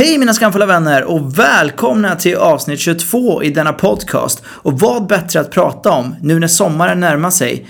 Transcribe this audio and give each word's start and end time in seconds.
Hej 0.00 0.18
mina 0.18 0.34
skamfulla 0.34 0.66
vänner 0.66 1.04
och 1.04 1.38
välkomna 1.38 2.16
till 2.16 2.36
avsnitt 2.36 2.80
22 2.80 3.42
i 3.42 3.50
denna 3.50 3.72
podcast. 3.72 4.42
Och 4.46 4.80
vad 4.80 5.06
bättre 5.06 5.40
att 5.40 5.50
prata 5.50 5.90
om 5.90 6.16
nu 6.22 6.38
när 6.38 6.48
sommaren 6.48 7.00
närmar 7.00 7.30
sig, 7.30 7.66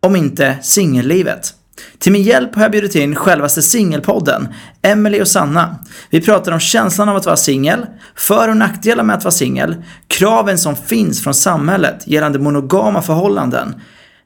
om 0.00 0.16
inte 0.16 0.56
singellivet. 0.62 1.54
Till 1.98 2.12
min 2.12 2.22
hjälp 2.22 2.54
har 2.54 2.62
jag 2.62 2.70
bjudit 2.70 2.94
in 2.94 3.14
självaste 3.14 3.62
singelpodden, 3.62 4.48
Emily 4.82 5.22
och 5.22 5.28
Sanna. 5.28 5.78
Vi 6.10 6.20
pratar 6.20 6.52
om 6.52 6.60
känslan 6.60 7.08
av 7.08 7.16
att 7.16 7.26
vara 7.26 7.36
singel, 7.36 7.86
för 8.16 8.48
och 8.48 8.56
nackdelar 8.56 9.04
med 9.04 9.16
att 9.16 9.24
vara 9.24 9.32
singel, 9.32 9.76
kraven 10.08 10.58
som 10.58 10.76
finns 10.76 11.22
från 11.22 11.34
samhället 11.34 12.06
gällande 12.06 12.38
monogama 12.38 13.02
förhållanden, 13.02 13.74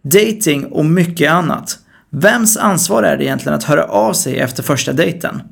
dating 0.02 0.66
och 0.66 0.84
mycket 0.84 1.30
annat. 1.30 1.78
Vems 2.10 2.56
ansvar 2.56 3.02
är 3.02 3.16
det 3.16 3.24
egentligen 3.24 3.58
att 3.58 3.64
höra 3.64 3.84
av 3.84 4.12
sig 4.12 4.38
efter 4.38 4.62
första 4.62 4.92
dejten? 4.92 5.42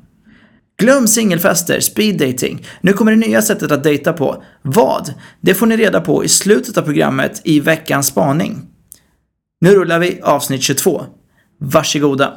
Glöm 0.81 1.07
singelfester, 1.07 1.79
speed 1.79 2.17
dating. 2.17 2.65
Nu 2.81 2.93
kommer 2.93 3.11
det 3.11 3.17
nya 3.17 3.41
sättet 3.41 3.71
att 3.71 3.83
dejta 3.83 4.13
på. 4.13 4.43
Vad? 4.61 5.13
Det 5.41 5.53
får 5.53 5.65
ni 5.65 5.77
reda 5.77 6.01
på 6.01 6.23
i 6.23 6.27
slutet 6.27 6.77
av 6.77 6.81
programmet 6.81 7.41
i 7.43 7.59
veckans 7.59 8.07
spaning. 8.07 8.61
Nu 9.61 9.69
rullar 9.69 9.99
vi 9.99 10.19
avsnitt 10.23 10.63
22. 10.63 11.05
Varsågoda. 11.59 12.33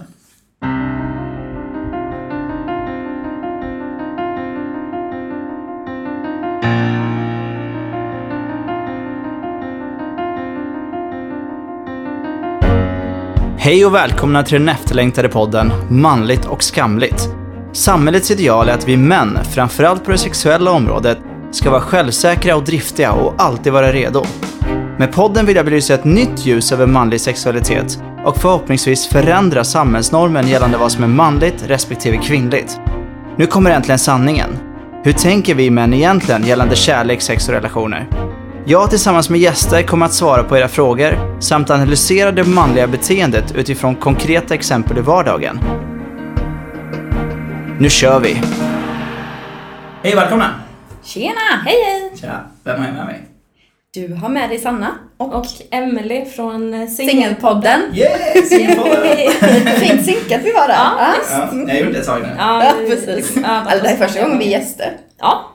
Hej 13.59 13.86
och 13.86 13.95
välkomna 13.95 14.42
till 14.42 14.59
den 14.59 14.69
efterlängtade 14.69 15.28
podden 15.28 15.72
Manligt 15.91 16.45
och 16.45 16.62
skamligt. 16.62 17.39
Samhällets 17.73 18.30
ideal 18.30 18.69
är 18.69 18.73
att 18.73 18.88
vi 18.88 18.97
män, 18.97 19.38
framförallt 19.55 20.05
på 20.05 20.11
det 20.11 20.19
sexuella 20.19 20.70
området, 20.70 21.19
ska 21.51 21.70
vara 21.70 21.81
självsäkra 21.81 22.56
och 22.56 22.64
driftiga 22.64 23.12
och 23.12 23.34
alltid 23.39 23.72
vara 23.72 23.92
redo. 23.92 24.25
Med 24.98 25.12
podden 25.12 25.47
vill 25.47 25.56
jag 25.56 25.64
belysa 25.64 25.94
ett 25.94 26.05
nytt 26.05 26.47
ljus 26.47 26.72
över 26.72 26.86
manlig 26.86 27.20
sexualitet 27.20 28.03
och 28.25 28.36
förhoppningsvis 28.36 29.09
förändra 29.09 29.64
samhällsnormen 29.64 30.48
gällande 30.48 30.78
vad 30.78 30.92
som 30.92 31.05
är 31.05 31.09
manligt 31.09 31.64
respektive 31.67 32.17
kvinnligt. 32.17 32.81
Nu 33.36 33.47
kommer 33.47 33.70
äntligen 33.70 33.98
sanningen. 33.98 34.50
Hur 35.05 35.12
tänker 35.12 35.55
vi 35.55 35.70
män 35.70 35.94
egentligen 35.94 36.47
gällande 36.47 36.77
kärlek, 36.77 37.22
sex 37.22 37.48
och 37.48 37.55
relationer? 37.55 38.09
Jag 38.64 38.91
tillsammans 38.91 39.31
med 39.31 39.41
gäster 39.41 39.83
kommer 39.83 40.06
att 40.06 40.14
svara 40.14 40.42
på 40.42 40.59
era 40.59 40.69
frågor 40.69 41.41
samt 41.41 41.70
analysera 41.70 42.33
det 42.33 42.44
manliga 42.44 42.87
beteendet 42.87 43.55
utifrån 43.55 43.94
konkreta 43.94 44.55
exempel 44.55 44.98
i 44.98 45.00
vardagen. 45.00 45.61
Nu 47.81 47.91
kör 47.91 48.20
vi! 48.20 48.42
Hej 50.03 50.14
välkomna! 50.14 50.55
Tjena, 51.03 51.41
hej 51.64 51.77
hej! 51.87 52.12
Tja, 52.20 52.41
vem 52.64 52.78
har 52.81 52.87
jag 52.87 52.95
med 52.95 53.06
mig? 53.06 53.20
Du 53.95 54.14
har 54.14 54.28
med 54.28 54.48
dig 54.50 54.59
Sanna 54.59 54.95
och, 55.17 55.34
Och 55.34 55.47
Emily 55.70 56.25
från 56.25 56.75
eh, 56.75 56.89
Singel... 56.89 57.11
Singelpodden. 57.14 57.81
Yay! 57.92 58.42
Singelpodden! 58.42 59.17
Fint 59.81 60.05
synkat 60.05 60.41
vi 60.45 60.53
var 60.53 60.69
där. 60.69 60.75
Ja, 60.75 61.14
Ja, 61.31 61.48
Ja, 61.53 61.64
jag 61.67 61.75
har 61.75 61.81
gjort 61.81 61.92
det 61.92 61.98
ett 61.98 62.06
tag 62.06 62.22
nu. 62.22 62.28
Ja, 62.39 62.72
precis. 62.89 63.37
Ja, 63.37 63.48
Alltså, 63.48 63.83
det 63.83 63.89
är 63.89 63.97
första 63.97 64.22
gången 64.22 64.39
vi 64.39 64.55
är 64.55 64.59
gäster. 64.59 64.97
Ja, 65.19 65.50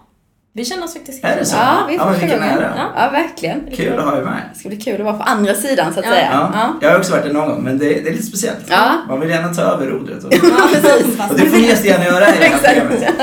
vi 0.58 0.66
känner 0.66 0.84
oss 0.84 0.94
faktiskt 0.94 1.23
Är 1.23 1.36
det 1.39 1.45
så? 1.45 1.56
Ja, 1.56 1.86
vi 1.88 1.94
är 1.95 2.00
ja 2.00 2.06
men 2.06 2.14
första 2.14 2.25
vilken 2.28 2.44
ära. 2.44 2.73
Ja. 2.78 2.92
Ja, 2.95 3.09
verkligen. 3.11 3.61
Kul 3.75 4.00
att 4.00 4.06
ha 4.06 4.17
er 4.17 4.22
med. 4.22 4.42
Det 4.53 4.59
ska 4.59 4.70
bli 4.70 4.78
kul 4.78 4.95
att 5.02 5.06
vara 5.06 5.17
på 5.17 5.23
andra 5.23 5.53
sidan 5.53 5.94
så 5.94 6.00
att 6.00 6.06
Ja. 6.06 6.11
säga. 6.11 6.30
Ja. 6.31 6.50
Ja. 6.53 6.73
Jag 6.81 6.89
har 6.92 6.98
också 6.98 7.11
varit 7.11 7.23
där 7.25 7.34
någon 7.34 7.48
gång, 7.50 7.64
men 7.64 7.78
det, 7.78 7.86
det 7.86 8.09
är 8.09 8.11
lite 8.11 8.23
speciellt. 8.25 8.66
Ja. 8.70 8.92
Man 9.08 9.20
vill 9.20 9.30
gärna 9.30 9.53
ta 9.53 9.61
över 9.61 9.86
rodret. 9.88 10.23
Och, 10.23 10.33
Ja, 10.33 10.39
precis. 10.73 11.06
och 11.31 11.36
det 11.39 11.45
får 11.45 11.58
ni 11.58 11.67
jättegärna 11.67 12.06
göra 12.06 12.28
i 12.36 12.38
det 12.39 12.45
här 12.45 12.58
programmet. 12.76 13.14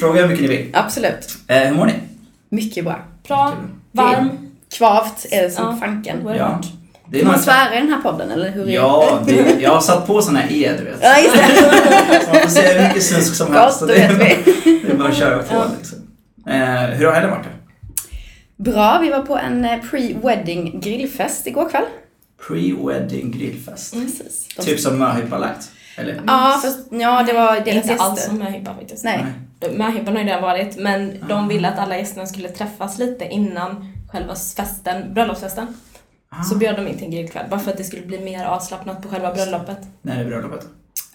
Fråga 0.00 0.20
hur 0.20 0.28
mycket 0.28 0.42
ni 0.42 0.48
vill. 0.56 0.70
Absolut. 0.72 1.28
Eh, 1.48 1.56
hur 1.58 1.74
mår 1.74 1.86
ni? 1.86 1.92
Mycket 2.50 2.84
bra. 2.84 2.98
Bra, 3.28 3.52
varm. 3.92 4.28
Kvavt 4.78 5.26
är 5.30 5.42
det 5.42 5.50
som 5.50 5.64
Ja. 5.64 5.76
fanken. 5.86 6.16
Ja. 6.38 6.60
Det 7.10 7.20
är 7.20 7.24
man 7.24 7.38
svära 7.38 7.74
i 7.74 7.80
den 7.80 7.88
här 7.92 8.00
podden 8.02 8.30
eller 8.30 8.50
hur 8.50 8.68
är 8.68 8.72
Ja, 8.72 9.18
det, 9.26 9.56
jag 9.60 9.70
har 9.70 9.80
satt 9.80 10.06
på 10.06 10.22
såna 10.22 10.38
här 10.38 10.52
E, 10.52 10.72
du 10.78 10.84
vet. 10.84 10.98
Ja, 11.02 11.18
just 11.18 11.34
det. 11.34 12.20
Så 12.24 12.30
man 12.32 12.40
får 12.42 12.48
säga 12.50 12.80
hur 12.80 12.88
mycket 12.88 13.02
snusk 13.02 13.34
som 13.34 13.52
helst. 13.54 13.80
Gott, 13.80 13.88
det, 13.88 13.94
är- 14.02 14.18
det 14.86 14.92
är 14.92 14.96
bara 14.96 15.08
att 15.08 15.16
köra 15.16 15.38
på 15.38 15.54
Ja. 15.54 15.64
liksom. 15.78 15.97
Eh, 16.48 16.84
hur 16.96 17.06
har 17.06 17.12
helgen 17.12 17.30
varit? 17.30 17.46
Bra, 18.56 18.98
vi 19.02 19.10
var 19.10 19.22
på 19.22 19.36
en 19.38 19.64
eh, 19.64 19.70
pre-wedding 19.90 20.80
grillfest 20.80 21.46
igår 21.46 21.68
kväll. 21.70 21.84
Pre-wedding 22.48 23.30
grillfest. 23.38 23.92
Precis. 23.94 24.48
De- 24.56 24.62
Typ 24.62 24.80
som 24.80 24.98
möhippa 24.98 25.38
lagt? 25.38 25.70
Eller? 25.96 26.20
Ja, 26.26 26.58
fast 26.62 26.78
ja, 26.90 27.22
det 27.22 27.32
var 27.32 27.60
deras 27.60 27.90
inte 27.90 28.02
alls 28.02 28.24
som 28.24 28.38
möhippa 28.38 28.74
faktiskt. 28.74 29.04
Nej. 29.04 29.24
Möhippan 29.76 30.14
har 30.16 30.22
ju 30.22 30.28
redan 30.28 30.42
varit, 30.42 30.76
men 30.78 31.24
de 31.28 31.48
ville 31.48 31.68
att 31.68 31.78
alla 31.78 31.98
gästerna 31.98 32.26
skulle 32.26 32.48
träffas 32.48 32.98
lite 32.98 33.24
innan 33.24 33.92
själva 34.12 34.34
festen, 34.56 35.14
bröllopsfesten. 35.14 35.66
Ah. 36.28 36.42
Så 36.42 36.54
bjöd 36.58 36.76
de 36.76 36.88
in 36.88 36.94
till 36.94 37.04
en 37.04 37.10
grillkväll, 37.10 37.44
bara 37.50 37.60
för 37.60 37.70
att 37.70 37.76
det 37.76 37.84
skulle 37.84 38.06
bli 38.06 38.18
mer 38.20 38.44
avslappnat 38.44 39.02
på 39.02 39.08
själva 39.08 39.34
bröllopet. 39.34 39.78
När 40.02 40.20
är 40.20 40.24
bröllopet? 40.24 40.66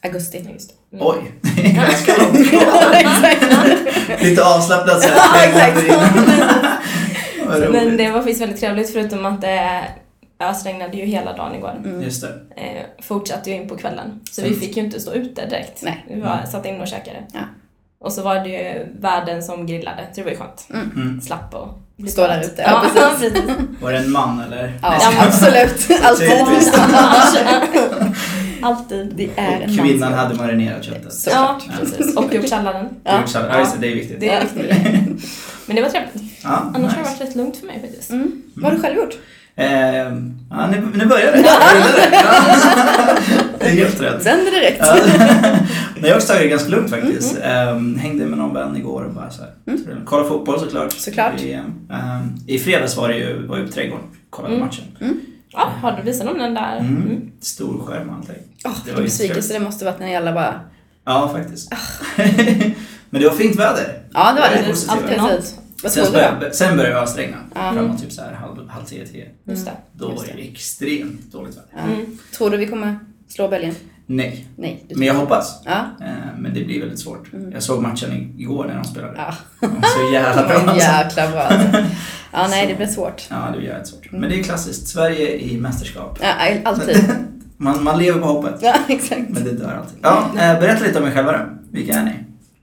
Augusti. 0.03 0.41
Ja, 0.45 0.51
just 0.53 0.69
det. 0.91 0.95
Mm. 0.97 1.07
Oj, 1.07 1.31
ganska 1.75 2.13
långt. 2.23 2.53
Ja. 2.53 4.15
Lite 4.21 4.45
avslappnat 4.45 5.01
så 5.01 5.09
Ja, 5.15 5.21
här. 5.21 5.71
roligt. 7.59 7.71
Men 7.71 7.97
det 7.97 8.11
var 8.11 8.19
faktiskt 8.19 8.41
väldigt 8.41 8.59
trevligt 8.59 8.93
förutom 8.93 9.25
att 9.25 9.41
det 9.41 9.83
ösregnade 10.39 10.97
ju 10.97 11.05
hela 11.05 11.33
dagen 11.33 11.55
igår. 11.55 11.81
Mm. 11.85 12.01
Just 12.01 12.21
det. 12.21 12.61
Eh, 12.61 13.03
fortsatte 13.03 13.49
ju 13.49 13.55
in 13.55 13.69
på 13.69 13.77
kvällen. 13.77 14.19
Så 14.31 14.41
Sen- 14.41 14.49
vi 14.49 14.55
fick 14.55 14.77
ju 14.77 14.83
inte 14.83 14.99
stå 14.99 15.13
ute 15.13 15.45
direkt. 15.45 15.81
Nej. 15.81 16.05
Vi 16.09 16.21
var, 16.21 16.39
satt 16.51 16.65
inne 16.65 16.81
och 16.81 16.87
käkade. 16.87 17.17
Ja. 17.33 17.39
Och 17.99 18.13
så 18.13 18.21
var 18.21 18.35
det 18.35 18.49
ju 18.49 18.85
värden 18.99 19.43
som 19.43 19.67
grillade, 19.67 20.01
så 20.11 20.15
det 20.15 20.23
var 20.23 20.31
ju 20.31 20.37
skönt. 20.37 20.67
Mm. 20.95 21.21
Slapp 21.21 21.53
och 21.53 21.67
Stå 22.09 22.21
där 22.27 22.41
ute, 22.41 22.61
ja, 22.61 22.83
Ja, 22.95 23.11
precis. 23.19 23.43
Var 23.81 23.91
det 23.91 23.97
en 23.97 24.11
man 24.11 24.41
eller? 24.47 24.79
Ja, 24.81 24.95
Ja, 25.01 25.11
absolut. 25.27 25.87
Alltid. 26.03 26.29
Alltid. 28.63 29.13
Det 29.15 29.29
är 29.35 29.61
en 29.61 29.69
Kvinnan 29.77 29.99
mansroll. 29.99 30.13
hade 30.13 30.35
marinerat 30.35 30.83
köttet. 30.83 31.13
Så. 31.13 31.29
Ja, 31.29 31.59
Ja. 31.67 31.71
precis. 31.79 32.15
Och 32.15 32.33
gjort 32.33 32.47
salladen. 32.49 32.85
Ja. 33.03 33.23
Ja. 33.33 33.39
ja, 33.49 33.59
just 33.59 33.73
det, 33.73 33.79
det 33.81 33.87
är 33.91 33.95
viktigt. 33.95 34.19
Det 34.19 34.29
är 34.29 34.41
viktigt. 34.41 35.31
Men 35.65 35.75
det 35.75 35.81
var 35.81 35.89
trevligt. 35.89 36.13
Ja, 36.43 36.49
Annars 36.75 36.75
har 36.75 36.81
det 36.81 36.87
nice. 37.09 37.19
varit 37.19 37.21
rätt 37.21 37.35
lugnt 37.35 37.57
för 37.57 37.67
mig 37.67 37.81
faktiskt. 37.81 38.09
Mm. 38.11 38.41
Vad 38.55 38.71
har 38.71 38.77
du 38.77 38.81
själv 38.83 38.95
gjort? 38.97 39.13
Ehm, 39.55 40.33
ja, 40.49 40.67
nu, 40.67 40.87
nu 40.95 41.05
börjar 41.05 41.31
det. 41.31 41.39
Ja. 41.45 41.59
Det 43.59 43.65
är 43.65 43.69
helt 43.71 44.01
rätt. 44.01 44.25
Vänder 44.25 44.51
direkt. 44.51 44.77
Ja. 44.79 44.95
Nej, 45.17 45.59
jag 46.01 46.09
har 46.09 46.15
också 46.15 46.27
tagit 46.27 46.43
det 46.43 46.47
ganska 46.49 46.69
lugnt 46.69 46.89
faktiskt. 46.89 47.37
Ehm, 47.43 47.95
hängde 47.95 48.25
med 48.25 48.37
någon 48.37 48.53
vän 48.53 48.77
igår 48.77 49.03
och 49.03 49.13
bara 49.13 49.29
så 49.29 49.41
här. 49.41 49.51
Kolla 50.05 50.23
fotboll 50.29 50.59
såklart. 50.59 50.91
Såklart. 50.93 51.41
I, 51.41 51.53
ehm, 51.53 52.35
I 52.47 52.59
fredags 52.59 52.97
var 52.97 53.07
det 53.09 53.15
ju, 53.17 53.47
var 53.47 53.57
jag 53.57 53.67
på 53.67 53.73
trädgården 53.73 54.05
kollade 54.29 54.55
Mm. 54.55 54.65
matchen. 54.67 54.83
Ja, 55.53 55.71
har 55.81 55.97
du 55.97 56.03
visat 56.03 56.27
dem 56.27 56.37
den 56.37 56.53
där? 56.53 56.77
Mm. 56.77 57.01
Mm. 57.01 57.31
Stor 57.41 57.85
skärm 57.85 58.09
allting. 58.09 58.35
Åh, 58.65 58.77
Det 58.85 58.91
var 58.91 59.01
besvikelse 59.01 59.53
det 59.53 59.59
måste 59.59 59.85
varit 59.85 59.99
när 59.99 60.17
alla 60.17 60.33
bara... 60.33 60.61
Ja, 61.05 61.29
faktiskt. 61.33 61.73
Men 63.09 63.21
det 63.21 63.27
var 63.27 63.35
fint 63.35 63.55
väder. 63.55 64.03
Ja, 64.13 64.33
det 64.33 64.41
var 64.41 64.49
Det 64.49 65.07
det. 65.07 65.21
Alltid 65.21 65.63
Precis. 65.83 65.97
Vad 65.97 66.05
Sen, 66.05 66.13
började, 66.13 66.53
sen 66.53 66.77
började 66.77 66.95
det 66.95 67.01
ösregna. 67.01 67.37
Ja. 67.55 67.73
Framåt 67.73 68.01
typ 68.01 68.11
så 68.11 68.21
här 68.21 68.33
halv, 68.33 68.69
halv 68.69 68.85
tio, 68.85 69.07
tio. 69.07 69.29
Just 69.43 69.65
det. 69.65 69.71
Då 69.91 70.07
var 70.09 70.25
det 70.35 70.41
extremt 70.41 71.31
dåligt 71.31 71.57
väder. 71.57 71.93
Mm. 71.93 72.17
Tror 72.37 72.49
du 72.49 72.57
vi 72.57 72.67
kommer 72.67 72.99
slå 73.27 73.47
Belgien? 73.47 73.75
Nej, 74.05 74.47
Nej. 74.55 74.85
men 74.95 75.07
jag 75.07 75.13
hoppas. 75.13 75.61
Ja. 75.65 75.85
Eh, 76.01 76.07
Men 76.37 76.53
det 76.53 76.63
blir 76.63 76.79
väldigt 76.79 76.99
svårt. 76.99 77.31
Jag 77.53 77.63
såg 77.63 77.81
matchen 77.81 78.33
igår 78.37 78.65
när 78.65 78.75
de 78.75 78.83
spelade. 78.83 79.13
Ja. 79.17 79.33
Så 79.81 80.13
jävla 80.13 80.41
Det 80.47 80.47
bra. 80.47 80.57
alltså. 80.57 80.91
jäkla 80.91 81.31
bra 81.31 81.39
alltså. 81.41 81.83
Ja, 82.33 82.47
nej, 82.49 82.61
Så. 82.63 82.67
det 82.69 82.75
blir 82.75 82.87
svårt. 82.87 83.27
Ja, 83.29 83.35
det 83.51 83.57
blir 83.57 83.67
jävligt 83.69 83.87
svårt. 83.87 84.11
Men 84.11 84.21
det 84.29 84.39
är 84.39 84.43
klassiskt. 84.43 84.87
Sverige 84.87 85.37
i 85.37 85.57
mästerskap. 85.57 86.19
Ja, 86.21 86.33
alltid. 86.63 86.97
Man, 87.57 87.83
man 87.83 87.99
lever 87.99 88.19
på 88.21 88.27
hoppet. 88.27 88.55
Ja, 88.61 88.75
exakt. 88.87 89.29
Men 89.29 89.43
det 89.43 89.51
dör 89.51 89.73
alltid. 89.77 89.99
Ja, 90.01 90.25
eh, 90.33 90.59
berätta 90.59 90.85
lite 90.85 90.99
om 90.99 91.05
er 91.07 91.11
själva 91.11 91.31
då. 91.31 91.39
Vilka 91.71 91.93
är 91.93 92.03
ni? 92.05 92.11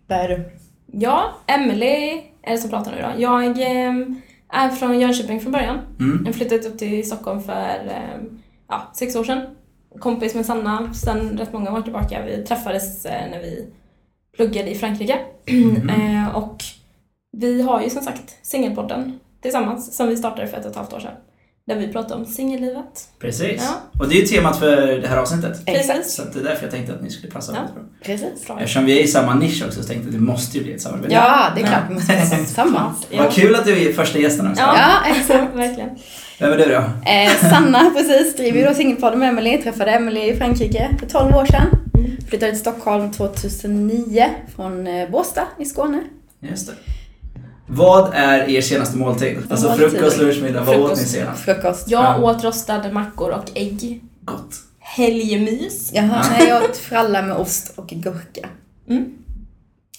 Vad 0.07 0.19
är 0.19 0.29
du? 0.29 0.51
Ja, 0.93 1.31
Emily 1.47 2.21
är 2.43 2.51
det 2.53 2.59
som 2.59 2.71
pratar 2.71 2.91
nu 2.93 3.03
då. 3.03 3.23
Jag 3.23 3.45
eh, 3.61 3.95
är 4.53 4.69
från 4.71 5.01
Jönköping 5.01 5.41
från 5.41 5.53
början. 5.53 5.79
Mm. 6.01 6.23
Jag 6.27 6.35
flyttade 6.35 6.69
upp 6.69 6.79
till 6.79 7.07
Stockholm 7.07 7.43
för 7.43 7.87
eh, 7.87 8.21
ja, 8.69 8.91
sex 8.95 9.17
år 9.17 9.25
sedan. 9.25 9.43
Kompis 9.99 10.35
med 10.35 10.47
Sanna 10.47 10.95
sen 10.95 11.39
rätt 11.39 11.53
många 11.53 11.73
år 11.73 11.83
tillbaka. 11.83 12.23
Vi 12.27 12.45
träffades 12.45 13.05
eh, 13.07 13.31
när 13.31 13.39
vi 13.41 13.67
pluggade 14.37 14.71
i 14.71 14.75
Frankrike. 14.75 15.19
Mhm. 15.51 15.89
eh, 15.91 16.37
och 16.37 16.57
vi 17.37 17.63
har 17.63 17.83
ju 17.83 17.91
som 17.91 18.03
sagt 18.03 18.37
Singelpodden 18.43 19.19
tillsammans 19.43 19.97
som 19.97 20.09
vi 20.09 20.17
startade 20.17 20.49
för 20.49 20.57
ett 20.57 20.65
och 20.65 20.71
ett 20.71 20.77
halvt 20.77 20.93
år 20.93 21.01
sedan. 21.01 21.13
Där 21.67 21.77
vi 21.77 21.93
pratar 21.93 22.17
om 22.17 22.27
singellivet. 22.27 23.09
Precis. 23.19 23.63
Ja. 23.71 24.01
Och 24.01 24.09
det 24.09 24.15
är 24.15 24.21
ju 24.21 24.27
temat 24.27 24.59
för 24.59 24.77
det 24.99 25.09
här 25.09 25.17
avsnittet. 25.17 25.63
Exakt. 25.67 26.11
Så 26.11 26.23
det 26.25 26.41
är 26.41 26.45
därför 26.45 26.63
jag 26.63 26.71
tänkte 26.71 26.95
att 26.95 27.03
ni 27.03 27.11
skulle 27.11 27.33
passa 27.33 27.53
Ja. 27.55 27.75
bra. 27.75 27.83
Precis. 28.03 28.47
Bra. 28.47 28.61
Eftersom 28.61 28.85
vi 28.85 28.99
är 29.01 29.05
i 29.05 29.07
samma 29.09 29.35
nisch 29.35 29.63
också 29.67 29.83
så 29.83 29.89
tänkte 29.89 30.07
jag 30.09 30.15
att 30.15 30.21
det 30.21 30.33
måste 30.33 30.59
ju 30.59 30.65
bli 30.65 30.73
ett 30.73 30.81
samarbete. 30.83 31.15
Ja, 31.15 31.47
det 31.57 31.63
är 31.63 31.67
klart. 31.67 31.83
Vi 31.89 31.95
måste 31.95 32.13
vara 32.17 32.45
samma. 32.45 32.95
Vad 33.19 33.33
kul 33.33 33.55
att 33.55 33.65
du 33.65 33.89
är 33.89 33.93
första 33.93 34.19
gästen 34.19 34.51
också. 34.51 34.63
Ja, 34.63 34.75
Ja, 34.77 35.11
exakt. 35.17 35.55
verkligen. 35.55 35.91
Vem 36.41 36.53
är 36.53 36.57
du 36.57 36.65
då? 36.65 36.83
Eh, 37.11 37.51
Sanna, 37.51 37.91
precis, 37.97 38.37
driver 38.37 38.59
ju 38.61 38.67
då 38.67 38.75
Singelpodden 38.75 39.19
med 39.19 39.29
Emily. 39.29 39.63
Träffade 39.63 39.91
Emily 39.91 40.21
i 40.21 40.37
Frankrike 40.37 40.91
för 41.01 41.07
12 41.07 41.35
år 41.37 41.45
sedan. 41.47 41.67
Flyttade 42.29 42.53
till 42.53 42.61
Stockholm 42.61 43.13
2009 43.13 44.25
från 44.57 44.87
eh, 44.87 45.11
Båstad 45.11 45.47
i 45.59 45.65
Skåne. 45.65 46.03
Just 46.41 46.67
det. 46.67 46.73
Vad 47.67 48.15
är 48.15 48.49
er 48.49 48.61
senaste 48.61 48.97
måltid? 48.99 49.39
Alltså 49.51 49.69
Måltid. 49.69 49.91
frukost, 49.91 50.19
lunch, 50.19 50.43
middag. 50.43 50.65
Vad 50.65 50.77
åt 50.77 50.91
ni 50.99 51.05
senast? 51.05 51.43
Frukost. 51.43 51.91
Jag 51.91 52.05
Ja. 52.05 52.23
åt 52.31 52.45
rostade 52.45 52.93
mackor 52.93 53.31
och 53.31 53.51
ägg. 53.55 54.01
Gott. 54.25 54.55
Helgmys. 54.79 55.91
Jaha, 55.95 56.25
nej 56.31 56.49
jag 56.49 56.65
åt 56.65 56.77
fralla 56.77 57.23
med 57.23 57.37
ost 57.37 57.73
och 57.77 57.87
gurka. 57.89 58.49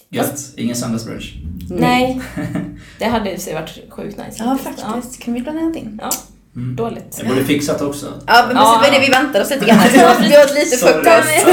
Gött. 0.09 0.39
Ingen 0.57 0.75
söndagsbrunch. 0.75 1.33
Nej. 1.69 2.21
Det 2.99 3.05
hade 3.05 3.31
i 3.31 3.39
sig 3.39 3.53
varit 3.53 3.79
sjukt 3.89 4.17
nice. 4.17 4.43
Ja, 4.43 4.57
faktiskt. 4.63 5.21
Kan 5.21 5.33
vi 5.33 5.41
planera 5.43 5.75
in? 5.77 5.99
Ja. 6.01 6.09
Mm. 6.56 6.75
Dåligt. 6.75 7.15
Jag 7.19 7.27
borde 7.27 7.45
fixat 7.45 7.81
också. 7.81 8.06
Ja, 8.27 8.44
men 8.48 8.56
Ja. 8.56 8.62
precis. 8.81 8.92
Det 8.92 8.98
är 8.98 9.00
det 9.01 9.06
vi 9.07 9.12
väntade 9.12 9.44
oss 9.44 9.50
lite 9.50 9.65
grann. 9.65 9.80
Vi 10.21 10.38
åt 10.38 10.53
lite 10.53 10.77
frukost. 10.77 11.45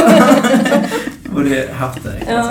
Borde 1.25 1.73
haft 1.73 2.03
det. 2.05 2.23
Ja. 2.29 2.33
Ja. 2.33 2.50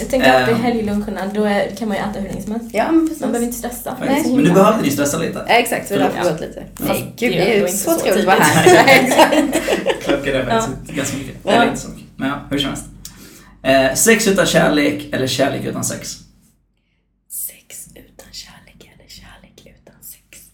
Jag 0.00 0.10
tänker 0.10 0.32
alltid 0.32 0.54
Ehm. 0.54 0.62
helgluncherna, 0.62 1.20
då 1.34 1.44
är, 1.44 1.76
kan 1.76 1.88
man 1.88 1.96
ju 1.96 2.02
äta 2.02 2.20
hur 2.20 2.28
länge 2.28 2.42
som 2.42 2.52
helst. 2.52 2.70
Ja, 2.72 2.92
men 2.92 3.06
precis. 3.06 3.20
Man 3.20 3.30
behöver 3.32 3.46
inte 3.46 3.58
stressa. 3.58 3.96
Nej. 4.00 4.22
Men 4.26 4.42
nu 4.44 4.50
behövde 4.52 4.82
ni 4.82 4.90
stressa 4.90 5.18
lite. 5.18 5.44
Ja, 5.48 5.54
exakt, 5.54 5.88
så 5.88 5.94
det 5.94 6.00
är 6.00 6.04
därför 6.04 6.22
vi 6.22 6.28
Ja. 6.28 6.34
åt 6.34 6.40
lite. 6.40 6.62
Fast 6.74 6.88
Nej, 6.90 7.14
det 7.18 7.26
gud, 7.28 7.36
det 7.36 7.54
är 7.56 7.60
ju 7.60 7.68
så 7.68 7.76
så 7.90 8.00
trevligt 8.00 8.28
att 8.28 8.34
vara 8.36 8.44
här. 8.44 8.84
Exakt. 9.04 9.34
Klockan 10.04 10.34
är 10.34 10.44
faktiskt 10.60 10.96
ganska 10.96 11.16
mycket. 11.16 11.36
Ja. 11.44 11.50
Eller 11.50 11.66
inte 11.66 11.80
så 11.80 11.88
mycket. 11.88 12.04
Men 12.16 12.28
ja, 12.28 12.34
hur 12.50 12.58
som 12.58 12.68
helst. 12.68 12.84
Eh, 13.62 13.94
sex 13.94 14.28
utan 14.28 14.46
kärlek 14.46 15.08
eller 15.12 15.26
kärlek 15.26 15.66
utan 15.66 15.84
sex? 15.84 16.18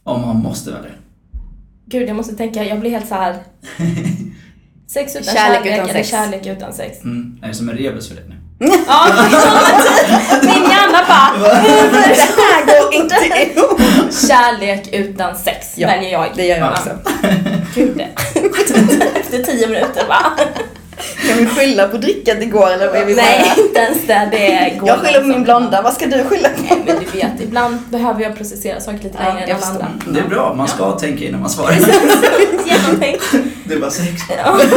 Om 0.05 0.21
man 0.21 0.37
måste 0.37 0.71
välja. 0.71 0.91
Gud, 1.87 2.09
jag 2.09 2.17
måste 2.17 2.37
tänka, 2.37 2.65
jag 2.65 2.81
blir 2.81 2.91
helt 2.91 3.09
så 3.09 3.15
här. 3.15 3.37
Sex 4.89 5.17
utan 5.17 5.35
Kärlek 5.35 5.65
kärlek, 5.65 5.67
utan 5.67 5.81
eller 5.85 5.93
sex. 5.93 6.09
kärlek 6.11 6.47
utan 6.47 6.73
sex. 6.73 7.05
Mm. 7.05 7.39
Är 7.43 7.49
det 7.49 7.55
som 7.55 7.69
en 7.69 7.77
rebus 7.77 8.09
för 8.09 8.15
dig 8.17 8.25
nu? 8.29 8.35
Ja, 8.87 9.06
min 10.43 10.71
hjärna 10.71 10.99
bara, 11.09 11.49
Det 11.49 12.27
här 12.39 12.67
går 12.67 12.95
inte 12.95 13.15
ihop. 13.15 13.81
kärlek 14.29 14.89
utan 14.93 15.37
sex 15.37 15.75
Ja, 15.79 15.89
väljer 15.89 16.11
jag. 16.12 16.27
Det 16.37 16.47
gör 16.47 16.56
jag 16.56 16.67
Ja. 16.67 16.73
också. 16.73 16.91
Gud. 17.75 18.01
Efter 19.21 19.43
tio 19.43 19.67
minuter 19.69 20.05
bara. 20.09 20.33
Kan 21.29 21.39
vi 21.39 21.47
skylla 21.47 21.89
på 21.89 21.97
drickat 21.97 22.43
igår 22.43 22.71
eller 22.73 22.87
vad 22.89 22.97
är 22.97 23.05
vi 23.05 23.15
Nej, 23.15 23.53
bara? 23.56 23.65
inte 23.67 23.79
ens 23.81 24.06
det. 24.06 24.29
Det 24.31 24.79
går 24.79 24.89
Jag 24.89 24.99
skyller 24.99 25.21
på 25.21 25.27
min 25.27 25.43
blonda, 25.43 25.83
vad 25.83 25.93
ska 25.93 26.06
du 26.06 26.25
skylla 26.25 26.49
på? 26.49 26.62
Nej, 26.71 26.83
men 26.87 26.97
du 26.99 27.19
vet, 27.19 27.41
ibland 27.41 27.79
behöver 27.91 28.23
jag 28.23 28.37
processera 28.37 28.81
saker 28.81 28.99
lite 29.03 29.19
Ja, 29.21 29.25
längre 29.29 29.43
än 29.45 29.49
jag 29.49 29.59
alla 29.62 29.85
andra. 29.85 30.12
Det 30.12 30.21
är 30.21 30.29
bra, 30.29 30.55
man 30.55 30.69
ska 30.69 30.93
tänka 30.93 31.25
innan 31.25 31.41
man 31.41 31.51
svarar. 31.51 31.73
Genomtänkt. 32.67 33.25
Det 33.65 33.75
är 33.75 33.81
bara 33.81 33.91
sex. 33.91 34.23
Ja. 34.45 34.59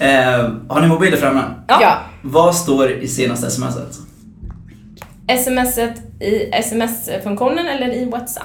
Eh, 0.00 0.50
har 0.68 0.80
ni 0.80 0.86
mobiler 0.86 1.16
framme? 1.16 1.42
Ja. 1.68 1.78
Ja. 1.82 1.98
Vad 2.22 2.54
står 2.56 2.90
i 2.90 3.08
senaste 3.08 3.50
smset? 3.50 3.94
Smset 5.44 6.22
i 6.22 6.50
sms-funktionen 6.52 7.66
eller 7.66 7.88
i 7.94 8.04
WhatsApp? 8.04 8.44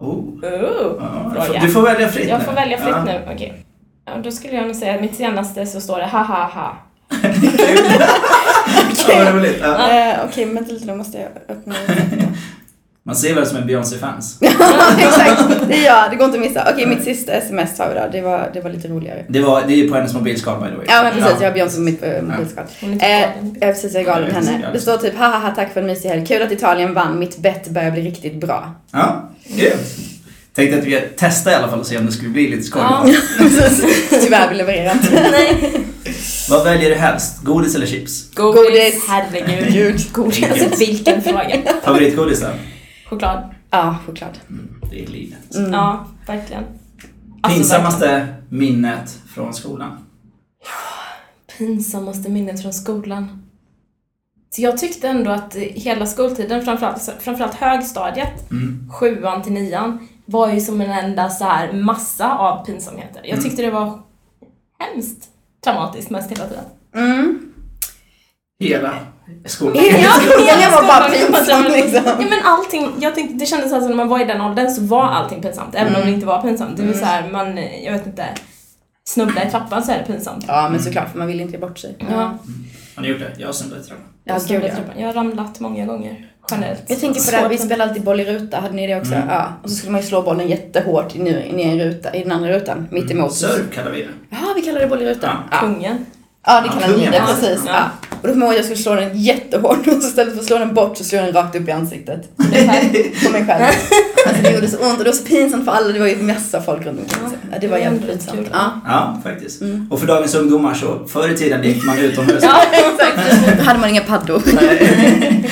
Oh. 0.00 0.08
Oh, 0.08 0.32
Ja, 0.42 1.60
du, 1.60 1.68
får, 1.68 1.82
välja 1.82 2.08
fritt 2.08 2.28
Jag 2.28 2.38
nu. 2.38 2.44
får 2.44 2.52
välja 2.52 2.78
fritt 2.78 2.88
Ja. 2.90 3.04
nu, 3.04 3.20
okej. 3.34 3.64
Ja, 4.06 4.12
då 4.24 4.30
skulle 4.30 4.54
jag 4.54 4.66
nog 4.66 4.76
säga 4.76 4.94
att 4.94 5.00
mitt 5.00 5.16
senaste 5.16 5.66
så 5.66 5.80
står 5.80 5.98
det 5.98 6.06
ha 6.06 6.22
ha 6.22 6.44
ha. 6.54 6.76
Ja, 9.08 9.32
roligt. 9.32 9.56
Ja. 9.62 9.90
Eh, 9.90 10.14
Okej, 10.24 10.46
men 10.46 10.54
vänta 10.54 10.72
lite, 10.72 10.86
då 10.86 10.94
måste 10.94 11.18
jag 11.18 11.28
öppna 11.56 11.74
Man 13.02 13.16
ser 13.16 13.34
väl 13.34 13.46
som 13.46 13.56
en 13.56 13.66
Beyoncé-fans. 13.66 14.38
Ja, 14.40 14.50
exakt. 14.98 15.42
Det 15.68 15.74
är 15.78 15.84
jag, 15.84 16.10
det 16.10 16.16
går 16.16 16.24
inte 16.26 16.38
att 16.38 16.44
missa. 16.44 16.68
Okej, 16.72 16.86
mitt 16.86 17.04
sista 17.04 17.32
sms 17.32 17.76
tar 17.76 17.88
vi 17.88 17.94
då. 17.94 18.06
Det 18.12 18.20
var, 18.20 18.50
det 18.54 18.60
var 18.60 18.70
lite 18.70 18.88
roligare. 18.88 19.24
Det, 19.28 19.40
var, 19.40 19.62
det 19.66 19.72
är 19.72 19.76
ju 19.76 19.88
på 19.88 19.94
hennes 19.96 20.14
mobilskal 20.14 20.60
by 20.62 20.68
the 20.70 20.76
way. 20.76 20.86
Ja, 20.88 21.02
men 21.02 21.12
precis. 21.12 21.40
Jag 21.40 21.48
har 21.48 21.54
Beyoncé 21.54 21.76
på 21.76 21.82
mitt 21.82 22.02
eh, 22.02 22.22
mobilskal. 22.22 22.64
Hon 22.80 22.90
är 22.90 22.92
inte 22.92 23.06
Eh, 23.06 23.20
galen. 23.20 23.56
jag 23.60 23.68
är 23.68 23.72
precis, 23.72 23.94
jag 23.94 24.02
är 24.02 24.06
galen 24.06 24.28
Ja, 24.34 24.40
henne. 24.40 24.68
Det 24.72 24.80
står 24.80 24.96
typ 24.96 25.16
haha 25.18 25.52
tack 25.56 25.72
för 25.72 25.80
en 25.80 25.86
mysig 25.86 26.08
helg. 26.08 26.26
Kul 26.26 26.42
att 26.42 26.52
Italien 26.52 26.94
vann. 26.94 27.18
Mitt 27.18 27.38
bett 27.38 27.68
börjar 27.68 27.90
bli 27.90 28.02
riktigt 28.02 28.34
bra. 28.40 28.70
Ja, 28.92 29.28
grymt. 29.44 29.80
Tänkte 30.56 30.78
att 30.78 30.84
vi 30.84 30.90
skulle 30.90 31.08
testa 31.08 31.50
i 31.52 31.54
alla 31.54 31.68
fall 31.68 31.80
och 31.80 31.86
se 31.86 31.98
om 31.98 32.06
det 32.06 32.12
skulle 32.12 32.30
bli 32.30 32.48
lite 32.48 32.62
skoj. 32.62 32.82
Ja. 32.82 33.06
Tyvärr, 34.20 34.48
vi 34.50 34.54
levererar 34.54 34.92
inte. 34.92 35.28
Nej. 35.30 35.80
Vad 36.50 36.64
väljer 36.64 36.90
du 36.90 36.96
helst? 36.96 37.42
Godis 37.42 37.74
eller 37.74 37.86
chips? 37.86 38.30
Godis. 38.34 38.62
Godis. 38.62 39.04
Herregud. 39.08 40.00
Godis. 40.12 40.44
Alltså 40.50 40.78
vilken 40.78 41.22
fråga. 41.22 41.62
Favoritgodis 41.84 42.40
då? 42.40 42.46
Choklad. 43.10 43.54
Ja, 43.70 43.96
choklad. 44.06 44.38
Mm, 44.48 44.68
det 44.90 45.02
är 45.02 45.06
livet. 45.06 45.54
Mm. 45.54 45.72
Ja, 45.72 46.06
verkligen. 46.26 46.64
Alltså, 47.40 47.58
Pinsammaste 47.58 48.26
minnet 48.48 49.18
från 49.34 49.54
skolan? 49.54 49.98
pinsammaste 51.58 52.28
minnet 52.30 52.62
från 52.62 52.72
skolan. 52.72 53.42
Så 54.50 54.62
jag 54.62 54.78
tyckte 54.78 55.08
ändå 55.08 55.30
att 55.30 55.54
hela 55.54 56.06
skoltiden, 56.06 56.64
framförallt, 56.64 57.10
framförallt 57.20 57.54
högstadiet, 57.54 58.50
Mm. 58.50 58.90
sjuan 58.92 59.42
till 59.42 59.52
nian, 59.52 60.08
var 60.26 60.48
ju 60.52 60.60
som 60.60 60.80
en 60.80 60.90
enda 60.90 61.30
så 61.30 61.44
här 61.44 61.72
massa 61.72 62.38
av 62.38 62.64
pinsamheter. 62.66 63.20
Jag 63.24 63.42
tyckte 63.42 63.62
det 63.62 63.70
var 63.70 64.00
hemskt 64.78 65.28
traumatiskt 65.64 66.10
mest 66.10 66.30
hela 66.30 66.44
tiden. 66.46 66.64
Mm. 66.94 67.52
Hela 68.58 68.94
skolan? 69.44 69.76
Ja, 69.76 69.82
hela 69.92 70.60
det 70.70 70.76
var 70.76 70.86
bara 70.86 71.10
pinsamt 71.10 71.46
traumatiskt. 71.46 71.92
liksom. 71.92 72.02
Ja 72.20 72.26
men 72.30 72.38
allting, 72.44 72.92
jag 73.00 73.14
tänkte, 73.14 73.34
det 73.34 73.46
kändes 73.46 73.72
alltså 73.72 73.88
när 73.88 73.96
man 73.96 74.08
var 74.08 74.20
i 74.20 74.24
den 74.24 74.40
åldern 74.40 74.70
så 74.70 74.82
var 74.82 75.04
allting 75.04 75.42
pinsamt, 75.42 75.74
även 75.74 75.88
om 75.94 76.00
Mm. 76.00 76.06
det 76.08 76.14
inte 76.14 76.26
var 76.26 76.42
pinsamt. 76.42 76.76
Det 76.76 76.86
var 76.86 76.92
så 76.92 77.04
här, 77.04 77.30
man, 77.32 77.56
jag 77.84 77.92
vet 77.92 78.06
inte, 78.06 78.26
snubbla 79.04 79.44
i 79.44 79.50
trappan 79.50 79.82
så 79.84 79.92
är 79.92 79.98
det 79.98 80.04
pinsamt. 80.04 80.44
Ja, 80.48 80.68
men 80.70 80.82
såklart, 80.82 81.10
för 81.10 81.18
man 81.18 81.26
vill 81.26 81.40
inte 81.40 81.52
ge 81.52 81.58
bort 81.58 81.78
sig. 81.78 81.96
Ja. 81.98 82.38
Har 82.96 83.02
ni 83.02 83.08
gjort 83.08 83.18
det? 83.20 83.32
Jag 83.38 83.48
har 83.48 83.52
snubbat 83.52 83.84
i 83.84 83.88
trappan. 83.88 84.04
Ja, 84.24 84.32
Jag, 84.32 84.40
gud 84.40 84.46
snubblar 84.48 84.68
i 84.68 84.70
trappan. 84.72 84.94
jag 85.00 85.06
har 85.06 85.14
ramlat 85.14 85.60
många 85.60 85.86
gånger, 85.86 86.30
generellt. 86.50 86.82
Jag 86.86 87.00
tänker 87.00 87.20
på 87.20 87.30
det 87.30 87.36
här, 87.36 87.48
vi 87.48 87.58
spelade 87.58 87.90
alltid 87.90 88.04
boll 88.04 88.20
i 88.20 88.24
ruta, 88.24 88.60
hade 88.60 88.74
ni 88.74 88.86
det 88.86 88.96
också? 88.96 89.14
Mm. 89.14 89.28
Ja. 89.28 89.52
Och 89.62 89.70
så 89.70 89.76
skulle 89.76 89.92
man 89.92 90.00
ju 90.00 90.06
slå 90.06 90.22
bollen 90.22 90.48
jättehårt 90.48 91.14
ner, 91.14 91.74
i, 91.74 91.84
ruta, 91.84 92.14
i 92.14 92.22
den 92.22 92.32
andra 92.32 92.52
rutan, 92.52 92.88
mitt 92.90 93.10
emot. 93.10 93.34
Surf 93.34 93.74
kallar 93.74 93.90
vi 93.90 94.02
det. 94.02 94.08
Ja, 94.30 94.52
vi 94.56 94.62
kallar 94.62 94.80
det 94.80 94.86
boll 94.86 95.02
i 95.02 95.06
rutan. 95.06 95.36
Ja, 95.50 95.58
Kungen. 95.60 96.06
Ja 96.46 96.60
det 96.60 96.68
kallar 96.68 96.88
kungen, 96.88 97.10
det, 97.12 97.16
ja. 97.16 97.26
precis. 97.26 97.62
Ja. 97.66 97.72
Ja. 97.72 97.90
Och 98.22 98.28
då 98.28 98.32
kommer 98.32 98.46
jag 98.46 98.52
ihåg 98.52 98.52
att 98.52 98.56
jag 98.56 98.64
skulle 98.64 98.82
slå 98.82 98.94
den 98.94 99.20
jättehårt 99.22 99.86
och 99.86 99.92
så 100.02 100.08
istället 100.08 100.34
för 100.34 100.40
att 100.40 100.46
slå 100.46 100.58
den 100.58 100.74
bort 100.74 100.96
så 100.96 101.04
slog 101.04 101.22
jag 101.22 101.34
den 101.34 101.42
rakt 101.42 101.56
upp 101.56 101.68
i 101.68 101.72
ansiktet. 101.72 102.28
På 102.36 103.32
mig 103.32 103.46
själv. 103.46 103.64
Alltså 104.26 104.42
det 104.42 104.50
gjorde 104.54 104.68
så 104.68 104.78
ont 104.78 104.98
och 104.98 105.04
det 105.04 105.10
var 105.10 105.16
så 105.16 105.24
pinsamt 105.24 105.64
för 105.64 105.72
alla, 105.72 105.92
det 105.92 105.98
var 105.98 106.06
ju 106.06 106.22
massa 106.22 106.62
folk 106.62 106.86
runt 106.86 107.00
omkring. 107.00 107.38
Ja, 107.52 107.58
det 107.60 107.68
var 107.68 107.78
jävligt 107.78 108.06
pinsamt. 108.10 108.48
Ja. 108.52 108.80
Ja, 108.86 109.20
faktiskt. 109.22 109.60
Mm. 109.62 109.92
Och 109.92 110.00
för 110.00 110.06
dagens 110.06 110.34
ungdomar 110.34 110.74
så, 110.74 111.06
förr 111.06 111.28
i 111.28 111.36
tiden 111.36 111.64
gick 111.64 111.84
man 111.84 111.98
utomhus. 111.98 112.42
Ja, 112.42 112.62
exakt. 112.72 113.58
Då 113.58 113.64
hade 113.64 113.80
man 113.80 113.90
inga 113.90 114.00
paddor. 114.00 114.42
Nej. 114.54 115.50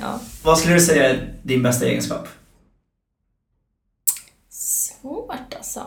Ja. 0.00 0.20
Vad 0.42 0.58
skulle 0.58 0.74
du 0.74 0.80
säga 0.80 1.10
är 1.10 1.34
din 1.42 1.62
bästa 1.62 1.86
egenskap? 1.86 2.28
Svårt 4.50 5.54
alltså. 5.56 5.80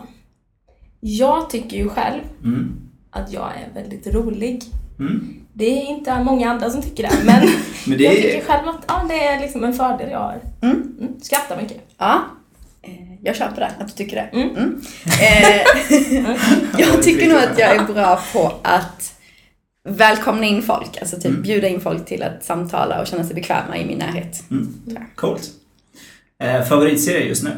Jag 1.00 1.50
tycker 1.50 1.78
ju 1.78 1.90
själv 1.90 2.22
Mm. 2.44 2.88
Att 3.12 3.32
jag 3.34 3.51
är 3.56 3.82
väldigt 3.82 4.08
rolig. 4.08 4.63
Mm. 5.00 5.36
Det 5.54 5.66
är 5.82 5.86
inte 5.89 6.24
många 6.24 6.50
andra 6.51 6.70
som 6.70 6.82
tycker 6.82 7.04
det, 7.04 7.12
men 7.25 7.50
Men 7.88 7.98
det 7.98 8.04
jag 8.04 8.13
är... 8.13 8.22
tycker 8.22 8.42
själv 8.46 8.68
att 8.70 8.84
ja, 8.88 9.06
det 9.10 9.24
är 9.25 9.39
liksom 9.39 9.63
en 9.63 9.74
fördel 9.74 10.12
jag 10.12 10.20
har. 10.20 10.42
Mm. 10.62 10.75
Mm, 11.00 11.13
skrattar 11.22 11.62
mycket. 11.62 11.78
Ja. 11.98 12.22
Eh, 12.82 12.92
Jag 13.24 13.36
köper 13.36 13.56
det, 13.62 13.68
att 13.80 13.88
du 13.88 13.94
tycker 13.94 14.16
det. 14.16 14.22
Mm. 14.39 14.50
Mm. 14.56 14.82
Eh, 15.06 15.62
jag 16.78 17.04
tycker 17.04 17.30
nog 17.30 17.38
att 17.38 17.60
jag 17.60 17.75
är 17.75 17.84
bra 17.94 18.20
på 18.34 18.54
att 18.62 19.13
välkomna 19.89 20.46
in 20.46 20.62
folk. 20.63 20.98
Alltså 21.01 21.16
typ 21.16 21.25
Mm. 21.25 21.42
bjuda 21.42 21.68
in 21.68 21.82
folk 21.82 22.06
till 22.06 22.24
att 22.24 22.44
samtala 22.46 23.01
och 23.01 23.08
känna 23.08 23.24
sig 23.24 23.36
bekväma 23.36 23.78
i 23.78 23.86
min 23.86 23.98
närhet. 23.98 24.44
Mm. 24.51 24.74
Coolt. 25.16 25.50
Eh, 26.44 26.63
favoritserie 26.63 27.28
just 27.28 27.44
nu? 27.44 27.51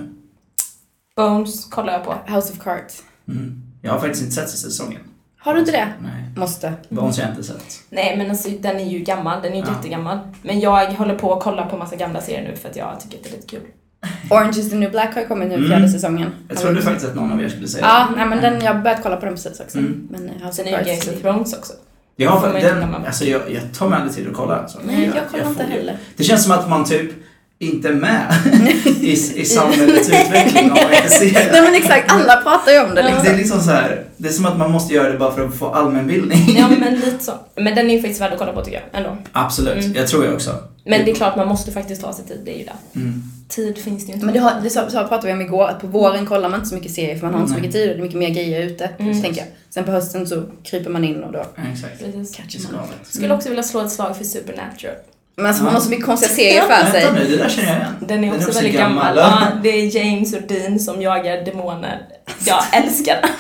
Bones 1.16 1.66
kollar 1.66 1.94
jag 1.94 2.04
på. 2.04 2.16
House 2.34 2.54
of 2.54 2.60
Cards. 2.60 3.04
Mm. 3.28 3.62
Jag 3.82 3.92
har 3.92 4.00
faktiskt 4.00 4.22
inte 4.24 4.36
sett 4.36 4.50
sista 4.50 4.70
säsongen. 4.70 5.02
Har 5.44 5.54
du 5.54 5.60
inte 5.60 5.72
det? 5.72 5.88
Nej. 6.02 6.12
Måste. 6.36 6.74
Bones 6.90 7.18
har 7.18 7.24
jag 7.24 7.32
inte 7.32 7.44
sett. 7.44 7.80
Nej 7.90 8.18
men 8.18 8.30
alltså 8.30 8.50
den 8.60 8.80
är 8.80 8.86
ju 8.90 9.00
gammal, 9.00 9.42
den 9.42 9.52
är 9.52 9.56
ju 9.56 9.62
Ja. 9.62 9.72
jättegammal. 9.76 10.20
Men 10.42 10.60
jag 10.60 10.86
håller 10.86 11.16
på 11.16 11.34
att 11.34 11.44
kolla 11.44 11.66
på 11.66 11.78
massa 11.78 11.96
gamla 11.96 12.22
serier 12.22 12.44
nu 12.50 12.56
för 12.56 12.70
att 12.70 12.76
jag 12.76 13.00
tycker 13.00 13.18
att 13.18 13.24
det 13.24 13.30
är 13.30 13.34
lite 13.36 13.48
kul. 13.48 13.60
Orange 14.30 14.60
is 14.60 14.70
the 14.70 14.76
new 14.76 14.92
black 14.92 15.14
har 15.14 15.22
ju 15.22 15.28
kommit 15.28 15.48
nu 15.50 15.56
Mm. 15.56 15.68
fjärde 15.70 15.90
säsongen. 15.90 16.30
Jag 16.50 16.58
trodde 16.58 16.82
faktiskt 16.82 17.08
att 17.10 17.16
någon 17.16 17.32
av 17.32 17.42
er 17.44 17.50
skulle 17.50 17.68
säga 17.68 17.86
Ja, 17.86 18.08
nej 18.16 18.26
men 18.26 18.42
den, 18.42 18.62
jag 18.62 18.74
har 18.74 18.82
börjat 18.82 19.04
kolla 19.04 19.16
på 19.18 19.26
den 19.26 19.36
precis 19.36 19.60
också. 19.60 19.78
Mm. 19.78 20.08
Men 20.12 20.30
eh, 20.30 20.36
House 20.46 20.54
Sen 20.54 20.66
of 20.68 20.74
är 20.74 20.80
ju. 20.80 20.86
Games 20.86 21.08
of 21.08 21.22
Thrones 21.22 21.54
också. 21.58 21.74
Jag, 22.16 22.32
har, 22.32 22.48
inte 22.48 22.60
glömma 22.60 22.98
den, 22.98 23.06
alltså 23.08 23.26
jag, 23.26 23.42
jag 23.52 23.74
tar 23.74 23.90
mig 23.90 23.98
aldrig 24.00 24.16
tid 24.16 24.28
att 24.28 24.34
kolla. 24.34 24.68
Så 24.68 24.80
Nej, 24.84 25.12
jag 25.16 25.28
kollar 25.32 25.44
får 25.44 25.52
inte 25.52 25.64
heller. 25.64 25.98
Det 26.18 26.24
känns 26.24 26.44
som 26.44 26.52
att 26.52 26.70
man 26.70 26.86
typ 26.86 27.12
inte 27.62 27.92
med 27.92 28.34
i, 29.02 29.12
i 29.42 29.46
samhällets 29.46 30.10
utveckling 30.10 30.64
om 30.72 30.78
man 30.84 30.94
inte 30.94 31.10
ser 31.10 31.34
Nej 31.34 31.50
det. 31.52 31.62
men 31.62 31.76
exakt, 31.76 32.12
alla 32.12 32.36
pratar 32.36 32.72
ju 32.72 32.80
om 32.80 32.96
det 32.96 33.04
liksom. 33.04 33.24
Det 33.24 33.30
är 33.30 33.38
liksom 33.38 33.60
så 33.62 33.72
här, 33.72 34.04
det 34.18 34.28
är 34.30 34.34
som 34.34 34.46
att 34.46 34.58
man 34.58 34.72
måste 34.72 34.94
göra 34.94 35.12
det 35.12 35.18
bara 35.18 35.32
för 35.36 35.46
att 35.46 35.56
få 35.56 35.68
allmänbildning. 35.70 36.56
Ja 36.58 36.68
men 36.80 36.96
lite 36.96 37.24
så. 37.24 37.32
Men 37.56 37.76
den 37.76 37.90
är 37.90 37.94
ju 37.94 38.02
faktiskt 38.02 38.22
värd 38.22 38.32
att 38.34 38.40
kolla 38.40 38.54
på 38.54 38.64
tycker 38.66 38.84
jag 38.92 39.00
ändå. 39.02 39.18
Absolut, 39.32 39.86
Mm. 39.86 39.96
jag 39.98 40.08
tror 40.08 40.26
jag 40.26 40.34
också. 40.34 40.56
Men 40.86 41.06
det 41.06 41.12
är 41.12 41.16
klart 41.16 41.36
man 41.36 41.48
måste 41.48 41.72
faktiskt 41.72 42.02
ta 42.02 42.14
sig 42.14 42.26
tid, 42.26 42.42
det 42.46 42.56
är 42.56 42.58
ju 42.60 42.66
det. 42.66 43.00
Mm. 43.00 43.24
Tid 43.50 43.78
finns 43.78 44.06
det 44.06 44.08
ju 44.10 44.14
inte. 44.14 44.26
Men 44.26 44.34
det, 44.34 44.40
har, 44.40 44.54
det 44.64 44.70
så, 44.70 44.80
så 44.90 44.98
pratade 45.08 45.28
vi 45.28 45.34
om 45.34 45.42
igår, 45.42 45.68
att 45.68 45.82
på 45.82 45.88
våren 45.88 46.26
kollar 46.26 46.50
man 46.50 46.60
inte 46.60 46.70
så 46.70 46.76
mycket 46.76 46.92
serier 46.92 47.16
för 47.18 47.26
man 47.26 47.34
har 47.34 47.42
inte 47.42 47.50
så 47.50 47.54
Nej. 47.54 47.62
mycket 47.62 47.74
tid 47.74 47.90
och 47.90 47.96
det 47.96 48.00
är 48.02 48.04
mycket 48.04 48.20
mer 48.20 48.30
grejer 48.30 48.62
ute. 48.62 48.90
Mm. 49.00 49.14
Så 49.16 49.22
tänker 49.22 49.42
jag. 49.42 49.48
Sen 49.70 49.84
på 49.84 49.92
hösten 49.92 50.28
så 50.28 50.44
kryper 50.64 50.90
man 50.90 51.04
in 51.04 51.24
och 51.24 51.32
då 51.32 51.46
Ja, 51.56 51.62
exakt. 51.74 52.02
I 52.02 52.60
man. 52.72 52.82
Skulle 53.04 53.34
också 53.34 53.50
vilja 53.50 53.64
slå 53.64 53.82
ett 53.82 53.92
slag 53.92 54.18
för 54.18 54.24
Supernatural. 54.24 54.96
Men 55.42 55.46
alltså 55.46 55.64
man 55.64 55.74
har 55.74 55.82
så 55.82 55.90
mycket 55.90 56.06
konstiga 56.06 56.32
serier 56.34 56.62
för 56.62 56.92
sig. 56.92 57.06
Vänta 57.06 57.20
nu, 57.20 57.28
det 57.30 57.38
där 57.38 57.50
känner 57.50 57.68
jag 57.68 57.78
igen. 57.78 57.92
Den 58.00 58.24
är 58.24 58.36
också 58.36 58.52
väldigt 58.52 58.74
gammal. 58.74 59.18
Ja, 59.18 59.42
det 59.64 59.70
är 59.70 59.96
James 59.98 60.34
och 60.34 60.42
Dean 60.42 60.80
som 60.80 61.02
jagar 61.02 61.46
demoner. 61.46 62.02
Jag 62.46 62.64
älskar 62.84 63.18
den. 63.22 63.32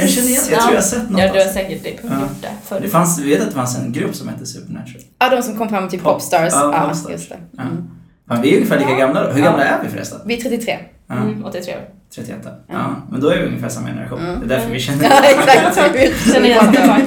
Jag 0.00 0.10
känner 0.10 0.28
igen, 0.28 0.42
jag 0.50 0.60
tror 0.60 0.72
jag 0.74 0.80
har 0.80 0.86
sett 0.86 1.10
något. 1.10 1.20
Ja, 1.20 1.32
du 1.32 1.38
har 1.38 1.46
säkert 1.46 1.82
typ 1.84 1.96
Ja. 2.02 2.08
gjort 2.20 2.42
det 2.42 2.48
förr. 2.64 2.80
Det 2.80 2.88
fanns, 2.88 3.18
vi 3.18 3.30
vet 3.30 3.40
att 3.40 3.48
det 3.48 3.54
fanns 3.54 3.78
en 3.78 3.92
grupp 3.92 4.14
som 4.14 4.28
hette 4.28 4.46
Supernatural. 4.46 5.02
Ja, 5.18 5.28
de 5.36 5.42
som 5.42 5.58
kom 5.58 5.68
fram 5.68 5.88
till 5.88 5.98
Pop- 6.00 6.12
Popstars. 6.12 6.52
ja, 6.52 6.70
Ja, 6.74 6.88
Popstars. 6.88 7.12
just 7.12 7.28
det. 7.28 7.36
Ja. 7.56 7.62
Mm. 7.62 7.84
Fan, 8.28 8.42
vi 8.42 8.50
är 8.52 8.56
ungefär 8.56 8.78
lika 8.78 8.90
Ja. 8.90 8.96
gamla 8.96 9.26
då. 9.26 9.32
Hur 9.32 9.42
gamla 9.42 9.64
är 9.64 9.78
vi 9.84 9.88
förresten? 9.88 10.18
Vi 10.26 10.36
är 10.36 10.40
33. 10.42 10.78
Ja, 11.08 11.14
Mm, 11.14 11.44
83 11.44 11.74
år. 11.74 11.80
31. 12.14 12.38
Ja, 12.68 12.96
men 13.10 13.20
då 13.20 13.28
är 13.28 13.38
vi 13.38 13.46
ungefär 13.46 13.68
samma 13.68 13.88
generation. 13.88 14.18
Mm. 14.20 14.40
Det 14.40 14.54
är 14.54 14.58
därför 14.58 14.72
vi 14.72 14.80
känner 14.80 15.04
Ja, 15.04 15.22
exakt. 15.24 15.74
Så 15.74 15.80
vi 15.92 16.32
Känner 16.32 16.48
igen 16.48 16.74
samma 16.74 16.96
sak. 16.96 17.00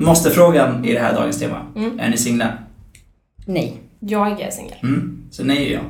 Måste-frågan 0.00 0.84
i 0.84 0.92
det 0.92 1.00
här 1.00 1.14
dagens 1.14 1.38
tema. 1.38 1.66
Mm. 1.76 2.00
Är 2.00 2.08
ni 2.10 2.16
singlar? 2.16 2.64
Nej. 3.46 3.80
Jag 4.00 4.40
är 4.40 4.50
singel. 4.50 4.78
Mm. 4.82 5.22
Så 5.30 5.44
nej 5.44 5.66
är 5.66 5.72
jag. 5.72 5.84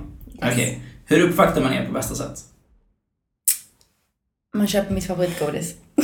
Okej. 0.53 0.81
Hur 1.07 1.21
uppvaktar 1.21 1.63
man 1.63 1.73
er 1.73 1.87
på 1.87 1.93
bästa 1.93 2.15
sätt? 2.15 2.39
Man 4.55 4.67
köper 4.67 4.95
mitt 4.95 5.07
favoritgodis. 5.07 5.75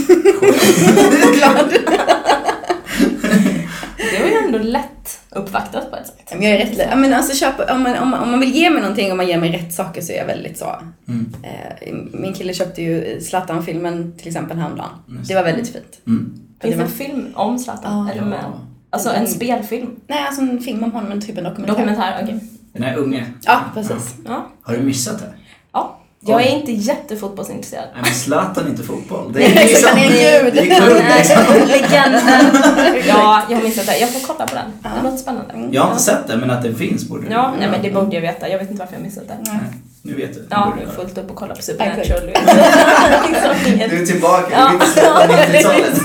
Det 4.10 4.22
var 4.22 4.28
ju 4.28 4.34
ändå 4.46 4.58
lätt 4.58 5.20
uppvaktat 5.30 5.90
på 5.90 5.96
ett 5.96 6.06
sätt. 6.06 6.32
Men 6.32 6.42
jag 6.42 6.52
är 6.52 6.66
rätt 6.66 6.88
ja, 6.90 6.96
men 6.96 7.12
alltså 7.12 7.36
köpa, 7.36 7.74
om, 7.74 7.82
man, 7.82 7.98
om, 7.98 8.08
man, 8.08 8.22
om 8.22 8.30
man 8.30 8.40
vill 8.40 8.54
ge 8.54 8.70
mig 8.70 8.82
någonting 8.82 9.10
och 9.10 9.16
man 9.16 9.26
ger 9.28 9.40
mig 9.40 9.52
rätt 9.52 9.72
saker 9.72 10.00
så 10.00 10.12
är 10.12 10.16
jag 10.16 10.26
väldigt 10.26 10.58
så. 10.58 10.76
Mm. 11.08 11.34
Eh, 11.42 11.94
min 12.12 12.34
kille 12.34 12.54
köpte 12.54 12.82
ju 12.82 13.20
Zlatan-filmen 13.20 14.12
till 14.18 14.28
exempel 14.28 14.58
häromdagen. 14.58 14.90
Det 15.28 15.34
var 15.34 15.44
väldigt 15.44 15.72
fint. 15.72 16.00
Mm. 16.06 16.45
Finns 16.66 16.76
det 16.76 16.82
en 16.82 16.88
film 17.08 17.32
om 17.34 17.58
Zlatan? 17.58 18.08
Eller 18.10 18.22
med? 18.22 18.44
Alltså 18.90 19.10
en 19.10 19.26
spelfilm? 19.28 19.90
Nej, 20.06 20.24
alltså 20.26 20.42
en 20.42 20.60
film 20.60 20.84
om 20.84 20.92
honom, 20.92 21.12
en 21.12 21.20
typ 21.20 21.38
en 21.38 21.44
dokumentär. 21.44 21.74
Dokumentär, 21.74 22.20
okej. 22.22 22.40
Den 22.72 22.82
här 22.82 22.96
unge. 22.96 23.26
Ja, 23.42 23.60
precis. 23.74 24.14
Ja. 24.26 24.46
Har 24.62 24.74
du 24.74 24.80
missat 24.82 25.18
det? 25.18 25.32
ja. 25.72 25.98
Jag 26.20 26.42
är 26.42 26.58
inte 26.58 26.72
jättefotbollsintresserad. 26.72 27.84
Nej 27.94 28.02
men 28.04 28.12
Zlatan 28.14 28.64
är 28.66 28.70
inte 28.70 28.82
fotboll. 28.82 29.32
Det 29.32 29.38
Nej, 29.38 29.52
exakt, 29.74 29.88
han 29.94 29.98
är 29.98 30.04
en 30.04 30.44
gud. 30.44 30.54
Det 30.54 30.60
är 30.60 31.18
liksom. 31.18 31.68
Legenden. 31.68 33.02
Ja, 33.08 33.42
jag 33.50 33.56
har 33.56 33.62
missat 33.62 33.86
det. 33.86 33.98
Jag 33.98 34.10
får 34.10 34.26
kolla 34.34 34.46
på 34.46 34.54
den. 34.54 34.72
Det 34.82 35.02
låter 35.02 35.16
spännande. 35.16 35.68
Jag 35.70 35.82
har 35.82 35.90
inte 35.90 36.02
sett 36.02 36.26
den 36.26 36.40
men 36.40 36.50
att 36.50 36.62
den 36.62 36.74
finns 36.74 37.08
borde 37.08 37.26
du 37.26 37.32
Ja, 37.32 37.54
nej 37.58 37.68
men 37.70 37.82
det 37.82 37.90
borde 37.90 38.14
jag 38.14 38.20
veta. 38.22 38.48
Jag 38.48 38.58
vet 38.58 38.70
inte 38.70 38.80
varför 38.80 38.94
jag 38.94 39.02
missat 39.02 39.28
det. 39.28 39.36
Nej, 39.46 39.58
Nu 40.06 40.14
vet 40.14 40.34
du. 40.34 40.40
Nu 40.40 40.46
Ja, 40.50 40.72
du 40.78 40.82
är 40.82 40.88
fullt 40.94 41.18
upp 41.18 41.30
och 41.30 41.36
kolla 41.36 41.54
på. 41.54 41.62
Supernatural. 41.62 42.20
Du 43.90 44.02
är 44.02 44.06
tillbaka, 44.06 44.46
Ja. 44.50 44.86
släppa 44.86 45.20
90-talet. 45.26 46.02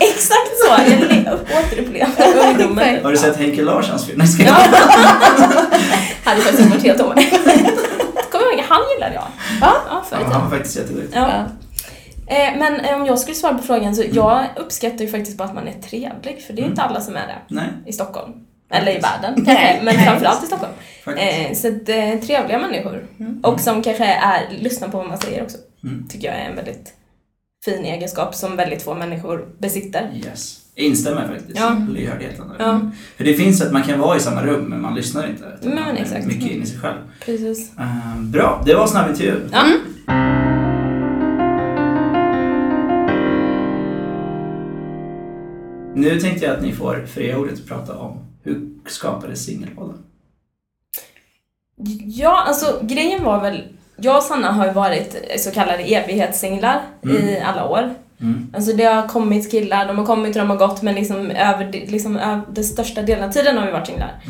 Exakt 0.00 0.52
så! 0.58 0.82
Jag 0.90 1.00
le- 1.00 1.30
återupplever 1.58 2.48
ungdomen. 2.48 3.04
Har 3.04 3.10
du 3.10 3.16
sett 3.18 3.36
Henke 3.36 3.62
Larssons 3.62 4.06
film? 4.06 4.18
Nej, 4.38 4.46
jag- 4.46 4.52
Hade 6.24 6.40
faktiskt 6.40 6.70
varit 6.70 6.82
helt 6.82 7.00
omöjligt. 7.00 7.30
Kommer 8.30 8.52
ihåg, 8.52 8.64
han 8.68 8.80
gillade 8.94 9.14
jag. 9.14 9.24
Ja. 9.60 9.72
Ja, 9.90 10.02
i 10.10 10.22
Ja, 10.22 10.28
han 10.32 10.42
var 10.42 10.50
faktiskt 10.50 10.76
jätterolig. 10.76 11.08
Ja. 11.12 11.28
Eh, 12.26 12.58
Men 12.58 12.80
eh, 12.80 12.94
om 13.00 13.06
jag 13.06 13.18
skulle 13.18 13.34
svara 13.34 13.54
på 13.54 13.62
frågan 13.62 13.96
så 13.96 14.02
jag 14.12 14.44
uppskattar 14.56 14.98
ju 15.04 15.08
faktiskt 15.10 15.38
bara 15.38 15.44
att 15.48 15.54
man 15.54 15.68
är 15.68 15.72
trevlig 15.72 16.44
för 16.46 16.52
det 16.52 16.62
är 16.62 16.66
inte 16.66 16.82
alla 16.82 17.00
som 17.00 17.16
är 17.16 17.26
det 17.26 17.36
Nej, 17.54 17.68
i 17.86 17.92
Stockholm. 17.92 18.32
Eller 18.70 18.96
i 18.96 18.98
världen 19.00 19.44
kanske, 19.44 19.80
men 19.82 19.94
framförallt 19.94 20.44
i 20.44 20.46
Stockholm. 20.46 20.72
Eh, 21.06 21.54
så 21.54 21.68
att, 21.68 21.88
eh, 21.88 22.20
trevliga 22.26 22.58
människor. 22.58 23.06
Och 23.42 23.60
som 23.60 23.82
kanske 23.82 24.04
är, 24.04 24.42
lyssnar 24.58 24.88
på 24.88 24.98
vad 24.98 25.08
man 25.08 25.18
säger 25.18 25.42
också. 25.42 25.58
Mm. 25.84 26.08
Tycker 26.08 26.28
jag 26.28 26.36
är 26.36 26.48
en 26.50 26.56
väldigt 26.56 26.94
fin 27.64 27.84
egenskap 27.84 28.34
som 28.34 28.56
väldigt 28.56 28.82
få 28.82 28.94
människor 28.94 29.48
besitter. 29.58 30.10
Yes. 30.26 30.60
Jag 30.74 30.86
instämmer 30.86 31.28
faktiskt. 31.28 31.58
Ja. 31.58 31.76
Lyhördheten. 31.90 32.52
Ja, 32.58 32.80
För 33.16 33.24
det 33.24 33.34
finns 33.34 33.62
att 33.62 33.72
man 33.72 33.82
kan 33.82 34.00
vara 34.00 34.16
i 34.16 34.20
samma 34.20 34.42
rum 34.42 34.64
men 34.64 34.80
man 34.80 34.94
lyssnar 34.94 35.28
inte. 35.30 35.44
Men 35.62 35.74
man 35.74 35.96
är 35.96 36.02
exakt. 36.02 36.26
Mycket 36.26 36.50
in 36.50 36.62
i 36.62 36.66
sig 36.66 36.78
själv. 36.78 36.98
precis. 37.24 37.78
Eh, 37.78 38.20
bra, 38.20 38.62
det 38.66 38.74
var 38.74 38.86
snabbintervjun. 38.86 39.50
Ja. 39.52 39.64
Nu 45.94 46.20
tänkte 46.20 46.44
jag 46.46 46.56
att 46.56 46.62
ni 46.62 46.72
får 46.72 47.06
fria 47.06 47.38
ordet 47.38 47.54
att 47.54 47.66
prata 47.66 47.98
om 47.98 48.27
hur 48.42 48.68
skapades 48.86 49.44
Singelpodden? 49.44 49.98
Ja, 52.06 52.44
alltså 52.46 52.80
grejen 52.82 53.24
var 53.24 53.40
väl, 53.40 53.62
jag 53.96 54.16
och 54.16 54.22
Sanna 54.22 54.52
har 54.52 54.66
ju 54.66 54.72
varit 54.72 55.16
så 55.38 55.50
kallade 55.50 55.82
evighetssinglar 55.82 56.82
i 57.02 57.38
alla 57.38 57.68
år. 57.68 57.94
Mm. 58.20 58.46
Alltså 58.54 58.72
det 58.72 58.84
har 58.84 59.08
kommit 59.08 59.50
killar, 59.50 59.86
de 59.88 59.98
har 59.98 60.06
kommit 60.06 60.36
och 60.36 60.42
de 60.42 60.50
har 60.50 60.56
gått 60.56 60.82
men 60.82 60.94
liksom 60.94 61.30
över, 61.30 61.72
liksom 61.72 62.16
över 62.16 62.42
den 62.52 62.64
största 62.64 63.02
delen 63.02 63.28
av 63.28 63.32
tiden 63.32 63.58
har 63.58 63.66
vi 63.66 63.72
varit 63.72 63.86
singlar. 63.86 64.20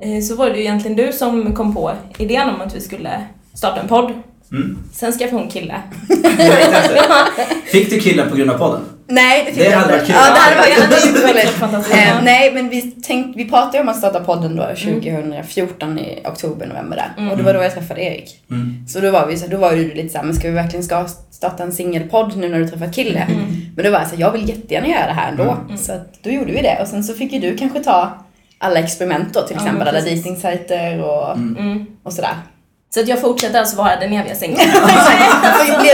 Eh, 0.00 0.22
Så 0.22 0.36
var 0.36 0.50
det 0.50 0.56
ju 0.56 0.62
egentligen 0.62 0.96
du 0.96 1.12
som 1.12 1.54
kom 1.54 1.74
på 1.74 1.92
idén 2.18 2.48
om 2.48 2.60
att 2.60 2.74
vi 2.76 2.80
skulle 2.80 3.24
starta 3.54 3.80
en 3.80 3.88
podd. 3.88 4.12
Mm. 4.52 4.78
Sen 4.92 5.12
skaffade 5.12 5.42
hon 5.42 5.50
kille. 5.50 5.74
Fick 7.72 7.90
du 7.90 8.00
killen 8.00 8.30
på 8.30 8.36
grund 8.36 8.50
av 8.50 8.58
podden? 8.58 8.80
Nej, 9.10 9.44
det 9.46 9.52
fick 9.52 9.64
Det 9.64 9.70
jag 9.70 9.82
inte. 9.82 9.98
kul. 9.98 10.14
Ja, 10.18 10.34
det 10.34 10.40
hade 10.40 10.56
varit 10.56 11.24
roligt. 11.24 11.92
Eh, 11.92 12.22
nej, 12.22 12.52
men 12.54 12.68
vi, 12.68 12.82
tänk, 13.02 13.36
vi 13.36 13.48
pratade 13.48 13.76
ju 13.76 13.80
om 13.82 13.88
att 13.88 13.96
starta 13.98 14.20
podden 14.20 14.56
då 14.56 14.62
2014 14.66 15.98
i 15.98 16.22
oktober, 16.24 16.66
november 16.66 16.96
där. 17.16 17.30
Och 17.30 17.36
det 17.36 17.42
var 17.42 17.54
då 17.54 17.62
jag 17.62 17.74
träffade 17.74 18.00
Erik. 18.02 18.40
Mm. 18.50 18.86
Så 18.88 19.00
då 19.00 19.10
var 19.10 19.26
vi 19.26 19.36
så 19.36 19.46
då 19.46 19.56
var 19.56 19.72
ju 19.72 19.94
lite 19.94 20.08
såhär, 20.08 20.24
men 20.24 20.34
ska 20.34 20.48
vi 20.48 20.54
verkligen 20.54 20.84
ska 20.84 21.06
starta 21.30 21.62
en 21.62 21.72
singelpodd 21.72 22.36
nu 22.36 22.48
när 22.48 22.58
du 22.58 22.68
träffat 22.68 22.94
kille? 22.94 23.26
Men 23.76 23.84
då 23.84 23.90
var 23.90 23.98
jag 23.98 24.08
så 24.08 24.14
här, 24.14 24.20
jag 24.22 24.32
vill 24.32 24.48
jättegärna 24.48 24.88
göra 24.88 25.06
det 25.06 25.12
här 25.12 25.30
ändå. 25.30 25.56
Så 25.78 25.92
att 25.92 26.22
då 26.22 26.30
gjorde 26.30 26.52
vi 26.52 26.62
det. 26.62 26.78
Och 26.82 26.88
sen 26.88 27.04
så 27.04 27.14
fick 27.14 27.32
ju 27.32 27.38
du 27.38 27.56
kanske 27.56 27.80
ta 27.80 28.12
alla 28.58 28.80
experiment 28.80 29.34
då, 29.34 29.40
till 29.42 29.56
exempel 29.56 29.88
alla 29.88 30.00
dejtingsajter 30.00 31.02
och, 31.04 31.32
Mm. 31.36 31.86
och 32.02 32.12
sådär. 32.12 32.34
Så 32.94 33.00
att 33.00 33.08
jag 33.08 33.20
fortsätter 33.20 33.58
alltså 33.60 33.76
vara 33.76 33.96
den 33.96 34.12
eviga 34.12 34.34
singeln. 34.34 34.70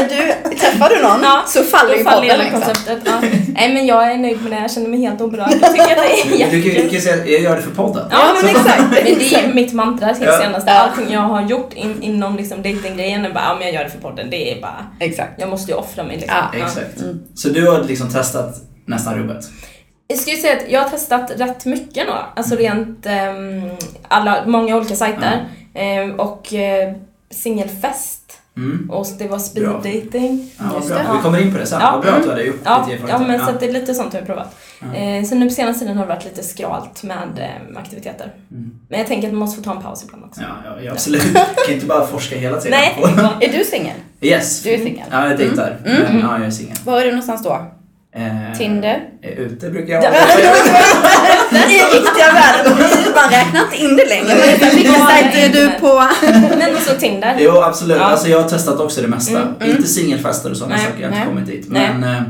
Du, 0.09 0.57
träffar 0.57 0.89
du 0.89 1.03
någon 1.03 1.21
Ja, 1.23 1.43
så 1.47 1.63
faller 1.63 1.91
Då 1.93 1.99
ju 1.99 2.05
faller 2.05 2.21
podden 2.29 2.39
liksom. 2.39 2.61
konceptet. 2.63 2.99
Ja. 3.05 3.21
Nej 3.55 3.75
men 3.75 3.87
jag 3.87 4.13
är 4.13 4.17
nöjd 4.19 4.43
med 4.43 4.53
det, 4.53 4.59
jag 4.61 4.71
känner 4.71 4.89
mig 4.89 5.01
helt 5.01 5.21
oberörd. 5.21 5.51
Jag 5.63 5.71
tycker 5.71 5.83
att 5.83 5.89
det 5.97 6.21
är 6.21 6.25
Du 6.25 6.31
kan 6.31 6.39
ju 6.39 6.51
du 6.51 6.59
jättekul. 6.59 6.75
kan 6.83 6.89
ju 6.91 7.01
säga 7.01 7.27
jag 7.27 7.41
gör 7.41 7.57
det 7.57 7.63
för 7.63 7.71
podden. 7.71 8.07
Ja 8.11 8.35
men 8.43 8.51
exakt. 8.51 8.81
Men 8.83 8.91
det 9.05 9.35
är 9.35 9.47
ju 9.47 9.55
mitt 9.55 9.73
mantra 9.73 10.15
till 10.15 10.25
Ja. 10.27 10.39
senaste. 10.39 10.73
Allting 10.73 11.13
jag 11.13 11.21
har 11.21 11.43
gjort 11.43 11.73
in, 11.73 12.03
inom 12.03 12.37
liksom 12.37 12.59
datinggrejen 12.63 13.25
är 13.25 13.33
bara, 13.33 13.45
ja 13.45 13.55
men 13.55 13.67
jag 13.67 13.75
gör 13.75 13.85
det 13.85 13.91
för 13.91 13.99
podden. 13.99 14.31
Det 14.31 14.53
är 14.53 14.61
bara, 14.61 14.87
Exakt. 15.01 15.33
jag 15.41 15.49
måste 15.49 15.71
ju 15.73 15.77
offra 15.79 16.03
mig 16.05 16.17
liksom. 16.17 16.37
Ja, 16.53 16.59
Exakt. 16.59 17.01
Mm. 17.01 17.21
Så 17.35 17.49
du 17.49 17.71
har 17.71 17.83
liksom 17.85 18.11
testat 18.11 18.55
nästan 18.87 19.15
rubbet? 19.15 19.45
Jag 20.07 20.19
skulle 20.19 20.37
säga 20.37 20.53
att 20.57 20.71
jag 20.71 20.81
har 20.81 20.89
testat 20.89 21.33
rätt 21.37 21.65
mycket 21.65 22.07
nu. 22.07 22.13
Alltså 22.37 22.57
rent 22.57 23.07
ehm, 23.07 23.71
alla, 24.09 24.43
många 24.47 24.77
olika 24.77 24.95
sajter. 24.97 25.23
Ehm, 25.33 25.41
och 26.17 26.55
eh, 26.55 26.95
singelfest. 27.31 28.21
Mm. 28.57 28.91
Och 28.91 29.07
det 29.19 29.29
var 29.29 29.39
speed 29.39 29.65
Bra. 29.65 29.73
dating. 29.77 30.51
Ja, 30.59 30.65
Just 30.77 30.89
bra. 30.89 30.99
det. 30.99 31.09
Vi 31.17 31.23
kommer 31.23 31.39
in 31.43 31.53
på 31.53 31.59
det 31.59 31.67
sen. 31.67 31.81
Ja. 31.81 31.91
Vad 31.93 32.03
bra 32.03 32.13
att 32.13 32.23
du 32.23 32.29
hade 32.29 32.43
gjort 32.43 32.61
Ja, 32.65 32.87
lite 32.91 33.03
ja 33.09 33.19
men 33.19 33.41
så 33.41 33.51
att 33.51 33.61
det 33.61 33.67
är 33.67 33.73
lite 33.73 33.95
sånt 33.95 34.15
jag 34.15 34.21
har 34.21 34.27
provat. 34.27 34.57
Ja. 34.81 34.95
Eh, 34.99 35.25
så 35.25 35.35
nu 35.35 35.47
på 35.49 35.55
senaste 35.55 35.81
tiden 35.81 35.97
har 35.97 36.07
det 36.07 36.15
varit 36.15 36.25
lite 36.25 36.43
skralt 36.43 37.03
med 37.03 37.29
eh, 37.39 37.79
aktiviteter. 37.79 38.33
Mm. 38.51 38.81
Men 38.89 38.99
jag 38.99 39.09
tänker 39.09 39.29
att 39.29 39.35
man 39.35 39.41
måste 39.41 39.57
få 39.57 39.65
ta 39.65 39.77
en 39.77 39.83
paus 39.83 40.05
ibland 40.05 40.25
också. 40.25 40.41
Ja, 40.41 40.49
ja, 40.65 40.83
ja, 40.83 40.93
absolut. 40.93 41.23
Du 41.23 41.33
kan 41.67 41.75
inte 41.75 41.87
bara 41.87 42.07
forska 42.07 42.37
hela 42.37 42.61
tiden. 42.61 42.79
Nej, 42.81 43.39
Är 43.41 43.59
du 43.59 43.65
singel? 43.65 43.97
Yes. 44.21 44.63
Du 44.63 44.71
är 44.71 44.79
singel? 44.79 45.07
Ja, 45.11 45.29
jag 45.29 45.39
dejtar. 45.39 45.77
Mm. 45.87 46.03
Men, 46.03 46.21
ja, 46.21 46.39
jag 46.39 46.47
är 46.47 46.51
singel. 46.51 46.77
Var 46.85 47.01
är 47.01 47.05
du 47.05 47.11
någonstans 47.11 47.43
då? 47.43 47.67
Eh, 48.17 48.59
Tinder? 48.59 49.01
eh, 49.23 49.31
Ute 49.39 49.71
brukar 49.71 49.95
jag 49.95 50.05
Ja. 50.05 50.11
vara. 51.53 51.65
I 51.71 51.75
riktiga 51.79 52.33
världen. 52.35 52.79
Man 53.15 53.31
räknar 53.31 53.61
inte 53.65 53.77
in 53.77 53.97
det 53.97 54.05
längre. 54.09 54.47
Ja, 54.85 55.07
sajter 55.09 55.39
är 55.39 55.49
du 55.49 55.71
på? 55.81 56.05
Men 56.59 56.75
också 56.75 56.95
Tinder. 56.99 57.37
Jo, 57.39 57.61
absolut. 57.63 57.97
Ja. 57.97 58.03
Alltså, 58.05 58.29
jag 58.29 58.43
har 58.43 58.49
testat 58.49 58.81
också 58.81 59.01
det 59.03 59.09
mesta. 59.09 59.37
Mm, 59.39 59.55
mm. 59.61 59.71
Inte 59.77 59.89
singelfester 59.89 60.51
och 60.51 60.57
sådana 60.57 60.79
saker. 60.79 60.93
Jag 61.03 61.09
har 61.09 61.17
inte 61.17 61.29
kommit 61.29 61.47
dit. 61.47 61.69
Men, 61.69 62.05
eh, 62.05 62.23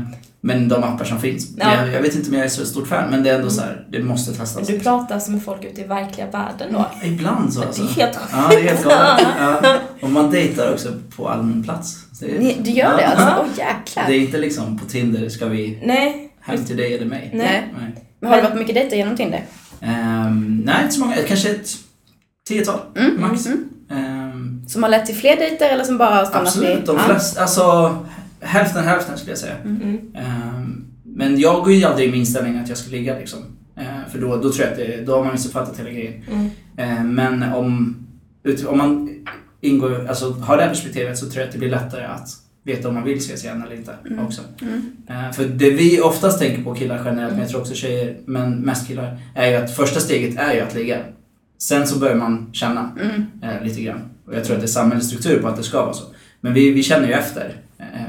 men 0.45 0.67
de 0.69 0.83
appar 0.83 1.05
som 1.05 1.19
finns. 1.19 1.47
Ja. 1.57 1.75
Jag, 1.75 1.93
jag 1.93 2.01
vet 2.01 2.15
inte 2.15 2.29
om 2.29 2.35
jag 2.35 2.45
är 2.45 2.49
så 2.49 2.65
stort 2.65 2.87
fan, 2.87 3.09
men 3.11 3.23
det 3.23 3.29
är 3.29 3.35
ändå 3.35 3.49
så 3.49 3.61
här, 3.61 3.85
det 3.91 4.03
måste 4.03 4.33
testas. 4.33 4.67
Du 4.67 4.79
pratar 4.79 5.19
som 5.19 5.41
folk 5.41 5.63
ute 5.63 5.81
i 5.81 5.83
verkliga 5.83 6.27
världen 6.31 6.73
då. 6.73 6.85
Ibland 7.03 7.53
så 7.53 7.59
Det 7.59 7.65
alltså. 7.67 7.81
är 7.83 7.87
helt 7.87 8.15
sjukt. 8.15 8.31
Ja, 8.33 8.47
det 8.49 8.55
är 8.55 8.61
helt 8.63 8.83
galet. 8.83 9.27
Ja. 9.39 9.77
Och 10.01 10.09
man 10.09 10.31
dejtar 10.31 10.73
också 10.73 10.89
på 11.15 11.29
allmän 11.29 11.63
plats. 11.63 11.97
Det 12.19 12.35
är, 12.35 12.39
Ni- 12.39 12.57
Du 12.63 12.71
gör 12.71 12.97
det 12.97 13.07
alltså? 13.07 13.35
Åh 13.39 13.45
jäklar. 13.57 14.03
Det 14.07 14.13
är 14.13 14.19
inte 14.19 14.37
liksom 14.37 14.77
på 14.79 14.85
Tinder 14.85 15.29
ska 15.29 15.45
vi 15.45 15.79
Nej, 15.85 16.33
hem 16.41 16.65
till 16.65 16.77
dig 16.77 16.95
eller 16.95 17.05
mig. 17.05 17.31
Nej. 17.33 17.73
Nej. 17.79 18.05
Men 18.19 18.29
har 18.29 18.37
det 18.37 18.43
varit 18.43 18.55
mycket 18.57 18.75
dejter 18.75 18.97
genom 18.97 19.17
Tinder? 19.17 19.43
Ehm, 19.81 20.61
nej, 20.65 20.75
inte 20.83 20.93
så 20.95 20.99
många. 20.99 21.15
Kanske 21.27 21.49
ett 21.51 21.69
tiotal 22.47 22.79
Mm, 22.97 23.21
max. 23.21 23.45
mm, 23.45 23.69
Ehm, 23.91 24.61
Som 24.67 24.83
har 24.83 24.89
lett 24.89 25.05
till 25.05 25.15
fler 25.15 25.35
dejter 25.35 25.69
eller 25.69 25.83
som 25.83 25.97
bara 25.97 26.15
har 26.15 26.25
stannat 26.25 26.47
absolut, 26.47 26.85
de 26.85 26.99
flesta, 26.99 27.41
alltså 27.41 27.97
hälften 28.39 28.83
hälften 28.83 29.17
skulle 29.17 29.31
jag 29.31 29.39
säga. 29.39 29.55
Mm. 29.65 29.99
Ehm, 30.15 30.85
men 31.03 31.39
jag 31.39 31.63
går 31.63 31.73
ju 31.73 31.85
aldrig 31.85 32.07
i 32.07 32.11
min 32.11 32.19
inställning 32.19 32.57
att 32.57 32.69
jag 32.69 32.77
ska 32.77 32.91
ligga 32.91 33.17
liksom. 33.19 33.39
Ehm, 33.75 34.09
för 34.11 34.19
då, 34.19 34.35
då 34.37 34.51
tror 34.51 34.59
jag 34.59 34.71
att 34.71 34.77
det, 34.77 35.05
då 35.05 35.15
har 35.15 35.23
man 35.23 35.31
missuppfattat 35.33 35.79
hela 35.79 35.89
grejen. 35.89 36.23
Mm. 36.31 36.49
Ehm, 36.77 37.15
men 37.15 37.43
om, 37.53 37.95
ut, 38.43 38.65
om 38.65 38.77
man 38.77 39.09
ingår, 39.61 40.07
alltså 40.09 40.31
har 40.31 40.57
det 40.57 40.63
här 40.63 40.69
perspektivet 40.69 41.17
så 41.17 41.25
tror 41.25 41.39
jag 41.39 41.45
att 41.47 41.51
det 41.53 41.59
blir 41.59 41.69
lättare 41.69 42.05
att 42.05 42.29
veta 42.63 42.87
om 42.87 42.93
man 42.93 43.03
vill 43.03 43.17
ses 43.17 43.43
igen 43.43 43.63
eller 43.65 43.75
inte 43.75 43.95
också. 44.25 44.41
Mm. 44.61 44.81
Ehm, 45.07 45.33
för 45.33 45.45
det 45.45 45.69
vi 45.69 46.01
oftast 46.01 46.39
tänker 46.39 46.63
på 46.63 46.73
killar 46.73 47.01
generellt, 47.05 47.31
men 47.33 47.41
jag 47.41 47.49
tror 47.49 47.61
också 47.61 47.73
tjejer, 47.73 48.17
men 48.25 48.59
mest 48.59 48.87
killar, 48.87 49.17
är 49.35 49.49
ju 49.49 49.55
att 49.55 49.75
första 49.75 49.99
steget 49.99 50.39
är 50.39 50.53
ju 50.53 50.59
att 50.61 50.75
ligga. 50.75 50.97
Sen 51.57 51.87
så 51.87 51.99
börjar 51.99 52.15
man 52.15 52.49
känna 52.53 52.91
Mm. 53.01 53.25
eh, 53.43 53.63
lite 53.63 53.81
grann. 53.81 53.99
Och 54.27 54.35
jag 54.35 54.43
tror 54.43 54.55
att 54.55 54.61
det 54.61 54.65
är 54.65 54.67
samhällets 54.67 55.07
struktur 55.07 55.41
på 55.41 55.47
att 55.47 55.57
det 55.57 55.63
ska 55.63 55.81
vara 55.85 55.93
så. 55.93 56.03
Men 56.41 56.53
vi, 56.53 56.71
vi 56.71 56.83
känner 56.83 57.07
ju 57.07 57.13
efter 57.13 57.55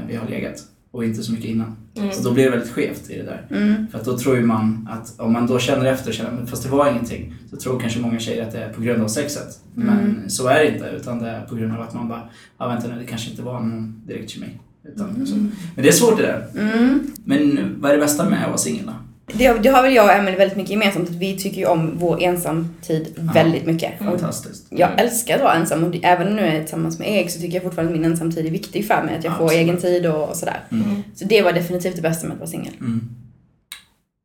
vi 0.07 0.15
har 0.15 0.27
legat 0.27 0.63
och 0.91 1.05
inte 1.05 1.23
så 1.23 1.31
mycket 1.31 1.49
innan. 1.49 1.75
Mm. 1.95 2.11
Så 2.11 2.23
då 2.23 2.33
blir 2.33 2.43
det 2.43 2.49
väldigt 2.49 2.69
skevt 2.71 3.09
i 3.09 3.17
det 3.17 3.23
där. 3.23 3.47
Mm. 3.51 3.87
För 3.87 3.99
att 3.99 4.05
då 4.05 4.17
tror 4.17 4.35
ju 4.35 4.41
man 4.45 4.89
att 4.91 5.19
om 5.19 5.33
man 5.33 5.47
då 5.47 5.59
känner 5.59 5.85
efter 5.85 6.07
och 6.09 6.13
känner 6.13 6.31
men 6.31 6.47
fast 6.47 6.63
det 6.63 6.69
var 6.69 6.91
ingenting. 6.91 7.33
Så 7.49 7.57
tror 7.57 7.79
kanske 7.79 7.99
många 7.99 8.19
tjejer 8.19 8.43
att 8.47 8.51
det 8.51 8.59
är 8.63 8.73
på 8.73 8.81
grund 8.81 9.03
av 9.03 9.07
sexet. 9.07 9.59
Men 9.73 9.99
Mm. 9.99 10.29
så 10.29 10.47
är 10.47 10.59
det 10.59 10.73
inte. 10.73 10.85
Utan 10.89 11.19
det 11.19 11.29
är 11.29 11.41
på 11.41 11.55
grund 11.55 11.73
av 11.73 11.81
att 11.81 11.93
man 11.93 12.07
bara, 12.07 12.21
ja 12.57 12.67
vänta 12.67 12.87
nu 12.87 12.99
det 12.99 13.05
kanske 13.05 13.29
inte 13.29 13.41
var 13.41 13.53
någon 13.59 14.01
direkt 14.07 14.29
kemi. 14.29 14.47
Utan, 14.93 15.25
så. 15.25 15.35
Men 15.35 15.51
det 15.75 15.87
är 15.87 15.91
svårt 15.91 16.17
det 16.17 16.23
där. 16.23 16.47
Mm. 16.73 16.99
Men 17.25 17.75
vad 17.81 17.91
är 17.91 17.95
det 17.95 18.01
bästa 18.01 18.29
med 18.29 18.41
att 18.41 18.47
vara 18.47 18.57
singel 18.57 18.85
då? 18.85 18.93
Det, 19.33 19.53
det 19.63 19.69
har 19.69 19.83
väl 19.83 19.95
jag 19.95 20.05
och 20.05 20.11
Emelie 20.11 20.37
väldigt 20.37 20.57
mycket 20.57 20.71
gemensamt. 20.71 21.09
Att 21.09 21.15
vi 21.15 21.37
tycker 21.37 21.57
ju 21.57 21.65
om 21.65 21.97
vår 21.97 22.23
ensamtid 22.23 23.13
väldigt 23.33 23.65
mycket. 23.65 24.01
Mm. 24.01 24.13
Och 24.13 24.19
Fantastiskt. 24.19 24.67
jag 24.69 24.89
älskar 25.01 25.35
att 25.35 25.41
vara 25.41 25.53
ensam 25.53 25.83
och 25.83 25.95
även 26.03 26.35
nu 26.35 26.41
är 26.41 26.53
jag 26.53 26.61
tillsammans 26.61 26.99
med 26.99 27.11
Erik 27.11 27.29
så 27.31 27.39
tycker 27.39 27.53
jag 27.53 27.63
fortfarande 27.63 27.93
att 27.93 27.99
min 27.99 28.11
ensamtid 28.11 28.45
är 28.45 28.51
viktig 28.51 28.87
för 28.87 29.03
mig. 29.03 29.15
Att 29.17 29.23
jag 29.23 29.37
får 29.37 29.43
Absolut. 29.43 29.63
egen 29.63 29.77
tid 29.77 30.05
och, 30.05 30.29
och 30.29 30.35
sådär. 30.35 30.63
Mm. 30.71 31.03
Så 31.15 31.25
det 31.25 31.41
var 31.41 31.51
definitivt 31.53 31.95
det 31.95 32.01
bästa 32.01 32.27
med 32.27 32.33
att 32.33 32.39
vara 32.39 32.49
singel. 32.49 32.73
Mm. 32.79 33.09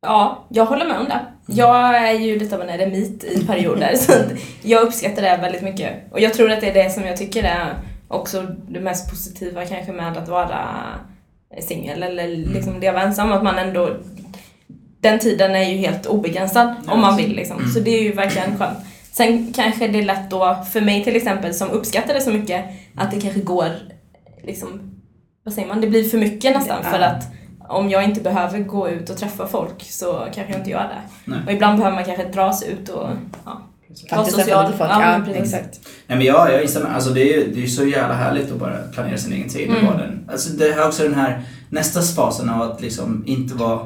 Ja, 0.05 0.45
jag 0.49 0.65
håller 0.65 0.85
med 0.85 0.99
om 0.99 1.05
det. 1.05 1.19
Jag 1.47 1.97
är 2.09 2.13
ju 2.13 2.39
lite 2.39 2.55
av 2.55 2.61
en 2.61 2.69
eremit 2.69 3.23
i 3.23 3.45
perioder 3.47 3.95
så 3.97 4.13
jag 4.61 4.81
uppskattar 4.81 5.21
det 5.21 5.37
väldigt 5.41 5.61
mycket. 5.61 5.93
Och 6.11 6.19
jag 6.19 6.33
tror 6.33 6.51
att 6.51 6.61
det 6.61 6.69
är 6.69 6.83
det 6.83 6.89
som 6.89 7.03
jag 7.03 7.17
tycker 7.17 7.43
är 7.43 7.73
också 8.07 8.45
det 8.69 8.79
mest 8.79 9.09
positiva 9.09 9.65
kanske 9.65 9.91
med 9.91 10.17
att 10.17 10.27
vara 10.29 10.59
singel 11.61 12.03
eller 12.03 12.27
liksom 12.27 12.79
leva 12.79 13.01
ensam. 13.01 13.31
Att 13.31 13.43
man 13.43 13.57
ändå, 13.57 13.89
den 15.03 15.19
tiden 15.19 15.55
är 15.55 15.69
ju 15.69 15.77
helt 15.77 16.05
obegränsad 16.05 16.75
om 16.87 17.01
man 17.01 17.17
vill 17.17 17.35
liksom. 17.35 17.69
Så 17.73 17.79
det 17.79 17.91
är 17.99 18.03
ju 18.03 18.11
verkligen 18.11 18.57
skönt. 18.59 18.77
Sen 19.11 19.53
kanske 19.53 19.87
det 19.87 19.99
är 19.99 20.03
lätt 20.05 20.29
då, 20.29 20.65
för 20.73 20.81
mig 20.81 21.03
till 21.03 21.15
exempel 21.15 21.53
som 21.53 21.69
uppskattar 21.69 22.13
det 22.13 22.21
så 22.21 22.31
mycket, 22.31 22.65
att 22.95 23.11
det 23.11 23.21
kanske 23.21 23.39
går 23.39 23.67
liksom, 24.43 24.81
vad 25.43 25.53
säger 25.53 25.67
man, 25.67 25.81
det 25.81 25.87
blir 25.87 26.03
för 26.09 26.17
mycket 26.17 26.55
nästan 26.57 26.77
Ja. 26.83 26.89
för 26.89 26.99
att 26.99 27.23
om 27.69 27.89
jag 27.89 28.03
inte 28.03 28.21
behöver 28.21 28.59
gå 28.59 28.89
ut 28.89 29.09
och 29.09 29.17
träffa 29.17 29.47
folk 29.47 29.83
så 29.83 30.27
kanske 30.33 30.53
jag 30.53 30.59
inte 30.59 30.69
gör 30.69 30.83
det. 30.83 31.01
Nej. 31.25 31.39
Och 31.45 31.51
ibland 31.51 31.77
behöver 31.77 31.95
man 31.95 32.05
kanske 32.05 32.25
dra 32.25 32.53
sig 32.53 32.71
ut 32.71 32.89
och 32.89 33.09
ja, 33.45 33.61
vara 34.11 34.25
social. 34.25 34.73
folk. 34.73 34.89
Ja, 34.91 35.21
exakt. 35.33 35.79
Nej 36.07 36.17
men 36.17 36.27
jag, 36.27 36.53
jag 36.53 36.61
instämmer. 36.61 36.89
Alltså 36.89 37.09
det 37.09 37.21
är 37.21 37.37
ju 37.37 37.51
det 37.55 37.63
är 37.63 37.67
så 37.67 37.85
jävla 37.85 38.15
härligt 38.15 38.51
att 38.51 38.59
bara 38.59 38.77
planera 38.93 39.17
sin 39.17 39.33
egen 39.33 39.49
tid. 39.49 39.69
Mm. 39.69 39.79
Och 39.79 39.93
vara 39.93 39.97
den. 39.97 40.29
Alltså 40.31 40.53
det 40.53 40.67
är 40.69 40.87
också 40.87 41.03
den 41.03 41.15
här 41.15 41.41
nästa 41.69 42.01
fasen 42.01 42.49
av 42.49 42.61
att 42.61 42.81
liksom 42.81 43.23
inte 43.27 43.55
vara 43.55 43.79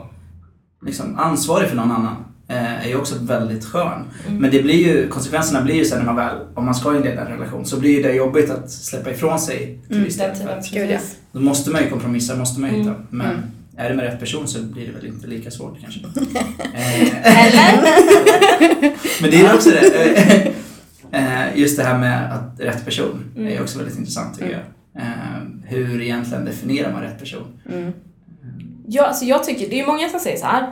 liksom 0.85 1.15
ansvarig 1.19 1.69
för 1.69 1.75
någon 1.75 1.91
annan. 1.91 2.15
Eh, 2.49 2.85
är 2.85 2.87
ju 2.87 2.95
också 2.95 3.15
väldigt 3.21 3.65
skön. 3.65 4.01
Mm. 4.27 4.37
Men 4.41 4.51
det 4.51 4.63
blir 4.63 4.87
ju, 4.87 5.07
konsekvenserna 5.07 5.61
blir 5.61 5.75
ju 5.75 5.85
sen 5.85 5.97
när 5.97 6.05
man 6.05 6.15
väl, 6.15 6.35
om 6.55 6.65
man 6.65 6.75
ska 6.75 6.95
inleda 6.95 7.21
en 7.21 7.27
relation, 7.27 7.65
så 7.65 7.79
blir 7.79 8.03
det 8.03 8.13
jobbigt 8.13 8.49
att 8.49 8.71
släppa 8.71 9.11
ifrån 9.11 9.39
sig 9.39 9.57
till 9.87 9.91
Mm, 9.95 10.03
viss 10.05 10.17
Den 10.17 10.27
del. 10.29 10.39
Då 11.31 11.39
måste 11.39 11.69
man 11.71 11.83
ju 11.83 11.89
kompromissa, 11.89 12.35
måste 12.35 12.61
man 12.61 12.69
ju 12.69 12.77
hitta. 12.77 12.89
Mm. 12.89 13.01
Men 13.09 13.27
Mm. 13.27 13.41
är 13.77 13.89
det 13.89 13.95
med 13.95 14.05
rätt 14.05 14.19
person 14.19 14.47
så 14.47 14.61
blir 14.63 14.87
det 14.87 14.93
väl 14.93 15.05
inte 15.07 15.27
lika 15.27 15.51
svårt 15.51 15.77
kanske. 15.81 15.99
eh, 16.73 17.45
Eller? 17.45 17.81
men 19.21 19.31
det 19.31 19.41
är 19.45 19.53
också 19.55 19.69
det. 19.69 20.53
eh, 21.11 21.59
Just 21.59 21.77
det 21.77 21.83
här 21.83 21.99
med 21.99 22.33
att 22.33 22.59
rätt 22.59 22.85
person 22.85 23.23
är 23.35 23.41
Mm. 23.41 23.63
också 23.63 23.77
väldigt 23.77 23.97
intressant 23.97 24.33
tycker 24.39 24.51
jag. 24.51 24.61
Hur 25.65 26.01
egentligen 26.01 26.45
definierar 26.45 26.91
man 26.93 27.01
rätt 27.01 27.19
person? 27.19 27.47
Mm. 28.87 28.95
Ja, 28.95 29.05
alltså 29.05 29.25
jag 29.25 29.43
tycker, 29.43 29.69
det 29.69 29.75
är 29.75 29.79
ju 29.79 29.85
många 29.87 30.09
som 30.09 30.19
säger 30.19 30.37
så 30.37 30.45
här. 30.45 30.69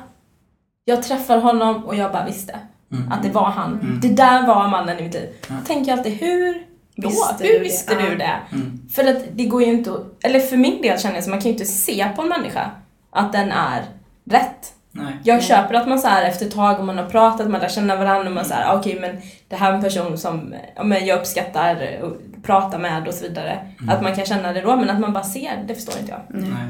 Jag 0.85 1.03
träffar 1.03 1.37
honom 1.37 1.85
och 1.85 1.95
jag 1.95 2.11
bara 2.11 2.25
visste 2.25 2.59
Mm. 2.91 3.11
att 3.11 3.23
det 3.23 3.29
var 3.29 3.49
han. 3.49 3.79
Mm. 3.79 3.99
Det 4.01 4.07
där 4.07 4.47
var 4.47 4.67
mannen 4.67 4.99
i 4.99 5.03
mitt 5.03 5.13
liv. 5.13 5.29
Ja. 5.49 5.55
Jag 5.55 5.65
tänker 5.65 5.91
alltid, 5.93 6.13
hur 6.13 6.63
då? 6.95 7.09
Visste 7.09 7.35
du 7.43 7.47
hur 7.47 7.53
det? 7.53 7.59
visste 7.63 7.93
Ja. 7.93 8.09
du 8.09 8.15
det? 8.15 8.33
Mm. 8.53 8.79
För 8.95 9.07
att 9.07 9.23
det 9.31 9.45
går 9.45 9.61
ju 9.63 9.67
inte 9.67 9.91
att, 9.91 10.23
eller 10.25 10.39
för 10.39 10.57
min 10.57 10.81
del 10.81 10.99
känner 10.99 11.15
jag 11.15 11.23
så 11.23 11.29
man 11.29 11.39
kan 11.39 11.45
ju 11.45 11.51
inte 11.53 11.65
se 11.65 12.07
på 12.15 12.21
en 12.21 12.27
människa 12.29 12.71
att 13.11 13.33
den 13.33 13.51
är 13.51 13.81
rätt. 14.25 14.73
Nej. 14.91 15.13
Jag 15.23 15.43
köper 15.43 15.73
att 15.73 15.87
man 15.87 15.99
så 15.99 16.07
här 16.07 16.25
efter 16.25 16.45
ett 16.45 16.53
tag 16.53 16.79
om 16.79 16.85
man 16.85 16.97
har 16.97 17.05
pratat, 17.09 17.49
man 17.49 17.61
lär 17.61 17.69
känna 17.69 17.95
varandra 17.95 18.27
och 18.29 18.35
man 18.35 18.45
säger 18.45 18.73
okej 18.75 18.97
men 19.01 19.17
det 19.47 19.55
här 19.55 19.71
är 19.71 19.75
en 19.75 19.81
person 19.81 20.17
som 20.17 20.55
ja, 20.75 20.83
men 20.83 21.05
jag 21.05 21.19
uppskattar 21.19 21.75
att 21.75 22.43
prata 22.43 22.77
med 22.77 23.07
och 23.07 23.13
så 23.13 23.27
vidare. 23.27 23.67
Att 23.89 24.01
man 24.01 24.15
kan 24.15 24.25
känna 24.25 24.53
det 24.53 24.61
då 24.61 24.75
men 24.75 24.89
att 24.89 24.99
man 24.99 25.13
bara 25.13 25.23
ser, 25.23 25.63
det 25.67 25.75
förstår 25.75 25.99
inte 25.99 26.11
jag. 26.11 26.37
Mm. 26.39 26.49
Nej. 26.49 26.67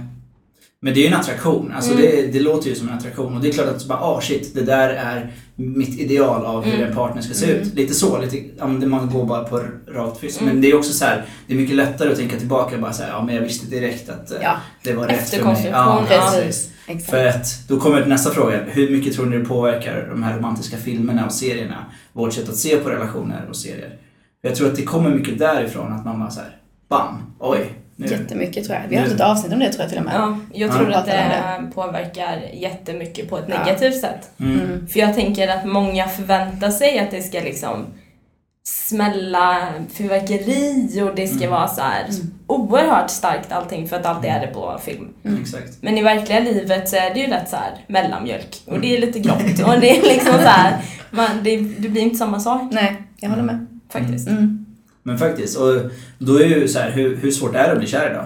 Men 0.86 0.94
det 0.94 1.00
är 1.00 1.02
ju 1.02 1.08
en 1.08 1.14
attraktion. 1.20 1.72
Alltså 1.76 1.92
Mm. 1.92 2.02
det, 2.06 2.28
det 2.28 2.40
låter 2.40 2.70
ju 2.70 2.76
som 2.76 2.88
en 2.90 2.94
attraktion. 2.94 3.36
Och 3.36 3.42
det 3.42 3.48
är 3.48 3.52
klart 3.52 3.68
att 3.68 3.82
så 3.82 3.88
bara, 3.88 4.00
ah 4.00 4.22
shit, 4.22 4.56
det 4.56 4.62
där 4.62 4.90
är 4.90 5.32
mitt 5.56 6.00
ideal 6.00 6.46
av 6.46 6.64
hur 6.66 6.74
Mm. 6.76 6.88
en 6.90 6.96
partner 6.96 7.22
ska 7.22 7.34
se 7.34 7.46
Mm. 7.52 7.62
ut. 7.62 7.74
Lite 7.74 7.94
så, 7.94 8.22
lite, 8.22 8.66
man 8.86 9.10
går 9.10 9.26
bara 9.26 9.44
på 9.44 9.62
rakt 9.88 10.20
fyss. 10.20 10.42
Mm. 10.42 10.54
Men 10.54 10.62
det 10.62 10.72
är 10.72 10.76
också 10.78 10.94
så 10.94 11.06
här, 11.06 11.26
det 11.48 11.54
är 11.54 11.58
mycket 11.58 11.76
lättare 11.76 12.12
att 12.12 12.18
tänka 12.18 12.38
tillbaka 12.38 12.76
och 12.76 12.82
bara 12.82 12.94
säga, 12.94 13.10
ja 13.10 13.24
men 13.26 13.36
jag 13.36 13.42
visste 13.42 13.68
direkt 13.68 14.10
att 14.10 14.32
eh, 14.32 14.38
Ja. 14.42 14.56
det 14.84 14.94
var 14.94 15.08
rätt 15.08 15.30
för 15.30 15.44
mig. 15.44 15.70
Ja, 15.72 16.06
precis. 16.08 16.70
Exakt. 16.88 17.10
För 17.10 17.26
att, 17.26 17.68
då 17.68 17.80
kommer 17.80 18.06
nästa 18.06 18.32
fråga. 18.32 18.60
Hur 18.68 18.90
mycket 18.90 19.14
tror 19.14 19.26
ni 19.26 19.38
det 19.38 19.46
påverkar 19.46 20.08
de 20.10 20.24
här 20.24 20.38
romantiska 20.38 20.78
filmerna 20.78 21.26
och 21.26 21.32
serierna? 21.34 21.86
Vårt 22.14 22.34
sätt 22.34 22.50
att 22.50 22.56
se 22.56 22.78
på 22.78 22.90
relationer 22.90 23.46
och 23.50 23.56
serier. 23.56 23.98
Jag 24.42 24.56
tror 24.56 24.68
att 24.70 24.76
det 24.76 24.84
kommer 24.84 25.10
mycket 25.10 25.40
därifrån, 25.40 25.94
att 25.94 26.06
man 26.06 26.20
bara 26.20 26.30
såhär, 26.30 26.58
bam, 26.90 27.16
oj. 27.40 27.74
Nu. 27.98 28.08
Jättemycket 28.08 28.66
tror 28.66 28.78
jag. 28.78 28.88
Vi 28.90 28.96
har 28.96 29.04
haft 29.04 29.16
ett 29.16 29.22
avsnitt 29.22 29.54
om 29.54 29.60
det 29.60 29.70
tror 29.70 29.82
jag 29.82 29.90
till 29.90 30.00
och 30.00 30.06
med. 30.06 30.14
Ja, 30.16 30.38
jag 30.54 30.70
Ja. 30.70 30.74
tror 30.74 30.88
att 30.94 31.06
Pratar 31.06 31.58
om 31.58 31.66
det 31.66 31.72
påverkar 31.76 32.42
jättemycket 32.54 33.30
på 33.30 33.38
ett 33.38 33.46
Ja. 33.48 33.60
negativt 33.60 34.02
sätt. 34.02 34.30
Mm. 34.40 34.60
Mm. 34.62 34.88
För 34.88 35.00
jag 35.00 35.16
tänker 35.16 35.48
att 35.48 35.66
många 35.66 36.08
förväntar 36.08 36.70
sig 36.70 37.00
att 37.00 37.12
det 37.12 37.22
ska 37.22 37.40
liksom 37.40 37.86
smälla 38.64 39.68
fyrverkeri 39.94 41.02
och 41.02 41.16
det 41.16 41.28
ska 41.28 41.38
Mm. 41.38 41.50
vara 41.52 41.68
så 41.68 41.82
här 41.82 42.06
oerhört 42.48 43.10
starkt 43.10 43.52
allting 43.52 43.88
för 43.88 43.96
att 43.96 44.06
alltid 44.06 44.30
är 44.32 44.40
det 44.40 44.48
på 44.48 44.80
film. 44.86 45.10
Mm. 45.26 45.44
Men 45.82 45.98
i 45.98 46.02
verkliga 46.02 46.40
livet 46.40 46.90
så 46.90 46.96
är 46.96 47.14
det 47.14 47.20
ju 47.20 47.28
rätt 47.28 47.50
så 47.50 47.56
här 47.56 47.72
mellanmjölk 47.88 48.62
och 48.68 48.80
det 48.80 48.88
är 48.94 48.98
Mm. 48.98 49.08
lite 49.08 49.20
grått 49.20 49.60
och 49.68 49.80
det 49.82 49.98
är 50.00 50.02
liksom 50.04 50.34
så 50.34 50.48
här, 50.48 50.78
man, 51.12 51.28
det, 51.44 51.58
det 51.58 51.90
blir 51.90 52.02
inte 52.02 52.16
samma 52.16 52.40
sak 52.40 52.62
Nej, 52.72 52.96
jag 53.18 53.30
håller 53.30 53.44
med. 53.44 53.66
faktiskt. 53.92 54.28
Mm. 55.06 55.14
Men 55.14 55.18
faktiskt, 55.18 55.58
och 55.58 55.82
då 56.18 56.40
är 56.42 56.46
ju 56.46 56.68
så 56.68 56.80
här, 56.80 56.92
hur, 56.92 57.16
hur 57.16 57.32
svårt 57.32 57.56
är 57.56 57.64
det 57.64 57.72
att 57.72 57.78
bli 57.78 57.88
kär 57.88 58.10
idag? 58.12 58.26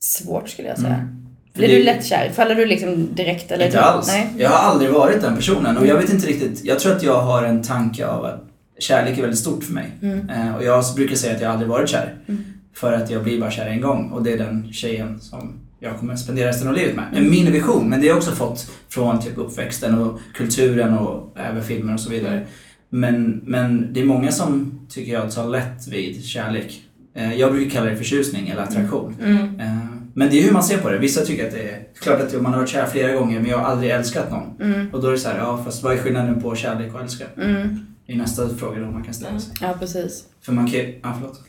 Svårt 0.00 0.48
skulle 0.48 0.68
jag 0.68 0.78
säga. 0.78 0.94
Mm. 0.94 1.26
Blir 1.54 1.68
det- 1.68 1.76
du 1.76 1.82
lättkär? 1.82 2.30
Faller 2.34 2.54
du 2.54 2.66
liksom 2.66 3.08
direkt 3.14 3.50
eller? 3.50 3.66
Inte 3.66 3.80
alls. 3.80 4.06
Nej. 4.08 4.28
Jag 4.38 4.50
har 4.50 4.70
aldrig 4.70 4.90
varit 4.90 5.20
den 5.22 5.36
personen 5.36 5.76
och 5.76 5.86
jag 5.86 5.96
vet 5.98 6.12
inte 6.12 6.26
riktigt, 6.26 6.64
jag 6.64 6.78
tror 6.78 6.92
att 6.92 7.02
jag 7.02 7.20
har 7.22 7.42
en 7.42 7.62
tanke 7.62 8.06
av 8.06 8.24
att 8.24 8.44
kärlek 8.78 9.18
är 9.18 9.22
väldigt 9.22 9.40
stort 9.40 9.64
för 9.64 9.72
mig. 9.72 9.90
Mm. 10.02 10.30
Eh, 10.30 10.56
och 10.56 10.64
jag 10.64 10.84
brukar 10.96 11.16
säga 11.16 11.34
att 11.34 11.40
jag 11.40 11.50
aldrig 11.52 11.68
varit 11.68 11.88
kär. 11.88 12.14
Mm. 12.28 12.44
För 12.74 12.92
att 12.92 13.10
jag 13.10 13.22
blir 13.24 13.40
bara 13.40 13.50
kär 13.50 13.66
en 13.66 13.80
gång 13.80 14.10
och 14.10 14.22
det 14.22 14.32
är 14.32 14.38
den 14.38 14.72
tjejen 14.72 15.20
som 15.20 15.52
jag 15.80 15.98
kommer 15.98 16.12
att 16.12 16.20
spendera 16.20 16.48
resten 16.48 16.68
av 16.68 16.74
livet 16.74 16.96
med. 16.96 17.04
Är 17.16 17.20
min 17.30 17.52
vision, 17.52 17.88
men 17.90 18.00
det 18.00 18.06
har 18.06 18.10
jag 18.10 18.16
också 18.18 18.30
fått 18.30 18.70
från 18.88 19.20
typ 19.22 19.38
uppväxten 19.38 19.98
och 19.98 20.20
kulturen 20.34 20.98
och 20.98 21.36
även 21.38 21.62
filmer 21.64 21.94
och 21.94 22.00
så 22.00 22.10
vidare. 22.10 22.46
Men, 22.94 23.40
men 23.44 23.92
det 23.92 24.00
är 24.00 24.04
många 24.04 24.32
som 24.32 24.80
tycker 24.88 25.12
jag 25.12 25.32
tar 25.32 25.48
lätt 25.48 25.88
vid 25.88 26.24
kärlek. 26.24 26.82
Eh, 27.14 27.34
jag 27.34 27.52
brukar 27.52 27.70
kalla 27.70 27.90
det 27.90 27.96
förtjusning 27.96 28.48
eller 28.48 28.62
attraktion. 28.62 29.16
Mm. 29.22 29.60
Eh, 29.60 29.76
Men 30.14 30.30
det 30.30 30.38
är 30.38 30.42
hur 30.42 30.52
man 30.52 30.62
ser 30.62 30.78
på 30.78 30.90
det. 30.90 30.98
Vissa 30.98 31.24
tycker 31.24 31.46
att 31.46 31.52
det 31.52 31.62
är 31.62 31.82
klart 32.00 32.20
att 32.20 32.42
man 32.42 32.52
har 32.52 32.60
varit 32.60 32.70
kär 32.70 32.86
flera 32.86 33.12
gånger 33.12 33.40
men 33.40 33.50
jag 33.50 33.58
har 33.58 33.64
aldrig 33.64 33.90
älskat 33.90 34.30
någon. 34.30 34.60
Mm. 34.60 34.90
Och 34.92 35.02
då 35.02 35.08
är 35.08 35.12
det 35.12 35.18
så 35.18 35.28
här, 35.28 35.38
ja 35.38 35.64
fast 35.64 35.82
vad 35.82 35.92
är 35.92 35.98
skillnaden 35.98 36.42
på 36.42 36.54
kärlek 36.54 36.94
och 36.94 37.00
älska? 37.00 37.24
Mm. 37.36 37.86
Det 38.06 38.12
är 38.12 38.16
nästa 38.16 38.48
fråga 38.48 38.80
då 38.80 38.86
man 38.86 39.04
kan 39.04 39.14
ställa 39.14 39.40
sig. 39.40 39.54
Ja, 39.60 39.74
precis. 39.80 40.24
För 40.42 40.52
man 40.52 40.66
kan 40.66 40.74
ju, 40.74 41.00
ja 41.02 41.14
förlåt. 41.18 41.40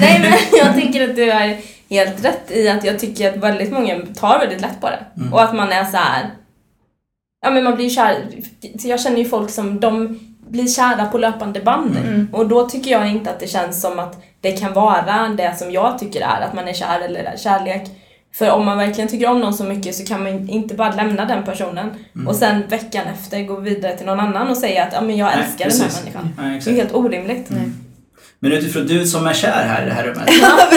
Nej 0.00 0.20
men 0.20 0.32
jag 0.66 0.74
tänker 0.74 1.08
att 1.08 1.16
du 1.16 1.30
har 1.30 1.56
helt 1.90 2.24
rätt 2.24 2.50
i 2.50 2.68
att 2.68 2.84
jag 2.84 2.98
tycker 2.98 3.30
att 3.30 3.36
väldigt 3.36 3.72
många 3.72 4.06
tar 4.14 4.38
väldigt 4.38 4.60
lätt 4.60 4.80
på 4.80 4.86
det. 4.86 5.04
Mm. 5.16 5.32
Och 5.32 5.42
att 5.42 5.54
man 5.56 5.68
är 5.72 5.84
så 5.84 5.96
här. 5.96 6.30
Ja 7.44 7.50
men 7.50 7.64
man 7.64 7.76
blir 7.76 7.90
kär. 7.90 8.28
Så 8.78 8.88
jag 8.88 9.00
känner 9.00 9.18
ju 9.18 9.24
folk 9.24 9.50
som 9.50 9.80
de 9.80 10.18
blir 10.52 10.66
kära 10.66 11.06
på 11.06 11.18
löpande 11.18 11.60
band. 11.60 11.96
Mm. 11.96 12.28
Och 12.32 12.48
då 12.48 12.68
tycker 12.68 12.90
jag 12.90 13.08
inte 13.08 13.30
att 13.30 13.40
det 13.40 13.46
känns 13.46 13.80
som 13.80 13.98
att 13.98 14.22
det 14.40 14.52
kan 14.52 14.72
vara 14.72 15.28
det 15.36 15.54
som 15.58 15.70
jag 15.70 15.98
tycker 15.98 16.20
är 16.20 16.40
att 16.40 16.54
man 16.54 16.68
är 16.68 16.72
kär 16.72 17.00
eller 17.00 17.24
är 17.24 17.36
kärlek. 17.36 17.82
För 18.34 18.50
om 18.50 18.64
man 18.64 18.78
verkligen 18.78 19.08
tycker 19.08 19.30
om 19.30 19.40
någon 19.40 19.54
så 19.54 19.64
mycket 19.64 19.94
så 19.94 20.04
kan 20.04 20.22
man 20.22 20.48
inte 20.48 20.74
bara 20.74 20.92
lämna 20.92 21.24
den 21.24 21.44
personen 21.44 21.90
Mm. 22.14 22.28
och 22.28 22.36
sen 22.36 22.62
veckan 22.68 23.04
efter 23.14 23.42
gå 23.42 23.56
vidare 23.60 23.96
till 23.96 24.06
någon 24.06 24.20
annan 24.20 24.48
och 24.48 24.56
säga 24.56 24.84
att 24.84 24.92
ja, 24.92 25.00
men 25.00 25.16
jag 25.16 25.26
Nej, 25.26 25.44
älskar 25.44 25.68
den 25.68 25.80
här 25.90 26.00
människan. 26.00 26.34
Nej, 26.38 26.60
Det 26.64 26.70
är 26.70 26.74
helt 26.74 26.94
orimligt. 26.94 27.50
Men 28.44 28.52
utifrån 28.52 28.86
du 28.86 29.06
som 29.06 29.26
är 29.26 29.32
kär 29.32 29.64
här 29.68 29.82
i 29.82 29.88
det 29.88 29.94
här 29.94 30.04
rummet, 30.04 30.30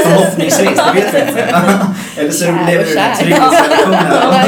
förhoppningsvis, 0.03 0.69
det 0.69 1.01
vet 1.01 1.13
vi 1.13 1.19
inte. 1.19 1.41
Eller 2.17 2.31
så 2.31 2.45
Kär 2.45 2.65
lever 2.71 2.83
du 2.85 2.91
i 2.93 2.97
en 2.97 3.17
trygghetsrelation 3.17 3.93
Ja. 3.93 4.45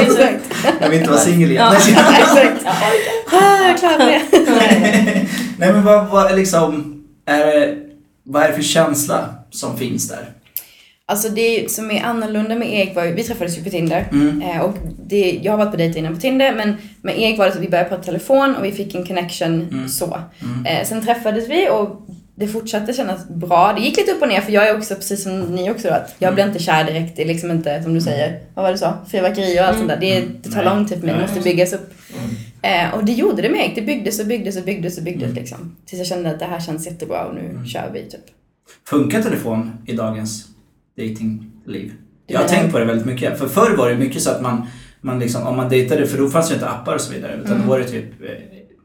Jag 0.80 0.88
vill 0.88 0.98
inte 0.98 1.10
vara 1.10 1.20
singel 1.20 1.50
igen. 1.50 1.64
Ja. 1.72 1.94
Nej, 2.10 2.18
exakt. 2.54 2.66
Ah, 3.32 3.68
jag 3.68 3.78
klarar 3.78 3.98
det. 4.06 4.22
Nej 5.58 5.72
men 5.72 5.84
vad, 5.84 6.06
vad 6.06 6.32
är 6.32 6.36
liksom, 6.36 7.02
är 7.26 7.74
vad 8.24 8.42
är 8.42 8.48
det 8.48 8.54
för 8.54 8.62
känsla 8.62 9.24
som 9.50 9.76
finns 9.78 10.08
där? 10.08 10.28
Alltså 11.06 11.28
det 11.28 11.70
som 11.70 11.90
är 11.90 12.02
annorlunda 12.04 12.54
med 12.54 12.72
Erik 12.72 12.94
var 12.96 13.04
ju, 13.04 13.12
vi 13.14 13.24
träffades 13.24 13.58
ju 13.58 13.64
på 13.64 13.70
Tinder. 13.70 14.08
Mm. 14.12 14.42
Eh, 14.42 14.60
och 14.60 14.74
det, 15.06 15.40
jag 15.42 15.52
har 15.52 15.58
varit 15.58 15.70
på 15.70 15.76
dejter 15.76 15.98
innan 15.98 16.14
på 16.14 16.20
Tinder 16.20 16.54
men 16.54 16.76
med 17.02 17.20
Erik 17.20 17.38
var 17.38 17.46
det 17.46 17.52
så 17.52 17.58
att 17.58 17.64
vi 17.64 17.68
började 17.68 17.88
prata 17.88 18.02
telefon 18.02 18.56
och 18.56 18.64
vi 18.64 18.72
fick 18.72 18.94
en 18.94 19.06
connection 19.06 19.68
Mm. 19.72 19.88
så. 19.88 20.20
Mm. 20.42 20.66
Eh, 20.66 20.86
sen 20.86 21.04
träffades 21.04 21.48
vi 21.48 21.68
och 21.70 22.06
det 22.38 22.46
fortsatte 22.48 22.92
kännas 22.92 23.28
bra. 23.28 23.72
Det 23.76 23.80
gick 23.80 23.96
lite 23.96 24.12
upp 24.12 24.22
och 24.22 24.28
ner 24.28 24.40
för 24.40 24.52
jag 24.52 24.68
är 24.68 24.76
också 24.76 24.94
precis 24.94 25.22
som 25.22 25.40
ni 25.40 25.70
också 25.70 25.88
att 25.88 26.14
jag 26.18 26.34
blir 26.34 26.46
inte 26.46 26.58
kär 26.58 26.84
direkt. 26.84 27.16
Det 27.16 27.22
är 27.22 27.26
liksom 27.26 27.50
inte 27.50 27.82
som 27.82 27.94
du 27.94 28.00
säger, 28.00 28.40
vad 28.54 28.62
var 28.62 28.68
det 28.70 28.74
du 28.74 28.78
sa? 28.78 28.98
Fyrverkeri 29.10 29.60
och 29.60 29.64
allt 29.64 29.76
sånt 29.76 29.88
där. 29.88 29.96
Det, 30.00 30.24
det 30.42 30.50
tar 30.50 30.64
lång 30.64 30.86
tid 30.86 30.98
för 30.98 31.06
mig, 31.06 31.14
det 31.14 31.20
måste 31.20 31.40
byggas 31.40 31.72
upp. 31.72 31.94
Eh, 32.62 32.94
och 32.94 33.04
det 33.04 33.12
gjorde 33.12 33.42
det 33.42 33.50
med. 33.50 33.72
Det 33.74 33.82
byggdes 33.82 34.20
och 34.20 34.26
byggdes 34.26 34.56
och 34.56 34.64
byggdes 34.64 34.98
och 34.98 35.04
byggdes 35.04 35.34
liksom. 35.34 35.76
Tills 35.86 35.98
jag 35.98 36.06
kände 36.06 36.30
att 36.30 36.38
det 36.38 36.44
här 36.44 36.60
känns 36.60 36.86
jättebra 36.86 37.24
och 37.24 37.34
nu 37.34 37.66
kör 37.66 37.90
vi 37.92 38.02
typ. 38.10 38.20
Funkar 38.86 39.22
telefon 39.22 39.72
i 39.86 39.92
dagens 39.92 40.46
datingliv? 40.98 41.92
Jag 42.26 42.40
har 42.40 42.48
tänkt 42.48 42.72
på 42.72 42.78
det 42.78 42.84
väldigt 42.84 43.06
mycket. 43.06 43.38
För 43.38 43.48
förr 43.48 43.76
var 43.76 43.88
det 43.90 43.96
mycket 43.96 44.22
så 44.22 44.30
att 44.30 44.42
man, 44.42 44.66
man 45.00 45.18
liksom, 45.18 45.46
om 45.46 45.56
man 45.56 45.68
dejtade, 45.68 46.06
för 46.06 46.18
då 46.18 46.28
fanns 46.28 46.48
det 46.48 46.54
inte 46.54 46.68
appar 46.68 46.94
och 46.94 47.00
så 47.00 47.12
vidare. 47.12 47.32
Utan 47.36 47.52
Mm. 47.52 47.62
då 47.66 47.72
var 47.72 47.78
det 47.78 47.84
typ 47.84 48.04
eh, 48.22 48.28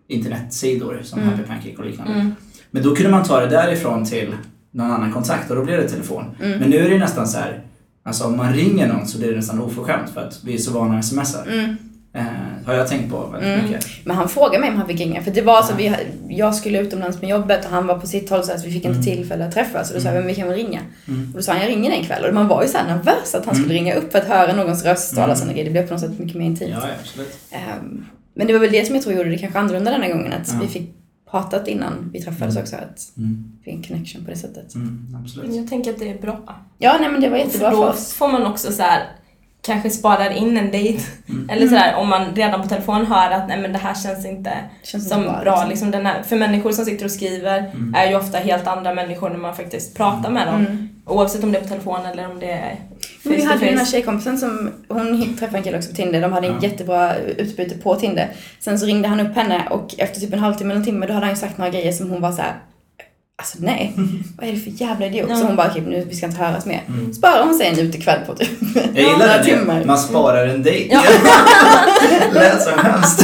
internetsidor 0.08 1.00
som 1.04 1.20
Mm. 1.20 1.32
Happy 1.32 1.44
Pancake 1.48 1.76
och 1.78 1.86
liknande. 1.86 2.14
Mm. 2.14 2.36
Men 2.74 2.84
då 2.84 2.96
kunde 2.96 3.12
man 3.12 3.24
ta 3.24 3.40
det 3.40 3.48
därifrån 3.48 4.06
till 4.06 4.36
någon 4.72 4.92
annan 4.92 5.12
kontakt 5.12 5.50
och 5.50 5.56
då 5.56 5.64
blev 5.64 5.78
det 5.82 5.90
telefon. 5.90 6.24
Mm. 6.44 6.60
Men 6.60 6.70
nu 6.70 6.78
är 6.78 6.90
det 6.90 6.98
nästan 6.98 7.28
så 7.28 7.38
här, 7.38 7.60
alltså 8.04 8.24
om 8.24 8.38
man 8.38 8.54
ringer 8.54 8.88
någon 8.88 9.08
så 9.08 9.18
blir 9.18 9.30
det 9.30 9.36
nästan 9.36 9.62
oförskämt 9.62 10.10
för 10.14 10.22
att 10.22 10.40
vi 10.46 10.54
är 10.54 10.58
så 10.58 10.72
vana 10.72 10.98
att 11.00 11.06
smsa. 11.06 11.44
Mm. 11.52 11.76
Eh, 12.16 12.24
har 12.66 12.74
jag 12.74 12.88
tänkt 12.88 13.12
på 13.12 13.26
väldigt 13.26 13.50
Mm. 13.50 13.66
mycket. 13.66 13.86
Men 14.06 14.16
han 14.16 14.30
frågade 14.30 14.60
mig 14.60 14.70
om 14.70 14.76
han 14.78 14.88
fick 14.88 15.00
ringa. 15.00 15.22
För 15.24 15.32
det 15.32 15.42
var 15.42 15.62
så 15.62 15.76
vi, 15.76 15.96
jag 16.30 16.56
skulle 16.56 16.80
utomlands 16.82 17.22
med 17.22 17.30
jobbet 17.30 17.66
och 17.66 17.72
han 17.72 17.88
var 17.88 18.00
på 18.00 18.08
sitt 18.08 18.30
håll 18.30 18.44
så 18.44 18.52
att 18.52 18.66
vi 18.66 18.72
fick 18.72 18.86
inte 18.86 18.90
Mm. 18.90 19.04
tillfälle 19.04 19.46
att 19.46 19.52
träffas. 19.54 19.90
Och 19.90 19.96
då 19.96 20.02
sa 20.02 20.08
jag, 20.08 20.16
men 20.16 20.28
vi 20.28 20.36
kan 20.36 20.48
väl 20.48 20.58
ringa. 20.58 20.80
Mm. 21.08 21.28
Och 21.32 21.36
då 21.38 21.42
sa 21.44 21.52
han, 21.52 21.62
jag 21.62 21.70
ringer 21.70 21.92
en 21.92 22.04
kväll. 22.06 22.26
Och 22.26 22.34
man 22.34 22.48
var 22.48 22.62
ju 22.64 22.68
så 22.70 22.78
här 22.78 22.96
nervös 22.96 23.36
att 23.36 23.46
han 23.46 23.56
skulle 23.56 23.74
ringa 23.74 23.96
upp 23.96 24.12
för 24.12 24.20
att 24.20 24.26
höra 24.28 24.54
någons 24.56 24.86
röst 24.86 25.12
och 25.14 25.18
alla 25.18 25.26
Mm. 25.26 25.36
sådana 25.38 25.54
grejer. 25.54 25.66
Det 25.66 25.72
blev 25.72 25.88
på 25.88 25.94
något 25.94 26.02
sätt 26.02 26.20
mycket 26.20 26.36
mer 26.38 26.46
intimt. 26.46 26.72
Ja, 26.74 26.80
ja, 26.88 26.94
absolut. 27.02 27.38
Ehm, 27.52 28.06
men 28.36 28.48
det 28.48 28.54
var 28.54 28.60
väl 28.60 28.72
det 28.72 28.86
som 28.86 28.96
jag 28.96 29.04
tror 29.04 29.16
gjorde 29.16 29.30
det 29.30 29.38
kanske 29.38 29.60
annorlunda 29.60 29.92
den 29.92 30.02
här 30.02 30.12
gången. 30.14 30.34
Att 30.34 30.56
vi 30.62 30.68
fick 30.68 30.96
pratat 31.34 31.68
innan 31.68 32.10
vi 32.14 32.22
träffades 32.22 32.58
också. 32.58 32.76
Att 32.76 33.18
Mm. 33.18 33.52
vi 33.64 33.72
en 33.72 33.84
connection 33.84 34.26
på 34.26 34.32
det 34.32 34.38
sättet. 34.38 34.76
Mm, 34.76 35.18
absolut. 35.24 35.56
Jag 35.56 35.70
tänker 35.70 35.92
att 35.94 36.00
det 36.00 36.10
är 36.10 36.22
bra. 36.22 36.40
Ja, 36.78 36.98
nej 37.00 37.10
men 37.12 37.22
det 37.22 37.30
var 37.30 37.38
jättebra 37.38 37.70
För 37.70 37.78
för 37.78 37.84
då 37.84 37.90
oss. 37.90 38.14
får 38.14 38.28
man 38.28 38.46
också 38.46 38.72
så 38.72 38.84
här 38.84 39.02
kanske 39.62 39.90
sparar 39.90 40.30
in 40.30 40.58
en 40.58 40.72
dejt. 40.72 41.04
Mm. 41.30 41.50
Eller 41.52 41.68
sådär 41.68 41.96
om 41.96 42.10
man 42.10 42.36
redan 42.36 42.62
på 42.62 42.68
telefon 42.68 43.06
hör 43.06 43.32
att 43.32 43.48
nej 43.48 43.62
men 43.62 43.72
det 43.74 43.78
här 43.80 43.94
känns 44.04 44.26
inte 44.26 44.54
Känns 44.84 45.10
som 45.10 45.20
inte 45.24 45.40
bra. 45.44 45.66
Liksom 45.70 45.92
den 45.92 46.06
här, 46.06 46.24
för 46.24 46.36
människor 46.36 46.72
som 46.72 46.86
sitter 46.86 47.06
och 47.06 47.12
skriver 47.12 47.60
Mm. 47.60 47.96
är 47.96 48.10
ju 48.10 48.16
ofta 48.16 48.38
helt 48.38 48.68
andra 48.68 48.94
människor 48.94 49.30
när 49.30 49.38
man 49.38 49.56
faktiskt 49.56 49.96
pratar 49.98 50.32
med 50.32 50.48
dem. 50.48 50.56
Mm. 50.66 50.90
Oavsett 51.06 51.44
om 51.44 51.52
det 51.52 51.58
är 51.58 51.62
på 51.62 51.68
telefon 51.68 52.06
eller 52.06 52.32
om 52.32 52.40
det 52.40 52.52
är 52.52 52.80
Men 53.24 53.36
vi 53.36 53.42
face 53.42 53.50
hade 53.54 53.66
den 53.66 53.78
här 53.78 53.86
tjejkompisen 53.86 54.38
som, 54.38 54.72
hon 54.88 55.36
träffade 55.40 55.58
en 55.58 55.64
kille 55.64 55.78
också 55.78 55.90
på 55.90 55.96
Tinder, 55.96 56.22
de 56.22 56.34
hade 56.34 56.48
en 56.48 56.54
Ja. 56.62 56.70
jättebra 56.70 57.16
utbyte 57.38 57.78
på 57.78 57.96
Tinder. 57.96 58.28
Sen 58.60 58.80
så 58.80 58.86
ringde 58.86 59.08
han 59.08 59.20
upp 59.20 59.36
henne 59.36 59.64
och 59.70 59.96
efter 59.98 60.20
typ 60.20 60.34
en 60.34 60.40
halvtimme 60.40 60.72
eller 60.72 60.80
en 60.80 60.86
timme 60.86 61.06
då 61.06 61.14
hade 61.14 61.26
han 61.26 61.36
ju 61.36 61.40
sagt 61.42 61.58
några 61.58 61.72
grejer 61.72 61.92
som 61.92 62.10
hon 62.10 62.22
var 62.22 62.32
så 62.32 62.42
här. 62.42 62.54
Alltså 63.38 63.58
nej, 63.62 63.94
vad 64.38 64.48
är 64.50 64.54
det 64.54 64.60
för 64.60 64.70
jävla 64.82 65.06
idiot? 65.06 65.30
Ja. 65.30 65.36
Så 65.36 65.44
hon 65.46 65.56
bara, 65.56 65.68
okej 65.72 65.84
nu 65.88 66.06
vi 66.10 66.16
ska 66.16 66.26
inte 66.26 66.40
höras 66.44 66.66
mer. 66.66 66.82
Mm. 66.88 67.14
Sparar 67.14 67.44
hon 67.44 67.54
sig 67.56 67.68
en 67.68 67.80
utekväll 67.80 68.20
på 68.28 68.36
typ 68.36 68.50
Jag 68.76 68.96
gillar 69.04 69.18
några 69.20 69.38
det. 69.38 69.44
timmar. 69.44 69.84
Man 69.86 69.98
sparar 69.98 70.48
en 70.48 70.64
dejt. 70.64 70.94
Ja. 70.94 71.02
Lät 72.34 72.62
som 72.62 72.80
hemskt. 72.80 73.20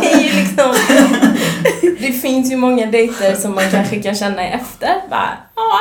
Det 0.00 0.12
är 0.12 0.20
ju 0.20 0.40
liksom... 0.42 0.74
Det 2.00 2.12
finns 2.12 2.52
ju 2.52 2.56
många 2.56 2.86
dejter 2.86 3.34
som 3.34 3.54
man 3.54 3.64
kanske 3.70 4.02
kan 4.02 4.14
känna 4.14 4.48
efter. 4.48 4.90
Bara, 5.10 5.30
ja, 5.56 5.78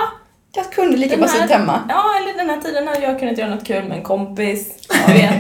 Jag 0.53 0.71
kunde 0.71 0.97
lika 0.97 1.17
här- 1.17 1.27
suttit 1.27 1.51
hemma. 1.51 1.79
ja, 1.89 2.03
eller 2.21 2.37
den 2.37 2.49
här 2.49 2.61
tiden 2.61 2.87
hade 2.87 3.01
jag 3.01 3.19
kunnat 3.19 3.37
göra 3.37 3.49
något 3.49 3.67
kul 3.67 3.83
med 3.83 3.97
en 3.97 4.03
kompis. 4.03 4.67
Du 5.07 5.13
vet, 5.13 5.31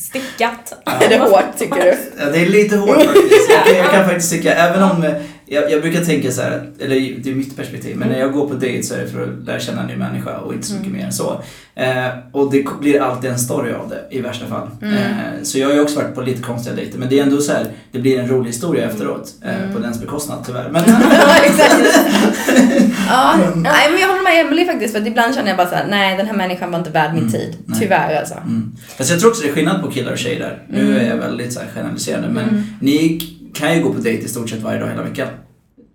stickat. 0.00 0.72
Är 1.02 1.08
det 1.08 1.18
hårt 1.18 1.58
tycker 1.58 1.82
du? 1.82 1.96
Ja, 2.18 2.24
det 2.30 2.38
är 2.38 2.46
lite 2.46 2.76
hårt 2.76 2.96
faktiskt. 3.02 3.50
Jag 3.50 3.64
kan, 3.66 3.76
jag 3.76 3.90
kan 3.90 4.04
faktiskt 4.04 4.30
tycka, 4.32 4.54
även 4.54 4.82
om 4.82 5.02
eh, 5.04 5.12
jag, 5.50 5.70
jag 5.70 5.80
brukar 5.82 6.00
tänka 6.04 6.30
så 6.30 6.42
här, 6.42 6.70
eller 6.80 6.94
det 7.22 7.30
är 7.30 7.34
mitt 7.34 7.56
perspektiv, 7.56 7.96
men 7.96 8.08
när 8.08 8.18
jag 8.18 8.32
går 8.32 8.48
på 8.48 8.54
dejt 8.54 8.82
så 8.82 8.94
är 8.94 8.98
det 8.98 9.08
för 9.08 9.22
att 9.22 9.46
lära 9.46 9.60
känna 9.60 9.80
en 9.80 9.86
ny 9.86 9.96
människa 9.96 10.38
och 10.38 10.54
inte 10.54 10.66
så 10.66 10.74
mycket 10.74 10.92
mer 10.92 11.04
än 11.04 11.12
så. 11.12 11.42
Eh, 11.74 12.06
och 12.32 12.50
det 12.52 12.64
blir 12.80 13.00
alltid 13.00 13.30
en 13.30 13.38
story 13.38 13.72
av 13.72 13.88
det 13.88 14.16
i 14.16 14.20
värsta 14.20 14.46
fall. 14.46 14.68
Eh, 14.82 15.42
så 15.42 15.58
jag 15.58 15.66
har 15.68 15.74
ju 15.74 15.80
också 15.80 15.96
varit 16.00 16.14
på 16.14 16.20
lite 16.22 16.42
konstiga 16.42 16.76
dejter, 16.76 16.98
men 16.98 17.08
det 17.08 17.18
är 17.18 17.22
ändå 17.22 17.40
så 17.40 17.52
här, 17.52 17.66
det 17.92 17.98
blir 17.98 18.18
en 18.18 18.28
rolig 18.28 18.46
historia 18.50 18.84
efteråt. 18.88 19.34
Eh, 19.44 19.74
På 19.74 19.78
dens 19.78 20.00
bekostnad 20.00 20.38
tyvärr. 20.46 20.68
Men, 20.72 20.82
ja, 20.86 21.36
exakt. 21.44 21.74
Ja, 23.08 23.36
nej 23.56 23.90
men 23.90 24.00
jag 24.00 24.08
håller 24.08 24.22
med 24.22 24.46
Emily 24.46 24.66
faktiskt 24.66 24.94
för 24.94 25.00
att 25.00 25.06
ibland 25.06 25.34
känner 25.34 25.48
jag 25.48 25.56
bara 25.56 25.68
så 25.68 25.74
här: 25.74 25.86
nej 25.90 26.16
den 26.16 26.26
här 26.26 26.34
människan 26.34 26.70
var 26.70 26.78
inte 26.78 26.90
värd 26.90 27.10
min 27.14 27.18
Mm, 27.22 27.32
tid. 27.32 27.56
nej. 27.66 27.80
Tyvärr 27.80 28.16
alltså. 28.20 28.34
Mm. 28.34 28.72
Fast 28.98 29.10
jag 29.10 29.20
tror 29.20 29.30
också 29.30 29.42
det 29.42 29.48
är 29.48 29.52
skillnad 29.52 29.82
på 29.82 29.90
killar 29.90 30.12
och 30.12 30.18
tjejer 30.18 30.38
där. 30.40 30.62
Nu 30.68 30.80
Mm. 30.80 30.96
är 30.96 31.08
jag 31.10 31.16
väldigt 31.16 31.52
så 31.52 31.60
här 31.60 31.66
generaliserande, 31.74 32.28
men 32.28 32.66
ni 32.80 33.20
kan 33.54 33.76
ju 33.76 33.82
gå 33.82 33.92
på 33.92 34.00
dejt 34.00 34.24
i 34.24 34.28
stort 34.28 34.50
sett 34.50 34.62
varje 34.62 34.80
dag 34.80 34.88
hela 34.88 35.02
veckan. 35.02 35.28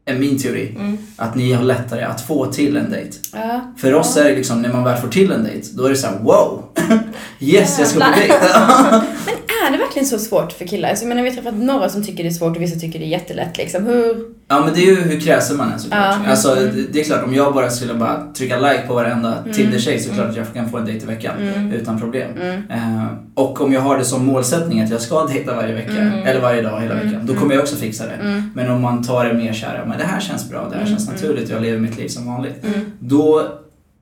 Är 0.05 0.15
min 0.15 0.39
teori. 0.39 0.75
Mm. 0.79 0.97
Att 1.15 1.35
ni 1.35 1.53
har 1.53 1.63
lättare 1.63 2.03
att 2.03 2.21
få 2.21 2.45
till 2.45 2.77
en 2.77 2.91
dejt. 2.91 3.17
Ja. 3.33 3.73
För 3.77 3.93
oss 3.93 4.17
är 4.17 4.23
det 4.23 4.35
liksom, 4.35 4.61
när 4.61 4.73
man 4.73 4.83
väl 4.83 5.01
får 5.01 5.07
till 5.07 5.31
en 5.31 5.43
dejt, 5.43 5.67
då 5.73 5.85
är 5.85 5.89
det 5.89 5.95
så 5.95 6.07
här: 6.07 6.19
wow! 6.19 6.63
yes, 7.39 7.79
jag 7.79 7.87
ska 7.87 7.99
på 7.99 8.11
dejt! 8.19 8.33
Men 9.25 9.35
är 9.67 9.71
det 9.71 9.78
verkligen 9.78 10.06
så 10.08 10.19
svårt 10.19 10.52
för 10.52 10.65
killar? 10.67 10.89
Alltså, 10.89 11.04
jag 11.06 11.10
menar, 11.10 11.21
vi 11.23 11.30
har 11.30 11.36
träffat 11.36 11.56
några 11.56 11.89
som 11.89 12.04
tycker 12.04 12.23
det 12.23 12.30
är 12.30 12.34
svårt 12.34 12.56
och 12.56 12.62
vissa 12.62 12.80
tycker 12.80 12.99
det 12.99 13.06
är 13.06 13.10
jättelätt 13.10 13.58
liksom. 13.58 13.86
Hur? 13.86 14.26
ja 14.47 14.65
men 14.65 14.73
det 14.73 14.80
är 14.80 14.86
ju 14.86 14.95
hur 14.95 15.19
kräsen 15.19 15.58
man 15.58 15.71
är 15.71 15.78
såklart. 15.78 16.15
Ja. 16.26 16.30
Alltså 16.32 16.56
det, 16.56 16.71
det 16.93 16.99
är 16.99 17.04
klart, 17.04 17.23
om 17.23 17.34
jag 17.34 17.54
bara 17.54 17.69
skulle 17.69 17.93
bara 17.93 18.34
trycka 18.34 18.60
like 18.60 18.84
på 18.88 18.93
varenda 18.93 19.38
Mm. 19.39 19.54
Tinder-tjej 19.54 19.99
så 19.99 20.08
är 20.10 20.12
det 20.12 20.17
klart 20.17 20.30
att 20.30 20.36
jag 20.38 20.54
kan 20.54 20.69
få 20.69 20.78
en 20.78 20.86
dejt 20.86 21.04
i 21.04 21.08
veckan. 21.08 21.34
Utan 21.73 21.99
problem. 21.99 22.32
Mm. 22.41 22.62
Eh, 22.71 23.06
och 23.34 23.62
om 23.62 23.73
jag 23.73 23.82
har 23.82 23.97
det 23.97 24.06
som 24.06 24.26
målsättning 24.26 24.82
att 24.82 24.89
jag 24.89 25.02
ska 25.02 25.26
dejta 25.34 25.56
varje 25.56 25.73
vecka, 25.73 25.91
Mm. 25.91 26.28
eller 26.28 26.41
varje 26.41 26.62
dag 26.62 26.82
hela 26.82 26.93
Mm. 26.93 27.06
veckan, 27.08 27.26
då 27.26 27.34
kommer 27.34 27.54
jag 27.54 27.62
också 27.62 27.76
fixa 27.76 28.06
det. 28.06 28.12
Mm. 28.13 28.49
Men 28.56 28.71
om 28.71 28.82
man 28.82 29.04
tar 29.04 29.26
det 29.26 29.34
mer 29.34 29.54
kära, 29.54 29.86
men 29.86 29.97
det 29.97 30.04
här 30.04 30.19
känns 30.19 30.49
bra, 30.49 30.69
det 30.71 30.78
här 30.78 30.86
känns 30.86 31.08
Mm. 31.10 31.15
naturligt, 31.15 31.49
jag 31.49 31.62
lever 31.62 31.80
mitt 31.80 31.97
liv 31.97 32.08
som 32.08 32.26
vanligt. 32.28 32.63
Mm. 32.65 32.80
Då, 32.99 33.47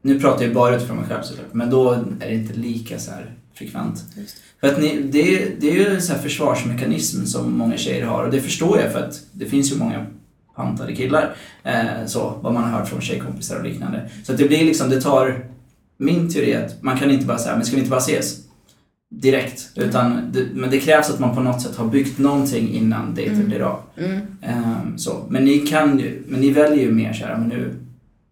nu 0.01 0.19
pratar 0.19 0.43
jag 0.45 0.53
bara 0.53 0.75
utifrån 0.75 0.97
mig 0.97 1.05
själv 1.09 1.21
såklart, 1.23 1.47
men 1.53 1.69
då 1.69 1.91
är 1.91 2.27
det 2.27 2.33
inte 2.33 2.53
lika 2.53 2.99
så 2.99 3.11
här 3.11 3.25
frekvent. 3.55 4.03
Just 4.17 4.35
För 4.61 4.67
att 4.67 4.79
ni, 4.81 5.01
det, 5.11 5.35
är, 5.35 5.51
det 5.59 5.69
är 5.69 5.73
ju 5.75 5.87
en 5.87 6.01
så 6.01 6.13
här 6.13 6.19
försvarsmekanism 6.19 7.25
som 7.25 7.57
många 7.57 7.77
tjejer 7.77 8.05
har 8.05 8.23
och 8.23 8.31
det 8.31 8.41
förstår 8.41 8.79
jag 8.79 8.91
för 8.91 8.99
att 8.99 9.21
det 9.31 9.45
finns 9.45 9.71
ju 9.73 9.77
många 9.77 10.05
pantade 10.55 10.95
killar, 10.95 11.35
eh, 11.63 12.05
så, 12.05 12.39
vad 12.41 12.53
man 12.53 12.63
har 12.63 12.79
hört 12.79 12.89
från 12.89 13.01
tjejkompisar 13.01 13.57
och 13.57 13.63
liknande. 13.63 14.09
Så 14.23 14.31
att 14.31 14.37
det 14.37 14.47
blir 14.47 14.65
liksom, 14.65 14.89
det 14.89 15.01
tar, 15.01 15.45
min 15.97 16.33
teori 16.33 16.51
är 16.51 16.65
att 16.65 16.81
man 16.83 16.97
kan 16.99 17.11
inte 17.11 17.25
bara 17.25 17.37
säga, 17.37 17.55
men 17.55 17.65
ska 17.65 17.75
vi 17.75 17.79
inte 17.81 17.89
bara 17.91 17.99
ses? 17.99 18.37
Direkt. 19.09 19.69
Utan 19.75 20.21
det, 20.33 20.45
men 20.53 20.69
det 20.69 20.79
krävs 20.79 21.09
att 21.09 21.19
man 21.19 21.35
på 21.35 21.41
något 21.41 21.61
sätt 21.61 21.75
har 21.75 21.87
byggt 21.87 22.17
någonting 22.17 22.69
innan 22.73 23.15
dejten 23.15 23.35
Mm. 23.35 23.47
blir 23.47 23.61
av. 23.61 23.79
Mm. 23.97 24.19
Ehm, 24.41 24.97
så. 24.97 25.25
Men 25.29 25.45
ni 25.45 25.57
kan 25.59 25.99
ju, 25.99 26.23
men 26.27 26.39
ni 26.41 26.49
väljer 26.49 26.85
ju 26.85 26.91
mer 26.91 27.13
såhär, 27.13 27.37
men 27.37 27.47
nu, 27.49 27.73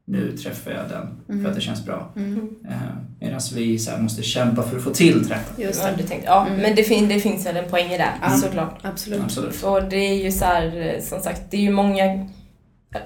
nu 0.06 0.38
träffar 0.38 0.72
jag 0.72 0.90
den 0.90 1.08
Mm. 1.30 1.44
för 1.44 1.50
att 1.50 1.56
det 1.56 1.62
känns 1.62 1.86
bra. 1.86 2.12
Mm. 2.16 2.50
Medan 3.22 3.40
vi 3.56 3.80
så 3.80 3.92
här, 3.92 3.98
måste 3.98 4.24
kämpa 4.24 4.64
för 4.64 4.78
att 4.78 4.84
få 4.84 4.90
till 4.90 5.28
träffen. 5.28 5.64
Just 5.64 5.82
Ja, 5.84 5.90
det. 5.92 5.96
du 5.98 6.04
tänkte, 6.08 6.28
ja 6.28 6.48
Mm. 6.48 6.62
men 6.62 6.76
det, 6.76 6.84
fin- 6.84 7.08
det 7.08 7.20
finns 7.20 7.46
väl 7.46 7.58
en 7.58 7.70
poäng 7.70 7.92
i 7.92 7.98
det, 7.98 8.10
Ja. 8.22 8.30
såklart. 8.30 8.80
Absolut. 8.82 9.22
Absolut. 9.24 9.64
Och 9.64 9.84
det 9.84 9.98
är 9.98 10.24
ju 10.24 10.32
så 10.32 10.46
här, 10.46 11.00
som 11.02 11.20
sagt, 11.22 11.42
det 11.52 11.58
är 11.58 11.62
ju 11.62 11.72
många 11.72 12.28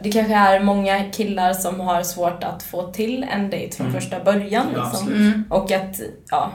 det 0.03 0.11
kanske 0.11 0.33
är 0.35 0.63
många 0.63 1.03
killar 1.11 1.53
som 1.53 1.79
har 1.79 2.03
svårt 2.03 2.43
att 2.43 2.63
få 2.63 2.91
till 2.91 3.25
en 3.31 3.49
dejt 3.49 3.75
från 3.77 3.87
Mm. 3.87 4.01
första 4.01 4.23
början. 4.23 4.65
Ja, 4.75 4.89
Liksom. 4.91 5.07
Mm. 5.13 5.43
Och 5.49 5.71
att, 5.71 5.99
ja, 6.29 6.51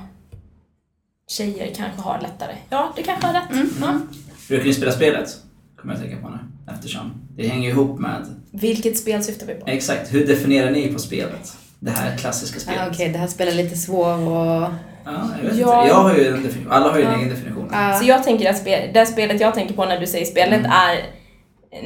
tjejer 1.31 1.75
kanske 1.75 2.01
har 2.01 2.21
lättare. 2.21 2.53
Ja, 2.71 2.93
det 2.97 3.03
kanske 3.03 3.27
har 3.27 3.35
rätt. 3.35 3.53
Mm. 3.53 3.71
Ja. 3.81 4.01
Brukar 4.49 4.65
ni 4.67 4.75
spela 4.75 4.93
spelet? 4.93 5.37
Kommer 5.77 5.95
jag 5.95 6.03
att 6.03 6.09
tänka 6.11 6.23
på 6.27 6.31
nu. 6.31 6.39
Eftersom 6.75 7.13
det 7.37 7.49
hänger 7.49 7.71
ihop 7.71 7.99
med, 8.01 8.27
Vilket 8.53 8.99
spel 8.99 9.25
syftar 9.25 9.47
vi 9.47 9.55
på? 9.55 9.67
exakt, 9.67 10.15
hur 10.15 10.27
definierar 10.27 10.71
ni 10.71 10.93
på 10.93 10.99
spelet? 10.99 11.57
Det 11.81 11.91
här 11.91 12.17
klassiska 12.17 12.61
spelet. 12.61 12.81
Ah, 12.83 12.89
Okej, 12.91 13.09
det 13.09 13.19
här 13.19 13.27
spelar 13.27 13.53
lite 13.53 13.77
svår 13.77 14.29
och... 14.29 14.69
Ja, 15.05 15.21
jag 15.43 15.51
vet 15.51 15.59
Ja. 15.59 15.81
inte. 15.83 15.89
Jag 15.89 15.95
har 15.95 16.15
ju 16.15 16.27
en 16.29 16.43
definition. 16.43 16.73
Alla 16.73 16.91
har 16.91 16.99
ju 16.99 17.05
en 17.05 17.13
Ja. 17.13 17.19
egen 17.19 17.29
definition. 17.29 17.71
Ah, 17.73 17.95
Så 17.99 18.05
jag 18.05 18.25
tänker 18.25 18.51
att 18.51 18.59
spel, 18.59 18.91
det 18.95 19.07
spelet 19.07 19.41
jag 19.41 19.55
tänker 19.55 19.75
på 19.75 19.85
när 19.85 20.01
du 20.01 20.07
säger 20.07 20.25
spelet 20.27 20.59
Mm. 20.59 20.71
är 20.71 21.01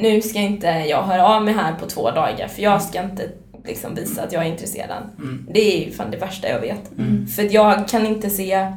nu 0.01 0.21
ska 0.21 0.39
inte 0.39 0.67
jag 0.67 1.03
höra 1.03 1.27
av 1.27 1.43
mig 1.45 1.53
här 1.53 1.73
på 1.73 1.85
två 1.85 2.11
dagar 2.11 2.47
för 2.47 2.61
jag 2.61 2.81
ska 2.81 3.01
inte 3.03 3.29
liksom 3.67 3.95
visa 3.95 4.23
att 4.23 4.31
jag 4.33 4.43
är 4.45 4.47
intresserad. 4.47 5.03
Mm. 5.17 5.47
Det 5.53 5.59
är 5.81 5.85
ju 5.85 5.91
fan 5.91 6.11
det 6.11 6.17
värsta 6.17 6.49
jag 6.49 6.59
vet. 6.59 6.81
För 7.35 7.45
att 7.45 7.51
jag 7.51 7.87
kan 7.87 8.05
inte 8.05 8.29
se 8.29 8.67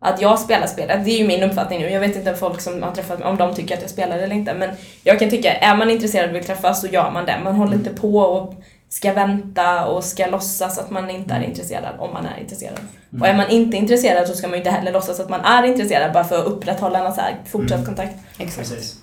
att 0.00 0.20
jag 0.20 0.38
spelar 0.38 0.66
spelet. 0.66 1.04
Det 1.04 1.10
är 1.10 1.18
ju 1.18 1.26
min 1.26 1.42
uppfattning 1.42 1.80
nu. 1.80 1.90
Jag 1.90 2.00
vet 2.00 2.16
inte 2.16 2.34
folk 2.34 2.60
som 2.60 2.82
har 2.82 2.92
träffat 2.92 3.18
mig 3.18 3.28
om 3.28 3.36
de 3.36 3.54
tycker 3.54 3.74
att 3.74 3.80
jag 3.82 3.90
spelar 3.90 4.18
eller 4.18 4.34
inte. 4.34 4.54
Men 4.54 4.70
jag 5.04 5.18
kan 5.18 5.30
tycka, 5.30 5.52
är 5.54 5.76
man 5.76 5.90
intresserad 5.90 6.30
och 6.30 6.36
vill 6.36 6.44
träffas 6.44 6.80
så 6.80 6.86
gör 6.86 7.10
man 7.10 7.26
det. 7.26 7.40
Man 7.44 7.54
håller 7.54 7.74
inte 7.74 7.90
på 7.90 8.18
och 8.18 8.54
ska 8.96 9.12
vänta 9.12 9.86
och 9.86 10.04
ska 10.04 10.26
låtsas 10.26 10.78
att 10.78 10.90
man 10.90 11.10
inte 11.10 11.34
är 11.34 11.40
intresserad 11.40 11.94
om 11.98 12.12
man 12.12 12.26
är 12.26 12.40
intresserad. 12.40 12.78
Och 13.20 13.26
är 13.26 13.36
man 13.36 13.48
inte 13.48 13.76
intresserad 13.76 14.28
så 14.28 14.34
ska 14.34 14.46
man 14.46 14.52
ju 14.52 14.58
inte 14.58 14.70
heller 14.70 14.92
låtsas 14.92 15.20
att 15.20 15.28
man 15.28 15.40
är 15.40 15.62
intresserad 15.62 16.12
bara 16.12 16.24
för 16.24 16.38
att 16.38 16.46
upprätthålla 16.46 17.06
en 17.06 17.14
så 17.14 17.20
här 17.20 17.36
fortsatt 17.46 17.84
kontakt. 17.84 18.14
Exakt. 18.38 18.70
Precis. 18.70 19.02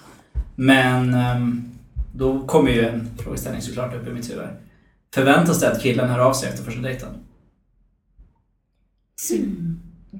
Men 0.55 1.13
ehm, 1.13 1.71
då 2.15 2.47
kommer 2.47 2.71
ju 2.71 2.87
en 2.87 3.09
frågeställning 3.23 3.61
såklart 3.61 3.93
upp 3.95 4.07
i 4.07 4.11
mitt 4.11 4.31
huvud. 4.31 4.47
Förväntas 5.13 5.59
det 5.59 5.71
att 5.71 5.81
killen 5.81 6.09
hör 6.09 6.19
av 6.19 6.33
sig 6.33 6.49
efter 6.49 6.63
första 6.63 6.81
dejten? 6.81 7.09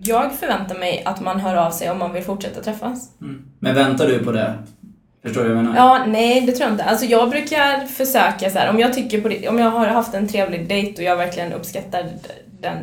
Jag 0.03 0.33
förväntar 0.33 0.79
mig 0.79 1.03
att 1.05 1.21
man 1.21 1.39
hör 1.39 1.55
av 1.55 1.71
sig 1.71 1.91
om 1.91 1.99
man 1.99 2.13
vill 2.13 2.23
fortsätta 2.23 2.61
träffas. 2.61 3.09
Mm. 3.21 3.45
Men 3.59 3.75
väntar 3.75 4.07
du 4.07 4.19
på 4.19 4.31
det? 4.31 4.53
Förstår 5.23 5.43
du 5.43 5.49
vad 5.49 5.57
jag 5.57 5.63
menar? 5.63 5.77
Ja, 5.77 6.05
nej 6.07 6.41
det 6.41 6.51
tror 6.51 6.61
jag 6.67 6.73
inte. 6.73 6.83
Alltså 6.83 7.05
jag 7.05 7.29
brukar 7.29 7.85
försöka 7.87 8.49
så 8.49 8.59
här, 8.59 8.69
om 8.69 8.79
jag 8.79 8.93
tycker 8.93 9.21
på 9.21 9.27
det, 9.27 9.47
om 9.49 9.59
jag 9.59 9.69
har 9.69 9.85
haft 9.87 10.13
en 10.13 10.27
trevlig 10.27 10.67
dejt 10.69 10.93
och 11.01 11.03
jag 11.03 11.15
verkligen 11.17 11.53
uppskattar 11.53 12.05
den 12.61 12.77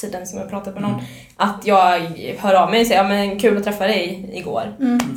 tiden 0.00 0.26
som 0.26 0.38
jag 0.38 0.50
pratat 0.50 0.74
med 0.74 0.82
någon, 0.82 0.92
Mm. 0.94 1.04
att 1.36 1.60
jag 1.64 2.00
hör 2.38 2.54
av 2.54 2.70
mig 2.70 2.80
och 2.80 2.86
säger 2.86 3.02
ja 3.02 3.08
men 3.08 3.38
kul 3.38 3.56
att 3.56 3.64
träffa 3.64 3.86
dig 3.86 4.30
igår. 4.32 4.62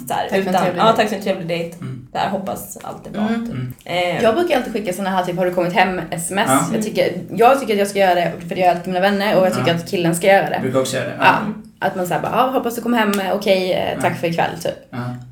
Så 0.08 0.14
här, 0.14 0.22
Tack 0.30 0.30
för 0.30 0.36
en 0.38 0.48
utan, 0.50 0.66
ja, 0.78 0.94
tack 0.98 1.10
för 1.10 1.16
en 1.16 1.22
trevlig 1.22 1.48
dejt. 1.48 1.78
Mm. 1.82 2.08
Där, 2.14 2.30
hoppas 2.30 2.78
allt 2.84 3.08
är 3.08 3.12
bra. 3.12 3.22
Mm. 3.22 3.46
Typ. 3.46 3.54
Mm. 3.54 3.74
Eh, 4.18 4.24
Jag 4.24 4.36
brukar 4.36 4.58
alltid 4.58 4.74
skicka 4.74 4.94
såna 4.94 5.10
här 5.10 5.24
typ 5.26 5.38
har 5.38 5.46
du 5.46 5.54
kommit 5.54 5.74
hem 5.74 6.02
sms. 6.12 6.46
Ja. 6.50 6.66
Jag, 6.74 6.84
tycker, 6.84 7.14
jag 7.36 7.60
tycker 7.60 7.74
att 7.74 7.80
jag 7.80 7.88
ska 7.88 8.00
göra 8.00 8.16
det 8.16 8.32
för 8.48 8.56
det 8.56 8.56
gör 8.56 8.68
jag 8.68 8.70
alltid 8.70 8.84
till 8.84 8.94
mina 8.94 9.02
vänner 9.10 9.40
och 9.40 9.46
jag 9.46 9.54
tycker 9.54 9.68
Ja. 9.68 9.76
att 9.76 9.90
killen 9.90 10.16
ska 10.16 10.28
göra 10.28 10.42
Jag 10.44 10.52
det. 10.52 10.60
brukar 10.60 10.80
också 10.80 10.96
göra 10.98 11.08
det. 11.08 11.16
Ja. 11.20 11.36
Att 11.80 11.96
man 11.96 12.08
säger 12.08 12.22
bara, 12.22 12.32
ah, 12.36 12.52
hoppas 12.52 12.76
du 12.76 12.82
kom 12.82 12.94
hem, 12.94 13.20
eh, 13.20 13.34
okej, 13.36 13.74
eh, 13.74 14.02
tack 14.02 14.20
för 14.20 14.28
ikväll 14.28 14.52
typ. 14.64 14.74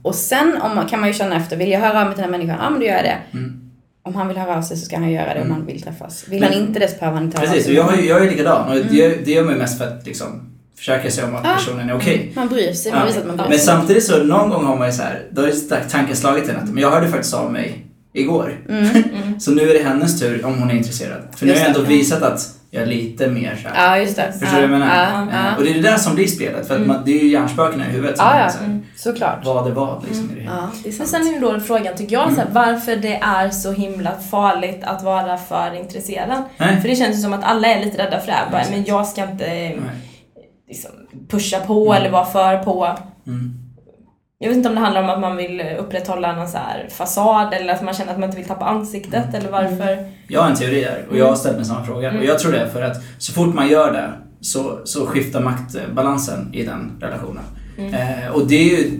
Och 0.02 0.16
sen 0.16 0.58
om 0.62 0.76
man, 0.76 0.88
kan 0.88 1.00
man 1.00 1.10
ju 1.10 1.14
känna 1.14 1.36
efter, 1.36 1.58
vill 1.58 1.72
jag 1.72 1.80
höra 1.80 2.00
av 2.02 2.06
mig 2.06 2.16
till 2.16 2.24
den 2.24 2.34
här 2.34 2.40
människan? 2.40 2.58
Ja 2.64 2.70
men 2.70 2.80
då 2.80 2.86
gör 2.86 2.94
jag 2.96 3.04
det. 3.04 3.18
Mm. 3.38 3.62
Om 4.04 4.16
han 4.16 4.28
vill 4.28 4.38
höra 4.38 4.58
av 4.58 4.62
sig 4.62 4.78
så 4.78 4.86
ska 4.86 4.96
han 4.98 5.12
göra 5.12 5.26
det 5.34 5.40
om 5.42 5.46
Mm. 5.46 5.52
han 5.52 5.66
vill 5.66 5.82
träffas. 5.82 6.26
Vill 6.28 6.40
Men- 6.40 6.54
han 6.54 6.62
inte 6.62 6.80
det 6.80 6.88
så 6.88 6.98
behöver 7.00 7.16
han 7.18 7.26
inte 7.26 7.38
höra 7.38 7.48
Precis, 7.48 7.64
av 7.64 7.68
sig. 7.68 7.76
jag, 7.76 7.84
har 7.84 7.96
ju- 7.98 8.08
jag 8.08 8.26
är 8.26 8.30
likadan 8.32 8.68
och 8.70 8.76
det, 8.76 9.26
det 9.26 9.32
gör 9.32 9.44
mig 9.44 9.56
mest 9.56 9.78
för 9.78 9.88
att 9.88 10.06
liksom 10.06 10.50
försöka 10.78 11.12
se 11.12 11.24
om 11.24 11.36
att 11.36 11.42
Ja. 11.46 11.54
personen 11.54 11.90
är 11.90 11.96
okej. 11.98 12.32
Man 12.36 12.48
bryr 12.48 12.74
sig, 12.74 12.92
man 12.92 13.02
Ja. 13.02 13.08
visar 13.08 13.20
att 13.22 13.28
man 13.28 13.38
bryr 13.38 13.48
Men 13.50 13.58
sig. 13.58 13.66
samtidigt 13.68 14.04
så 14.06 14.24
någon 14.24 14.50
gång 14.50 14.66
har 14.66 14.78
man 14.78 14.88
ju 14.88 14.94
så 14.94 15.04
här, 15.04 15.22
då 15.32 15.42
har 15.42 15.90
tanken 15.90 16.16
slagit 16.16 16.50
en 16.50 16.56
att 16.58 16.70
men 16.70 16.78
jag 16.84 16.92
hörde 16.92 17.08
faktiskt 17.10 17.34
av 17.34 17.52
mig 17.52 17.86
igår. 18.14 18.60
Mm. 18.70 18.88
Så 19.40 19.52
nu 19.52 19.62
är 19.70 19.74
det 19.74 19.84
hennes 19.90 20.20
tur 20.20 20.46
om 20.46 20.58
hon 20.60 20.70
är 20.70 20.76
intresserad. 20.76 21.22
För 21.36 21.46
nu 21.46 21.52
har 21.52 21.56
Just 21.60 21.68
jag 21.68 21.76
ändå 21.76 21.82
det. 21.90 21.96
visat 21.98 22.22
att 22.24 22.55
jag 22.76 22.84
är 22.84 22.88
lite 22.88 23.28
mer 23.28 23.60
så 23.64 23.68
här. 23.70 23.90
Ja 23.92 23.98
just 24.02 24.16
det. 24.16 24.32
Förstår 24.40 24.46
du 24.58 24.62
ja, 24.64 24.68
vad 24.68 24.80
jag 24.80 24.80
menar? 24.80 24.96
Ja, 24.96 25.22
Eh, 25.22 25.46
ja. 25.46 25.56
Och 25.58 25.64
det 25.64 25.70
är 25.70 25.74
det 25.74 25.82
där 25.82 25.98
som 25.98 26.16
blir 26.16 26.28
spelet. 26.28 26.68
För 26.68 26.76
att 26.76 26.88
man, 26.88 27.02
det 27.06 27.12
är 27.20 27.24
ju 27.24 27.30
hjärnspökena 27.30 27.86
i 27.88 27.90
huvudet 27.90 28.18
som 28.18 28.28
Ja, 28.28 28.40
ja. 28.40 28.50
så 28.50 28.58
här, 28.60 28.80
Såklart. 28.96 29.46
vad 29.46 29.68
är 29.68 29.72
vad 29.72 30.04
liksom 30.04 30.32
i 30.32 30.34
det 30.36 30.42
hela. 30.42 30.52
Ja, 30.56 30.70
det 30.84 30.90
är 30.90 30.98
Men 30.98 31.08
sant. 31.08 31.26
sen 31.26 31.36
är 31.36 31.40
då 31.42 31.60
frågan, 31.60 31.96
tycker 31.96 32.14
jag, 32.14 32.34
så 32.34 32.42
Mm. 32.42 32.48
här, 32.54 32.66
varför 32.66 32.96
det 32.96 33.16
är 33.16 33.50
så 33.50 33.72
himla 33.72 34.12
farligt 34.32 34.84
att 34.84 35.04
vara 35.04 35.38
för 35.38 35.80
intresserad. 35.80 36.44
Nej. 36.58 36.82
För 36.82 36.90
det 36.90 36.96
känns 36.96 37.18
ju 37.18 37.22
som 37.22 37.34
att 37.34 37.44
alla 37.44 37.68
är 37.68 37.86
lite 37.86 37.98
rädda 38.06 38.20
för 38.20 38.28
det 38.28 38.34
här. 38.34 38.52
Bara, 38.52 38.64
men 38.72 38.84
jag 38.86 39.08
ska 39.08 39.24
inte 39.32 39.74
liksom, 40.68 40.92
pusha 41.30 41.60
på 41.60 41.86
Mm. 41.86 41.98
eller 42.02 42.12
vara 42.12 42.26
för 42.26 42.58
på. 42.64 42.98
Mm. 43.28 43.54
Jag 44.40 44.48
vet 44.50 44.58
inte 44.58 44.70
om 44.70 44.76
det 44.76 44.82
handlar 44.82 45.04
om 45.04 45.10
att 45.10 45.20
man 45.20 45.38
vill 45.38 45.62
upprätthålla 45.80 46.36
någon 46.36 46.48
så 46.48 46.58
här 46.58 46.88
fasad 46.92 47.54
eller 47.54 47.74
att 47.74 47.84
man 47.84 47.94
känner 47.94 48.12
att 48.12 48.20
man 48.20 48.30
inte 48.30 48.38
vill 48.38 48.48
tappa 48.48 48.66
ansiktet 48.66 49.24
Mm. 49.24 49.36
eller 49.36 49.52
varför. 49.52 50.12
Jag 50.28 50.42
har 50.42 50.50
en 50.50 50.56
teori 50.56 50.82
där 50.82 51.06
och 51.10 51.18
jag 51.18 51.26
har 51.28 51.36
ställt 51.36 51.56
mig 51.56 51.66
samma 51.66 51.86
fråga. 51.86 52.10
Mm. 52.10 52.22
Och 52.22 52.28
jag 52.28 52.40
tror 52.40 52.52
det 52.52 52.60
är 52.60 52.68
för 52.70 52.82
att 52.82 52.98
så 53.18 53.34
fort 53.34 53.54
man 53.56 53.68
gör 53.68 53.94
det 53.94 54.12
så, 54.42 54.80
så 54.84 55.06
skiftar 55.06 55.42
maktbalansen 55.42 56.50
i 56.54 56.64
den 56.64 56.92
relationen. 57.02 57.44
Mm. 57.78 57.94
Eh, 57.94 58.30
och 58.32 58.48
det 58.48 58.56
är 58.56 58.78
ju 58.78 58.92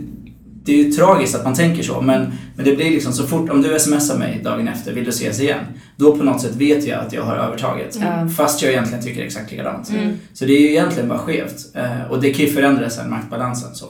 det 0.64 0.72
är 0.72 0.84
ju 0.84 0.92
tragiskt 0.92 1.34
att 1.34 1.44
man 1.44 1.54
tänker 1.54 1.82
så 1.82 2.00
men, 2.00 2.32
men 2.56 2.64
det 2.64 2.76
blir 2.76 2.90
liksom 2.90 3.12
så 3.12 3.26
fort, 3.26 3.50
om 3.50 3.62
du 3.62 3.78
smsar 3.78 4.18
mig 4.18 4.40
dagen 4.44 4.68
efter, 4.68 4.92
vill 4.92 5.04
du 5.04 5.10
ses 5.10 5.40
igen? 5.40 5.60
Då 5.96 6.16
på 6.16 6.24
något 6.24 6.40
sätt 6.40 6.54
vet 6.56 6.84
jag 6.86 7.00
att 7.00 7.12
jag 7.12 7.22
har 7.22 7.36
övertaget. 7.36 7.96
Mm. 7.96 8.30
Fast 8.30 8.62
jag 8.62 8.72
egentligen 8.72 9.02
tycker 9.04 9.22
exakt 9.24 9.50
likadant. 9.50 9.90
Mm. 9.90 10.18
Så 10.32 10.44
det 10.44 10.52
är 10.52 10.60
ju 10.60 10.70
egentligen 10.70 11.08
bara 11.08 11.18
skevt. 11.18 11.56
Eh, 11.74 12.10
och 12.10 12.20
det 12.20 12.32
kan 12.34 12.46
ju 12.46 12.52
förändra 12.52 12.90
sen 12.90 13.10
maktbalansen. 13.10 13.74
Så. 13.74 13.86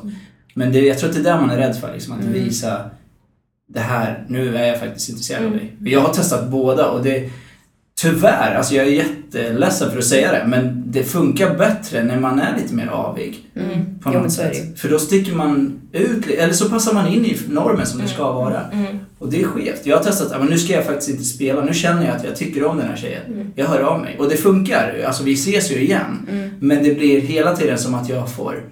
Men 0.59 0.73
det, 0.73 0.81
jag 0.81 0.99
tror 0.99 1.09
att 1.11 1.14
det 1.16 1.21
är 1.21 1.25
där 1.35 1.40
man 1.40 1.51
är 1.51 1.57
rädd 1.57 1.77
för, 1.77 1.92
liksom, 1.95 2.12
att 2.12 2.21
Mm. 2.21 2.33
visa 2.33 2.90
det 3.69 3.81
här, 3.81 4.25
nu 4.29 4.57
är 4.57 4.66
jag 4.66 4.81
faktiskt 4.81 5.09
intresserad 5.09 5.40
av 5.42 5.47
Mm. 5.47 5.59
dig. 5.59 5.92
Jag 5.92 6.01
har 6.01 6.14
testat 6.14 6.49
båda 6.51 6.88
och 6.90 7.03
det 7.05 7.31
Tyvärr, 8.01 8.55
alltså 8.55 8.75
jag 8.75 8.87
är 8.87 8.90
jätteledsen 8.90 9.90
för 9.90 9.99
att 9.99 10.05
säga 10.05 10.33
det, 10.33 10.45
men 10.47 10.83
det 10.87 11.03
funkar 11.05 11.55
bättre 11.55 12.05
när 12.05 12.21
man 12.21 12.38
är 12.40 12.57
lite 12.62 12.75
mer 12.75 12.87
avig. 12.87 13.38
Mm. 13.55 13.99
På 14.03 14.11
Jo, 14.14 14.19
något 14.19 14.25
det 14.25 14.31
sätt. 14.31 14.79
För 14.81 14.88
då 14.88 14.99
sticker 14.99 15.33
man 15.35 15.81
ut, 15.92 16.27
eller 16.27 16.53
så 16.53 16.69
passar 16.71 16.95
man 16.95 17.07
in 17.07 17.25
i 17.25 17.37
normen 17.49 17.87
som 17.87 18.01
det 18.01 18.09
ska 18.09 18.33
vara. 18.33 18.61
Mm. 18.73 18.99
Och 19.19 19.31
det 19.31 19.40
är 19.40 19.45
skevt. 19.45 19.81
Jag 19.87 19.97
har 19.97 20.05
testat, 20.05 20.33
men 20.40 20.49
nu 20.49 20.59
ska 20.59 20.73
jag 20.73 20.85
faktiskt 20.85 21.11
inte 21.11 21.25
spela, 21.25 21.64
nu 21.64 21.75
känner 21.75 22.07
jag 22.07 22.16
att 22.16 22.25
jag 22.25 22.37
tycker 22.37 22.64
om 22.64 22.77
den 22.79 22.88
här 22.88 22.97
tjejen. 22.97 23.23
Mm. 23.27 23.53
Jag 23.55 23.66
hör 23.66 23.81
av 23.81 24.01
mig. 24.01 24.16
Och 24.19 24.29
det 24.29 24.37
funkar, 24.37 25.03
alltså 25.07 25.25
vi 25.25 25.33
ses 25.33 25.71
ju 25.73 25.77
igen. 25.81 26.27
Mm. 26.31 26.51
Men 26.61 26.85
det 26.85 26.95
blir 26.95 27.21
hela 27.21 27.57
tiden 27.57 27.79
som 27.79 27.95
att 27.95 28.09
jag 28.09 28.31
får 28.33 28.62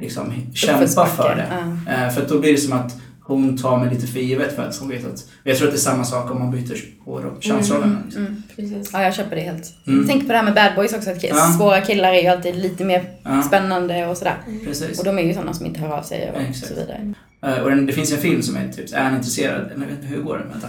liksom 0.00 0.32
kämpa 0.54 0.82
Uppförsbacke. 0.82 1.10
för 1.16 1.34
det. 1.36 1.46
Ja. 1.86 1.92
Eh, 1.92 2.10
för 2.14 2.22
att 2.22 2.28
då 2.28 2.38
blir 2.38 2.52
det 2.52 2.58
som 2.58 2.72
att 2.72 2.96
hon 3.22 3.58
tar 3.58 3.78
mig 3.78 3.94
lite 3.94 4.06
för 4.06 4.20
givet 4.20 4.56
för 4.56 4.62
att 4.62 4.76
hon 4.76 4.88
vet 4.88 5.06
att... 5.06 5.24
Jag 5.44 5.56
tror 5.56 5.68
att 5.68 5.74
det 5.74 5.78
är 5.78 5.80
samma 5.80 6.04
sak 6.04 6.30
om 6.30 6.38
man 6.38 6.50
byter 6.50 6.76
hår 7.04 7.24
och 7.26 7.42
könsrollerna. 7.42 7.98
Liksom. 8.04 8.26
Mm. 8.26 8.42
Precis. 8.56 8.90
Ja, 8.92 9.02
jag 9.02 9.14
köper 9.14 9.36
det 9.36 9.42
helt. 9.42 9.64
Mm. 9.86 10.08
Tänk 10.08 10.22
på 10.26 10.28
det 10.32 10.36
här 10.38 10.44
med 10.44 10.54
bad 10.54 10.74
boys 10.76 10.92
också, 10.92 11.10
att 11.10 11.22
Ja. 11.24 11.52
svåra 11.58 11.80
killar 11.80 12.08
är 12.12 12.22
ju 12.22 12.28
alltid 12.28 12.56
lite 12.56 12.84
mer 12.84 13.04
Ja, 13.24 13.42
spännande 13.42 14.06
och 14.06 14.16
sådär. 14.16 14.36
precis. 14.64 14.98
Och 14.98 15.04
de 15.04 15.18
är 15.18 15.22
ju 15.22 15.34
sådana 15.34 15.54
som 15.54 15.66
inte 15.66 15.80
hör 15.80 15.88
av 15.98 16.02
sig 16.02 16.30
och 16.34 16.40
Exakt. 16.40 16.68
så 16.68 16.74
vidare. 16.74 17.14
Eh, 17.46 17.62
och 17.62 17.70
den, 17.70 17.86
det 17.86 17.92
finns 17.92 18.12
en 18.12 18.18
film 18.18 18.42
som 18.42 18.56
är 18.56 18.68
typ, 18.72 18.94
är 18.94 19.02
han 19.02 19.14
intresserad? 19.14 19.60
Eller 19.60 19.72
jag 19.72 19.78
vet 19.86 19.90
inte, 19.90 20.06
hur 20.06 20.22
går 20.22 20.38
den? 20.38 20.48
Vänta. 20.50 20.68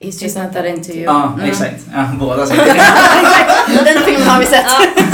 He's 0.00 0.22
just 0.22 0.36
not 0.38 0.52
that 0.52 0.64
into 0.66 0.90
you. 0.92 1.02
Ja, 1.04 1.32
Mm. 1.34 1.50
exakt. 1.50 1.86
Ja, 1.94 2.08
båda 2.20 2.46
säger 2.46 2.64
det. 2.74 3.84
Den 3.84 4.02
filmen 4.04 4.28
har 4.28 4.40
vi 4.40 4.46
sett. 4.46 4.66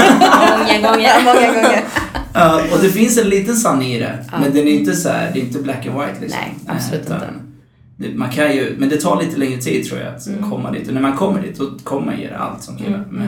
Många 0.79 0.91
gånger. 0.91 1.23
Många 1.23 1.47
gånger. 1.53 1.83
Ja, 2.33 2.61
och 2.73 2.79
det 2.81 2.89
finns 2.89 3.17
en 3.17 3.29
liten 3.29 3.55
sanning 3.55 3.93
i 3.93 3.99
det. 3.99 4.25
Men 4.31 4.53
den 4.53 4.67
är 4.67 4.71
inte 4.71 4.95
så 4.95 5.09
här, 5.09 5.31
det 5.33 5.39
är 5.39 5.43
inte 5.43 5.59
black 5.59 5.85
and 5.85 5.99
white 5.99 6.21
liksom. 6.21 6.39
Nej, 6.41 6.55
absolut 6.77 7.09
Eh, 7.09 7.15
inte. 7.15 7.27
Det, 7.99 8.09
man 8.15 8.29
kan 8.31 8.55
ju, 8.55 8.75
men 8.79 8.89
det 8.89 8.97
tar 8.97 9.21
lite 9.23 9.37
längre 9.37 9.61
tid 9.61 9.85
tror 9.85 9.99
jag 9.99 10.15
att 10.15 10.27
Mm. 10.27 10.49
komma 10.49 10.71
dit. 10.71 10.87
Och 10.87 10.93
när 10.93 11.01
man 11.01 11.17
kommer 11.17 11.41
dit, 11.41 11.57
då 11.57 11.71
kommer 11.83 12.05
man 12.05 12.19
ge 12.19 12.27
det 12.27 12.37
allt 12.37 12.63
som 12.63 12.77
kille. 12.77 12.95
Mm. 12.95 13.05
Men 13.09 13.27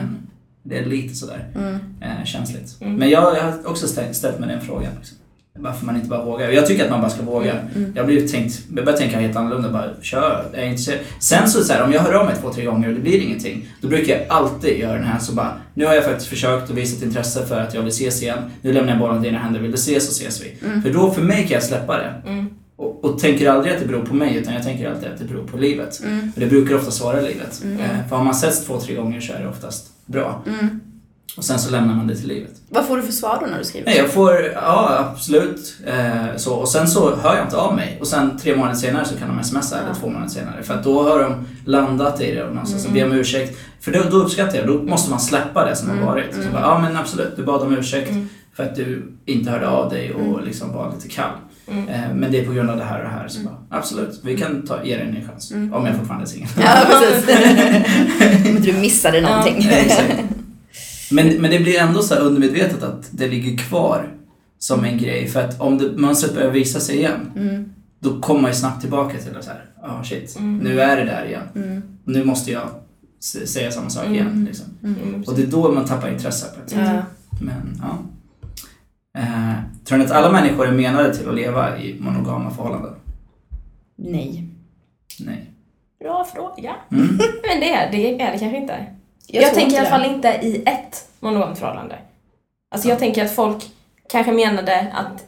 det 0.62 0.78
är 0.78 0.84
lite 0.86 1.14
sådär 1.14 1.48
Mm. 1.54 1.74
eh, 2.00 2.24
känsligt. 2.24 2.76
Mm. 2.80 2.94
Men 2.94 3.10
jag, 3.10 3.36
jag 3.36 3.42
har 3.42 3.66
också 3.70 3.88
ställt, 3.88 4.16
ställt 4.16 4.38
mig 4.38 4.48
den 4.48 4.60
frågan. 4.60 4.92
Liksom. 4.98 5.16
Varför 5.60 5.86
man 5.86 5.96
inte 5.96 6.08
bara 6.08 6.24
vågar. 6.24 6.50
Jag 6.50 6.66
tycker 6.66 6.84
att 6.84 6.90
man 6.90 7.00
bara 7.00 7.10
ska 7.10 7.22
våga. 7.22 7.52
Mm. 7.74 7.92
Jag, 7.96 8.06
blir 8.06 8.28
tänkt, 8.28 8.60
jag 8.76 8.84
börjar 8.84 8.98
tänka 8.98 9.20
helt 9.20 9.36
annorlunda. 9.36 9.68
Bara 9.68 9.90
kör, 10.02 10.44
jag 10.52 10.62
är 10.62 10.66
intresserad. 10.66 11.00
Sen 11.20 11.48
så, 11.48 11.64
så 11.64 11.72
här, 11.72 11.82
om 11.82 11.92
jag 11.92 12.00
hör 12.00 12.14
av 12.14 12.26
mig 12.26 12.34
två, 12.40 12.52
tre 12.52 12.64
gånger 12.64 12.88
och 12.88 12.94
det 12.94 13.00
blir 13.00 13.20
ingenting. 13.20 13.68
Då 13.80 13.88
brukar 13.88 14.12
jag 14.12 14.22
alltid 14.28 14.78
göra 14.78 14.94
den 14.94 15.04
här 15.04 15.18
så 15.18 15.32
bara, 15.32 15.52
nu 15.74 15.86
har 15.86 15.94
jag 15.94 16.04
faktiskt 16.04 16.28
försökt 16.28 16.70
och 16.70 16.78
visat 16.78 17.02
intresse 17.02 17.46
för 17.46 17.60
att 17.60 17.74
jag 17.74 17.82
vill 17.82 17.90
ses 17.90 18.22
igen. 18.22 18.38
Nu 18.62 18.72
lämnar 18.72 18.92
jag 18.92 18.98
bollen 18.98 19.24
i 19.24 19.28
dina 19.28 19.38
händer, 19.38 19.60
vill 19.60 19.70
du 19.70 19.74
ses 19.74 20.06
så 20.06 20.24
ses 20.24 20.42
vi. 20.44 20.66
Mm. 20.66 20.82
För 20.82 20.90
då, 20.90 21.10
för 21.10 21.22
mig 21.22 21.42
kan 21.42 21.50
jag 21.50 21.62
släppa 21.62 21.96
det. 21.96 22.30
Mm. 22.30 22.46
Och, 22.76 23.04
och 23.04 23.18
tänker 23.18 23.50
aldrig 23.50 23.74
att 23.74 23.80
det 23.80 23.86
beror 23.86 24.04
på 24.04 24.14
mig 24.14 24.36
utan 24.36 24.54
jag 24.54 24.62
tänker 24.62 24.90
alltid 24.90 25.08
att 25.08 25.18
det 25.18 25.24
beror 25.24 25.44
på 25.44 25.56
livet. 25.56 26.00
Mm. 26.04 26.32
Och 26.34 26.40
det 26.40 26.46
brukar 26.46 26.74
oftast 26.74 27.00
vara 27.00 27.20
livet. 27.20 27.62
Mm. 27.64 27.80
Eh, 27.80 28.08
för 28.08 28.16
har 28.16 28.24
man 28.24 28.34
setts 28.34 28.66
två, 28.66 28.80
tre 28.80 28.94
gånger 28.94 29.20
så 29.20 29.32
är 29.32 29.40
det 29.40 29.48
oftast 29.48 29.86
bra. 30.06 30.42
Mm. 30.46 30.79
Och 31.36 31.44
sen 31.44 31.58
så 31.58 31.70
lämnar 31.70 31.94
man 31.94 32.06
det 32.06 32.16
till 32.16 32.28
livet. 32.28 32.50
Vad 32.68 32.86
får 32.86 32.96
du 32.96 33.02
för 33.02 33.12
svar 33.12 33.38
då 33.40 33.46
när 33.46 33.58
du 33.58 33.64
skriver? 33.64 33.86
Nej, 33.86 33.96
jag 33.98 34.10
får, 34.10 34.34
ja 34.54 35.06
absolut. 35.12 35.74
Eh, 35.86 36.36
så, 36.36 36.54
och 36.54 36.68
sen 36.68 36.88
så 36.88 37.16
hör 37.16 37.36
jag 37.36 37.44
inte 37.46 37.56
av 37.56 37.74
mig. 37.76 37.98
Och 38.00 38.06
sen 38.06 38.38
tre 38.38 38.56
månader 38.56 38.76
senare 38.76 39.04
så 39.04 39.16
kan 39.16 39.36
de 39.36 39.44
smsa 39.44 39.76
eller 39.78 39.88
Ja. 39.88 39.94
två 39.94 40.06
månader 40.08 40.28
senare. 40.28 40.62
För 40.62 40.74
att 40.74 40.84
då 40.84 41.02
har 41.02 41.18
de 41.22 41.46
landat 41.64 42.20
i 42.20 42.34
det 42.34 42.42
och 42.44 42.54
någonstans 42.54 42.84
Mm. 42.86 42.96
mm. 42.96 43.08
ber 43.08 43.14
om 43.14 43.20
ursäkt. 43.20 43.58
För 43.80 43.92
då, 43.92 44.02
då 44.10 44.16
uppskattar 44.16 44.58
jag, 44.58 44.66
då 44.66 44.82
måste 44.82 45.10
man 45.10 45.20
släppa 45.20 45.64
det 45.64 45.76
som 45.76 45.90
Mm. 45.90 46.02
har 46.02 46.12
varit. 46.14 46.34
Så 46.34 46.40
Mm. 46.40 46.52
bara, 46.52 46.62
ja 46.62 46.78
men 46.78 46.96
absolut, 46.96 47.36
du 47.36 47.42
bad 47.44 47.62
om 47.62 47.76
ursäkt 47.78 48.10
Mm. 48.10 48.28
för 48.56 48.62
att 48.64 48.76
du 48.76 49.12
inte 49.26 49.50
hörde 49.50 49.68
av 49.68 49.90
dig 49.90 50.12
och 50.14 50.20
Mm. 50.20 50.44
liksom 50.44 50.72
var 50.72 50.92
lite 50.94 51.08
kall. 51.08 51.30
Mm. 51.70 51.88
Eh, 51.88 52.14
men 52.14 52.32
det 52.32 52.40
är 52.40 52.46
på 52.46 52.52
grund 52.52 52.70
av 52.70 52.76
det 52.76 52.84
här 52.84 52.98
och 52.98 53.04
det 53.04 53.10
här. 53.10 53.28
Så 53.28 53.40
bara, 53.40 53.56
absolut, 53.70 54.20
vi 54.24 54.36
kan 54.36 54.62
ta, 54.66 54.84
ge 54.84 54.96
dig 54.96 55.06
en 55.06 55.12
ny 55.14 55.26
chans. 55.26 55.50
Mm. 55.52 55.72
Om 55.74 55.86
jag 55.86 55.96
fortfarande 55.96 56.24
är 56.24 56.28
singel. 56.28 56.48
Ja, 56.60 56.76
precis. 56.86 57.28
Om 58.56 58.62
du 58.62 58.72
missade 58.72 59.20
någonting. 59.20 59.56
Ja, 59.70 59.76
exakt. 59.76 60.12
Men, 61.10 61.28
men 61.42 61.50
det 61.50 61.58
blir 61.58 61.78
ändå 61.80 62.02
så 62.02 62.14
här 62.14 62.20
undermedvetet 62.22 62.82
att 62.82 63.08
det 63.10 63.28
ligger 63.28 63.58
kvar 63.58 64.08
som 64.58 64.84
en 64.84 64.98
grej. 64.98 65.26
För 65.28 65.40
att 65.40 65.60
om 65.60 65.78
det, 65.78 65.92
mönstret 65.96 66.34
börjar 66.34 66.50
visa 66.50 66.80
sig 66.80 66.96
igen, 66.96 67.32
Mm. 67.36 67.72
då 67.98 68.20
kommer 68.20 68.40
man 68.40 68.50
ju 68.50 68.54
snabbt 68.56 68.80
tillbaka 68.80 69.18
till 69.18 69.32
det 69.32 69.42
så 69.42 69.50
här. 69.50 69.64
Ja, 69.82 70.04
shit. 70.04 70.36
Mm. 70.38 70.58
Nu 70.58 70.80
är 70.80 70.96
det 70.96 71.04
där 71.04 71.24
igen. 71.26 71.42
Mm. 71.54 71.82
Nu 72.04 72.24
måste 72.24 72.50
jag 72.50 72.68
säga 73.20 73.70
samma 73.70 73.90
sak 73.90 74.04
Mm. 74.06 74.14
igen. 74.14 74.44
Liksom. 74.44 74.66
Mm. 74.84 75.24
Och 75.26 75.34
det 75.36 75.42
är 75.42 75.46
då 75.46 75.72
man 75.72 75.84
tappar 75.84 76.10
intresse 76.12 76.46
på 76.54 76.60
ett 76.64 76.70
sätt. 76.70 76.78
Ja. 76.86 77.02
Men, 77.40 77.80
ja. 77.82 77.98
Eh, 79.20 79.54
tror 79.84 79.98
ni 79.98 80.04
att 80.04 80.10
alla 80.10 80.32
människor 80.32 80.66
är 80.68 80.72
menade 80.72 81.14
till 81.14 81.28
att 81.28 81.34
leva 81.34 81.78
i 81.78 82.00
monogama 82.00 82.50
förhållanden? 82.50 82.94
Nej. 83.96 84.48
Nej. 85.20 85.50
Bra 86.00 86.26
fråga. 86.34 86.74
Mm. 86.92 87.06
Men 87.48 87.60
det 87.60 87.72
är 87.74 87.92
det, 87.92 88.22
är 88.22 88.32
det 88.32 88.38
kanske 88.38 88.56
inte. 88.56 88.86
Jag, 89.32 89.44
tror 89.44 89.60
tänker 89.60 89.76
i 89.76 89.78
alla 89.78 89.88
fall 89.90 90.04
inte 90.04 90.28
i 90.28 90.62
ett 90.66 91.08
monogamt 91.20 91.58
förhållande. 91.58 91.98
Alltså 92.70 92.88
jag 92.88 92.98
tänker 92.98 93.24
att 93.24 93.34
folk 93.34 93.64
kanske 94.12 94.32
menade 94.32 94.86
att... 94.94 95.24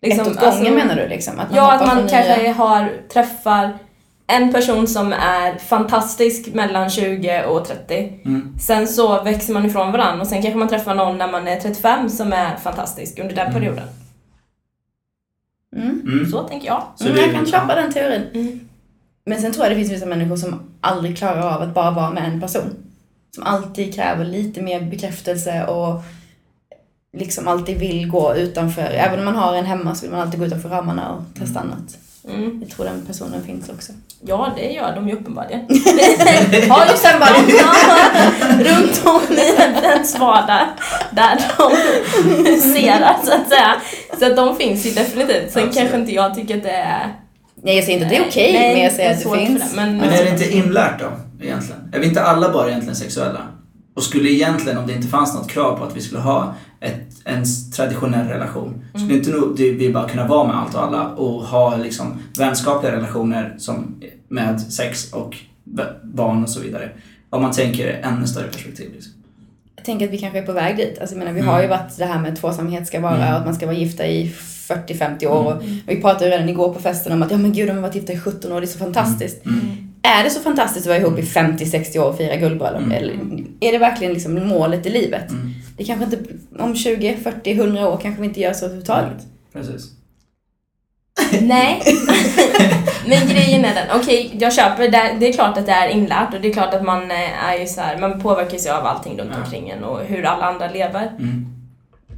Ett 0.00 0.20
åt 0.20 0.24
gången 0.26 0.38
alltså- 0.44 0.70
menar 0.70 0.94
du 0.96 1.08
liksom? 1.08 1.40
Att 1.40 1.48
man 1.50 1.56
Ja, 1.56 1.72
att 1.72 1.80
man 1.86 1.90
från 1.96 2.06
nya- 2.06 2.10
kanske 2.10 2.52
har, 2.52 2.92
träffar 3.12 3.78
en 4.26 4.52
person 4.52 4.86
som 4.86 5.12
är 5.12 5.58
fantastisk 5.58 6.54
mellan 6.54 6.90
20 6.90 7.44
och 7.44 7.64
30. 7.64 8.20
Mm. 8.24 8.54
Sen 8.60 8.88
så 8.88 9.22
växer 9.22 9.52
man 9.52 9.66
ifrån 9.66 9.92
varandra 9.92 10.20
och 10.20 10.26
sen 10.26 10.42
kanske 10.42 10.58
man 10.58 10.68
träffar 10.68 10.94
någon 10.94 11.18
när 11.18 11.32
man 11.32 11.48
är 11.48 11.60
35 11.60 12.08
som 12.08 12.32
är 12.32 12.56
fantastisk 12.56 13.18
under 13.18 13.34
den 13.34 13.46
Mm. 13.46 13.54
perioden. 13.60 13.88
Mm. 15.76 16.00
Mm. 16.04 16.30
Så 16.30 16.42
tänker 16.42 16.66
jag. 16.66 16.82
Så 16.96 17.04
mm, 17.04 17.16
det- 17.16 17.22
jag 17.22 17.32
kan 17.34 17.46
köpa 17.46 17.74
den 17.74 17.92
teorin. 17.92 18.22
Mm. 18.34 18.60
Men 19.26 19.40
sen 19.40 19.52
tror 19.52 19.64
jag 19.66 19.72
det 19.72 19.76
finns 19.76 19.92
vissa 19.92 20.06
människor 20.06 20.36
som 20.36 20.60
aldrig 20.80 21.18
klarar 21.18 21.54
av 21.56 21.62
att 21.62 21.74
bara 21.74 21.90
vara 21.90 22.10
med 22.10 22.24
en 22.24 22.40
person. 22.40 22.76
Som 23.36 23.44
alltid 23.44 23.94
kräver 23.94 24.24
lite 24.24 24.60
mer 24.62 24.80
bekräftelse 24.80 25.66
och 25.66 26.02
liksom 27.16 27.48
alltid 27.48 27.78
vill 27.78 28.08
gå 28.08 28.34
utanför. 28.34 28.82
Även 28.82 29.18
om 29.18 29.24
man 29.24 29.36
har 29.36 29.54
en 29.54 29.64
hemma 29.64 29.94
så 29.94 30.02
vill 30.02 30.10
man 30.10 30.20
alltid 30.20 30.40
gå 30.40 30.46
utanför 30.46 30.68
ramarna 30.68 31.12
och 31.12 31.40
testa 31.40 31.60
annat. 31.60 31.98
Mm. 32.28 32.58
Jag 32.60 32.70
tror 32.70 32.86
den 32.86 33.06
personen 33.06 33.42
finns 33.44 33.68
också. 33.68 33.92
Ja, 34.20 34.52
det 34.56 34.72
gör 34.72 34.94
de 34.94 35.08
ju 35.08 35.14
uppenbarligen. 35.14 35.60
har 36.70 36.86
ju 36.86 36.96
sen 36.96 37.20
bara 37.20 37.30
runt 38.58 39.02
om 39.04 39.36
i 39.36 39.54
ens 39.82 40.18
vardag 40.18 40.66
där 41.10 41.40
de 41.58 41.72
huserar 42.50 43.16
så 43.24 43.32
att 43.32 43.48
säga. 43.48 43.76
Så 44.18 44.26
att 44.26 44.36
de 44.36 44.56
finns 44.56 44.86
ju 44.86 44.90
definitivt. 44.90 45.52
Sen 45.52 45.62
Absolut. 45.62 45.74
kanske 45.74 45.96
inte 45.96 46.12
jag 46.12 46.34
tycker 46.34 46.56
att 46.56 46.62
det 46.62 46.70
är... 46.70 47.14
Nej, 47.62 47.76
jag 47.76 47.84
säger 47.84 47.98
inte 47.98 48.06
att 48.06 48.10
det 48.12 48.16
är 48.16 48.28
okej, 48.28 48.52
Nej, 48.52 48.74
men 48.74 48.82
jag 48.82 48.92
säger 48.92 49.10
att 49.10 49.22
det 49.22 49.38
finns. 49.46 49.74
men, 49.74 49.96
Men 49.96 50.08
är 50.10 50.24
det 50.24 50.30
inte 50.30 50.52
inlärt 50.52 51.00
då, 51.00 51.12
egentligen? 51.40 51.80
Är 51.92 51.98
vi 52.00 52.06
inte 52.06 52.22
alla 52.22 52.52
bara 52.52 52.68
egentligen 52.68 52.96
sexuella? 52.96 53.40
Och 53.94 54.02
skulle 54.02 54.30
egentligen, 54.30 54.78
om 54.78 54.86
det 54.86 54.92
inte 54.92 55.08
fanns 55.08 55.34
något 55.34 55.48
krav 55.50 55.78
på 55.78 55.84
att 55.84 55.96
vi 55.96 56.00
skulle 56.00 56.20
ha 56.20 56.54
ett, 56.80 57.00
en 57.24 57.44
traditionell 57.76 58.26
relation, 58.28 58.84
skulle 58.94 59.14
inte 59.14 59.30
nog 59.30 59.58
vi 59.58 59.92
bara 59.92 60.08
kunna 60.08 60.26
vara 60.26 60.46
med 60.46 60.56
allt 60.56 60.74
och 60.74 60.82
alla 60.82 61.08
och 61.08 61.42
ha 61.44 61.76
liksom 61.76 62.18
vänskapliga 62.38 62.92
relationer 62.92 63.54
som 63.58 63.94
med 64.28 64.60
sex 64.60 65.12
och 65.12 65.36
barn 66.02 66.42
och 66.42 66.50
så 66.50 66.60
vidare? 66.60 66.90
Om 67.30 67.42
man 67.42 67.52
tänker 67.52 68.00
ännu 68.02 68.26
större 68.26 68.46
perspektiv. 68.48 68.90
Liksom. 68.94 69.12
Jag 69.76 69.84
tänker 69.84 70.06
att 70.06 70.12
vi 70.12 70.18
kanske 70.18 70.38
är 70.38 70.46
på 70.46 70.52
väg 70.52 70.76
dit. 70.76 70.98
Alltså, 71.00 71.14
jag 71.14 71.18
menar, 71.18 71.32
vi 71.32 71.40
Mm. 71.40 71.52
har 71.52 71.62
ju 71.62 71.68
varit 71.68 71.96
det 71.98 72.04
här 72.04 72.20
med 72.22 72.36
tvåsamhet 72.36 72.86
ska 72.86 73.00
vara 73.00 73.16
Mm. 73.16 73.28
och 73.32 73.38
att 73.40 73.44
man 73.46 73.54
ska 73.54 73.66
vara 73.66 73.76
gifta 73.76 74.06
i 74.06 74.28
40-50 74.68 75.26
år. 75.26 75.52
Och 75.54 75.62
vi 75.86 76.00
pratade 76.00 76.24
ju 76.24 76.30
redan 76.30 76.48
igår 76.48 76.72
på 76.74 76.80
festen 76.80 77.12
om 77.12 77.22
att 77.22 77.30
ja 77.30 77.38
men 77.38 77.52
gud, 77.52 77.68
de 77.68 77.72
har 77.72 77.80
varit 77.82 77.94
gifta 77.94 78.12
i 78.12 78.18
17 78.18 78.52
år, 78.52 78.60
det 78.60 78.64
är 78.64 78.68
så 78.68 78.78
fantastiskt. 78.78 79.46
Mm. 79.46 79.60
Är 80.06 80.24
det 80.24 80.30
så 80.30 80.40
fantastiskt 80.40 80.86
att 80.86 80.90
vara 80.90 80.98
ihop 80.98 81.18
i 81.18 81.22
50-60 81.22 81.98
år 81.98 82.04
och 82.08 82.16
fira 82.16 82.36
guldbröllop? 82.36 82.82
Mm. 82.82 82.92
Eller 82.92 83.14
är 83.60 83.72
det 83.72 83.78
verkligen 83.78 84.12
liksom 84.12 84.48
målet 84.48 84.86
i 84.86 84.90
livet? 84.90 85.30
Mm. 85.30 85.54
Det 85.76 85.84
kanske 85.84 86.04
inte, 86.04 86.18
om 86.58 86.76
20, 86.76 87.16
40, 87.16 87.52
100 87.52 87.88
år 87.88 87.98
kanske 88.02 88.20
vi 88.20 88.28
inte 88.28 88.40
gör 88.40 88.52
så 88.52 88.64
överhuvudtaget. 88.64 89.26
Precis. 89.52 89.84
Nej. 91.40 91.82
Men 93.08 93.28
grejen 93.28 93.64
är 93.64 93.74
den, 93.74 94.00
okej 94.00 94.36
jag 94.40 94.54
köper 94.54 94.88
det, 94.88 95.16
det 95.20 95.28
är 95.28 95.32
klart 95.32 95.58
att 95.58 95.66
det 95.66 95.72
är 95.72 95.88
inlärt 95.88 96.34
och 96.34 96.40
det 96.40 96.48
är 96.48 96.52
klart 96.52 96.74
att 96.74 96.84
man 96.84 97.10
eh, 97.10 97.44
är 97.44 97.58
ju 97.58 97.66
så 97.66 97.80
här, 97.80 97.98
man 97.98 98.20
påverkas 98.20 98.66
ju 98.66 98.70
av 98.70 98.86
allting 98.86 99.18
runt 99.18 99.30
Ja. 99.34 99.44
omkring 99.44 99.68
en 99.70 99.84
och 99.84 100.00
hur 100.00 100.24
alla 100.24 100.46
andra 100.46 100.70
lever. 100.70 101.12
Mm. 101.18 101.46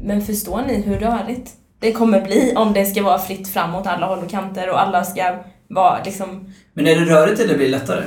Men 0.02 0.22
förstår 0.22 0.62
ni 0.66 0.82
hur 0.82 0.98
rörigt 0.98 1.50
det 1.80 1.92
kommer 1.92 2.20
bli 2.20 2.52
om 2.56 2.72
det 2.72 2.84
ska 2.84 3.02
vara 3.02 3.18
fritt 3.18 3.48
fram 3.48 3.74
åt 3.74 3.86
alla 3.86 4.06
håll 4.06 4.18
och 4.18 4.30
kanter 4.30 4.70
och 4.70 4.80
alla 4.82 5.04
ska 5.04 5.36
vara 5.68 6.02
liksom... 6.04 6.54
Men 6.72 6.86
är 6.86 7.00
det 7.00 7.04
rörigt 7.04 7.40
eller 7.40 7.56
blir 7.56 7.66
det 7.66 7.72
lättare? 7.72 8.04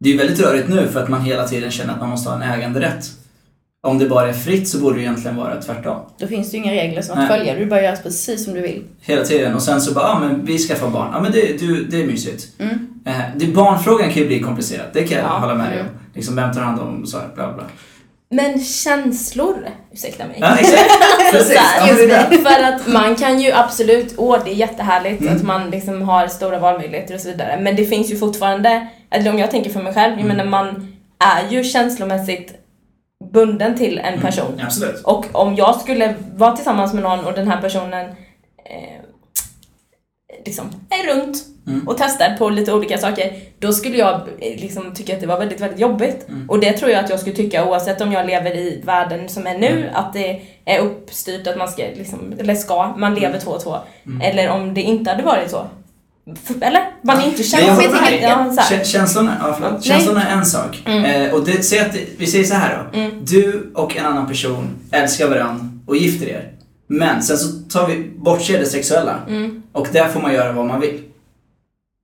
Det 0.00 0.08
är 0.08 0.12
ju 0.12 0.18
väldigt 0.18 0.40
rörigt 0.40 0.68
nu 0.68 0.88
för 0.88 1.02
att 1.02 1.08
man 1.08 1.20
hela 1.20 1.48
tiden 1.48 1.70
känner 1.70 1.94
att 1.94 2.00
man 2.00 2.08
måste 2.10 2.30
ha 2.30 2.36
en 2.36 2.42
äganderätt. 2.42 3.04
Om 3.82 3.98
det 3.98 4.08
bara 4.08 4.28
är 4.28 4.32
fritt 4.32 4.68
så 4.68 4.78
borde 4.78 4.96
det 4.96 5.02
egentligen 5.02 5.36
vara 5.36 5.62
tvärtom. 5.62 6.00
Då 6.18 6.26
finns 6.26 6.50
det 6.50 6.56
ju 6.56 6.62
inga 6.62 6.72
regler 6.72 7.02
som 7.02 7.12
att 7.12 7.28
Nej. 7.28 7.38
följa. 7.38 7.54
Du 7.54 7.66
bara 7.66 7.82
gör 7.82 7.96
precis 7.96 8.44
som 8.44 8.54
du 8.54 8.60
vill. 8.60 8.84
Hela 9.00 9.24
tiden. 9.24 9.54
Och 9.54 9.62
sen 9.62 9.80
så 9.80 9.94
bara, 9.94 10.04
ja 10.04 10.10
ah, 10.10 10.20
men 10.20 10.44
vi 10.44 10.58
skaffar 10.58 10.90
barn. 10.90 11.10
Ja 11.12 11.20
men 11.20 11.32
det, 11.32 11.60
du, 11.60 11.84
det 11.84 12.02
är 12.02 12.06
mysigt. 12.06 12.48
Mm. 12.58 12.88
Eh, 13.04 13.22
det, 13.36 13.46
barnfrågan 13.46 14.10
kan 14.10 14.22
ju 14.22 14.26
bli 14.26 14.40
komplicerad, 14.40 14.86
det 14.92 15.04
kan 15.04 15.18
jag 15.18 15.26
Ja, 15.26 15.38
hålla 15.38 15.54
med 15.54 15.70
dig 15.70 15.80
mm. 15.80 15.92
om. 15.92 15.98
Liksom 16.14 16.36
vem 16.36 16.52
tar 16.52 16.60
hand 16.60 16.80
om 16.80 17.06
så 17.06 17.18
här, 17.18 17.28
bla 17.34 17.52
bla. 17.52 17.64
Men 18.34 18.60
känslor, 18.64 19.68
ursäkta 19.92 20.26
mig. 20.26 20.36
Ja 20.40 20.56
exakt. 20.58 20.90
Precis. 21.32 21.58
Ja. 22.08 22.38
För 22.50 22.62
att 22.62 22.86
man 22.86 23.16
kan 23.16 23.40
ju 23.40 23.52
absolut, 23.52 24.14
åh 24.18 24.38
det 24.44 24.50
är 24.50 24.54
jättehärligt 24.54 25.20
Mm. 25.20 25.36
att 25.36 25.42
man 25.42 25.70
liksom 25.70 26.02
har 26.02 26.26
stora 26.26 26.58
valmöjligheter 26.58 27.14
och 27.14 27.20
så 27.20 27.28
vidare. 27.28 27.58
Men 27.60 27.76
det 27.76 27.84
finns 27.84 28.10
ju 28.12 28.16
fortfarande, 28.18 28.86
eller 29.10 29.30
om 29.30 29.38
jag 29.38 29.50
tänker 29.50 29.70
för 29.70 29.80
mig 29.82 29.94
själv, 29.94 30.12
jag 30.12 30.24
Mm. 30.24 30.36
menar 30.36 30.50
man 30.50 30.96
är 31.24 31.50
ju 31.50 31.64
känslomässigt 31.64 32.52
bunden 33.32 33.76
till 33.76 33.98
en 33.98 34.20
person. 34.20 34.52
Mm, 34.54 34.66
absolut. 34.66 35.00
Och 35.04 35.26
om 35.32 35.54
jag 35.54 35.80
skulle 35.80 36.14
vara 36.36 36.56
tillsammans 36.56 36.94
med 36.94 37.02
någon 37.02 37.24
och 37.24 37.32
den 37.32 37.48
här 37.48 37.60
personen 37.60 38.06
eh, 38.70 39.00
liksom 40.44 40.66
är 40.90 41.14
runt 41.14 41.36
Mm. 41.66 41.88
och 41.88 41.96
testar 41.98 42.36
på 42.38 42.48
lite 42.50 42.72
olika 42.72 42.98
saker, 42.98 43.32
då 43.58 43.72
skulle 43.72 43.96
jag 43.96 44.14
eh, 44.14 44.60
liksom 44.60 44.94
tycka 44.94 45.14
att 45.14 45.20
det 45.20 45.26
var 45.26 45.38
väldigt, 45.38 45.60
väldigt 45.60 45.80
jobbigt. 45.80 46.26
Mm. 46.28 46.50
Och 46.50 46.60
det 46.60 46.72
tror 46.72 46.90
jag 46.90 47.04
att 47.04 47.10
jag 47.10 47.20
skulle 47.20 47.36
tycka 47.36 47.64
oavsett 47.64 48.00
om 48.00 48.12
jag 48.12 48.26
lever 48.26 48.56
i 48.56 48.80
världen 48.84 49.28
som 49.28 49.46
är 49.46 49.58
nu, 49.58 49.66
Mm. 49.68 49.94
att 49.94 50.12
det 50.12 50.40
är 50.64 50.78
uppstyrt 50.78 51.46
att 51.46 51.56
man 51.58 51.68
ska, 51.68 51.82
liksom, 51.82 52.34
eller 52.38 52.54
ska, 52.54 52.94
man 52.96 53.14
lever 53.14 53.38
två 53.40 53.50
och 53.50 53.62
två. 53.62 53.76
Mm. 54.06 54.20
Eller 54.20 54.48
om 54.50 54.74
det 54.74 54.82
inte 54.82 55.10
hade 55.10 55.22
varit 55.22 55.50
så. 55.50 55.66
Eller? 56.60 56.82
Man 57.02 57.18
är 57.20 57.24
inte 57.26 57.42
känslig. 57.42 57.88
Ja, 58.22 58.52
Känslorna, 58.84 59.36
ja, 59.40 59.54
förlåt. 59.58 59.72
Nej. 59.72 59.82
Känslorna 59.82 60.28
är 60.28 60.36
en 60.36 60.46
sak. 60.46 60.82
Mm. 60.86 61.04
Eh, 61.04 61.34
och 61.34 61.44
det, 61.44 61.62
säg 61.62 61.78
att 61.78 61.96
vi 62.18 62.26
säger 62.26 62.44
så 62.44 62.54
här 62.54 62.84
då. 62.92 62.98
Mm. 62.98 63.10
Du 63.24 63.70
och 63.74 63.96
en 63.96 64.06
annan 64.06 64.26
person 64.28 64.68
älskar 64.90 65.28
varandra 65.28 65.66
och 65.86 65.96
gifter 65.96 66.26
er. 66.28 66.50
Men 66.86 67.22
sen 67.22 67.36
så 67.38 67.48
tar 67.78 67.86
vi 67.88 68.10
bortser 68.16 68.58
det 68.58 68.66
sexuella. 68.66 69.18
Mm. 69.28 69.62
Och 69.72 69.88
där 69.92 70.08
får 70.08 70.20
man 70.20 70.34
göra 70.34 70.52
vad 70.52 70.66
man 70.66 70.80
vill. 70.80 71.00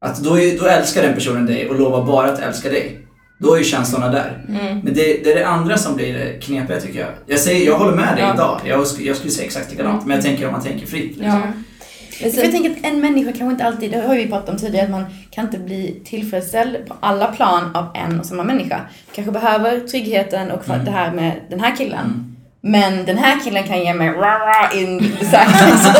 Att 0.04 0.18
då, 0.18 0.40
är, 0.40 0.58
då 0.58 0.66
älskar 0.66 1.02
den 1.02 1.14
personen 1.14 1.46
dig 1.46 1.68
och 1.68 1.78
lovar 1.78 2.04
bara 2.04 2.32
att 2.32 2.38
älska 2.40 2.68
dig. 2.68 3.00
Då 3.38 3.54
är 3.54 3.58
ju 3.58 3.64
känslorna 3.64 4.08
där. 4.08 4.44
Mm. 4.48 4.78
Men 4.78 4.94
det, 4.94 5.24
det 5.24 5.32
är 5.32 5.34
det 5.38 5.46
andra 5.48 5.78
som 5.78 5.96
blir 5.96 6.14
det 6.14 6.40
knepiga 6.42 6.80
tycker 6.80 7.00
jag. 7.00 7.08
Jag, 7.26 7.38
säger, 7.40 7.66
jag 7.66 7.78
håller 7.78 7.96
med 7.96 8.16
dig 8.16 8.24
Ja. 8.24 8.34
idag. 8.34 8.60
Jag, 8.64 8.86
jag 9.00 9.16
skulle 9.16 9.30
säga 9.32 9.46
exakt 9.46 9.70
likadant. 9.70 10.06
Men 10.06 10.14
jag 10.16 10.24
tänker 10.24 10.46
om 10.46 10.52
man 10.52 10.62
tänker 10.62 10.86
fritt. 10.86 11.16
Liksom. 11.16 11.24
Ja. 11.26 11.36
Mm. 11.36 11.64
För 12.10 12.24
jag 12.24 12.34
sen, 12.34 12.50
tänker 12.50 12.70
att 12.70 12.76
en 12.82 13.00
människa 13.00 13.32
kanske 13.32 13.52
inte 13.52 13.64
alltid, 13.64 13.90
det 13.90 14.00
har 14.00 14.14
vi 14.14 14.28
pratat 14.28 14.48
om 14.48 14.56
tidigare, 14.56 14.84
att 14.84 14.90
man 14.90 15.04
kan 15.30 15.44
inte 15.44 15.58
bli 15.58 16.00
tillfredsställd 16.04 16.76
på 16.88 16.94
alla 17.00 17.26
plan 17.26 17.76
av 17.76 17.86
en 17.94 18.20
och 18.20 18.26
samma 18.26 18.44
människa. 18.44 18.80
Kanske 19.14 19.32
behöver 19.32 19.80
tryggheten 19.80 20.50
och 20.50 20.64
för 20.64 20.74
Mm. 20.74 20.84
det 20.84 20.90
här 20.90 21.12
med 21.12 21.32
den 21.50 21.60
här 21.60 21.76
killen. 21.76 21.98
Mm. 22.04 22.29
Men 22.62 23.04
den 23.04 23.18
här 23.18 23.40
killen 23.44 23.64
kan 23.64 23.80
ge 23.80 23.94
mig 23.94 24.08
rah 24.08 24.78
in 24.78 25.16
så 25.20 25.36
här, 25.36 25.66
liksom. 25.70 25.94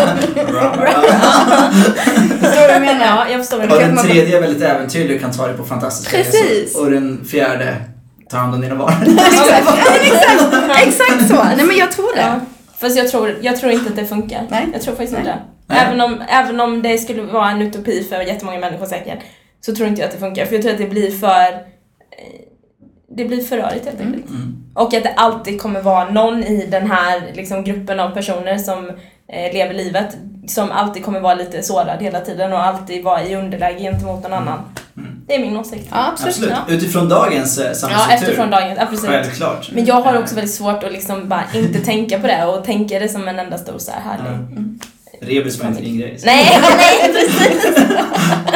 Förstår 2.41 2.61
du 2.61 2.67
vad 2.67 2.75
jag 2.75 2.81
menar? 2.83 3.07
ja, 3.07 3.29
jag 3.31 3.41
förstår 3.41 3.63
Och 3.63 3.79
den 3.81 3.97
tredje 3.97 4.37
är 4.37 4.41
väldigt 4.41 4.63
äventyrlig 4.63 5.17
och 5.17 5.21
kan 5.23 5.33
ta 5.33 5.47
dig 5.47 5.57
på 5.57 5.65
fantastiska 5.65 6.17
Precis. 6.17 6.51
resor. 6.51 6.85
Och 6.85 6.91
den 6.91 7.25
fjärde 7.25 7.77
tar 8.31 8.39
hand 8.39 8.55
om 8.55 8.61
dina 8.61 8.75
barn. 8.77 8.93
Exakt, 9.19 9.69
exakt, 10.03 10.83
exakt 10.87 11.29
så. 11.29 11.45
Nej 11.45 11.65
men 11.67 11.77
jag 11.77 11.93
tror 11.93 12.15
det. 12.17 12.21
Ja. 12.23 12.41
Fast 12.81 12.97
jag 12.97 13.09
tror, 13.11 13.37
jag 13.41 13.57
tror 13.57 13.73
inte 13.73 13.91
att 13.91 13.97
det 13.97 14.05
funkar. 14.07 14.47
Nej. 14.51 14.69
Jag 14.73 14.83
tror 14.83 14.95
faktiskt 14.95 15.13
Nej. 15.13 15.21
inte 15.21 15.35
Nej. 15.67 15.79
Även 15.87 16.01
om, 16.01 16.23
även 16.29 16.61
om 16.61 16.83
det 16.83 16.99
skulle 16.99 17.23
vara 17.23 17.51
en 17.51 17.63
utopi 17.63 18.05
för 18.09 18.21
jättemånga 18.21 18.59
människor 18.59 18.87
säkert, 18.87 19.19
så 19.61 19.75
tror 19.75 19.89
inte 19.89 20.01
jag 20.01 20.09
att 20.09 20.15
det 20.15 20.21
funkar. 20.21 20.47
För 20.47 20.53
jag 20.55 20.63
tror 20.63 20.73
att 20.73 20.79
det 20.79 20.87
blir 20.91 21.11
för... 21.11 21.43
eh, 21.45 22.41
Det 23.17 23.25
blir 23.25 23.41
för 23.43 23.57
rörigt 23.57 23.85
helt 23.87 24.01
enkelt. 24.01 24.29
Mm. 24.31 24.60
Och 24.75 24.95
att 24.95 25.03
det 25.03 25.13
alltid 25.17 25.61
kommer 25.61 25.81
vara 25.83 26.11
någon 26.11 26.45
i 26.45 26.67
den 26.67 26.91
här 26.91 27.23
liksom, 27.35 27.65
gruppen 27.65 28.01
av 28.01 28.11
personer 28.11 28.59
som 28.59 28.89
eh, 29.33 29.53
lever 29.53 29.75
livet 29.75 30.17
som 30.47 30.71
alltid 30.71 31.05
kommer 31.05 31.21
vara 31.21 31.35
lite 31.35 31.63
sårad 31.63 32.03
hela 32.03 32.21
tiden 32.21 32.53
och 32.53 32.65
alltid 32.67 33.05
vara 33.05 33.23
i 33.25 33.37
underläge 33.37 33.79
gentemot 33.81 34.23
någon 34.23 34.33
annan. 34.33 34.59
Mm. 34.97 35.11
Det 35.27 35.35
är 35.35 35.39
min 35.39 35.57
åsikt. 35.57 35.89
Ja, 35.91 36.09
absolut. 36.13 36.35
Absolut. 36.35 36.53
Ja. 36.69 36.75
Utifrån 36.75 37.09
dagens 37.09 37.59
eh, 37.59 37.67
Ja, 37.67 37.75
samhällsstruktur. 37.75 38.15
efterifrån 38.15 38.51
dagens, 38.51 38.79
absolut. 38.79 39.11
Självklart. 39.25 39.71
Men 39.73 39.85
jag 39.85 39.95
har 40.01 40.19
också 40.19 40.35
väldigt 40.35 40.55
svårt 40.55 40.85
att 40.85 40.93
liksom 40.93 41.29
bara 41.29 41.45
inte 41.55 41.81
tänka 41.85 42.19
på 42.21 42.27
det 42.27 42.45
och 42.47 42.65
tänka 42.65 42.99
det 42.99 43.09
som 43.09 43.29
en 43.29 43.39
enda 43.39 43.59
stor 43.59 43.79
så 43.79 43.91
här 43.93 44.01
härlig... 44.01 44.27
Mm. 44.33 44.79
Rebus 45.23 45.59
var 45.63 45.69
inte 45.69 45.83
din 45.83 45.99
grej. 45.99 46.19
så- 46.19 46.27
Nej, 46.27 46.59
nej 46.79 47.13
precis! 47.15 47.77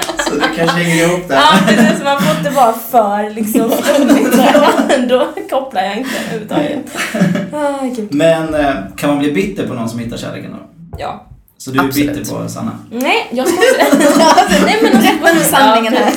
Så 0.34 0.40
det 0.40 0.56
kanske 0.56 0.76
hänger 0.76 1.04
ihop 1.04 1.28
där. 1.28 1.36
Ja, 1.36 1.58
precis. 1.66 2.04
Man 2.04 2.22
får 2.22 2.38
inte 2.38 2.50
vara 2.50 2.72
för 2.72 3.30
liksom 3.30 3.60
då, 5.08 5.28
kopplar 5.50 5.82
jag 5.82 5.96
inte 5.96 6.10
överhuvudtaget. 6.24 6.78
Ah. 7.52 8.06
Men 8.10 8.54
eh, 8.54 8.74
kan 8.96 9.10
man 9.10 9.18
bli 9.18 9.32
bitter 9.32 9.66
på 9.66 9.74
någon 9.74 9.88
som 9.88 9.98
hittar 9.98 10.16
kärleken 10.16 10.50
då? 10.52 10.58
Ja. 10.98 11.26
Så 11.58 11.70
du 11.70 11.78
är 11.80 11.84
Absolut. 11.84 12.16
bitter 12.16 12.34
på 12.34 12.48
Sanna? 12.48 12.78
Nej, 12.90 13.28
jag 13.30 13.48
ska 13.48 13.56
inte 13.56 13.84
Nej 14.64 14.78
men 14.82 14.96
alltså, 14.96 15.12
Rätta 15.12 15.32
nu 15.34 15.40
sanningen 15.40 15.92
här. 15.92 16.12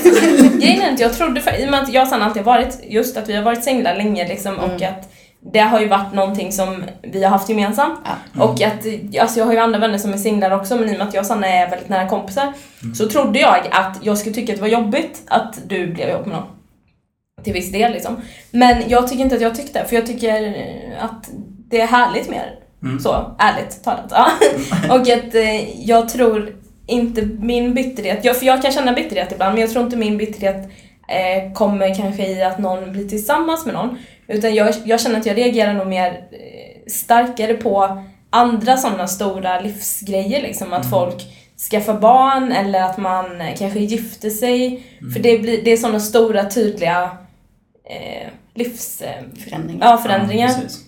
Grejen 0.60 0.82
är 0.82 0.94
att 0.94 1.00
jag 1.00 1.14
trodde, 1.14 1.42
för, 1.42 1.62
i 1.62 1.66
och 1.66 1.72
med 1.72 1.84
att 1.84 1.94
jag 1.94 2.02
och 2.04 2.08
Sanna 2.10 2.26
alltid 2.26 2.44
har 2.44 2.54
varit, 2.54 2.80
just 2.90 3.18
att 3.18 3.30
vi 3.30 3.36
har 3.36 3.44
varit 3.44 3.64
singlar 3.64 3.96
länge 3.96 4.28
liksom 4.28 4.56
och 4.60 4.64
Mm. 4.82 4.94
att 4.94 5.10
det 5.40 5.60
har 5.60 5.80
ju 5.80 5.88
varit 5.88 6.14
någonting 6.14 6.52
som 6.52 6.84
vi 7.02 7.24
har 7.24 7.30
haft 7.30 7.50
gemensamt. 7.50 8.00
Ja. 8.06 8.44
Och 8.44 8.62
att, 8.62 8.86
alltså 9.22 9.40
jag 9.40 9.46
har 9.46 9.54
ju 9.54 9.60
andra 9.60 9.80
vänner 9.80 9.98
som 9.98 10.14
är 10.14 10.18
singlar 10.18 10.52
också 10.52 10.76
men 10.76 10.90
i 10.90 10.94
och 10.94 10.98
med 10.98 11.08
att 11.08 11.14
jag 11.14 11.22
och 11.22 11.28
Sanna 11.28 11.48
är 11.48 11.70
väldigt 11.70 11.90
nära 11.90 12.10
kompisar 12.10 12.54
så 12.96 13.10
trodde 13.10 13.40
jag 13.40 13.68
att 13.72 14.00
jag 14.02 14.18
skulle 14.18 14.36
tycka 14.36 14.54
att 14.54 14.58
det 14.58 14.62
var 14.62 14.70
jobbigt 14.70 15.22
att 15.28 15.60
du 15.68 15.88
blev 15.88 16.10
ihop 16.10 16.26
med 16.26 16.36
någon. 16.36 16.48
Till 17.44 17.54
viss 17.54 17.72
del 17.72 17.92
liksom. 17.92 18.22
Men 18.52 18.84
jag 18.88 19.08
tycker 19.08 19.24
inte 19.24 19.36
att 19.36 19.42
jag 19.42 19.56
tyckte, 19.56 19.86
för 19.86 19.96
jag 19.96 20.06
tycker 20.06 20.56
att 21.00 21.30
det 21.70 21.82
är 21.82 21.88
härligt 21.88 22.30
mer. 22.30 22.56
Mm. 22.84 23.00
Så, 23.00 23.36
ärligt 23.40 23.84
talat. 23.84 24.06
Ja. 24.10 24.28
Och 24.96 25.02
att 25.02 25.36
eh, 25.36 25.82
jag 25.90 26.10
tror 26.10 26.56
inte 26.88 27.22
min 27.40 27.74
bitterhet, 27.74 28.26
jag, 28.26 28.38
för 28.38 28.46
jag 28.46 28.62
kan 28.62 28.72
känna 28.72 28.94
bitterhet 28.94 29.32
ibland, 29.32 29.54
men 29.54 29.62
jag 29.62 29.72
tror 29.72 29.86
inte 29.86 29.98
min 29.98 30.18
bitterhet 30.18 30.70
eh, 31.08 31.54
kommer 31.54 31.96
kanske 31.96 32.28
i 32.28 32.44
att 32.44 32.60
någon 32.60 32.92
blir 32.92 33.10
tillsammans 33.10 33.66
med 33.66 33.74
någon. 33.74 33.98
Utan 34.28 34.56
jag, 34.56 34.74
jag 34.86 35.02
känner 35.02 35.20
att 35.20 35.26
jag 35.26 35.38
reagerar 35.38 35.74
nog 35.74 35.88
mer 35.88 36.12
eh, 36.12 36.92
starkare 36.92 37.54
på 37.54 38.04
andra 38.30 38.78
sådana 38.78 39.08
stora 39.08 39.60
livsgrejer, 39.60 40.42
liksom. 40.42 40.74
Att 40.74 40.90
folk 40.90 41.26
skaffar 41.72 41.94
barn 41.94 42.52
eller 42.52 42.82
att 42.82 42.98
man 42.98 43.26
kanske 43.58 43.80
gifter 43.80 44.30
sig. 44.30 44.84
För 45.14 45.20
det, 45.20 45.38
blir, 45.38 45.64
det 45.64 45.72
är 45.72 45.78
sådana 45.78 46.00
stora 46.00 46.50
tydliga 46.50 47.18
eh, 47.90 48.28
livs... 48.54 49.02
Eh, 49.02 49.24
ja, 49.82 49.98
förändringar. 49.98 50.50
Ja. 50.50 50.87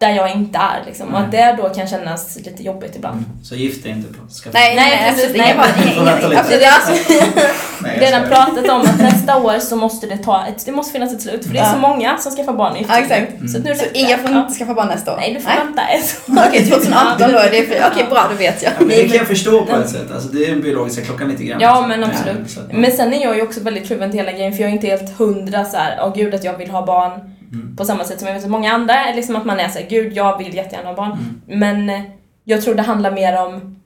Där 0.00 0.10
jag 0.10 0.32
inte 0.32 0.58
är 0.58 0.84
liksom. 0.86 1.06
Och 1.06 1.12
Nej. 1.12 1.24
att 1.24 1.56
det 1.56 1.62
då 1.62 1.68
kan 1.68 1.86
kännas 1.86 2.36
lite 2.36 2.62
jobbigt 2.62 2.96
ibland. 2.96 3.24
Så 3.42 3.54
gift 3.54 3.82
dig 3.82 3.92
inte 3.92 4.08
på 4.08 4.28
skaffa 4.28 4.58
Nej, 4.58 4.76
nej, 4.76 4.98
Nej, 5.02 5.12
precis, 5.14 5.34
inga 5.34 5.44
nej. 5.44 5.56
vänta 6.04 6.28
lite. 6.28 6.40
Absolut. 6.40 6.60
Det 6.60 6.64
är 6.64 6.72
alltså, 6.72 6.92
Nej, 7.82 7.98
jag 8.00 8.02
redan 8.02 8.28
pratat 8.28 8.68
om 8.68 8.80
att 8.80 8.98
nästa 8.98 9.36
år 9.36 9.58
så 9.58 9.76
måste 9.76 10.06
det 10.06 10.16
ta 10.16 10.46
ett, 10.46 10.66
det 10.66 10.72
måste 10.72 10.92
finnas 10.92 11.12
ett 11.12 11.22
slut 11.22 11.44
för 11.46 11.52
det 11.52 11.58
är 11.58 11.72
så 11.72 11.78
många 11.78 12.18
som 12.18 12.32
skaffar 12.32 12.52
barn 12.52 12.76
i 12.76 12.86
Ja, 12.88 12.98
exakt. 12.98 13.32
Så 13.52 13.58
nu 13.58 13.74
Så 13.74 13.84
inga 13.94 14.18
får 14.18 14.30
ja. 14.30 14.48
skaffa 14.58 14.74
barn 14.74 14.88
nästa 14.88 15.12
år? 15.12 15.16
Nej, 15.16 15.34
du 15.34 15.40
får 15.40 15.50
vänta 15.50 15.82
ett 15.82 16.20
Okej, 16.48 16.64
2018 16.70 17.32
då 17.32 17.38
är 17.38 17.50
det 17.50 17.62
för... 17.62 17.90
Okej, 17.92 18.06
bra, 18.10 18.26
då 18.30 18.36
vet 18.36 18.62
jag. 18.62 18.72
Ja, 18.72 18.76
men 18.78 18.88
det 18.88 19.08
kan 19.08 19.16
jag 19.16 19.26
förstå 19.26 19.64
på 19.64 19.76
ett 19.76 19.90
sätt. 19.90 20.10
Alltså, 20.14 20.28
det 20.28 20.44
är 20.44 20.50
den 20.50 20.62
biologiska 20.62 21.02
klockan 21.02 21.28
lite 21.28 21.44
grann. 21.44 21.60
Ja 21.60 21.86
men 21.86 22.04
absolut. 22.04 22.58
Men 22.72 22.92
sen 22.92 23.12
är 23.12 23.22
jag 23.22 23.36
ju 23.36 23.42
också 23.42 23.60
väldigt 23.60 23.86
kluven 23.86 24.10
till 24.10 24.20
hela 24.20 24.32
grejen 24.32 24.52
för 24.52 24.60
jag 24.60 24.70
är 24.70 24.74
inte 24.74 24.86
helt 24.86 25.18
hundra 25.18 25.64
så 25.64 25.76
här, 25.76 25.98
åh 26.02 26.14
gud 26.14 26.34
att 26.34 26.44
jag 26.44 26.58
vill 26.58 26.70
ha 26.70 26.86
barn 26.86 27.20
Mm. 27.52 27.76
på 27.76 27.84
samma 27.84 28.04
sätt 28.04 28.18
som 28.18 28.28
jag 28.28 28.34
vet 28.34 28.44
att 28.44 28.50
många 28.50 28.72
andra 28.72 28.94
liksom 29.14 29.36
att 29.36 29.44
man 29.44 29.60
är 29.60 29.68
såhär, 29.68 29.86
gud 29.86 30.12
jag 30.12 30.38
vill 30.38 30.54
jättegärna 30.54 30.88
ha 30.88 30.96
barn. 30.96 31.12
Mm. 31.12 31.58
Men 31.58 31.90
eh, 31.90 32.10
jag 32.44 32.62
tror 32.62 32.74
det 32.74 32.82
handlar 32.82 33.12
mer 33.12 33.46
om, 33.46 33.79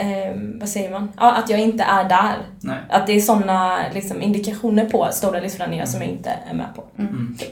eh, 0.00 0.34
vad 0.60 0.68
säger 0.68 0.90
man? 0.90 1.12
Ja, 1.16 1.32
att 1.36 1.50
jag 1.50 1.60
inte 1.60 1.84
är 1.84 2.08
där. 2.08 2.34
Nej. 2.60 2.76
Att 2.90 3.06
det 3.06 3.12
är 3.12 3.20
sådana 3.20 3.78
liksom, 3.94 4.22
indikationer 4.22 4.84
på 4.84 5.08
stora 5.12 5.40
livsförändringar 5.40 5.86
som 5.86 6.00
jag 6.00 6.10
inte 6.10 6.30
är 6.50 6.54
med 6.54 6.66
på. 6.76 6.84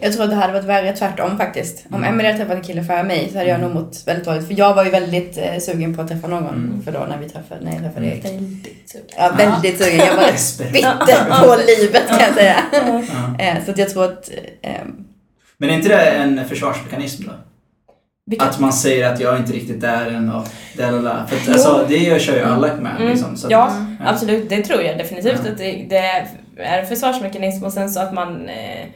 Jag 0.01 0.13
tror 0.13 0.25
att 0.25 0.31
det 0.31 0.37
hade 0.37 0.53
varit 0.53 0.65
värre 0.65 0.93
tvärtom 0.93 1.39
faktiskt. 1.39 1.85
Om 1.91 2.05
Emelie 2.05 2.33
hade 2.33 2.39
träffat 2.45 2.57
en 2.57 2.63
kille 2.65 2.85
före 2.85 3.03
mig 3.03 3.29
så 3.33 3.39
hade 3.39 3.51
jag 3.51 3.61
nog 3.61 3.75
mått 3.75 4.03
väldigt 4.07 4.25
dåligt. 4.25 4.47
För 4.47 4.55
jag 4.59 4.75
var 4.75 4.85
ju 4.85 4.91
väldigt 4.91 5.39
eh, 5.39 5.59
sugen 5.59 5.97
på 5.97 6.03
att 6.03 6.09
träffa 6.09 6.27
någon. 6.29 6.83
För 6.85 6.93
då 6.93 6.99
när 7.09 7.19
vi 7.19 7.29
träffade, 7.29 7.61
när 7.65 7.73
jag 7.73 7.81
träffade 7.83 8.07
Erik. 8.07 8.25
Väldigt 8.25 8.91
sugen. 8.91 9.07
Ja, 9.17 9.33
väldigt 9.37 9.79
sugen. 9.83 9.99
Jag 10.07 10.17
var 10.17 10.73
bitter 10.73 11.47
på 11.47 11.57
livet 11.81 12.09
kan 12.09 12.21
jag 12.21 12.35
säga. 12.35 12.57
Eh, 13.39 13.65
Så 13.65 13.71
att 13.71 13.79
jag 13.79 13.91
tror 13.91 14.05
att... 14.05 14.31
eh, 14.63 14.73
Men 15.59 15.71
är 15.71 15.75
inte 15.75 15.89
det 15.89 16.01
en 16.11 16.45
försvarsmekanism 16.49 17.23
då? 17.27 17.33
Vilket- 18.27 18.49
Att 18.49 18.61
man 18.61 18.73
säger 18.73 19.13
att 19.13 19.21
jag 19.21 19.39
inte 19.39 19.53
riktigt 19.53 19.85
är 19.85 20.07
en 20.07 20.31
och 20.31 20.47
det. 20.77 20.83
För 21.29 21.37
att, 21.37 21.49
alltså, 21.49 21.87
det 21.89 21.97
gör- 21.97 22.19
kör 22.19 22.37
ju 22.37 22.43
alla 22.43 22.75
med. 22.75 22.97
Mm. 22.97 23.09
Liksom, 23.09 23.37
så 23.37 23.47
att, 23.47 23.51
ja, 23.51 23.73
ja. 24.01 24.11
absolut. 24.11 24.49
Det 24.49 24.63
tror 24.63 24.83
jag 24.83 24.99
definitivt 24.99 25.41
Ja. 25.45 25.51
att 25.53 25.59
det, 25.59 25.87
det 25.89 25.97
är 25.97 26.81
en 26.81 26.87
försvarsmekanism 26.87 27.65
och 27.65 27.73
sen 27.73 27.91
så 27.91 28.01
att 28.01 28.15
man 28.15 28.49
eh, 28.49 28.87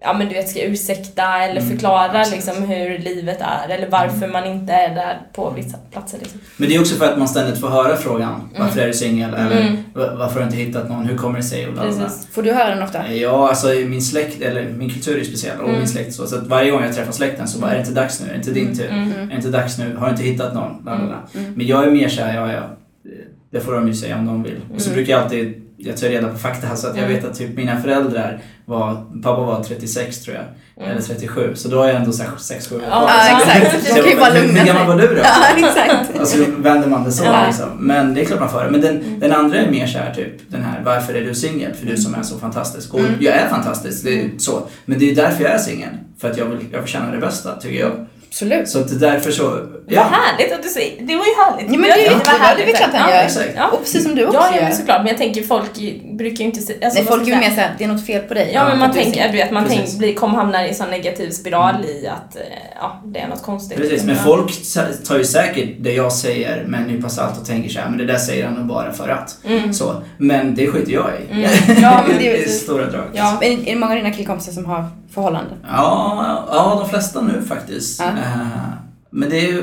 ja 0.00 0.12
men 0.12 0.28
du 0.28 0.34
vet 0.34 0.48
ska 0.48 0.62
ursäkta 0.62 1.22
eller 1.38 1.60
Mm, 1.60 1.70
förklara 1.70 2.20
exakt. 2.20 2.30
liksom 2.36 2.62
hur 2.68 2.98
livet 2.98 3.38
är 3.40 3.68
eller 3.74 3.88
varför 3.90 4.26
man 4.28 4.44
inte 4.44 4.72
är 4.72 4.94
där 4.94 5.20
på 5.32 5.50
vissa 5.50 5.78
platser 5.92 6.18
liksom. 6.18 6.40
Men 6.56 6.68
det 6.68 6.74
är 6.74 6.80
också 6.80 6.94
för 6.94 7.12
att 7.12 7.18
man 7.18 7.28
ständigt 7.28 7.60
får 7.60 7.68
höra 7.68 7.96
frågan. 7.96 8.48
Varför 8.58 8.80
är 8.80 8.86
du 8.86 8.92
singel? 8.92 9.34
Eller 9.34 9.60
Mm. 9.60 9.76
"Va- 9.94 10.14
varför 10.18 10.34
har 10.34 10.40
du 10.40 10.44
inte 10.44 10.56
hittat 10.56 10.88
någon? 10.88 11.06
Hur 11.06 11.16
kommer 11.16 11.36
det 11.38 11.42
sig? 11.44 11.66
Och 11.66 11.72
bla, 11.72 11.82
bla. 11.82 12.08
Får 12.32 12.42
du 12.42 12.52
höra 12.52 12.74
den 12.74 12.82
ofta? 12.82 13.12
Ja, 13.12 13.48
alltså 13.48 13.66
min 13.68 14.02
släkt, 14.02 14.42
eller 14.42 14.68
min 14.68 14.90
kultur 14.90 15.20
är 15.20 15.24
speciell 15.24 15.58
och 15.60 15.64
Mm. 15.68 15.78
min 15.78 15.88
släkt 15.88 16.14
så. 16.14 16.26
Så 16.26 16.36
att 16.36 16.46
varje 16.46 16.70
gång 16.70 16.82
jag 16.82 16.94
träffar 16.94 17.12
släkten 17.12 17.48
så 17.48 17.58
bara, 17.58 17.70
är 17.70 17.74
det 17.74 17.80
inte 17.80 17.92
dags 17.92 18.20
nu? 18.20 18.26
Är 18.26 18.32
det 18.32 18.36
inte 18.38 18.50
din 18.50 18.76
tur? 18.78 18.88
Mm. 18.90 19.12
Är 19.12 19.26
det 19.26 19.34
inte 19.36 19.48
dags 19.48 19.78
nu? 19.78 19.96
Har 19.96 20.06
du 20.06 20.10
inte 20.12 20.24
hittat 20.24 20.54
någon? 20.54 20.82
Bla, 20.82 20.96
bla, 20.96 21.06
bla. 21.06 21.40
Mm. 21.40 21.52
Men 21.56 21.66
jag 21.66 21.86
är 21.86 21.90
mer 21.90 22.08
såhär, 22.08 22.34
ja 22.36 22.52
ja. 22.52 22.62
Det 23.50 23.60
får 23.60 23.72
de 23.72 23.88
ju 23.88 23.94
säga 23.94 24.18
om 24.18 24.26
de 24.26 24.42
vill. 24.42 24.60
Och 24.74 24.80
så 24.80 24.88
Mm. 24.90 24.96
brukar 24.96 25.12
jag 25.12 25.22
alltid, 25.22 25.67
jag 25.80 25.96
tar 25.96 26.08
reda 26.08 26.28
på 26.28 26.38
fakta 26.38 26.76
så 26.76 26.86
att 26.86 26.96
jag 26.96 27.04
Mm. 27.04 27.16
vet 27.16 27.30
att 27.30 27.38
typ 27.38 27.56
mina 27.56 27.80
föräldrar 27.80 28.40
var, 28.64 28.94
pappa 29.22 29.40
var 29.42 29.62
36 29.62 30.20
tror 30.20 30.36
jag. 30.36 30.44
Mm. 30.76 30.90
Eller 30.90 31.02
37. 31.02 31.52
Så 31.54 31.68
då 31.68 31.82
är 31.82 31.86
jag 31.88 31.96
ändå 31.96 32.10
6-7 32.12 32.74
år 32.76 32.82
Ja, 32.90 33.10
exakt. 33.38 33.86
De 33.94 34.00
kan 34.00 34.10
ju 34.10 34.16
bara 34.16 34.34
lugna 34.34 34.60
Hur 34.60 34.66
gammal 34.66 34.86
var 34.86 34.96
du 34.96 35.14
då? 35.14 35.20
Ja, 35.24 35.68
exakt. 35.68 36.20
Och 36.20 36.28
så 36.28 36.44
vänder 36.58 36.88
man 36.88 37.04
det 37.04 37.12
så 37.12 37.24
Ja. 37.24 37.46
liksom. 37.46 37.68
Men 37.78 38.14
det 38.14 38.20
är 38.20 38.24
klart 38.24 38.40
man 38.40 38.50
får. 38.50 38.68
Men 38.70 38.80
den, 38.80 38.96
Mm. 38.96 39.20
den 39.20 39.32
andra 39.32 39.58
är 39.58 39.70
mer 39.70 39.86
så 39.86 39.98
här 39.98 40.14
typ, 40.14 40.50
den 40.50 40.62
här 40.62 40.82
varför 40.84 41.14
är 41.14 41.24
du 41.24 41.34
singel? 41.34 41.72
För 41.74 41.86
du 41.86 41.96
som 41.96 42.14
är 42.14 42.22
så 42.22 42.38
fantastisk. 42.38 42.94
Och 42.94 43.00
Mm. 43.00 43.12
jag 43.20 43.34
är 43.34 43.48
fantastisk, 43.48 44.04
det 44.04 44.20
är 44.20 44.30
så. 44.38 44.62
Men 44.84 44.98
det 44.98 45.10
är 45.10 45.14
därför 45.14 45.44
jag 45.44 45.52
är 45.52 45.58
singel. 45.58 45.88
För 46.20 46.30
att 46.30 46.36
jag 46.38 46.44
vill, 46.46 46.58
jag 46.72 46.80
förtjänar 46.82 47.12
det 47.12 47.18
bästa, 47.18 47.56
tycker 47.56 47.80
jag. 47.80 47.90
Absolut. 48.28 48.68
Så 48.68 48.78
att 48.78 48.88
det 48.88 49.06
är 49.06 49.12
därför 49.12 49.30
så, 49.30 49.42
Vad 49.42 49.62
ja. 49.86 50.02
härligt 50.02 50.52
att 50.54 50.62
du 50.62 50.68
säger, 50.68 51.02
det 51.06 51.16
var 51.16 51.24
ju 51.24 51.30
härligt. 51.44 51.72
Ja, 51.72 51.78
men 51.78 51.82
det, 51.82 51.88
är 51.90 51.94
tycker 51.96 52.10
ju 52.10 52.16
jättebra, 52.16 52.54
det 52.56 52.72
är 52.72 52.76
klart 52.76 52.90
han 52.92 53.10
Ja, 53.10 53.16
gör. 53.16 53.24
exakt. 53.24 53.48
Ja. 53.56 53.66
Och 53.68 53.80
precis 53.80 54.04
som 54.04 54.14
du 54.14 54.24
också 54.26 54.38
Ja, 54.38 54.48
ja 54.50 54.56
gör. 54.56 54.62
men 54.62 54.76
såklart. 54.76 54.98
Men 54.98 55.06
jag 55.06 55.16
tänker 55.18 55.42
folk 55.42 55.74
brukar 56.18 56.36
ju 56.38 56.44
inte 56.44 56.58
alltså, 56.58 56.72
Nej, 56.80 56.90
vad 56.96 57.06
folk 57.06 57.22
är 57.28 57.32
ju 57.32 57.36
mer 57.40 57.50
såhär, 57.50 57.74
det 57.78 57.84
är 57.84 57.88
något 57.88 58.06
fel 58.06 58.22
på 58.22 58.34
dig. 58.34 58.50
Ja, 58.54 58.68
men 58.68 58.78
man 58.78 58.92
tänker, 58.92 59.28
du 59.28 59.36
vet, 59.36 59.50
man 59.50 59.64
Precis. 59.64 59.80
tänker, 59.80 59.98
blir, 59.98 60.14
kommer 60.14 60.34
hamna 60.36 60.66
i 60.66 60.68
en 60.68 60.74
sån 60.74 60.90
negativ 60.90 61.30
spiral 61.30 61.74
i 61.84 62.06
att 62.06 62.36
eh, 62.36 62.42
ja, 62.80 63.02
det 63.04 63.18
är 63.20 63.28
något 63.28 63.42
konstigt. 63.42 63.78
Precis, 63.78 64.04
men 64.04 64.16
Ja. 64.16 64.22
folk 64.24 64.52
tar 65.08 65.18
ju 65.18 65.24
säkert 65.24 65.68
det 65.80 65.92
jag 65.92 66.12
säger 66.12 66.64
med 66.64 66.80
en 66.80 66.86
nypa 66.86 67.08
salt 67.08 67.40
och 67.40 67.46
tänker 67.46 67.70
så 67.70 67.80
här, 67.80 67.88
men 67.88 67.98
det 67.98 68.04
där 68.06 68.18
säger 68.18 68.44
han 68.44 68.54
nog 68.54 68.66
bara 68.66 68.92
för 68.92 69.08
att. 69.08 69.36
Mm. 69.44 69.72
Så. 69.72 70.02
Men 70.18 70.54
det 70.54 70.66
skiter 70.66 70.92
jag 70.92 71.10
i. 71.28 71.32
Mm. 71.32 71.50
Ja, 71.82 72.04
men 72.08 72.18
det 72.18 72.30
är 72.30 72.46
I 72.46 72.48
stora 72.48 72.86
drag. 72.86 73.04
Ja. 73.12 73.36
Men 73.40 73.50
är 73.52 73.64
det 73.64 73.76
många 73.76 73.92
av 73.92 73.96
dina 73.98 74.12
killkompisar 74.12 74.52
som 74.52 74.64
har 74.66 74.84
förhållande? 75.14 75.50
Ja, 75.68 76.46
ja, 76.52 76.76
de 76.80 76.88
flesta 76.90 77.20
nu 77.20 77.42
faktiskt. 77.48 78.00
Ja. 78.00 78.06
Eh, 78.18 78.46
Men 79.10 79.30
det 79.30 79.50
är, 79.50 79.62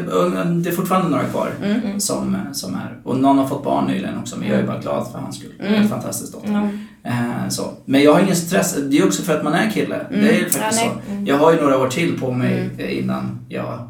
det 0.64 0.70
är 0.70 0.74
fortfarande 0.74 1.10
några 1.10 1.24
kvar 1.24 1.50
Mm. 1.64 2.00
som, 2.00 2.38
som 2.54 2.76
är. 2.76 2.98
Och 3.04 3.18
någon 3.18 3.38
har 3.38 3.48
fått 3.48 3.64
barn 3.64 3.88
nyligen 3.88 4.18
också, 4.20 4.40
men 4.40 4.48
jag 4.50 4.60
är 4.60 4.68
bara 4.68 4.80
glad 4.80 5.08
för 5.12 5.20
hans 5.20 5.38
skull. 5.38 5.54
Mm. 5.60 5.74
Helt 5.74 5.90
fantastiskt 5.90 6.34
då. 6.34 6.40
Ja. 6.46 6.70
Eh, 7.10 7.50
så. 7.50 7.64
Men 7.86 8.04
jag 8.04 8.14
har 8.14 8.20
ingen 8.22 8.36
stress, 8.36 8.76
det 8.90 8.98
är 8.98 9.06
också 9.06 9.24
för 9.24 9.38
att 9.38 9.44
man 9.44 9.54
är 9.54 9.70
kille. 9.72 9.96
Mm. 9.96 10.22
Det 10.22 10.30
är 10.30 10.44
Ja, 10.44 10.50
faktiskt 10.50 10.82
nej. 10.84 10.92
så. 11.26 11.32
Jag 11.32 11.38
har 11.38 11.54
ju 11.54 11.62
några 11.62 11.78
år 11.80 11.88
till 11.88 12.20
på 12.20 12.32
mig 12.32 12.70
Mm. 12.80 13.04
innan 13.04 13.40
jag 13.50 13.88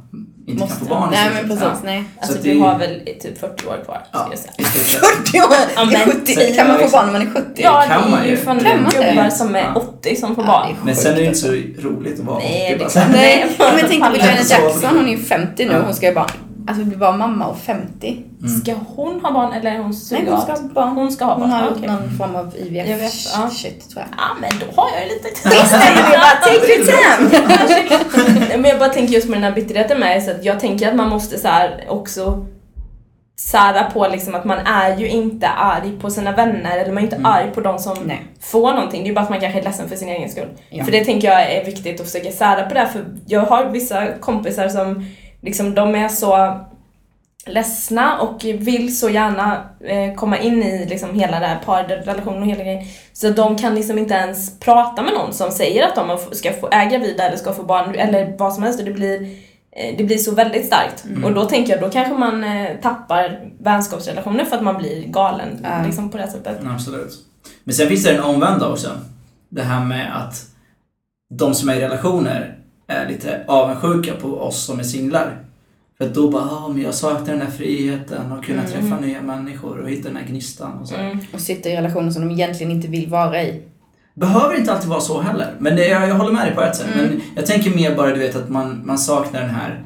inte 0.47 0.59
Måste. 0.63 0.77
kan 0.79 0.87
få 0.87 0.93
barn. 0.95 1.09
Nej 1.11 1.29
men 1.33 1.47
precis, 1.47 1.63
Ja. 1.63 1.71
nej. 1.83 2.03
Alltså 2.19 2.37
Så 2.37 2.43
du 2.43 2.53
det- 2.53 2.59
har 2.59 2.77
väl 2.79 2.99
typ 3.21 3.39
40 3.39 3.67
år 3.67 3.83
kvar, 3.85 4.01
Ja. 4.11 4.27
jag 4.29 4.39
säga. 4.39 4.51
I 4.57 4.63
stort 4.63 4.85
sett. 4.87 4.99
40 5.05 5.39
år! 5.39 5.45
Ja, 5.75 5.85
men- 5.85 5.99
70, 6.11 6.55
kan 6.55 6.67
man 6.67 6.79
få 6.79 6.89
barn 6.89 7.05
när 7.05 7.13
man 7.13 7.21
är 7.21 7.31
70? 7.31 7.45
Ja, 7.55 7.85
kan 7.87 8.03
det 8.03 8.09
man 8.09 8.19
är 8.21 8.25
ju 8.27 8.37
fan 8.37 8.59
Kan 8.59 8.83
man 8.83 8.91
det? 8.99 9.07
gubbar 9.09 9.29
som 9.29 9.55
är 9.55 9.59
Ja. 9.59 9.73
80 9.75 10.15
som 10.15 10.35
får 10.35 10.43
Ja, 10.43 10.47
barn. 10.47 10.75
Men 10.85 10.95
sen 10.95 11.11
är 11.13 11.15
det 11.15 11.25
inte 11.25 11.37
så 11.39 11.47
roligt 11.87 12.19
att 12.19 12.25
vara 12.25 12.39
Nej, 12.39 12.65
80 12.65 12.67
det 12.67 12.73
är 12.73 12.79
bara. 12.79 12.89
klart. 12.89 13.07
Nej, 13.11 13.45
men 13.59 13.85
tänk 13.89 14.03
på 14.03 14.17
Janet. 14.17 14.49
Jackson, 14.49 14.95
hon 14.97 15.07
är 15.07 15.11
ju 15.11 15.17
50 15.23 15.65
nu, 15.65 15.73
Ja. 15.73 15.81
hon 15.85 15.93
ska 15.93 16.05
ju 16.07 16.13
bara, 16.15 16.27
alltså 16.67 16.83
bli 16.85 16.97
bara 16.97 17.17
mamma 17.17 17.47
och 17.47 17.57
50. 17.57 18.23
Mm. 18.41 18.49
Ska 18.61 18.73
hon 18.95 19.21
ha 19.21 19.31
barn 19.31 19.53
eller 19.53 19.71
är 19.71 19.77
hon 19.77 19.85
Nej, 19.87 19.93
surrogat? 19.99 20.29
hon 20.29 20.41
ska 20.41 20.55
ha 20.55 20.73
barn. 20.73 20.95
Hon 20.95 21.11
ska 21.11 21.25
ha 21.25 21.33
Hon 21.33 21.41
barn, 21.41 21.51
har 21.51 21.67
ah, 21.67 21.71
okej. 21.75 21.87
någon 21.87 22.17
form 22.17 22.35
av 22.35 22.53
IVF, 22.57 22.87
IVF, 22.87 23.13
ja. 23.35 23.49
shit 23.49 23.89
tror 23.89 24.03
jag. 24.03 24.09
Ja, 24.17 24.27
men 24.41 24.51
då 24.59 24.81
har 24.81 24.89
jag 24.91 25.03
ju 25.03 25.09
lite 25.09 25.27
Visst 25.29 25.73
är 25.73 25.95
det 25.95 26.17
bara, 26.17 26.35
take 26.35 26.73
your 26.73 26.85
time! 26.85 28.39
Nej, 28.49 28.57
Men 28.57 28.69
jag 28.69 28.79
bara 28.79 28.89
tänker 28.89 29.13
just 29.13 29.27
med 29.29 29.37
den 29.37 29.43
här 29.43 29.51
bitterheten 29.51 29.99
med 29.99 30.23
så 30.23 30.31
att 30.31 30.45
jag 30.45 30.59
tänker 30.59 30.89
att 30.89 30.95
man 30.95 31.09
måste 31.09 31.39
så 31.39 31.47
här 31.47 31.85
också 31.87 32.45
sära 33.39 33.83
på 33.83 34.07
liksom 34.07 34.35
att 34.35 34.45
man 34.45 34.57
är 34.57 34.97
ju 34.97 35.07
inte 35.09 35.47
arg 35.47 35.91
på 36.01 36.09
sina 36.09 36.31
vänner 36.31 36.77
eller 36.77 36.91
man 36.93 36.97
är 36.97 37.01
inte 37.03 37.15
Mm. 37.15 37.25
arg 37.31 37.51
på 37.53 37.61
de 37.61 37.79
som 37.79 37.97
Nej. 38.05 38.25
får 38.41 38.73
någonting. 38.73 39.03
Det 39.03 39.09
är 39.09 39.13
bara 39.13 39.21
att 39.21 39.29
man 39.29 39.39
kanske 39.39 39.59
är 39.59 39.63
ledsen 39.63 39.89
för 39.89 39.95
sin 39.95 40.09
egen 40.09 40.29
skull. 40.29 40.47
Ja. 40.69 40.83
För 40.85 40.91
det 40.91 41.05
tänker 41.05 41.27
jag 41.27 41.51
är 41.51 41.65
viktigt 41.65 41.99
att 42.01 42.05
försöka 42.11 42.31
sära 42.31 42.63
på 42.63 42.73
det 42.73 42.79
här, 42.79 42.87
för 42.87 43.05
jag 43.27 43.41
har 43.41 43.65
vissa 43.65 44.07
kompisar 44.19 44.69
som 44.69 45.05
liksom 45.45 45.75
de 45.75 45.95
är 45.95 46.07
så 46.09 46.59
ledsna 47.47 48.19
och 48.19 48.45
vill 48.45 48.97
så 48.97 49.09
gärna 49.09 49.63
eh, 49.79 50.15
komma 50.15 50.37
in 50.39 50.63
i 50.63 50.85
liksom 50.85 51.13
hela 51.19 51.39
det 51.39 51.45
här 51.45 51.59
parrelationen 51.65 52.41
och 52.41 52.47
hela 52.47 52.63
grejen. 52.63 52.83
Så 53.13 53.29
de 53.29 53.57
kan 53.57 53.75
liksom 53.75 53.97
inte 53.97 54.13
ens 54.13 54.59
prata 54.59 55.01
med 55.01 55.13
någon 55.13 55.33
som 55.33 55.51
säger 55.51 55.87
att 55.87 55.95
de 55.95 56.35
ska 56.35 56.53
få 56.53 56.69
äga 56.71 56.97
vidare 56.97 57.27
eller 57.27 57.37
ska 57.37 57.53
få 57.53 57.63
barn 57.63 57.95
eller 57.95 58.35
vad 58.37 58.53
som 58.53 58.63
helst 58.63 58.79
och 58.79 58.85
det 58.85 58.91
blir 58.93 59.21
eh, 59.71 59.95
det 59.97 60.03
blir 60.03 60.17
så 60.17 60.35
väldigt 60.35 60.65
starkt. 60.65 61.05
Mm. 61.05 61.23
Och 61.23 61.33
då 61.33 61.45
tänker 61.45 61.73
jag, 61.73 61.81
då 61.81 61.89
kanske 61.89 62.13
man 62.13 62.43
eh, 62.43 62.75
tappar 62.81 63.51
vänskapsrelationer 63.59 64.45
för 64.45 64.55
att 64.55 64.63
man 64.63 64.77
blir 64.77 65.07
galen 65.07 65.59
Ja. 65.63 65.83
liksom 65.85 66.09
på 66.11 66.17
det 66.17 66.27
sättet. 66.27 66.57
Absolut. 66.65 67.13
Men 67.63 67.75
sen 67.75 67.87
finns 67.87 68.03
det 68.03 68.11
den 68.11 68.23
omvända 68.23 68.69
också. 68.69 68.89
Det 69.49 69.63
här 69.63 69.85
med 69.85 70.17
att 70.17 70.45
de 71.29 71.53
som 71.53 71.69
är 71.69 71.75
i 71.75 71.81
relationer 71.81 72.55
är 72.87 73.07
lite 73.09 73.43
avundsjuka 73.47 74.13
på 74.21 74.27
oss 74.39 74.65
som 74.65 74.79
är 74.79 74.83
singlar. 74.83 75.37
För 75.97 76.05
att 76.05 76.13
då 76.13 76.29
bara, 76.29 76.43
ah, 76.43 76.67
men 76.67 76.81
jag 76.81 76.93
saknar 76.93 77.27
den 77.35 77.39
där 77.39 77.51
friheten 77.51 78.31
och 78.31 78.45
kunna 78.45 78.59
Mm. 78.63 78.71
träffa 78.71 78.99
nya 78.99 79.21
människor 79.21 79.77
och 79.81 79.89
hitta 79.89 80.07
den 80.07 80.17
här 80.17 80.25
gnistan 80.27 80.71
och 80.81 80.87
så. 80.87 80.95
Mm. 80.95 81.19
Och 81.33 81.39
sitter 81.39 81.69
i 81.69 81.75
relationer 81.77 82.11
som 82.11 82.27
de 82.27 82.33
egentligen 82.33 82.71
inte 82.71 82.87
vill 82.87 83.09
vara 83.09 83.41
i. 83.43 83.61
Behöver 84.13 84.59
inte 84.59 84.73
alltid 84.73 84.89
vara 84.89 84.99
så 85.01 85.21
heller. 85.21 85.53
Men 85.59 85.75
det, 85.75 85.87
jag, 85.87 86.09
jag 86.09 86.15
håller 86.15 86.31
med 86.33 86.45
dig 86.47 86.55
på 86.55 86.61
ett 86.61 86.75
sätt. 86.75 86.87
Mm. 86.95 87.07
Men 87.07 87.21
jag 87.35 87.45
tänker 87.45 87.75
mer 87.75 87.95
bara, 87.95 88.13
du 88.13 88.19
vet, 88.19 88.35
att 88.35 88.49
man, 88.49 88.81
man 88.85 88.97
saknar 88.97 89.41
den 89.41 89.49
här 89.49 89.85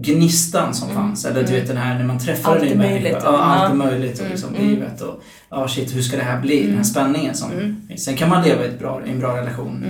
gnistan 0.00 0.74
som 0.74 0.88
fanns. 0.88 1.24
Eller 1.24 1.42
du 1.42 1.52
vet 1.52 1.66
den 1.68 1.76
här 1.76 1.98
när 1.98 2.04
man 2.04 2.18
träffar 2.18 2.52
Allt 2.52 2.62
en 2.62 2.68
ny 2.68 2.74
människa. 2.74 3.20
Ja, 3.24 3.38
allt 3.38 3.62
är 3.62 3.68
ja. 3.68 3.74
möjligt 3.74 4.20
och 4.20 4.26
liksom 4.30 4.54
Mm. 4.54 4.68
livet 4.68 5.00
och 5.00 5.22
ja 5.50 5.68
shit 5.68 5.96
hur 5.96 6.02
ska 6.02 6.16
det 6.16 6.22
här 6.22 6.40
bli? 6.40 6.66
Den 6.66 6.76
här 6.76 6.82
spänningen 6.82 7.34
som 7.34 7.76
Sen 7.98 8.16
kan 8.16 8.28
man 8.28 8.42
leva 8.44 8.64
i, 8.64 8.68
ett 8.68 8.78
bra, 8.78 9.00
en 9.06 9.18
bra 9.20 9.36
relation. 9.36 9.84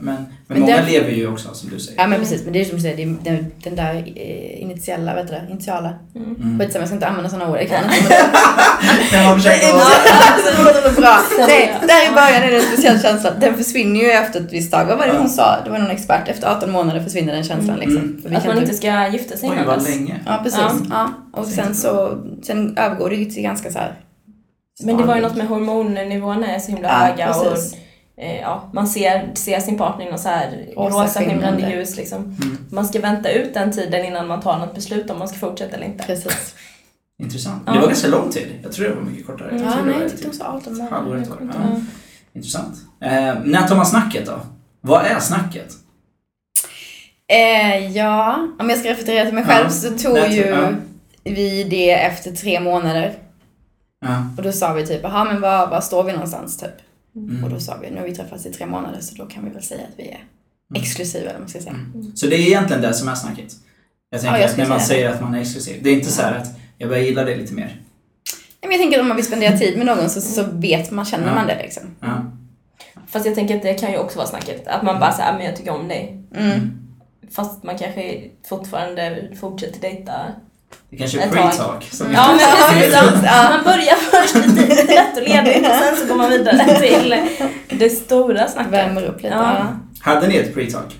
Men, 0.00 0.24
men, 0.50 0.58
Men 0.60 0.68
många 0.70 0.76
där- 0.82 0.90
lever 0.90 1.10
ju 1.10 1.28
också 1.32 1.54
som 1.54 1.70
du 1.70 1.78
säger. 1.80 2.00
Ja 2.00 2.06
men 2.06 2.20
precis, 2.20 2.44
men 2.44 2.52
det 2.52 2.60
är 2.60 2.64
som 2.64 2.76
du 2.76 2.82
säger, 2.82 2.96
det 2.96 3.02
är 3.02 3.06
den, 3.24 3.52
den 3.64 3.76
där 3.76 3.94
eh, 4.16 4.62
initiala, 4.62 5.14
vet 5.14 5.26
du 5.28 5.32
det, 5.34 5.46
initiala. 5.50 5.94
Mm. 6.16 6.58
Skitsamma, 6.60 6.80
jag 6.82 6.88
ska 6.88 6.94
inte 6.94 7.06
använda 7.06 7.30
sådana 7.30 7.50
ord, 7.50 7.56
jag 7.58 7.68
kan 7.68 7.84
inte. 7.84 8.14
Jag 9.12 9.22
har 9.24 9.36
försökt 9.36 9.64
att- 9.64 10.96
bra. 10.96 11.18
Nej, 11.38 11.74
där 11.88 12.10
i 12.10 12.14
början 12.14 12.42
är 12.42 12.50
det 12.50 12.56
en 12.56 12.62
speciell 12.62 13.00
känsla. 13.00 13.30
Den 13.40 13.54
försvinner 13.56 14.00
ju 14.00 14.10
efter 14.10 14.40
ett 14.40 14.52
visst 14.52 14.72
tag. 14.72 14.84
Vad 14.86 14.98
var 14.98 15.06
det 15.06 15.18
hon 15.18 15.28
sa? 15.28 15.56
Det 15.64 15.70
var 15.70 15.78
någon 15.78 15.90
expert. 15.90 16.28
Efter 16.28 16.46
18 16.48 16.70
månader 16.70 17.00
försvinner 17.00 17.32
den 17.34 17.44
känslan 17.44 17.78
liksom. 17.78 18.18
För 18.22 18.28
vi 18.30 18.36
Att 18.36 18.42
kan 18.42 18.48
man 18.48 18.56
typ- 18.56 18.64
inte 18.64 18.76
ska 18.76 19.08
gifta 19.08 19.36
sig 19.36 19.48
innan 19.48 19.66
vad 19.66 19.78
dess. 19.78 19.88
länge. 19.88 20.20
Ja, 20.26 20.40
precis. 20.42 20.60
Ja. 20.60 20.72
Ja. 20.90 21.40
Och 21.40 21.46
sen 21.46 21.74
så, 21.74 22.18
sen 22.42 22.78
övergår 22.78 23.10
det 23.10 23.16
ju 23.16 23.24
till 23.24 23.42
ganska 23.42 23.70
så 23.72 23.78
här. 23.78 23.94
Men 24.82 24.96
det 24.96 25.04
var 25.04 25.16
ju 25.16 25.22
något 25.22 25.36
med 25.36 25.46
hormonnivåerna 25.48 26.46
är 26.54 26.58
så 26.58 26.70
himla 26.72 26.88
Ja, 26.88 26.94
höga 26.94 27.26
precis. 27.26 27.72
och 27.72 27.78
ja, 28.40 28.70
man 28.72 28.86
ser, 28.86 29.30
ser 29.34 29.60
sin 29.60 29.78
partner 29.78 30.06
i 30.06 30.10
något 30.10 30.20
så 30.20 30.28
här 30.28 30.66
Rosa 30.76 31.02
rosa 31.04 31.20
skimrande 31.20 31.70
ljus 31.70 31.96
liksom. 31.96 32.18
Mm. 32.18 32.58
Man 32.70 32.86
ska 32.88 33.00
vänta 33.00 33.30
ut 33.30 33.54
den 33.54 33.72
tiden 33.72 34.04
innan 34.04 34.26
man 34.26 34.40
tar 34.40 34.58
något 34.58 34.74
beslut 34.74 35.10
om 35.10 35.18
man 35.18 35.28
ska 35.28 35.38
fortsätta 35.38 35.76
eller 35.76 35.86
inte. 35.86 36.04
Precis. 36.06 36.54
Intressant. 37.18 37.62
Ja. 37.66 37.72
Det 37.72 37.78
var 37.78 37.86
ganska 37.86 38.08
lång 38.08 38.30
tid. 38.30 38.48
Jag 38.62 38.72
tror 38.72 38.88
det 38.88 38.94
var 38.94 39.02
mycket 39.02 39.26
kortare. 39.26 39.48
Jag 39.56 39.66
Ja, 39.66 39.72
tror 39.72 39.84
det 39.84 39.90
nej, 39.92 40.00
jag 40.02 40.10
tyckte 40.10 40.26
hon 40.26 40.34
sa 40.34 40.44
18 40.44 40.76
månader. 40.78 41.24
Jag 41.40 41.48
Ja. 41.54 41.80
Intressant. 42.32 42.74
Eh, 43.00 43.34
när 43.44 43.68
tar 43.68 43.76
man 43.76 43.86
snacket 43.86 44.26
då? 44.26 44.40
Vad 44.80 45.04
är 45.04 45.18
snacket? 45.20 45.66
Eh, 47.32 47.86
ja, 47.96 48.48
om 48.58 48.70
jag 48.70 48.78
ska 48.78 48.90
referera 48.90 49.24
till 49.24 49.34
mig 49.34 49.44
Ja, 49.48 49.54
själv 49.54 49.68
så 49.70 49.88
tog 49.88 49.98
tror 49.98 50.18
ju 50.18 50.46
jag. 50.46 50.74
vi 51.24 51.64
det 51.64 51.90
efter 51.92 52.30
tre 52.30 52.60
månader. 52.60 53.14
Ja. 54.06 54.24
Och 54.36 54.42
då 54.42 54.52
sa 54.52 54.72
vi 54.72 54.86
typ, 54.86 55.00
jaha 55.02 55.24
men 55.24 55.40
var, 55.40 55.66
var 55.66 55.80
står 55.80 56.04
vi 56.04 56.12
någonstans 56.12 56.58
typ? 56.58 56.70
Mm. 57.16 57.44
Och 57.44 57.50
då 57.50 57.60
sa 57.60 57.76
vi, 57.82 57.90
nu 57.90 57.96
har 57.96 58.06
vi 58.06 58.14
träffats 58.14 58.46
i 58.46 58.52
tre 58.52 58.66
månader 58.66 59.00
så 59.00 59.14
då 59.14 59.26
kan 59.26 59.44
vi 59.44 59.50
väl 59.50 59.62
säga 59.62 59.80
att 59.82 59.98
vi 59.98 60.08
är 60.08 60.24
exklusiva 60.74 61.22
eller 61.22 61.32
vad 61.32 61.40
man 61.40 61.48
ska 61.48 61.60
säga. 61.60 61.76
Så 62.14 62.26
det 62.26 62.36
är 62.36 62.40
egentligen 62.40 62.82
det 62.82 62.94
som 62.94 63.08
är 63.08 63.14
snacket? 63.14 63.52
Jag 64.10 64.20
tänker 64.20 64.36
Ja, 64.36 64.42
jag 64.42 64.50
att 64.50 64.56
när 64.56 64.68
man 64.68 64.80
säga 64.80 64.88
säger 64.98 65.10
att 65.14 65.20
man 65.22 65.34
är 65.34 65.40
exklusiv. 65.40 65.82
Det 65.82 65.90
är 65.90 65.94
inte 65.94 66.12
så 66.12 66.22
här 66.22 66.34
att 66.38 66.48
jag 66.78 66.88
börjar 66.88 67.02
gilla 67.02 67.24
det 67.24 67.36
lite 67.36 67.54
mer. 67.54 67.64
Nej, 67.64 67.74
Men 68.62 68.70
jag 68.70 68.80
tänker 68.80 68.96
att 68.98 69.02
om 69.02 69.08
man 69.08 69.16
vill 69.16 69.26
spendera 69.26 69.58
tid 69.58 69.76
med 69.78 69.86
någon 69.86 70.10
så, 70.10 70.20
så 70.20 70.44
vet 70.52 70.90
man, 70.90 71.04
känner 71.04 71.26
Ja. 71.26 71.34
man 71.34 71.46
det 71.46 71.62
liksom. 71.62 71.82
Ja. 72.00 72.24
Fast 73.06 73.26
jag 73.26 73.34
tänker 73.34 73.56
att 73.56 73.62
det 73.62 73.74
kan 73.74 73.92
ju 73.92 73.98
också 73.98 74.18
vara 74.18 74.28
snacket. 74.28 74.66
Att 74.68 74.82
man 74.82 75.00
bara 75.00 75.12
säger 75.12 75.32
men 75.32 75.46
jag 75.46 75.56
tycker 75.56 75.70
om 75.70 75.88
dig. 75.88 76.22
Mm. 76.34 76.70
Fast 77.30 77.62
man 77.62 77.78
kanske 77.78 78.24
fortfarande 78.48 79.30
fortsätter 79.40 79.80
dejta. 79.80 80.12
Det 80.90 80.96
kanske 80.96 81.20
är 81.20 81.28
pre-talk. 81.28 81.90
som 81.90 82.12
Ja, 82.12 82.28
men 82.28 82.38
precis. 82.38 82.94
Ja. 83.24 83.50
man 83.50 83.64
börjar 83.64 83.96
först 83.96 84.34
lite 84.34 84.84
lätt 84.84 85.16
och 85.16 85.22
ledigt 85.28 85.68
och 85.68 85.74
sen 85.74 85.96
så 85.96 86.06
går 86.06 86.16
man 86.16 86.30
vidare 86.30 86.78
till 86.78 87.14
det 87.68 87.90
stora 87.90 88.48
snacket. 88.48 88.72
Värmer 88.72 89.02
upp 89.04 89.16
lite. 89.16 89.34
Ja. 89.34 89.66
Hade 90.00 90.28
ni 90.28 90.36
ett 90.36 90.54
pre-talk? 90.54 90.90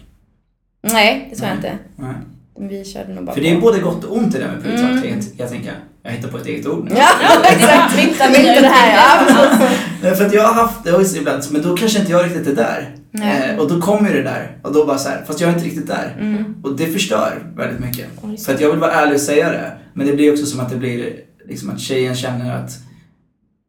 Nej, 0.83 1.29
det 1.31 1.37
tror 1.37 1.49
jag 1.49 1.59
inte. 1.59 1.79
Nej. 1.97 2.15
Vi 2.61 2.85
körde 2.85 3.15
nog 3.15 3.25
bara 3.25 3.35
För 3.35 3.43
det 3.43 3.51
är 3.51 3.61
både 3.61 3.79
gott 3.79 4.05
och 4.05 4.17
ont 4.17 4.35
i 4.35 4.39
det 4.39 4.47
med 4.47 4.63
pre-talk. 4.63 5.07
Mm. 5.07 5.21
Jag, 5.37 5.49
tänker, 5.49 5.75
jag 6.03 6.11
hittar 6.11 6.29
på 6.29 6.37
ett 6.37 6.47
eget 6.47 6.67
ord 6.67 6.85
nu. 6.85 6.97
Ja, 6.99 7.09
exakt. 7.45 7.97
Mynta 7.97 8.29
det 8.29 8.69
här, 8.69 8.97
ja. 8.97 9.69
Nej, 10.03 10.15
för 10.15 10.27
att 10.27 10.35
jag 10.35 10.43
har 10.43 10.55
haft 10.55 10.85
det 10.85 10.93
också 10.93 11.17
ibland, 11.17 11.43
men 11.51 11.63
då 11.63 11.77
kanske 11.77 11.99
inte 11.99 12.13
jag 12.13 12.25
riktigt 12.25 12.47
är 12.47 12.55
där. 12.55 12.95
Eh, 13.13 13.59
och 13.59 13.69
då 13.69 13.81
kommer 13.81 14.13
det 14.15 14.23
där. 14.23 14.57
Och 14.63 14.73
då 14.73 14.87
bara 14.87 14.99
så 14.99 15.09
här, 15.09 15.25
fast 15.27 15.41
jag 15.41 15.51
är 15.51 15.55
inte 15.55 15.67
riktigt 15.67 15.87
där. 15.87 16.17
Mm. 16.21 16.55
Och 16.63 16.77
det 16.77 16.87
förstör 16.87 17.53
väldigt 17.57 17.81
mycket. 17.81 18.07
Oj. 18.23 18.37
För 18.39 18.55
att 18.55 18.61
jag 18.61 18.71
vill 18.71 18.79
vara 18.81 18.93
ärlig 18.93 19.15
och 19.15 19.21
säga 19.21 19.51
det. 19.53 19.73
Men 19.95 20.07
det 20.07 20.13
blir 20.13 20.33
också 20.33 20.47
som 20.47 20.61
att 20.61 20.71
det 20.71 20.77
blir, 20.77 21.13
liksom 21.49 21.71
att 21.71 21.81
tjejen 21.81 22.15
känner 22.15 22.57
att 22.57 22.79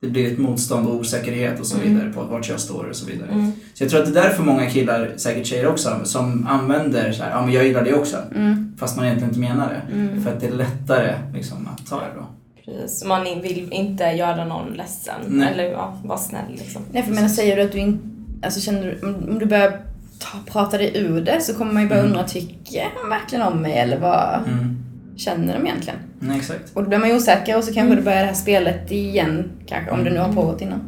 det 0.01 0.07
blir 0.07 0.31
ett 0.31 0.37
motstånd 0.39 0.87
och 0.87 0.95
osäkerhet 0.95 1.59
och 1.59 1.65
så 1.65 1.77
Mm. 1.77 1.89
vidare 1.93 2.13
på 2.13 2.23
vart 2.23 2.49
jag 2.49 2.59
står 2.59 2.83
och 2.89 2.95
så 2.95 3.05
vidare. 3.05 3.29
Mm. 3.31 3.51
Så 3.73 3.83
jag 3.83 3.89
tror 3.91 4.01
att 4.01 4.13
det 4.13 4.19
är 4.19 4.23
därför 4.23 4.43
många 4.43 4.69
killar, 4.69 5.11
säkert 5.17 5.45
tjejer 5.45 5.67
också, 5.67 5.99
som 6.03 6.47
använder 6.47 7.11
så 7.11 7.23
här, 7.23 7.31
ja 7.31 7.41
men 7.45 7.53
jag 7.53 7.65
gillar 7.67 7.83
det 7.83 7.93
också. 7.93 8.17
Mm. 8.35 8.73
Fast 8.79 8.95
man 8.95 9.05
egentligen 9.05 9.29
inte 9.29 9.39
menar 9.39 9.69
det. 9.69 9.93
Mm. 9.93 10.23
För 10.23 10.31
att 10.31 10.39
det 10.39 10.47
är 10.47 10.51
lättare 10.51 11.13
liksom 11.33 11.67
att 11.73 11.87
ta 11.89 11.95
det 11.95 12.11
då. 12.15 12.25
Precis. 12.65 13.05
Man 13.05 13.23
vill 13.41 13.69
inte 13.71 14.03
göra 14.03 14.45
någon 14.45 14.73
ledsen. 14.73 15.15
Nej. 15.27 15.53
Eller 15.53 15.63
ja, 15.63 15.97
vara 16.03 16.17
snäll 16.17 16.51
liksom. 16.51 16.81
Nej, 16.91 17.03
för 17.03 17.13
menar, 17.13 17.27
säger 17.27 17.55
du 17.55 17.61
att 17.61 17.71
du 17.71 17.77
inte... 17.77 18.07
Alltså 18.43 18.59
känner 18.61 18.81
du, 19.01 19.07
om, 19.07 19.39
du 19.39 19.45
börjar 19.45 19.71
ta, 20.19 20.37
prata 20.51 20.77
dig 20.77 20.91
ur 20.97 21.21
det 21.21 21.41
så 21.41 21.53
kommer 21.53 21.73
man 21.73 21.81
ju 21.83 21.89
börja 21.89 22.01
Mm. 22.01 22.11
undra, 22.13 22.27
tycker 22.27 22.87
han 23.01 23.09
verkligen 23.09 23.47
om 23.47 23.61
mig 23.61 23.77
eller 23.79 23.99
vad 23.99 24.39
Mm. 24.47 24.75
känner 25.17 25.53
de 25.59 25.65
egentligen? 25.67 25.99
Nej, 26.19 26.37
exakt. 26.37 26.75
Och 26.75 26.83
då 26.83 26.89
blir 26.89 26.99
man 26.99 27.09
ju 27.09 27.15
osäker 27.15 27.57
och 27.57 27.63
så 27.63 27.73
kanske 27.73 27.81
Mm. 27.93 27.95
det 27.95 28.01
börjar 28.01 28.19
det 28.19 28.25
här 28.25 28.33
spelet 28.33 28.91
igen, 28.91 29.51
kanske, 29.65 29.91
om 29.91 30.03
det 30.03 30.09
nu 30.09 30.19
har 30.19 30.33
pågått 30.33 30.61
innan. 30.61 30.81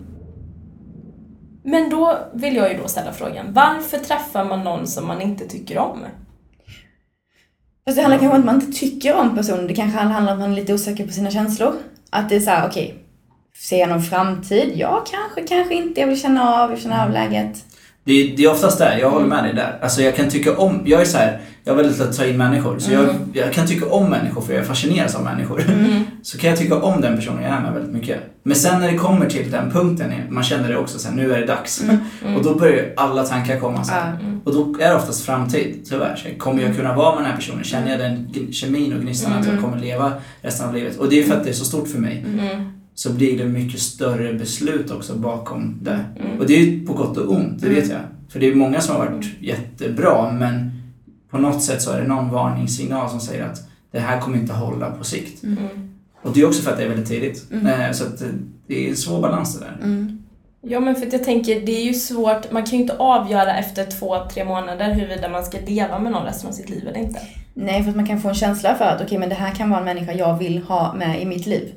Men 1.64 1.90
då 1.90 2.18
vill 2.34 2.56
jag 2.56 2.72
ju 2.72 2.78
då 2.78 2.88
ställa 2.88 3.12
frågan. 3.14 3.46
Varför 3.54 3.98
träffar 3.98 4.46
man 4.46 4.64
någon 4.64 4.88
som 4.88 5.08
man 5.08 5.22
inte 5.22 5.48
tycker 5.48 5.78
om? 5.78 6.00
Fast 7.86 7.98
det 7.98 8.02
handlar 8.04 8.20
kanske 8.20 8.36
om 8.36 8.40
att 8.40 8.46
man 8.46 8.56
inte 8.56 8.80
tycker 8.80 9.16
om 9.16 9.36
personen, 9.36 9.68
det 9.68 9.76
kanske 9.76 9.98
handlar 10.00 10.22
om 10.22 10.34
att 10.34 10.40
man 10.40 10.52
är 10.52 10.56
lite 10.56 10.74
osäker 10.74 11.06
på 11.08 11.12
sina 11.14 11.32
känslor. 11.32 11.74
Att 12.10 12.30
det 12.30 12.36
är 12.36 12.40
så 12.40 12.50
här, 12.50 12.68
okej, 12.70 12.96
ser 12.96 13.03
jag 13.72 13.90
någon 13.90 14.04
framtid? 14.04 14.72
Ja, 14.76 15.06
kanske, 15.12 15.56
kanske 15.56 15.74
inte. 15.76 16.00
Jag 16.00 16.08
vill 16.08 16.22
känna 16.22 16.54
av, 16.54 16.60
jag 16.60 16.68
vill 16.68 16.84
känna 16.84 17.04
av 17.04 17.12
läget. 17.12 17.66
Det 18.06 18.14
är, 18.14 18.38
det 18.38 18.44
är 18.44 18.52
oftast 18.52 18.78
där, 18.78 18.98
jag 18.98 19.10
håller 19.10 19.28
med 19.28 19.44
dig 19.44 19.54
där. 19.54 19.80
Alltså 19.82 20.02
jag 20.02 20.16
kan 20.16 20.30
tycka 20.30 20.58
om, 20.58 20.82
jag 20.86 21.02
är 21.02 21.06
så 21.06 21.18
här, 21.18 21.42
jag 21.64 21.74
har 21.74 21.78
väldigt 21.78 22.00
lätt 22.00 22.10
att 22.10 22.18
ta 22.18 22.26
in 22.26 22.38
människor. 22.38 22.80
Så 22.80 22.92
jag, 22.92 23.06
jag 23.34 23.54
kan 23.54 23.68
tycka 23.68 23.86
om 23.90 24.10
människor 24.10 24.42
för 24.42 24.54
jag 24.54 24.66
fascineras 24.66 25.16
av 25.16 25.24
människor. 25.24 25.64
Så 26.22 26.38
kan 26.38 26.50
jag 26.50 26.60
tycka 26.60 26.76
om 26.76 27.02
den 27.02 27.16
personen 27.16 27.44
jag 27.44 27.52
är 27.52 27.62
med 27.62 27.74
väldigt 27.74 27.94
mycket. 27.94 28.20
Men 28.44 28.56
sen 28.56 28.80
när 28.82 28.92
det 28.92 28.98
kommer 28.98 29.30
till 29.30 29.52
den 29.52 29.72
punkten, 29.72 30.14
man 30.30 30.44
känner 30.44 30.70
det 30.70 30.78
också 30.78 31.00
sen, 31.00 31.16
nu 31.16 31.34
är 31.34 31.40
det 31.40 31.46
dags. 31.46 31.84
Och 32.38 32.44
då 32.44 32.56
börjar 32.56 32.74
ju 32.74 32.94
alla 32.98 33.24
tankar 33.24 33.60
komma 33.60 33.84
sen. 33.84 33.96
Och 34.46 34.54
då 34.54 34.76
är 34.80 34.90
det 34.90 34.96
oftast 34.96 35.26
framtid, 35.26 35.86
tyvärr. 35.90 36.16
Så 36.16 36.40
kommer 36.40 36.64
jag 36.64 36.76
kunna 36.76 36.96
vara 36.96 37.16
med 37.16 37.24
den 37.24 37.32
här 37.32 37.38
personen? 37.38 37.64
Känner 37.64 37.92
jag 37.92 38.00
den 38.00 38.34
kemin 38.54 38.94
och 38.94 39.02
gnistan 39.02 39.34
att 39.34 39.48
jag 39.48 39.62
kommer 39.62 39.78
leva 39.80 40.14
resten 40.42 40.68
av 40.68 40.74
livet? 40.74 40.98
Och 40.98 41.10
det 41.10 41.20
är 41.20 41.24
för 41.24 41.36
att 41.38 41.44
det 41.44 41.50
är 41.50 41.54
så 41.54 41.66
stort 41.66 41.88
för 41.88 42.00
mig. 42.00 42.26
Mm. 42.94 42.98
Så 42.98 43.14
blir 43.14 43.38
det 43.38 43.46
mycket 43.46 43.80
större 43.80 44.34
beslut 44.34 44.92
också 44.92 45.16
bakom 45.16 45.80
det. 45.82 46.00
Mm. 46.20 46.40
Och 46.40 46.46
det 46.48 46.54
är 46.54 46.60
ju 46.60 46.86
på 46.86 46.94
gott 46.94 47.18
och 47.18 47.32
ont, 47.32 47.62
det 47.62 47.70
vet 47.70 47.90
jag. 47.90 48.00
För 48.30 48.40
det 48.40 48.48
är 48.52 48.56
många 48.56 48.82
som 48.82 48.96
har 48.96 49.06
varit 49.06 49.26
jättebra 49.40 50.32
men 50.32 50.72
på 51.30 51.38
något 51.38 51.64
sätt 51.64 51.82
så 51.82 51.92
är 51.92 52.02
det 52.02 52.08
någon 52.08 52.30
varningssignal 52.30 53.10
som 53.10 53.20
säger 53.20 53.46
att 53.46 53.62
det 53.92 54.00
här 54.00 54.22
kommer 54.22 54.38
inte 54.38 54.54
hålla 54.54 54.92
på 54.92 55.04
sikt. 55.04 55.44
Mm. 55.44 55.58
Och 56.22 56.34
det 56.34 56.42
är 56.42 56.48
också 56.48 56.62
för 56.62 56.72
att 56.72 56.78
det 56.78 56.84
är 56.84 56.90
väldigt 56.90 57.08
tidigt. 57.08 57.46
Eh, 57.52 57.92
Så 57.92 58.04
att 58.04 58.22
eh, 58.22 58.28
det 58.68 58.86
är 58.86 58.90
en 58.90 58.96
svår 58.98 59.22
balans 59.22 59.60
det 59.60 59.66
där. 59.66 59.78
Mm. 59.86 60.20
Ja 60.62 60.80
men 60.80 60.96
för 60.96 61.08
att 61.08 61.14
jag 61.14 61.24
tänker, 61.24 61.62
det 61.66 61.72
är 61.72 61.86
ju 61.86 61.94
svårt, 61.94 62.52
man 62.52 62.64
kan 62.64 62.72
ju 62.78 62.82
inte 62.82 62.98
avgöra 62.98 63.58
efter 63.58 63.86
två, 64.00 64.16
tre 64.34 64.46
månader 64.46 64.94
huruvida 64.94 65.30
man 65.30 65.44
ska 65.44 65.58
leva 65.68 66.00
med 66.00 66.12
någon 66.12 66.24
resten 66.26 66.50
av 66.50 66.54
sitt 66.54 66.70
liv 66.70 66.88
eller 66.88 67.00
inte. 67.00 67.20
Nej, 67.54 67.84
för 67.84 67.90
att 67.90 67.96
man 67.96 68.08
kan 68.08 68.22
få 68.22 68.30
en 68.30 68.36
känsla 68.36 68.76
för 68.76 68.86
att 68.86 69.02
okej, 69.02 69.18
men 69.18 69.30
det 69.30 69.36
här 69.36 69.56
kan 69.56 69.70
vara 69.70 69.80
en 69.80 69.86
människa 69.86 70.14
jag 70.14 70.38
vill 70.38 70.58
ha 70.58 70.94
med 70.94 71.22
i 71.22 71.26
mitt 71.26 71.46
liv. 71.46 71.74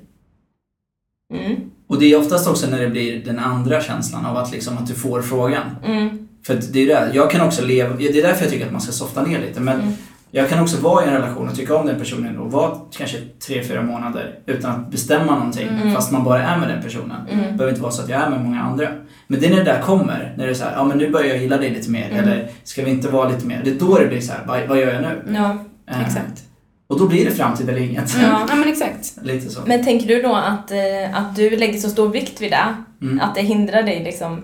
Mm. 1.35 1.57
Och 1.89 2.01
det 2.01 2.13
är 2.13 2.19
oftast 2.19 2.49
också 2.49 2.67
när 2.71 2.81
det 2.81 2.89
blir 2.89 3.25
den 3.25 3.39
andra 3.39 3.81
känslan 3.81 4.27
av 4.27 4.37
att, 4.37 4.53
liksom, 4.53 4.79
att 4.79 4.87
du 4.87 4.95
får 4.95 5.23
frågan. 5.23 5.63
Mm. 5.85 6.29
För 6.47 6.59
det 6.73 6.81
är 6.81 6.87
det, 6.87 7.11
jag 7.15 7.31
kan 7.31 7.41
också 7.47 7.65
leva, 7.65 7.97
det 7.97 8.09
är 8.19 8.23
därför 8.23 8.43
jag 8.45 8.53
tycker 8.53 8.67
att 8.67 8.73
man 8.73 8.81
ska 8.81 8.93
softa 8.93 9.23
ner 9.23 9.41
lite. 9.41 9.61
Men 9.61 9.81
Mm. 9.81 9.93
jag 10.31 10.49
kan 10.49 10.63
också 10.63 10.81
vara 10.81 11.05
i 11.05 11.09
en 11.09 11.15
relation 11.15 11.49
och 11.49 11.55
tycka 11.55 11.77
om 11.77 11.87
den 11.87 11.99
personen 11.99 12.39
och 12.39 12.53
vara 12.53 12.79
kanske 12.97 13.19
tre, 13.47 13.65
fyra 13.65 13.83
månader 13.83 14.39
utan 14.47 14.71
att 14.71 14.91
bestämma 14.91 15.35
någonting. 15.39 15.69
Mm. 15.69 15.95
Fast 15.95 16.13
man 16.13 16.25
bara 16.25 16.43
är 16.43 16.59
med 16.59 16.69
den 16.69 16.83
personen. 16.83 17.17
Mm. 17.31 17.45
Det 17.47 17.53
behöver 17.53 17.69
inte 17.69 17.83
vara 17.83 17.93
så 17.93 18.03
att 18.03 18.09
jag 18.09 18.23
är 18.23 18.31
med 18.31 18.41
många 18.41 18.61
andra. 18.63 18.89
Men 19.27 19.41
det 19.41 19.47
är 19.47 19.51
när 19.51 19.57
det 19.57 19.65
där 19.65 19.81
kommer, 19.83 20.35
när 20.39 20.45
det 20.47 20.51
är 20.53 20.55
så 20.55 20.65
här, 20.65 20.73
ja 20.77 20.85
men 20.85 20.99
nu 20.99 21.11
börjar 21.11 21.27
jag 21.29 21.39
gilla 21.43 21.57
dig 21.57 21.71
lite 21.71 21.91
mer. 21.91 22.11
Mm. 22.11 22.23
Eller 22.25 22.49
ska 22.65 22.85
vi 22.85 22.91
inte 22.91 23.09
vara 23.09 23.29
lite 23.29 23.47
mer? 23.47 23.61
Det 23.65 23.71
är 23.71 23.75
då 23.75 23.99
det 23.99 24.07
blir 24.07 24.21
så 24.21 24.33
här, 24.33 24.41
vad, 24.47 24.69
vad 24.69 24.79
gör 24.79 24.93
jag 24.93 25.03
nu? 25.03 25.35
Ja. 25.35 25.57
Eh, 25.91 26.01
Exakt. 26.07 26.45
Och 26.89 26.99
då 26.99 27.07
blir 27.09 27.25
det 27.25 27.31
framtid 27.31 27.69
eller 27.69 27.81
inget. 27.81 28.17
Ja. 28.23 28.47
Men 28.57 28.69
exakt. 28.69 29.15
lite 29.23 29.51
så. 29.51 29.61
Men 29.67 29.85
tänker 29.85 30.07
du 30.09 30.23
då 30.23 30.35
att, 30.35 30.71
eh, 30.71 31.17
att 31.19 31.37
du 31.37 31.57
lägger 31.57 31.79
så 31.79 31.89
stor 31.91 32.09
vikt 32.09 32.41
vid 32.41 32.51
det? 32.51 32.75
Mm. 33.03 33.21
Att 33.21 33.35
det 33.35 33.41
hindrar 33.41 33.83
dig 33.83 34.05
liksom? 34.05 34.43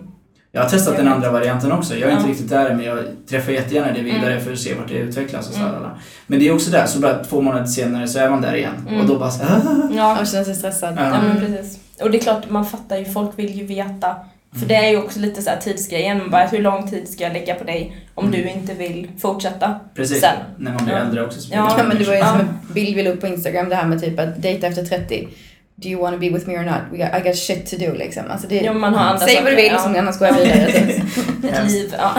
Jag 0.54 0.62
har 0.62 0.68
testat 0.68 0.96
den 0.96 1.08
andra 1.08 1.32
varianten 1.32 1.72
också. 1.72 1.96
Jag 1.96 2.10
är 2.10 2.16
inte 2.16 2.28
riktigt 2.28 2.48
där 2.48 2.74
men 2.74 2.84
jag 2.84 2.98
träffar 3.30 3.52
jättegärna 3.52 3.92
det 3.92 4.02
vidare 4.02 4.32
Mm. 4.32 4.44
för 4.44 4.52
att 4.52 4.58
se 4.58 4.74
vart 4.74 4.88
det 4.88 4.94
utvecklas 4.94 5.48
och 5.48 5.54
så 5.54 5.60
Mm. 5.60 5.72
här. 5.72 5.90
Men 6.26 6.38
det 6.38 6.48
är 6.48 6.54
också 6.54 6.70
där, 6.70 6.86
så 6.86 7.00
bara 7.00 7.24
två 7.24 7.40
månader 7.40 7.64
senare 7.66 8.08
så 8.08 8.18
är 8.18 8.30
man 8.30 8.40
där 8.40 8.54
igen. 8.54 8.74
Mm. 8.88 9.00
Och 9.00 9.06
då 9.06 9.18
bara 9.18 9.30
så 9.30 9.44
Ja. 9.96 10.20
Och 10.20 10.26
känner 10.26 10.44
sig 10.44 10.54
stressad. 10.54 10.94
Ja. 10.96 11.02
Ja 11.04 11.10
men 11.22 11.36
Mm. 11.36 11.40
precis. 11.52 11.78
Och 12.02 12.10
det 12.10 12.18
är 12.18 12.22
klart, 12.22 12.50
man 12.50 12.66
fattar 12.66 12.96
ju, 12.96 13.04
folk 13.04 13.30
vill 13.38 13.58
ju 13.58 13.66
veta. 13.66 14.16
För 14.58 14.66
det 14.66 14.74
är 14.74 14.90
ju 14.90 14.96
också 14.98 15.18
lite 15.20 15.42
så 15.42 15.50
här 15.50 15.56
tidsgrejen, 15.56 16.18
man 16.18 16.30
bara 16.30 16.46
hur 16.46 16.62
lång 16.62 16.90
tid 16.90 17.08
ska 17.08 17.24
jag 17.24 17.32
lägga 17.32 17.54
på 17.54 17.64
dig 17.64 17.96
om 18.14 18.26
Mm. 18.28 18.40
du 18.40 18.48
inte 18.48 18.74
vill 18.74 19.10
fortsätta? 19.22 19.80
Precis, 19.94 20.20
Sen. 20.20 20.36
när 20.58 20.72
man 20.72 20.84
blir 20.84 20.94
Ja. 20.94 21.00
äldre 21.00 21.24
också. 21.26 21.40
Så 21.40 21.48
Ja, 21.54 21.74
Ja, 21.78 21.84
men 21.84 21.98
det 21.98 22.04
var 22.04 22.14
ju 22.14 22.20
som 22.20 22.40
en 22.40 22.48
bild 22.74 22.96
vi 22.96 23.02
la 23.02 23.10
upp 23.10 23.20
på 23.20 23.26
Instagram, 23.26 23.68
det 23.68 23.74
här 23.76 23.86
med 23.86 24.00
typ 24.02 24.18
att 24.18 24.42
dejta 24.42 24.66
efter 24.66 24.84
30. 24.84 25.28
Do 25.74 25.88
you 25.88 26.02
want 26.02 26.14
to 26.16 26.20
be 26.20 26.28
with 26.28 26.48
me 26.48 26.58
or 26.58 26.62
not? 26.64 26.80
We 26.92 26.96
got, 26.98 27.08
I 27.20 27.28
got 27.28 27.36
shit 27.38 27.70
to 27.70 27.76
do 27.76 27.92
liksom. 27.94 28.22
Alltså 28.30 28.46
det, 28.48 28.56
Ja, 28.60 28.72
man 28.72 28.94
har 28.94 29.04
andra 29.04 29.26
säg 29.26 29.42
vad 29.42 29.52
du 29.52 29.56
vill 29.56 29.72
ja. 29.72 29.78
som 29.78 29.96
annars 29.96 30.18
går 30.18 30.28
jag 30.28 30.34
vidare. 30.34 30.62
Ett 31.52 31.70
liv, 31.70 31.94
ja. 31.98 32.14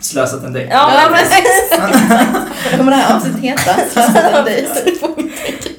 Slösat 0.00 0.44
en 0.44 0.52
dejt. 0.52 0.72
Ja, 0.72 0.90
precis. 1.14 1.78
Kommer 2.76 2.90
det 2.90 2.96
här 2.96 3.16
avsnittet 3.16 3.40
heta? 3.40 3.74
Slösat 3.90 4.16
en 4.34 4.44
dejt. 4.44 4.68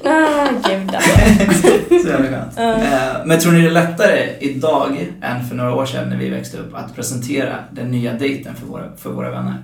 Ah, 0.04 0.48
gud 0.68 0.94
alltså. 0.94 1.68
Så 2.02 2.08
jävla 2.08 2.28
skönt. 2.30 2.58
Eh, 2.58 3.26
Men 3.26 3.38
tror 3.40 3.52
ni 3.52 3.60
det 3.60 3.66
är 3.66 3.70
lättare 3.70 4.36
idag 4.40 5.06
än 5.22 5.44
för 5.48 5.54
några 5.56 5.74
år 5.74 5.86
sedan 5.86 6.08
när 6.08 6.16
vi 6.16 6.28
växte 6.28 6.56
upp 6.58 6.74
att 6.74 6.94
presentera 6.96 7.56
den 7.72 7.90
nya 7.90 8.12
dejten 8.12 8.54
för 8.54 8.66
våra, 8.66 8.96
för 8.96 9.10
våra 9.10 9.30
vänner? 9.30 9.54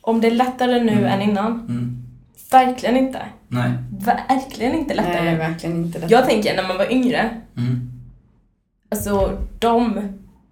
Om 0.00 0.20
det 0.20 0.26
är 0.26 0.30
lättare 0.30 0.80
nu 0.84 0.92
Mm. 0.92 1.04
än 1.04 1.22
innan? 1.22 1.52
Mm. 1.68 1.96
Verkligen 2.50 2.96
inte. 2.96 3.18
Nej. 3.48 3.70
Verkligen 4.28 4.74
inte 4.74 4.94
lättare. 4.94 5.22
Nej, 5.24 5.36
verkligen 5.36 5.76
inte 5.76 5.98
det. 5.98 6.06
Jag 6.10 6.28
tänker 6.28 6.56
när 6.56 6.68
man 6.68 6.76
var 6.78 6.92
yngre, 6.92 7.30
Mm. 7.56 7.90
alltså 8.90 9.38
de 9.58 10.00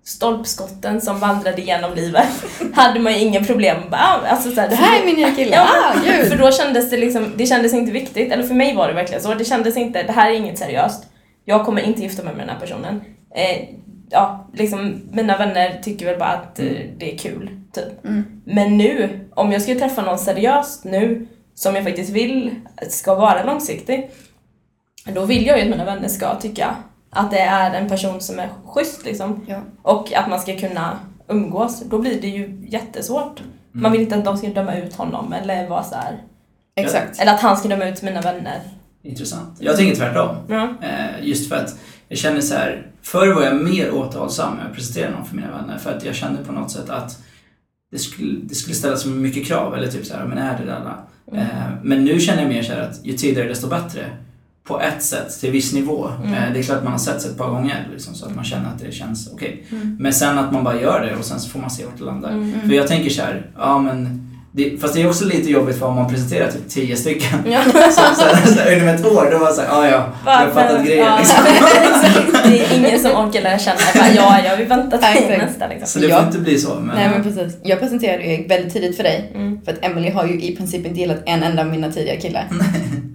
stolpskotten 0.05 1.01
som 1.01 1.19
vandrade 1.19 1.63
genom 1.63 1.95
livet 1.95 2.29
hade 2.75 3.01
man 3.01 3.13
ju 3.13 3.19
inga 3.19 3.45
problem 3.45 3.77
med. 3.91 4.01
Ah, 4.01 4.29
Alltså, 4.29 4.51
så 4.51 4.61
här, 4.61 4.69
Det 4.69 4.75
här 4.75 5.01
är 5.01 5.07
min 5.07 5.17
nya 5.17 5.31
kille. 5.31 5.55
Ja, 5.57 5.67
ah, 5.69 5.95
gud. 6.05 6.29
För 6.29 6.37
då 6.39 6.51
kändes 6.53 6.91
det 6.91 6.97
liksom, 6.97 7.33
det 7.37 7.47
kändes 7.47 7.75
inte 7.75 7.93
viktigt, 7.93 8.33
eller 8.33 8.43
för 8.43 8.55
mig 8.55 8.75
var 8.77 8.89
det 8.89 8.95
verkligen 8.95 9.23
så, 9.23 9.35
det 9.35 9.45
kändes 9.45 9.77
inte, 9.77 10.03
det 10.03 10.13
här 10.13 10.31
är 10.31 10.35
inget 10.35 10.59
seriöst. 10.59 11.07
Jag 11.45 11.65
kommer 11.65 11.83
inte 11.83 12.03
gifta 12.03 12.23
mig 12.23 12.35
med 12.35 12.47
den 12.47 12.55
här 12.55 12.61
personen. 12.61 13.01
Eh, 13.35 13.69
ja, 14.11 14.49
liksom 14.55 15.01
mina 15.13 15.39
vänner 15.39 15.81
tycker 15.83 16.07
väl 16.07 16.19
bara 16.19 16.29
att 16.29 16.59
eh, 16.59 16.67
det 16.99 17.15
är 17.15 17.19
kul, 17.19 17.51
typ. 17.73 18.05
Mm. 18.05 18.25
Men 18.45 18.79
nu, 18.79 19.21
om 19.35 19.53
jag 19.53 19.63
skulle 19.63 19.81
träffa 19.81 20.03
någon 20.03 20.19
seriöst 20.19 20.85
nu, 20.85 21.27
som 21.55 21.75
jag 21.75 21.85
faktiskt 21.85 22.11
vill 22.11 22.55
ska 22.89 23.15
vara 23.15 23.45
långsiktig, 23.45 24.11
då 25.05 25.25
vill 25.25 25.47
jag 25.47 25.59
ju 25.59 25.63
att 25.63 25.71
mina 25.71 25.85
vänner 25.85 26.09
ska 26.09 26.35
tycka 26.35 26.77
att 27.13 27.31
det 27.31 27.39
är 27.41 27.75
en 27.75 27.89
person 27.89 28.21
som 28.21 28.39
är 28.39 28.49
schysst 28.67 29.05
liksom. 29.05 29.45
Ja. 29.49 29.61
Och 29.83 30.13
att 30.15 30.29
man 30.31 30.41
ska 30.41 30.57
kunna 30.59 30.99
umgås. 31.29 31.83
Då 31.91 31.99
blir 31.99 32.21
det 32.21 32.29
ju 32.29 32.67
jättesvårt. 32.69 33.43
Man 33.73 33.93
vill 33.93 34.01
inte 34.01 34.17
att 34.17 34.25
de 34.25 34.37
ska 34.37 34.49
döma 34.49 34.77
ut 34.77 34.95
honom 34.97 35.33
eller 35.33 35.69
vara 35.69 35.83
så 35.83 35.95
här. 35.95 36.19
Exakt. 36.75 37.21
Eller 37.21 37.35
att 37.35 37.41
han 37.41 37.57
ska 37.57 37.69
döma 37.69 37.89
ut 37.89 38.03
mina 38.03 38.21
vänner. 38.21 38.61
Intressant. 39.03 39.57
Jag 39.59 39.77
tänker 39.77 39.97
tvärtom. 39.97 40.37
Ja. 40.49 40.75
Eh, 40.83 41.27
Just 41.27 41.49
för 41.49 41.57
att 41.57 41.77
jag 42.09 42.19
känner 42.19 42.41
så 42.41 42.55
här, 42.55 42.87
förr 43.03 43.35
var 43.35 43.43
jag 43.43 43.57
mer 43.57 43.95
återhållsam 43.95 44.57
med 44.57 44.67
att 44.67 44.75
presentera 44.75 45.11
någon 45.11 45.25
för 45.25 45.37
mina 45.37 45.51
vänner 45.51 45.79
för 45.79 45.97
att 45.97 46.05
jag 46.05 46.15
kände 46.15 46.45
på 46.45 46.53
något 46.53 46.71
sätt 46.71 46.91
att 46.91 47.19
det 47.93 47.99
skulle, 47.99 48.41
det 48.43 48.55
skulle 48.55 48.75
ställas 48.77 49.03
så 49.03 49.09
mycket 49.09 49.47
krav 49.47 49.75
eller 49.75 49.89
typ 49.89 50.07
så 50.07 50.15
här, 50.17 50.25
men 50.25 50.39
är 50.39 50.59
det 50.59 50.65
där? 50.65 50.81
Mm. 51.33 51.41
Eh, 51.41 51.47
Men 51.83 52.05
nu 52.05 52.21
känner 52.21 52.43
jag 52.43 52.49
mer 52.49 52.63
så 52.63 52.73
här 52.73 52.81
att 52.81 53.05
ju 53.07 53.13
tidigare 53.13 53.49
desto 53.49 53.69
bättre. 53.69 54.07
På 54.65 54.81
ett 54.81 55.03
sätt, 55.03 55.41
till 55.41 55.51
viss 55.51 55.73
nivå. 55.73 56.09
Mm. 56.25 56.35
Eh, 56.35 56.53
Det 56.53 56.59
är 56.59 56.63
klart 56.63 56.79
att 56.79 56.85
man 56.85 56.93
har 56.93 56.99
sett 56.99 57.25
ett 57.25 57.39
par 57.39 57.49
gånger 57.51 57.89
liksom, 57.93 58.15
så 58.15 58.27
att 58.27 58.35
man 58.37 58.45
känner 58.45 58.69
att 58.69 58.79
det 58.79 58.93
känns 58.93 59.31
okej. 59.33 59.65
Mm. 59.73 59.97
Men 60.01 60.13
sen 60.13 60.39
att 60.39 60.53
man 60.53 60.65
bara 60.65 60.81
gör 60.81 61.01
det 61.01 61.17
och 61.17 61.25
sen 61.25 61.41
så 61.41 61.49
får 61.49 61.59
man 61.59 61.71
se 61.71 61.85
vart 61.85 61.99
det 61.99 62.05
landar. 62.05 62.31
Mm. 62.31 62.61
För 62.69 62.75
jag 62.77 62.87
tänker 62.87 63.11
så 63.11 63.23
här, 63.23 63.47
ja 63.59 63.79
men 63.79 64.29
det, 64.55 64.81
fast 64.81 64.95
det 64.95 65.03
är 65.03 65.09
också 65.09 65.25
lite 65.25 65.51
jobbigt 65.51 65.79
för 65.79 65.87
om 65.87 65.95
man 65.95 66.09
presenterar 66.11 66.51
typ 66.51 66.69
tio 66.69 66.97
stycken. 66.97 67.39
Ja. 67.47 67.59
Här, 68.57 68.77
inom 68.77 68.89
ett 68.89 69.07
år, 69.07 69.29
då 69.33 69.39
var 69.39 69.47
det 69.49 69.55
såhär, 69.55 69.69
ja 69.69 69.89
ja, 69.89 70.07
jag 70.25 70.33
har 70.33 70.51
fattat 70.51 70.87
grejen 70.87 71.07
Ja, 71.07 71.19
liksom. 71.19 71.45
Det 72.51 72.61
är 72.65 72.79
ingen 72.79 73.01
som 73.01 73.11
orkar 73.11 73.43
lära 73.43 73.59
känna. 73.59 73.79
Bara, 73.95 74.09
ja, 74.15 74.39
ja, 74.45 74.57
vi 74.59 74.65
väntar 74.65 74.99
till 74.99 75.09
exakt. 75.33 75.43
nästa 75.51 75.69
liksom. 75.69 75.87
Så 75.87 75.99
det 75.99 76.07
Ja. 76.07 76.17
får 76.19 76.27
inte 76.27 76.39
bli 76.39 76.59
så. 76.59 76.75
Men, 76.75 76.97
Nej 76.97 77.11
men 77.11 77.23
precis. 77.23 77.59
Jag 77.63 77.81
presenterade 77.81 78.25
ju 78.25 78.47
väldigt 78.47 78.73
tidigt 78.73 78.97
för 78.97 79.03
dig. 79.03 79.33
Mm. 79.35 79.61
För 79.65 79.73
att 79.73 79.79
Emily 79.85 80.11
har 80.11 80.27
ju 80.27 80.41
i 80.43 80.57
princip 80.57 80.87
inte 80.87 81.01
gillat 81.01 81.23
en 81.27 81.43
enda 81.43 81.63
av 81.63 81.69
mina 81.69 81.93
tidigare 81.93 82.21
killar. 82.21 82.49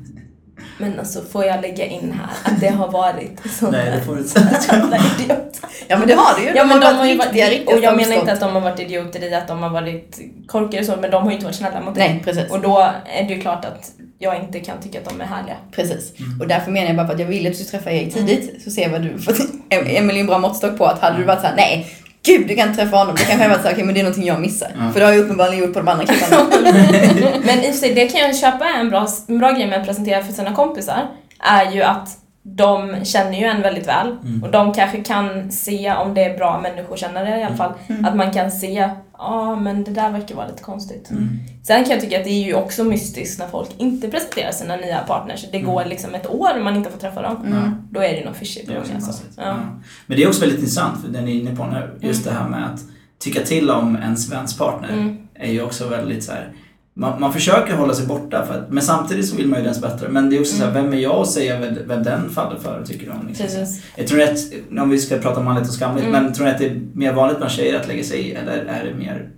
Men 0.78 1.00
alltså, 1.00 1.22
får 1.22 1.46
jag 1.46 1.62
lägga 1.62 1.86
in 1.86 2.12
här 2.20 2.54
att 2.54 2.62
det 2.62 2.68
har 2.68 2.92
varit 2.92 3.42
så 3.60 3.72
Nej, 3.72 3.92
det 3.92 4.02
får 4.02 4.16
du 4.16 4.22
inte 4.22 4.32
säga. 4.40 4.62
jävla 4.72 4.98
idiot. 4.98 5.62
Ja 5.88 5.98
men 5.98 6.08
det 6.08 6.14
har 6.14 6.40
du 6.40 6.46
ju. 6.46 6.56
Ja 6.56 6.66
men 6.66 6.80
de 6.80 6.86
har 6.86 7.06
ju 7.06 7.18
varit, 7.18 7.34
riktiga 7.34 7.76
och 7.76 7.84
jag 7.84 7.96
menar 7.96 8.16
inte 8.16 8.34
att 8.34 8.40
de 8.40 8.54
har 8.54 8.62
varit 8.62 8.80
idioter 8.80 9.24
i 9.24 9.36
att 9.36 9.48
de 9.48 9.64
har 9.64 9.70
varit 9.70 10.20
korkade 10.48 10.80
och 10.80 10.86
så, 10.86 10.96
men 11.02 11.12
de 11.12 11.24
har 11.24 11.30
ju 11.30 11.36
inte 11.36 11.46
varit 11.46 11.56
snälla 11.56 11.82
mot 11.82 11.96
dig. 11.96 12.10
Nej 12.10 12.22
precis. 12.24 12.52
Och 12.52 12.60
då 12.60 12.80
är 13.06 13.24
det 13.24 13.34
ju 13.34 13.42
klart 13.42 13.66
att 13.66 13.92
jag 14.20 14.36
inte 14.44 14.60
kan 14.60 14.82
tycka 14.82 15.00
att 15.00 15.10
de 15.10 15.22
är 15.22 15.26
härliga. 15.26 15.56
Precis. 15.72 16.20
Mm. 16.20 16.42
Och 16.42 16.48
därför 16.48 16.72
menar 16.72 16.88
jag 16.88 16.96
bara 16.96 17.08
att 17.08 17.20
jag 17.20 17.28
ville 17.28 17.50
att 17.50 17.58
du 17.58 17.64
skulle 17.64 17.80
träffa 17.80 17.92
Erik 17.92 18.14
tidigt. 18.14 18.64
Så 18.64 18.72
se 18.72 18.88
vad 18.88 19.02
du... 19.02 19.18
Är 19.70 20.20
en 20.20 20.28
bra 20.28 20.40
måttstock 20.40 20.78
på 20.78 20.86
att 20.86 21.00
hade 21.00 21.18
du 21.18 21.24
varit 21.24 21.42
såhär, 21.42 21.56
nej, 21.56 21.88
gud 22.28 22.48
du 22.48 22.56
kan 22.56 22.68
inte 22.70 22.82
träffa 22.82 22.98
honom. 22.98 23.16
Då 23.16 23.24
kanske 23.24 23.44
jag 23.44 23.50
varit 23.50 23.62
såhär, 23.62 23.76
okej 23.76 23.86
men 23.86 23.94
det 23.94 24.00
är 24.02 24.04
någonting 24.04 24.28
jag 24.28 24.42
missar. 24.42 24.72
Ja. 24.76 24.92
För 24.92 25.00
det 25.00 25.06
har 25.06 25.14
jag 25.14 25.24
uppenbarligen 25.24 25.64
gjort 25.64 25.74
på 25.74 25.80
de 25.80 25.88
andra 25.88 26.06
killarna. 26.06 26.50
Men 27.46 27.64
i 27.64 27.70
och 27.70 27.74
för 27.74 27.80
sig, 27.80 27.94
det 27.94 28.08
kan 28.08 28.22
jag 28.22 28.38
köpa 28.38 28.66
en 28.66 28.90
bra, 28.90 29.08
en 29.28 29.40
bra 29.40 29.52
grej 29.52 29.68
med 29.68 29.80
att 29.80 29.88
presentera 29.88 30.24
för 30.24 30.34
sina 30.34 30.54
kompisar, 30.54 31.08
är 31.40 31.72
ju 31.72 31.84
att 31.84 32.10
de 32.56 33.06
känner 33.06 33.40
ju 33.40 33.46
en 33.46 33.62
väldigt 33.62 33.88
väl 33.88 34.08
Mm. 34.24 34.44
och 34.44 34.52
de 34.52 34.74
kanske 34.74 35.04
kan 35.04 35.52
se 35.52 35.94
om 35.94 36.14
det 36.14 36.24
är 36.24 36.38
bra 36.38 36.62
människokännare 36.62 37.40
i 37.40 37.44
alla 37.44 37.56
fall. 37.56 37.74
Mm. 37.88 38.06
Att 38.06 38.16
man 38.16 38.32
kan 38.32 38.52
se, 38.52 38.72
ja 38.72 38.96
ah, 39.12 39.56
men 39.56 39.84
det 39.84 39.92
där 39.92 40.12
verkar 40.12 40.36
vara 40.36 40.48
lite 40.48 40.64
konstigt. 40.64 41.10
Mm. 41.12 41.30
Sen 41.64 41.84
kan 41.84 41.92
jag 41.92 42.02
tycka 42.02 42.18
att 42.18 42.24
det 42.24 42.30
är 42.30 42.44
ju 42.46 42.54
också 42.54 42.84
mystiskt 42.84 43.40
när 43.40 43.48
folk 43.48 43.70
inte 43.78 44.08
presenterar 44.08 44.52
sina 44.52 44.76
nya 44.76 45.00
partners. 45.00 45.46
Det 45.52 45.60
går 45.60 45.86
liksom 45.86 46.16
ett 46.16 46.28
år 46.30 46.58
och 46.58 46.64
man 46.64 46.76
inte 46.76 46.90
får 46.90 47.00
träffa 47.00 47.22
dem. 47.22 47.46
Mm. 47.46 47.72
Då 47.92 48.00
är 48.00 48.10
det 48.10 48.18
ju 48.20 48.26
något 48.26 48.38
fishy 48.38 48.66
på 48.66 48.74
gång 48.74 48.82
också 48.82 48.94
alltså. 48.96 49.24
Ja. 49.38 49.56
Men 50.08 50.18
det 50.18 50.24
är 50.24 50.28
också 50.28 50.42
väldigt 50.42 50.60
intressant, 50.60 51.02
för 51.02 51.08
det 51.10 51.22
ni 51.22 51.38
är 51.38 51.42
inne 51.42 51.56
på 51.56 51.66
nu, 51.66 51.98
just 52.02 52.24
det 52.26 52.32
här 52.32 52.50
med 52.50 52.66
att 52.66 52.80
tycka 53.20 53.42
till 53.42 53.70
om 53.72 53.96
ens 53.96 54.32
väns 54.32 54.58
partner 54.58 54.90
Mm. 54.90 55.18
är 55.34 55.52
ju 55.52 55.62
också 55.62 55.88
väldigt 55.88 56.24
så 56.24 56.32
här. 56.32 56.52
Man, 57.00 57.22
man 57.22 57.34
försöker 57.34 57.74
hålla 57.74 57.94
sig 57.94 58.06
borta, 58.06 58.46
för 58.46 58.54
att, 58.54 58.72
men 58.72 58.84
samtidigt 58.84 59.30
så 59.30 59.36
vill 59.36 59.48
man 59.48 59.60
ju 59.60 59.66
dens 59.66 59.82
bättre. 59.82 60.08
Men 60.10 60.30
det 60.30 60.36
är 60.36 60.40
också 60.40 60.56
så 60.56 60.64
här, 60.66 60.72
vem 60.72 60.94
är 60.94 60.98
jag 60.98 61.16
att 61.16 61.30
säga 61.32 61.60
vem, 61.60 61.78
vem 61.88 62.04
den 62.04 62.30
faller 62.30 62.60
för, 62.60 62.84
tycker 62.86 63.12
om? 63.12 63.28
Liksom. 63.28 63.46
Precis. 63.46 63.82
Jag 63.96 64.08
tror 64.08 64.22
att, 64.22 64.38
om 64.80 64.90
vi 64.90 65.00
ska 65.00 65.18
prata 65.18 65.42
manligt 65.42 65.68
och 65.70 65.74
skamligt, 65.76 66.08
Mm. 66.08 66.24
men 66.24 66.34
tror 66.34 66.46
ni 66.46 66.52
att 66.52 66.58
det 66.58 66.66
är 66.66 66.82
mer 66.94 67.14
vanligt 67.14 67.38
bland 67.38 67.52
tjejer 67.52 67.80
att 67.80 67.88
lägga 67.88 68.04
sig 68.04 68.20
i, 68.20 68.34
eller 68.34 68.66
är 68.66 68.86
det 68.86 68.94
mer... 68.94 69.30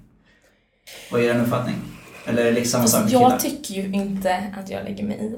Vad 1.11 1.21
är 1.21 1.25
er 1.25 1.41
uppfattning? 1.41 1.75
Eller 2.25 2.41
är 2.41 2.45
det 2.45 2.51
liksom 2.51 2.71
samma 2.71 2.87
sak 2.87 3.01
med 3.01 3.09
killar? 3.09 3.29
jag 3.29 3.39
tycker 3.39 3.73
ju 3.73 3.83
inte 3.93 4.35
att 4.59 4.69
jag 4.69 4.83
lägger 4.83 5.03
mig 5.03 5.17
i. 5.17 5.35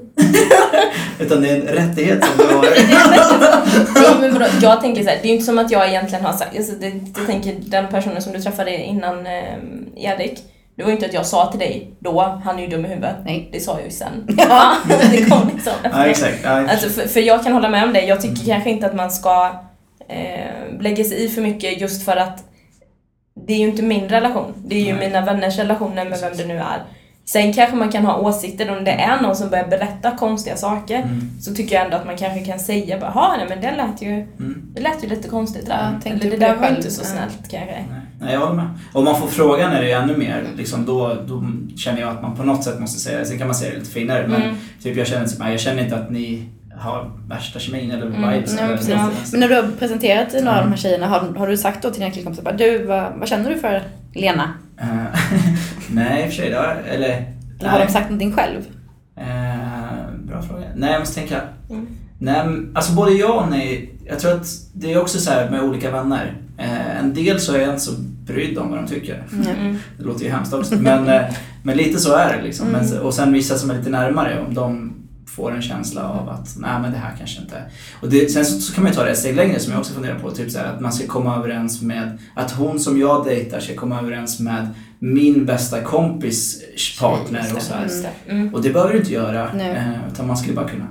Utan 1.22 1.42
det 1.42 1.48
är 1.48 1.56
en 1.60 1.66
rättighet 1.66 2.24
som 2.24 2.46
du 2.46 2.54
har. 2.54 2.62
Nej, 3.94 4.20
men 4.20 4.32
vadå? 4.32 4.46
Jag 4.62 4.80
tänker 4.80 5.02
så 5.02 5.08
här, 5.08 5.18
det 5.22 5.26
är 5.26 5.28
ju 5.28 5.34
inte 5.34 5.44
som 5.46 5.58
att 5.58 5.70
jag 5.70 5.88
egentligen 5.88 6.24
har 6.24 6.32
sagt, 6.32 6.56
alltså 6.56 6.72
det, 6.80 6.92
jag 7.16 7.26
tänker 7.26 7.56
den 7.66 7.88
personen 7.88 8.22
som 8.22 8.32
du 8.32 8.40
träffade 8.40 8.76
innan 8.76 9.26
eh, 9.26 9.54
Erik, 9.96 10.38
det 10.76 10.82
var 10.82 10.90
ju 10.90 10.94
inte 10.96 11.06
att 11.06 11.14
jag 11.14 11.26
sa 11.26 11.50
till 11.50 11.60
dig 11.60 11.90
då, 11.98 12.40
han 12.44 12.58
är 12.58 12.62
ju 12.62 12.68
dum 12.68 12.84
i 12.84 12.88
huvudet. 12.88 13.16
Nej. 13.24 13.48
Det 13.52 13.60
sa 13.60 13.76
jag 13.76 13.84
ju 13.84 13.90
sen. 13.90 14.26
Ja. 14.38 14.72
det 15.10 15.30
kom 15.30 15.48
liksom 15.54 15.72
ja, 15.82 16.04
exakt. 16.06 16.38
Ja, 16.44 16.50
Alltså 16.70 16.88
för, 16.88 17.08
för 17.08 17.20
jag 17.20 17.44
kan 17.44 17.52
hålla 17.52 17.68
med 17.68 17.84
om 17.84 17.92
det, 17.92 18.00
jag 18.00 18.20
tycker 18.20 18.44
kanske 18.46 18.70
inte 18.70 18.86
att 18.86 18.94
man 18.94 19.10
ska 19.10 19.50
eh, 20.08 20.80
lägga 20.80 21.04
sig 21.04 21.24
i 21.24 21.28
för 21.28 21.42
mycket 21.42 21.80
just 21.80 22.04
för 22.04 22.16
att 22.16 22.44
det 23.46 23.52
är 23.52 23.58
ju 23.58 23.68
inte 23.68 23.82
min 23.82 24.08
relation, 24.08 24.54
det 24.66 24.76
är 24.76 24.84
ju 24.86 24.94
Nej. 24.94 25.08
mina 25.08 25.20
vänners 25.24 25.58
relationer 25.58 26.04
med 26.04 26.18
vem 26.20 26.36
det 26.36 26.44
nu 26.46 26.56
är. 26.58 26.82
Sen 27.24 27.52
kanske 27.52 27.76
man 27.76 27.92
kan 27.92 28.06
ha 28.06 28.18
åsikter 28.18 28.76
om 28.78 28.84
det 28.84 28.90
är 28.90 29.20
någon 29.22 29.36
som 29.36 29.50
börjar 29.50 29.66
berätta 29.66 30.10
konstiga 30.16 30.56
saker 30.56 30.96
Mm. 30.98 31.30
så 31.40 31.54
tycker 31.54 31.74
jag 31.74 31.84
ändå 31.84 31.96
att 31.96 32.06
man 32.06 32.16
kanske 32.16 32.44
kan 32.44 32.58
säga 32.58 32.98
bara 32.98 33.10
"Ha, 33.10 33.36
nej 33.36 33.46
men 33.48 33.60
det 33.60 33.76
lät 33.76 34.02
ju, 34.02 34.08
Mm. 34.12 34.62
det 34.74 34.80
lät 34.80 35.04
ju 35.04 35.08
lite 35.08 35.28
konstigt 35.28 35.64
Ja, 35.68 35.74
där. 35.74 36.00
tänkte 36.02 36.26
Eller 36.28 36.38
det 36.38 36.46
där 36.46 36.56
var 36.56 36.68
inte 36.68 36.90
så 36.90 37.02
Ja. 37.02 37.06
snällt 37.06 37.50
kanske. 37.50 37.84
Nej, 37.90 38.00
Nej, 38.22 38.32
jag 38.32 38.40
håller 38.40 38.54
med. 38.54 38.68
Om 38.92 39.04
man 39.04 39.20
får 39.20 39.26
frågan 39.26 39.72
är 39.72 39.80
det 39.80 39.86
ju 39.86 39.92
ännu 39.92 40.16
mer, 40.16 40.44
liksom, 40.56 40.84
då, 40.86 41.16
då 41.26 41.44
känner 41.76 42.00
jag 42.00 42.10
att 42.10 42.22
man 42.22 42.36
på 42.36 42.42
något 42.42 42.64
sätt 42.64 42.80
måste 42.80 43.00
säga 43.00 43.18
det. 43.18 43.24
Sen 43.24 43.38
kan 43.38 43.46
man 43.46 43.54
säga 43.54 43.70
det 43.72 43.78
lite 43.78 43.90
finare, 43.90 44.26
men 44.28 44.42
Mm. 44.42 44.54
typ 44.82 44.96
jag 44.96 45.06
känner, 45.06 45.26
typ, 45.26 45.38
jag 45.40 45.60
känner 45.60 45.82
inte 45.84 45.96
att 45.96 46.10
ni 46.10 46.48
har 46.78 47.10
värsta 47.28 47.58
kemin 47.58 47.90
eller 47.90 48.06
Mm, 48.06 48.30
vibes. 48.32 48.50
Nej, 48.54 48.58
eller 48.64 48.68
men, 48.68 48.76
precis. 48.78 48.94
Ja. 48.94 49.10
men 49.30 49.40
när 49.40 49.48
du 49.48 49.54
har 49.54 49.62
presenterat 49.78 50.32
några 50.32 50.50
av 50.50 50.56
Mm. 50.56 50.64
de 50.64 50.70
här 50.70 50.76
tjejerna, 50.76 51.06
har, 51.08 51.34
har 51.38 51.46
du 51.46 51.56
sagt 51.56 51.82
då 51.82 51.90
till 51.90 52.00
dina 52.00 52.12
killkompisar 52.12 52.42
bara, 52.44 52.56
du 52.56 52.84
vad, 52.84 53.12
vad 53.18 53.28
känner 53.28 53.50
du 53.50 53.58
för 53.58 53.82
Lena? 54.14 54.50
Eh, 54.80 54.86
nej, 55.90 56.22
i 56.24 56.28
och 56.28 56.28
för 56.32 56.36
sig, 56.42 56.52
har, 56.52 56.76
eller... 56.88 57.08
Eller 57.60 57.70
har 57.70 57.78
nej. 57.78 57.86
de 57.86 57.92
sagt 57.92 58.04
någonting 58.10 58.32
själv? 58.32 58.60
Eh, 59.16 60.14
bra 60.24 60.42
fråga. 60.42 60.64
Nej, 60.76 60.92
jag 60.92 61.00
måste 61.00 61.14
tänka. 61.14 61.40
Mm. 61.70 61.86
Nej, 62.18 62.44
alltså 62.74 62.92
både 62.92 63.12
ja 63.12 63.32
och 63.32 63.50
nej. 63.50 63.94
Jag 64.04 64.18
tror 64.18 64.32
att 64.32 64.46
det 64.74 64.92
är 64.92 65.00
också 65.00 65.18
så 65.18 65.30
här 65.30 65.50
med 65.50 65.62
olika 65.62 65.90
vänner. 65.90 66.36
Eh, 66.58 66.98
en 66.98 67.14
del 67.14 67.40
så 67.40 67.54
är 67.54 67.58
jag 67.60 67.68
inte 67.68 67.80
så 67.80 67.92
brydd 68.26 68.58
om 68.58 68.70
vad 68.70 68.78
de 68.78 68.86
tycker. 68.86 69.24
Mm. 69.32 69.78
Det 69.98 70.04
låter 70.04 70.24
ju 70.24 70.30
hemskt 70.30 70.52
också. 70.54 70.74
Men, 70.76 71.08
eh, 71.08 71.22
men 71.62 71.76
lite 71.76 71.98
så 71.98 72.16
är 72.16 72.36
det 72.36 72.42
liksom. 72.42 72.68
Mm. 72.68 72.86
Men, 72.86 72.98
och 72.98 73.14
sen 73.14 73.32
vissa 73.32 73.58
som 73.58 73.70
är 73.70 73.78
lite 73.78 73.90
närmare, 73.90 74.44
om 74.48 74.54
de 74.54 74.92
får 75.26 75.54
en 75.54 75.62
känsla 75.62 76.08
av 76.08 76.28
att 76.28 76.54
nej 76.58 76.80
men 76.82 76.92
det 76.92 76.98
här 76.98 77.14
kanske 77.18 77.40
inte... 77.42 77.62
Och 78.00 78.10
det, 78.10 78.32
sen 78.32 78.44
så, 78.44 78.60
så 78.60 78.74
kan 78.74 78.84
man 78.84 78.92
ju 78.92 78.96
ta 78.96 79.04
det 79.04 79.10
ett 79.10 79.18
steg 79.18 79.36
längre 79.36 79.58
som 79.58 79.72
jag 79.72 79.80
också 79.80 79.94
funderar 79.94 80.18
på. 80.18 80.30
Typ 80.30 80.50
så 80.50 80.58
här, 80.58 80.66
att 80.66 80.80
man 80.80 80.92
ska 80.92 81.06
komma 81.06 81.36
överens 81.36 81.82
med, 81.82 82.18
att 82.34 82.50
hon 82.50 82.80
som 82.80 83.00
jag 83.00 83.24
dejtar 83.24 83.60
ska 83.60 83.74
komma 83.74 84.00
överens 84.00 84.40
med 84.40 84.68
min 84.98 85.44
bästa 85.46 85.80
kompis 85.80 86.62
partner 87.00 87.44
och 87.56 87.62
så. 87.62 87.74
Mm. 88.28 88.54
Och 88.54 88.62
det 88.62 88.70
behöver 88.70 88.92
du 88.92 88.98
inte 88.98 89.12
göra, 89.12 89.50
Nej. 89.54 89.70
eh, 89.70 90.12
utan 90.12 90.26
man 90.26 90.36
skulle 90.36 90.54
bara 90.54 90.68
kunna. 90.68 90.86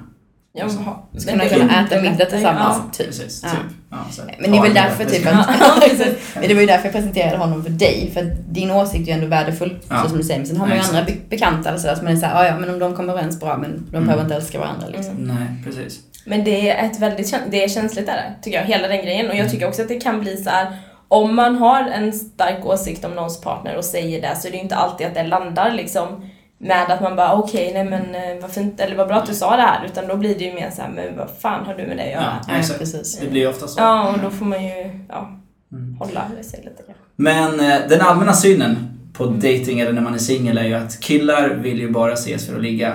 Ja, 0.53 0.65
ha- 0.65 1.09
men 1.25 1.49
Kunna 1.49 1.85
äta 1.85 2.01
middag 2.01 2.25
tillsammans, 2.25 2.77
Ja. 2.77 2.89
typ. 2.93 3.07
Precis, 3.07 3.41
Ja. 3.43 3.49
typ. 3.49 3.59
Ja, 3.61 3.75
här, 3.91 4.35
Men 4.39 4.51
det 4.51 4.57
är 4.57 4.61
väl 4.61 4.73
därför 4.73 5.05
typ 5.05 5.25
Ja, 5.25 5.31
att... 5.39 6.35
Men 6.35 6.47
det 6.47 6.53
var 6.53 6.61
ju 6.61 6.67
därför 6.67 6.85
jag 6.85 6.93
presenterade 6.93 7.37
honom 7.37 7.63
för 7.63 7.69
dig, 7.69 8.11
för 8.13 8.21
att 8.21 8.53
din 8.53 8.71
åsikt 8.71 9.01
är 9.01 9.05
ju 9.05 9.11
ändå 9.11 9.27
värdefull, 9.27 9.79
Ja. 9.89 10.01
så 10.03 10.09
som 10.09 10.17
du 10.17 10.23
säger. 10.23 10.39
Men 10.39 10.47
sen 10.47 10.57
har 10.57 10.67
man 10.67 10.75
ju 10.77 10.81
Ja, 10.83 10.89
andra 10.89 11.03
be- 11.03 11.17
bekanta 11.29 11.69
eller 11.69 11.79
sådär 11.79 11.95
som 11.95 12.05
man 12.05 12.13
är 12.13 12.17
såhär, 12.17 12.35
"Ah, 12.41 12.45
ja 12.47 12.59
men 12.59 12.69
om 12.69 12.79
de 12.79 12.95
kommer 12.95 13.13
överens 13.13 13.39
bra 13.39 13.57
men 13.57 13.71
de 13.71 13.95
Mm. 13.95 14.03
behöver 14.05 14.23
inte 14.23 14.35
älska 14.35 14.59
varandra 14.59 14.87
liksom. 14.87 15.15
Mm. 15.17 15.35
Nej, 15.35 15.47
precis. 15.65 15.99
Men 16.25 16.43
det 16.43 16.69
är 16.69 16.85
ett 16.85 16.99
väldigt 16.99 17.35
det 17.49 17.63
är 17.63 17.69
känsligt 17.69 18.05
där, 18.05 18.33
tycker 18.41 18.57
jag, 18.57 18.65
hela 18.65 18.87
den 18.87 19.01
grejen. 19.01 19.29
Och 19.29 19.35
jag 19.35 19.51
tycker 19.51 19.67
också 19.67 19.81
att 19.81 19.87
det 19.87 19.99
kan 19.99 20.19
bli 20.21 20.37
så 20.37 20.49
här. 20.49 20.67
om 21.07 21.35
man 21.35 21.55
har 21.55 21.83
en 21.89 22.13
stark 22.13 22.65
åsikt 22.65 23.05
om 23.05 23.11
någons 23.11 23.41
partner 23.41 23.75
och 23.77 23.85
säger 23.85 24.21
det 24.21 24.35
så 24.35 24.47
är 24.47 24.51
det 24.51 24.57
ju 24.57 24.63
inte 24.63 24.75
alltid 24.75 25.07
att 25.07 25.13
det 25.13 25.23
landar 25.23 25.71
liksom 25.71 26.29
med 26.63 26.91
att 26.91 27.01
man 27.01 27.15
bara 27.15 27.33
okej, 27.33 27.71
nej 27.73 27.85
men 27.85 28.15
eh, 28.15 28.41
vad 28.41 28.51
fint, 28.51 28.79
eller 28.79 28.95
vad 28.95 29.07
bra 29.07 29.17
att 29.17 29.25
du 29.27 29.33
sa 29.33 29.55
det 29.55 29.61
här. 29.61 29.85
Utan 29.85 30.07
då 30.07 30.15
blir 30.17 30.35
det 30.39 30.43
ju 30.45 30.53
mer 30.53 30.69
så 30.71 30.81
här, 30.81 30.89
men 30.89 31.17
vad 31.17 31.29
fan 31.39 31.65
har 31.65 31.73
du 31.73 31.87
med 31.87 31.97
det 31.97 32.03
att 32.03 32.09
göra? 32.11 32.37
Ja, 32.47 32.55
exakt. 32.57 32.79
precis. 32.79 33.19
Det 33.19 33.27
blir 33.29 33.41
ju 33.41 33.47
ofta 33.47 33.67
så. 33.67 33.81
Ja, 33.81 34.09
och 34.13 34.19
då 34.19 34.29
får 34.29 34.45
man 34.45 34.63
ju 34.63 34.91
ja, 35.09 35.37
Mm. 35.73 35.95
hålla 35.99 36.21
sig 36.41 36.59
lite 36.59 36.83
kanske. 36.85 37.03
Men 37.15 37.59
eh, 37.59 37.87
den 37.89 38.01
allmänna 38.01 38.33
synen 38.33 38.75
på 39.13 39.23
Mm. 39.23 39.35
dating 39.39 39.79
eller 39.79 39.93
när 39.93 40.01
man 40.01 40.13
är 40.13 40.17
singel 40.17 40.57
är 40.57 40.63
ju 40.65 40.73
att 40.73 40.99
killar 40.99 41.49
vill 41.49 41.79
ju 41.79 41.91
bara 41.91 42.13
ses 42.13 42.47
för 42.47 42.55
att 42.55 42.61
ligga 42.61 42.93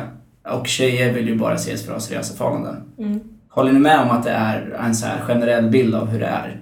och 0.49 0.67
tjejer 0.67 1.12
vill 1.12 1.29
ju 1.29 1.37
bara 1.37 1.55
ses 1.55 1.83
för 1.87 1.93
att 1.93 1.97
ha 1.97 2.01
seriösa 2.01 2.37
förhållanden. 2.37 2.83
Mm. 2.99 3.21
Håller 3.51 3.73
ni 3.73 3.79
med 3.79 4.01
om 4.01 4.11
att 4.11 4.25
det 4.25 4.31
är 4.31 4.77
en 4.87 4.95
så 4.95 5.07
här 5.07 5.21
generell 5.21 5.71
bild 5.71 5.95
av 5.95 6.09
hur 6.09 6.21
det 6.21 6.27
är? 6.27 6.61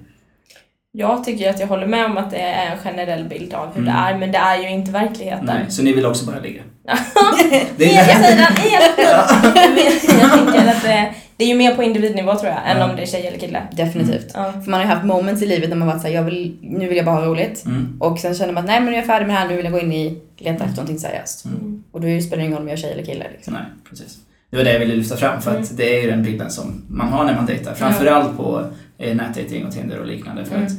Jag 0.93 1.25
tycker 1.25 1.51
att 1.51 1.61
jag 1.61 1.67
håller 1.67 1.87
med 1.87 2.07
om 2.07 2.17
att 2.19 2.31
det 2.31 2.39
är 2.41 2.73
en 2.73 2.79
generell 2.79 3.25
bild 3.29 3.55
av 3.55 3.67
hur 3.75 3.83
Mm. 3.83 3.95
det 3.95 4.01
är, 4.01 4.19
men 4.19 4.33
det 4.33 4.39
är 4.39 4.59
ju 4.63 4.69
inte 4.69 4.91
verkligheten. 4.91 5.45
Nej, 5.47 5.65
så 5.69 5.83
ni 5.83 5.93
vill 5.93 6.07
också 6.07 6.27
bara 6.27 6.41
ligga? 6.41 6.63
det 7.77 7.85
är 7.97 8.05
tiden, 8.05 8.57
hela 8.57 8.95
tiden! 8.97 10.21
jag 10.21 10.33
tänker 10.33 10.69
att 10.71 10.83
det, 10.83 11.15
det 11.37 11.45
är 11.45 11.49
ju 11.49 11.55
mer 11.55 11.75
på 11.75 11.83
individnivå 11.83 12.35
tror 12.35 12.53
jag, 12.53 12.71
än 12.71 12.79
Ja. 12.79 12.91
om 12.91 12.97
det 12.97 13.03
är 13.03 13.07
tjej 13.07 13.27
eller 13.27 13.39
kille. 13.39 13.63
Definitivt. 13.73 14.31
Ja. 14.35 14.53
För 14.65 14.71
man 14.71 14.81
har 14.81 14.87
ju 14.87 14.87
haft 14.95 15.05
moments 15.05 15.43
i 15.43 15.47
livet 15.47 15.69
när 15.69 15.77
man 15.77 15.89
varit 15.89 16.01
såhär, 16.03 16.15
jag 16.15 16.23
vill, 16.23 16.57
nu 16.63 16.89
vill 16.89 16.97
jag 16.97 17.07
bara 17.07 17.17
ha 17.17 17.25
roligt. 17.27 17.65
Mm. 17.67 17.97
Och 18.01 18.19
sen 18.19 18.35
känner 18.35 18.53
man 18.53 18.61
att 18.65 18.67
nej 18.69 18.81
men 18.81 18.87
nu 18.87 18.93
är 18.93 18.97
jag 18.97 19.07
färdig 19.07 19.27
med 19.27 19.37
det 19.37 19.39
här, 19.41 19.49
nu 19.49 19.57
vill 19.57 19.65
jag 19.65 19.73
gå 19.73 19.81
in 19.81 19.93
i, 19.93 20.19
leta 20.39 20.65
efter 20.65 20.77
någonting 20.77 20.99
seriöst. 20.99 21.45
Mm. 21.45 21.83
Och 21.93 22.01
då 22.01 22.07
spelar 22.21 22.37
det 22.37 22.43
ingen 22.43 22.53
roll 22.53 22.63
om 22.63 22.69
jag 22.69 22.79
är 22.79 22.83
tjej 22.83 22.93
eller 22.93 23.05
kille 23.05 23.27
liksom. 23.33 23.53
Nej, 23.55 23.63
precis. 23.91 24.17
Det 24.51 24.57
var 24.57 24.65
det 24.65 24.73
jag 24.73 24.81
ville 24.81 24.95
lyfta 24.95 25.17
fram 25.17 25.41
för 25.43 25.59
att 25.59 25.77
det 25.77 25.99
är 25.99 26.03
ju 26.03 26.11
den 26.11 26.23
bilden 26.23 26.51
som 26.51 26.85
man 26.89 27.09
har 27.09 27.25
när 27.25 27.35
man 27.35 27.47
dejtar. 27.47 27.75
Framförallt 27.75 28.37
på 28.37 28.67
eh, 28.99 29.17
nätdating 29.17 29.67
och 29.67 29.73
Tinder 29.73 29.99
och 30.01 30.07
liknande. 30.07 30.45
För 30.45 30.55
Mm. 30.55 30.67
att 30.67 30.73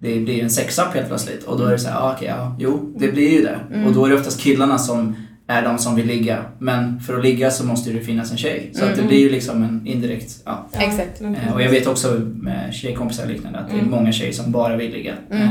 det 0.00 0.14
blir 0.20 0.34
ju 0.34 0.40
en 0.40 0.50
sexapp 0.50 0.94
helt 0.94 1.08
plötsligt 1.08 1.44
och 1.44 1.58
då 1.58 1.64
är 1.64 1.70
det 1.72 1.78
så 1.78 1.88
här, 1.88 1.96
ah, 2.00 2.12
okej, 2.16 2.28
ja, 2.28 2.56
jo, 2.58 2.94
det 2.98 3.08
blir 3.08 3.30
ju 3.32 3.42
det. 3.42 3.58
Och 3.86 3.92
då 3.92 4.04
är 4.04 4.08
det 4.10 4.14
oftast 4.16 4.40
killarna 4.40 4.78
som 4.78 5.16
är 5.50 5.62
de 5.62 5.78
som 5.78 5.94
vill 5.94 6.06
ligga. 6.06 6.44
Men 6.58 7.00
för 7.00 7.18
att 7.18 7.24
ligga 7.24 7.50
så 7.50 7.66
måste 7.66 7.90
det 7.92 8.00
finnas 8.00 8.30
en 8.30 8.36
tjej. 8.38 8.70
Så 8.74 8.82
att 8.84 8.90
det 8.90 8.94
Mm. 8.94 9.06
blir 9.08 9.18
ju 9.18 9.30
liksom 9.30 9.62
en 9.62 9.86
indirekt, 9.86 10.42
ja. 10.44 10.66
Ja, 10.72 10.80
Exakt. 10.80 11.20
Och 11.54 11.62
jag 11.62 11.70
vet 11.70 11.86
också 11.86 12.20
med 12.34 12.74
tjejkompisar 12.74 13.22
och 13.24 13.30
liknande 13.30 13.58
att 13.58 13.66
det 13.68 13.74
är 13.74 13.78
Mm. 13.78 13.90
många 13.90 14.12
tjejer 14.12 14.32
som 14.32 14.52
bara 14.52 14.76
vill 14.76 14.92
ligga. 14.92 15.14
Mhm. 15.30 15.40
Eh, 15.42 15.48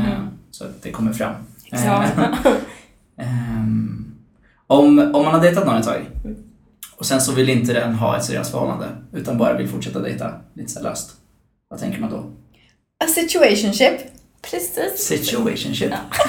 Så 0.50 0.64
att 0.64 0.82
det 0.82 0.90
kommer 0.90 1.12
fram. 1.12 1.32
Eh. 1.72 2.06
Ehm, 3.16 4.14
om, 4.66 4.98
om 4.98 5.24
man 5.24 5.34
har 5.34 5.40
dejtat 5.40 5.66
någon 5.66 5.76
ett 5.76 5.84
tag 5.86 6.06
och 6.96 7.06
sen 7.06 7.20
så 7.20 7.32
vill 7.32 7.48
inte 7.48 7.72
den 7.72 7.94
ha 7.94 8.16
ett 8.16 8.24
seriöst 8.24 8.50
förhållande 8.50 8.86
utan 9.12 9.38
bara 9.38 9.56
vill 9.56 9.68
fortsätta 9.68 10.00
dejta 10.00 10.32
lite 10.54 10.70
så 10.72 10.82
löst. 10.82 11.10
Vad 11.70 11.80
tänker 11.80 12.00
man 12.00 12.10
då? 12.10 12.16
A 13.04 13.06
situationship. 13.08 14.00
Precis. 14.50 14.98
Situationship. 15.06 15.90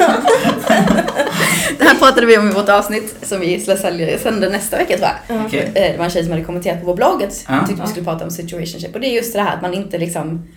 Det 1.77 1.83
här 1.83 1.95
pratade 1.99 2.25
vi 2.25 2.37
om 2.37 2.49
i 2.49 2.53
vårt 2.53 2.69
avsnitt 2.69 3.15
som 3.21 3.39
vi 3.39 3.59
sänder 3.59 4.49
nästa 4.49 4.77
vecka 4.77 4.97
tror 4.97 5.09
jag. 5.27 5.37
Ja. 5.37 5.43
Okej. 5.45 5.71
Eh, 5.75 5.91
Det 5.91 5.95
var 5.97 6.05
en 6.05 6.11
tjej 6.11 6.23
som 6.23 6.31
hade 6.31 6.43
kommenterat 6.43 6.79
på 6.79 6.85
vår 6.85 6.95
blogg 6.95 7.23
att 7.23 7.45
Ja. 7.49 7.65
tyckte 7.67 7.81
vi 7.83 7.87
skulle 7.89 8.05
prata 8.05 8.23
om 8.25 8.31
situationship. 8.31 8.95
Och 8.95 9.01
det 9.01 9.07
är 9.07 9.13
just 9.15 9.33
det 9.33 9.41
här 9.41 9.55
att 9.55 9.61
man 9.61 9.73
inte 9.73 9.97
liksom 9.97 10.47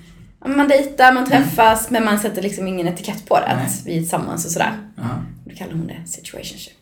ja, 0.44 0.48
man 0.48 0.68
dejtar, 0.68 1.12
man 1.12 1.26
träffas 1.30 1.90
men 1.90 2.04
man 2.04 2.18
sätter 2.18 2.42
liksom 2.42 2.66
ingen 2.68 2.88
etikett 2.88 3.28
på 3.28 3.34
det. 3.40 3.52
Nej. 3.56 3.64
Att 3.66 3.86
vi 3.86 3.96
är 3.96 3.98
tillsammans 4.00 4.44
och 4.46 4.50
sådär. 4.50 4.72
Jaha. 4.96 5.24
Då 5.46 5.56
kallar 5.56 5.72
hon 5.72 5.86
det 5.86 6.02
situationship. 6.10 6.72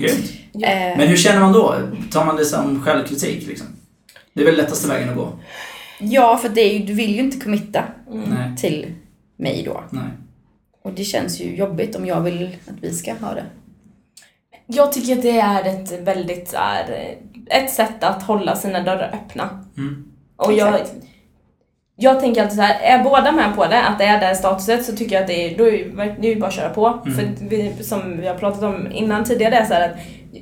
Grymt. 0.00 0.32
Ja. 0.52 0.68
Men 0.96 1.08
hur 1.08 1.16
känner 1.16 1.40
man 1.40 1.52
då? 1.52 1.74
Tar 2.12 2.24
man 2.24 2.36
det 2.36 2.44
som 2.44 2.82
självkritik 2.82 3.46
liksom? 3.46 3.66
Det 4.34 4.42
är 4.42 4.46
väl 4.46 4.56
lättaste 4.56 4.88
vägen 4.88 5.08
att 5.10 5.16
gå? 5.16 5.32
Ja, 5.98 6.36
för 6.36 6.48
det 6.48 6.60
är 6.60 6.78
ju, 6.78 6.86
du 6.86 6.92
vill 6.92 7.14
ju 7.14 7.20
inte 7.20 7.40
committa 7.40 7.84
Mm. 8.12 8.56
Till 8.56 8.86
mig 9.36 9.62
då. 9.66 9.84
Nej. 9.90 10.02
Och 10.84 10.92
det 10.92 11.04
känns 11.04 11.40
ju 11.40 11.56
jobbigt 11.56 11.96
om 11.96 12.06
jag 12.06 12.20
vill 12.20 12.56
att 12.68 12.74
vi 12.80 12.92
ska 12.92 13.14
ha 13.14 13.34
det. 13.34 13.44
Jag 14.66 14.92
tycker 14.92 15.16
att 15.16 15.22
det 15.22 15.38
är 15.40 15.64
ett 15.64 16.00
väldigt 16.00 16.48
så 16.48 16.56
här, 16.56 17.14
ett 17.50 17.70
sätt 17.70 18.04
att 18.04 18.22
hålla 18.22 18.56
sina 18.56 18.80
dörrar 18.80 19.10
öppna. 19.14 19.64
Mm. 19.78 20.04
Och 20.36 20.52
jag, 20.52 20.74
Exakt. 20.74 20.92
jag 21.96 22.20
tänker 22.20 22.42
alltid 22.42 22.56
så 22.56 22.62
här, 22.62 22.98
är 22.98 23.04
båda 23.04 23.32
med 23.32 23.56
på 23.56 23.66
det, 23.66 23.82
att 23.82 23.98
det 23.98 24.04
är 24.04 24.28
det 24.28 24.34
statuset, 24.36 24.84
så 24.84 24.92
tycker 24.96 25.14
jag 25.14 25.22
att 25.22 25.28
det 25.28 25.52
är, 25.54 25.58
då 25.58 25.64
är 25.64 26.16
det 26.20 26.28
är 26.28 26.34
ju 26.34 26.40
bara 26.40 26.46
att 26.46 26.54
köra 26.54 26.68
på. 26.70 26.86
Mm. 27.06 27.14
För 27.18 27.44
vi, 27.48 27.72
som 27.84 28.20
vi 28.20 28.26
har 28.28 28.34
pratat 28.34 28.62
om 28.62 28.92
innan 28.92 29.24
tidigare, 29.24 29.50
det 29.50 29.56
är 29.60 29.64
så 29.66 29.74
här 29.74 29.88
att 29.88 29.96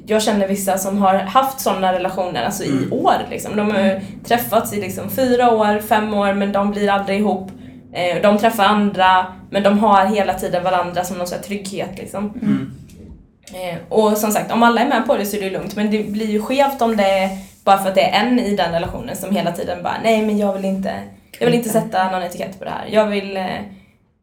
jag 0.06 0.22
känner 0.22 0.48
vissa 0.48 0.78
som 0.78 0.98
har 0.98 1.14
haft 1.14 1.60
sådana 1.60 1.92
relationer 1.92 2.44
alltså 2.44 2.64
Mm. 2.64 2.84
i 2.84 2.90
år. 2.90 3.14
Liksom. 3.30 3.56
De 3.56 3.70
har 3.70 4.00
träffats 4.24 4.72
i 4.72 4.80
liksom 4.80 5.10
fyra 5.10 5.50
år, 5.50 5.78
fem 5.80 6.14
år, 6.14 6.34
men 6.34 6.52
de 6.52 6.70
blir 6.70 6.90
aldrig 6.90 7.18
ihop. 7.20 7.50
Eh, 7.92 8.22
De 8.22 8.38
träffar 8.38 8.64
andra, 8.64 9.26
men 9.50 9.62
de 9.62 9.78
har 9.78 10.06
hela 10.06 10.34
tiden 10.34 10.64
varandra 10.64 11.04
som 11.04 11.18
någon 11.18 11.26
sån 11.26 11.36
här 11.38 11.44
trygghet. 11.44 11.98
Liksom. 11.98 12.32
Mm. 12.42 12.70
Eh, 13.54 13.78
Och 13.88 14.16
som 14.18 14.30
sagt, 14.30 14.52
om 14.52 14.62
alla 14.62 14.80
är 14.80 14.88
med 14.88 15.06
på 15.06 15.16
det 15.16 15.26
så 15.26 15.36
är 15.36 15.40
det 15.40 15.50
lugnt. 15.50 15.76
Men 15.76 15.90
det 15.90 16.02
blir 16.10 16.30
ju 16.30 16.42
skevt 16.42 16.82
om 16.82 16.96
det 16.96 17.04
är 17.08 17.30
bara 17.64 17.78
för 17.78 17.88
att 17.88 17.94
det 17.94 18.02
är 18.10 18.26
en 18.26 18.38
i 18.38 18.56
den 18.56 18.72
relationen 18.72 19.16
som 19.16 19.36
hela 19.36 19.52
tiden 19.52 19.82
bara 19.82 19.96
nej 20.02 20.26
men 20.26 20.38
jag 20.38 20.52
vill 20.52 20.64
inte, 20.64 20.94
jag 21.38 21.46
vill 21.46 21.54
inte 21.54 21.68
sätta 21.68 22.10
någon 22.10 22.22
etikett 22.22 22.58
på 22.58 22.64
det 22.64 22.70
här. 22.70 22.86
Jag 22.90 23.06
vill, 23.06 23.36
eh, 23.36 23.46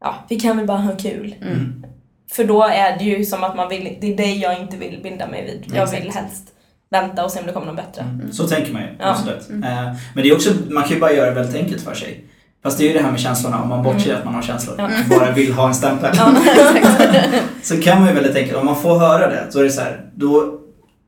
ja 0.00 0.14
vi 0.28 0.40
kan 0.40 0.56
väl 0.56 0.66
bara 0.66 0.78
ha 0.78 0.96
kul. 0.96 1.34
Mm. 1.42 1.84
För 2.32 2.44
då 2.44 2.62
är 2.64 2.98
det 2.98 3.04
ju 3.04 3.24
som 3.24 3.44
att 3.44 3.56
man 3.56 3.68
vill, 3.68 3.96
det 4.00 4.12
är 4.12 4.16
det 4.16 4.32
jag 4.34 4.60
inte 4.60 4.76
vill 4.76 5.00
binda 5.02 5.26
mig 5.26 5.44
vid. 5.44 5.76
Jag 5.76 5.86
vill 5.90 6.12
helst 6.12 6.44
vänta 6.90 7.24
och 7.24 7.30
se 7.30 7.40
om 7.40 7.46
det 7.46 7.52
kommer 7.52 7.66
något 7.66 7.76
bättre. 7.76 8.02
Mm. 8.02 8.32
Så 8.32 8.46
tänker 8.48 8.72
man 8.72 8.82
ju, 8.82 8.88
Ja. 8.98 9.04
absolut. 9.10 9.50
Eh, 9.50 9.84
Men 10.14 10.22
det 10.24 10.28
är 10.28 10.34
också, 10.34 10.50
man 10.70 10.82
kan 10.82 10.92
ju 10.92 11.00
bara 11.00 11.12
göra 11.12 11.26
det 11.30 11.34
väldigt 11.34 11.56
enkelt 11.62 11.82
för 11.82 11.94
sig. 11.94 12.24
Fast 12.62 12.78
det 12.78 12.84
är 12.84 12.88
ju 12.88 12.92
det 12.92 13.02
här 13.04 13.10
med 13.10 13.20
känslorna, 13.20 13.62
om 13.62 13.68
man 13.68 13.82
bortser 13.82 14.14
att 14.14 14.24
man 14.24 14.34
har 14.34 14.42
känslor. 14.42 14.76
Bara 15.10 15.32
vill 15.32 15.52
ha 15.52 15.68
en 15.68 15.74
stämpel. 15.74 16.10
så 17.62 17.80
kan 17.80 17.98
man 18.00 18.08
ju 18.08 18.14
väldigt 18.14 18.36
enkelt, 18.36 18.56
om 18.56 18.66
man 18.66 18.76
får 18.76 18.98
höra 18.98 19.28
det, 19.30 19.46
så 19.50 19.60
är 19.60 19.64
det 19.64 19.70
så 19.70 19.80
här, 19.80 20.00
då 20.14 20.58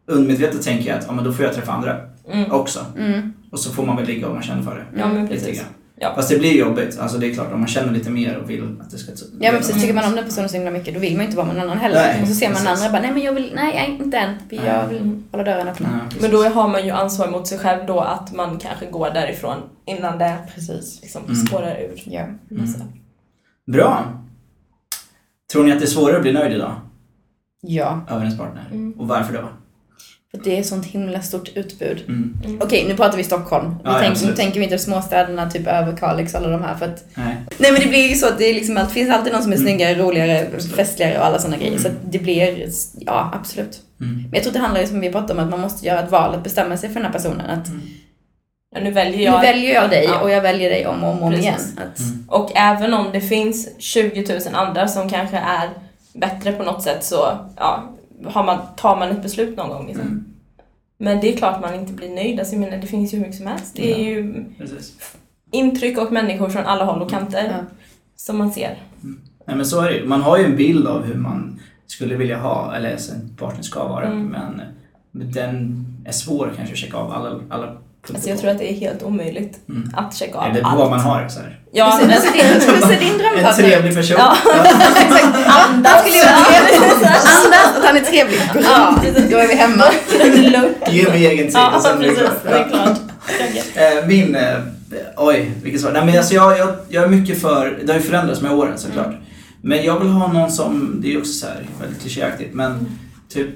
undermedvetet 0.06 0.62
tänker 0.62 0.90
jag 0.90 0.98
att 0.98 1.04
ja, 1.08 1.12
men 1.12 1.24
då 1.24 1.32
får 1.32 1.44
jag 1.44 1.54
träffa 1.54 1.72
andra 1.72 1.96
Mm. 2.32 2.52
också. 2.52 2.80
Mm. 2.98 3.32
Och 3.50 3.58
så 3.58 3.72
får 3.72 3.86
man 3.86 3.96
väl 3.96 4.06
ligga 4.06 4.26
om 4.28 4.34
man 4.34 4.42
känner 4.42 4.62
för 4.62 4.74
det. 4.74 5.00
Ja 5.00 5.08
men 5.08 5.22
Lite 5.26 5.34
precis. 5.34 5.64
Ja. 6.02 6.12
Fast 6.14 6.28
det 6.28 6.38
blir 6.38 6.58
jobbigt, 6.58 6.98
alltså 6.98 7.18
det 7.18 7.26
är 7.30 7.34
klart 7.34 7.52
om 7.52 7.58
man 7.60 7.68
känner 7.68 7.92
lite 7.92 8.10
mer 8.10 8.36
och 8.38 8.50
vill 8.50 8.76
att 8.80 8.90
det 8.90 8.98
ska... 8.98 9.12
Ja 9.40 9.52
men 9.52 9.60
precis, 9.60 9.80
tycker 9.80 9.94
man 9.94 10.04
om 10.04 10.14
den 10.16 10.24
personen 10.24 10.48
så 10.48 10.56
himla 10.56 10.70
mycket 10.70 10.94
då 10.94 11.00
vill 11.00 11.12
man 11.12 11.20
ju 11.20 11.24
inte 11.26 11.36
vara 11.36 11.46
med 11.46 11.56
någon 11.56 11.64
annan 11.64 11.78
heller. 11.78 11.94
Nej, 11.96 12.22
och 12.22 12.28
så 12.28 12.34
ser 12.34 12.46
man 12.48 12.56
den 12.56 12.66
precis. 12.66 12.84
andra 12.86 12.98
bara, 12.98 13.02
nej 13.02 13.12
men 13.12 13.22
jag 13.22 13.32
vill, 13.32 13.52
nej 13.54 13.76
jag- 13.76 14.06
inte 14.06 14.18
än. 14.18 14.34
Jag 14.66 14.86
vill 14.86 15.22
hålla 15.30 15.44
dörren 15.44 15.68
öppen. 15.68 15.86
Men 16.20 16.30
då 16.30 16.42
har 16.48 16.68
man 16.68 16.84
ju 16.84 16.90
ansvar 16.90 17.28
mot 17.30 17.46
sig 17.46 17.58
själv 17.58 17.86
då 17.86 18.00
att 18.00 18.32
man 18.34 18.58
kanske 18.58 18.86
går 18.86 19.10
därifrån 19.10 19.56
innan 19.86 20.18
det 20.18 20.36
Precis. 20.54 20.98
liksom 21.02 21.22
Mm. 21.24 21.36
spårar 21.36 21.76
ur. 21.80 22.02
Ja. 22.06 22.26
Massa. 22.48 22.84
Bra. 23.66 24.04
Tror 25.52 25.64
ni 25.64 25.72
att 25.72 25.78
det 25.78 25.84
är 25.84 25.86
svårare 25.86 26.16
att 26.16 26.22
bli 26.22 26.32
nöjd 26.32 26.52
idag 26.52 26.72
Ja, 27.60 28.00
över 28.10 28.20
ens 28.22 28.38
partner? 28.38 28.68
Mm. 28.72 28.92
Och 29.00 29.08
varför 29.08 29.32
då? 29.34 29.48
För 30.30 30.38
det 30.44 30.58
är 30.58 30.62
sånt 30.62 30.86
himla 30.86 31.22
stort 31.22 31.48
utbud. 31.54 32.04
Mm. 32.08 32.58
Okej, 32.60 32.84
nu 32.88 32.96
pratar 32.96 33.16
vi 33.16 33.24
Stockholm. 33.24 33.68
Nu, 33.68 33.74
Ja, 33.84 33.92
ja, 33.92 33.98
tänk, 34.14 34.22
nu 34.30 34.34
tänker 34.36 34.58
vi 34.58 34.64
inte 34.64 34.78
småstäderna, 34.78 35.50
typ 35.50 35.66
över 35.66 35.96
Kalix 35.96 36.34
och 36.34 36.40
alla 36.40 36.48
de 36.48 36.62
här. 36.62 36.74
För 36.74 36.86
att, 36.86 37.04
Nej. 37.14 37.36
nej 37.58 37.72
men 37.72 37.80
det 37.80 37.88
blir 37.88 38.08
ju 38.08 38.14
så 38.14 38.26
att 38.26 38.38
det 38.38 38.44
är 38.44 38.54
liksom, 38.54 38.86
finns 38.90 39.10
alltid 39.10 39.32
någon 39.32 39.42
som 39.42 39.52
är 39.52 39.56
Mm. 39.56 39.68
snyggare, 39.68 39.94
roligare, 39.94 40.46
festligare 40.76 41.18
och 41.18 41.24
alla 41.26 41.38
sådana 41.38 41.56
grejer. 41.56 41.70
Mm. 41.72 41.82
Så 41.82 41.88
att 41.88 41.94
det 42.10 42.18
blir, 42.18 42.68
ja 43.00 43.30
absolut. 43.34 43.80
Mm. 44.00 44.14
Men 44.14 44.30
jag 44.32 44.42
tror 44.42 44.50
att 44.50 44.54
det 44.54 44.60
handlar 44.60 44.80
ju 44.80 44.86
som 44.86 45.00
vi 45.00 45.12
pratade 45.12 45.32
om 45.32 45.44
att 45.44 45.50
man 45.50 45.60
måste 45.60 45.86
göra 45.86 46.00
ett 46.04 46.10
val, 46.10 46.34
att 46.34 46.42
bestämma 46.44 46.76
sig 46.76 46.88
för 46.88 46.94
den 47.00 47.04
här 47.04 47.12
personen. 47.12 47.50
Att 47.50 47.68
Mm. 47.68 47.80
Ja, 48.74 48.80
nu 48.80 48.90
väljer 48.90 49.16
nu 49.16 49.22
jag 49.22 49.40
väljer 49.40 49.74
jag 49.74 49.90
dig 49.90 50.04
Ja. 50.04 50.20
och 50.20 50.30
jag 50.30 50.42
väljer 50.42 50.70
dig 50.70 50.86
om 50.86 51.04
och 51.04 51.10
om, 51.10 51.22
om 51.22 51.30
Precis. 51.30 51.44
igen. 51.46 51.60
Att, 51.76 52.00
Mm. 52.00 52.24
Och 52.28 52.52
även 52.56 52.94
om 52.94 53.06
det 53.12 53.20
finns 53.20 53.68
20 53.78 54.24
000 54.34 54.54
andra 54.54 54.88
som 54.88 55.08
kanske 55.10 55.36
är 55.36 55.68
bättre 56.14 56.52
på 56.52 56.62
något 56.62 56.82
sätt 56.82 57.04
så 57.04 57.38
ja, 57.56 57.90
har 58.24 58.44
man, 58.44 58.58
tar 58.76 58.96
man 58.98 59.08
ett 59.10 59.22
beslut 59.22 59.56
någon 59.56 59.68
gång. 59.68 59.86
Liksom. 59.86 60.06
Mm. 60.06 60.24
Men 60.98 61.20
det 61.20 61.32
är 61.32 61.36
klart 61.36 61.60
man 61.60 61.74
inte 61.74 61.92
blir 61.92 62.10
nöjd. 62.14 62.38
Alltså, 62.38 62.54
jag 62.54 62.60
menar, 62.60 62.76
det 62.78 62.86
finns 62.86 63.12
ju 63.14 63.16
hur 63.18 63.24
mycket 63.24 63.38
som 63.38 63.46
helst. 63.46 63.76
Det 63.76 63.92
är 63.94 63.98
Ja. 63.98 64.04
ju 64.08 64.44
Precis. 64.58 64.98
intryck 65.50 65.98
och 65.98 66.12
människor 66.12 66.48
från 66.48 66.64
alla 66.64 66.84
håll 66.84 67.02
och 67.02 67.10
kanter 67.10 67.44
Ja. 67.44 67.64
som 68.16 68.38
man 68.38 68.52
ser. 68.52 68.82
Nej 69.46 69.56
men 69.56 69.66
så 69.66 69.80
är 69.80 69.90
det. 69.92 70.06
Man 70.06 70.20
har 70.22 70.38
ju 70.38 70.44
en 70.44 70.56
bild 70.56 70.86
av 70.86 71.04
hur 71.04 71.14
man 71.14 71.60
skulle 71.86 72.16
vilja 72.16 72.38
ha, 72.38 72.74
eller 72.76 72.90
en 72.90 73.36
partner 73.36 73.62
ska 73.62 73.88
vara. 73.88 74.06
Mm. 74.06 74.26
Men 74.26 74.62
den 75.32 75.84
är 76.06 76.12
svår 76.12 76.52
kanske 76.56 76.72
att 76.72 76.78
checka 76.78 76.96
av 76.96 77.12
alla, 77.12 77.40
alla 77.50 77.76
Alltså 78.08 78.28
jag 78.28 78.38
tror 78.38 78.50
att 78.50 78.58
det 78.58 78.70
är 78.72 78.74
helt 78.74 79.02
omöjligt 79.02 79.58
Mm. 79.68 79.90
att 79.96 80.14
checka 80.16 80.38
av 80.38 80.44
allt. 80.64 80.78
vad 80.78 80.90
man 80.90 81.00
har. 81.00 81.28
Så 81.28 81.40
här. 81.40 81.58
Ja, 81.72 81.98
Hur 82.02 82.08
ser- 82.08 82.14
hur 82.14 82.20
ser 82.20 82.32
din- 82.32 82.74
hur 82.74 82.80
ser 82.88 83.00
din 83.00 83.12
En 83.12 83.18
drömpartner 83.18 83.64
trevlig 83.68 83.94
person. 83.94 84.16
Ja. 84.18 84.36
Han 85.46 86.02
skulle 86.02 86.22
trevlig. 86.22 86.74
Andas 87.44 87.76
att 87.78 87.84
han 87.84 87.96
är 87.96 88.00
trevlig. 88.00 88.40
Ja, 88.64 88.96
precis. 89.02 89.30
då 89.30 89.36
är 89.36 89.48
vi 89.48 89.54
hemma. 89.54 89.84
Ge 90.90 91.08
mig 91.08 91.26
egen 91.26 91.46
tid 91.46 91.54
Ja, 91.56 91.80
det 91.84 92.04
precis. 92.04 92.28
Det 92.44 92.50
är 92.50 92.68
klart. 92.68 92.98
Eh, 93.74 94.06
Min, 94.06 94.34
eh, 94.34 94.56
oj 95.16 95.50
vilket 95.62 95.80
svar. 95.80 95.92
Nej 95.92 96.04
men 96.04 96.16
alltså 96.18 96.34
jag, 96.34 96.58
jag, 96.58 96.68
jag 96.88 97.04
är 97.04 97.08
mycket 97.08 97.40
för, 97.40 97.78
det 97.84 97.92
har 97.92 98.00
ju 98.00 98.06
förändrats 98.06 98.40
med 98.40 98.52
åren 98.52 98.78
såklart. 98.78 99.06
Mm. 99.06 99.18
Men 99.62 99.84
jag 99.84 99.98
vill 100.00 100.08
ha 100.08 100.32
någon 100.32 100.50
som, 100.50 100.98
det 101.02 101.08
är 101.08 101.10
ju 101.10 101.18
också 101.18 101.32
så 101.32 101.46
här 101.46 101.66
väldigt 101.80 102.00
klichéaktigt 102.02 102.54
men 102.54 102.72
Mm. 102.72 102.86
typ 103.32 103.48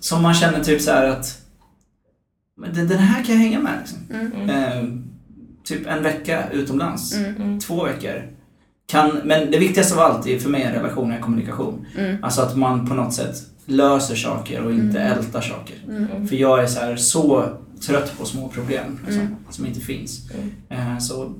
som 0.00 0.22
man 0.22 0.34
känner 0.34 0.64
typ 0.64 0.82
så 0.82 0.90
här 0.90 1.04
att 1.06 1.26
men 2.56 2.74
den, 2.74 2.88
den 2.88 2.98
här 2.98 3.24
kan 3.24 3.34
jag 3.34 3.42
hänga 3.42 3.60
med 3.60 3.72
liksom. 3.78 3.98
Mm. 4.10 4.32
Mm. 4.32 4.50
Eh, 4.50 4.98
typ 5.64 5.86
en 5.86 6.02
vecka 6.02 6.50
utomlands. 6.52 7.14
Mm. 7.14 7.60
Två 7.60 7.84
veckor. 7.84 8.22
Kan, 8.88 9.20
men 9.24 9.50
det 9.50 9.58
viktigaste 9.58 9.94
av 9.94 10.00
allt 10.00 10.26
är 10.26 10.38
för 10.38 10.50
mig 10.50 10.62
en 10.62 10.72
relation 10.72 11.12
är 11.12 11.20
kommunikation. 11.20 11.86
Mm. 11.98 12.24
Alltså 12.24 12.40
att 12.42 12.56
man 12.56 12.88
på 12.88 12.94
något 12.94 13.14
sätt 13.14 13.36
löser 13.66 14.14
saker 14.14 14.62
och 14.62 14.72
inte 14.72 15.00
Mm. 15.00 15.18
ältar 15.18 15.40
saker. 15.40 15.76
Mm. 15.88 16.28
För 16.28 16.36
jag 16.36 16.62
är 16.62 16.66
så, 16.66 16.80
här, 16.80 16.96
så 16.96 17.44
trött 17.86 18.18
på 18.18 18.24
små 18.24 18.48
problem 18.48 18.98
liksom, 19.06 19.20
Mm. 19.22 19.36
som 19.50 19.66
inte 19.66 19.80
finns. 19.80 20.30
Mm. 20.30 20.50
Eh, 20.92 20.98
så 20.98 21.32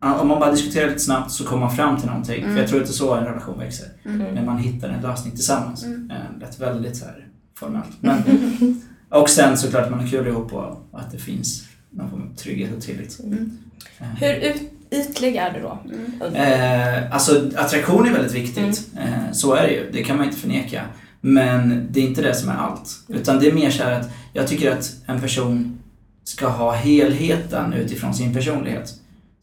om 0.00 0.28
man 0.28 0.40
bara 0.40 0.50
diskuterar 0.50 0.86
lite 0.88 0.98
snabbt 1.00 1.30
så 1.32 1.44
kommer 1.44 1.60
man 1.66 1.76
fram 1.76 1.96
till 1.96 2.06
någonting. 2.08 2.42
Mm. 2.42 2.54
För 2.54 2.60
jag 2.60 2.68
tror 2.68 2.80
inte 2.80 2.92
så 2.92 3.14
en 3.14 3.24
relation 3.24 3.58
växer. 3.58 3.86
Mm. 4.04 4.34
När 4.34 4.44
man 4.44 4.58
hittar 4.58 4.88
en 4.88 5.02
lösning 5.02 5.34
tillsammans. 5.34 5.84
Mm. 5.84 6.10
Eh, 6.10 6.40
lät 6.40 6.60
väldigt 6.60 6.96
så 6.96 7.04
här 7.04 7.26
formellt. 7.58 7.90
Men, 8.00 8.22
och 9.12 9.30
sen 9.30 9.58
såklart 9.58 9.84
att 9.84 9.90
man 9.90 10.00
har 10.00 10.08
kul 10.08 10.26
ihop 10.26 10.52
och 10.52 10.88
att 10.92 11.12
det 11.12 11.18
finns 11.18 11.64
någon 11.90 12.10
form 12.10 12.22
av 12.32 12.36
trygghet 12.36 12.76
och 12.76 12.82
tillit. 12.82 13.20
Mm. 13.24 13.58
Eh, 14.00 14.06
Hur 14.06 14.34
ut, 14.34 14.62
ytlig 14.90 15.36
är 15.36 15.52
du 15.52 15.60
då? 15.60 15.78
Mm. 15.84 16.34
Eh, 16.36 17.14
alltså 17.14 17.50
attraktion 17.56 18.06
är 18.08 18.12
väldigt 18.12 18.32
viktigt. 18.34 18.88
Mm. 18.96 19.08
Eh, 19.12 19.32
så 19.32 19.54
är 19.54 19.62
det 19.62 19.72
ju, 19.72 19.90
det 19.92 20.02
kan 20.04 20.16
man 20.16 20.26
inte 20.26 20.38
förneka. 20.38 20.82
Men 21.20 21.86
det 21.90 22.00
är 22.00 22.04
inte 22.04 22.22
det 22.22 22.34
som 22.34 22.48
är 22.48 22.54
allt. 22.54 22.90
Utan 23.08 23.38
det 23.40 23.46
är 23.48 23.52
mer 23.52 23.70
så 23.70 23.82
här 23.82 24.00
att 24.00 24.10
jag 24.32 24.46
tycker 24.48 24.72
att 24.72 24.94
en 25.06 25.20
person 25.20 25.78
ska 26.24 26.48
ha 26.48 26.72
helheten 26.72 27.72
utifrån 27.72 28.14
sin 28.14 28.34
personlighet. 28.34 28.88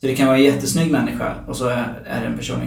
Så 0.02 0.08
det 0.08 0.16
kan 0.16 0.28
vara 0.28 0.38
en 0.38 0.44
jättesnygg 0.44 0.92
människa 0.92 1.36
och 1.48 1.56
så 1.56 1.68
är, 1.68 2.24
en 2.28 2.38
person 2.38 2.60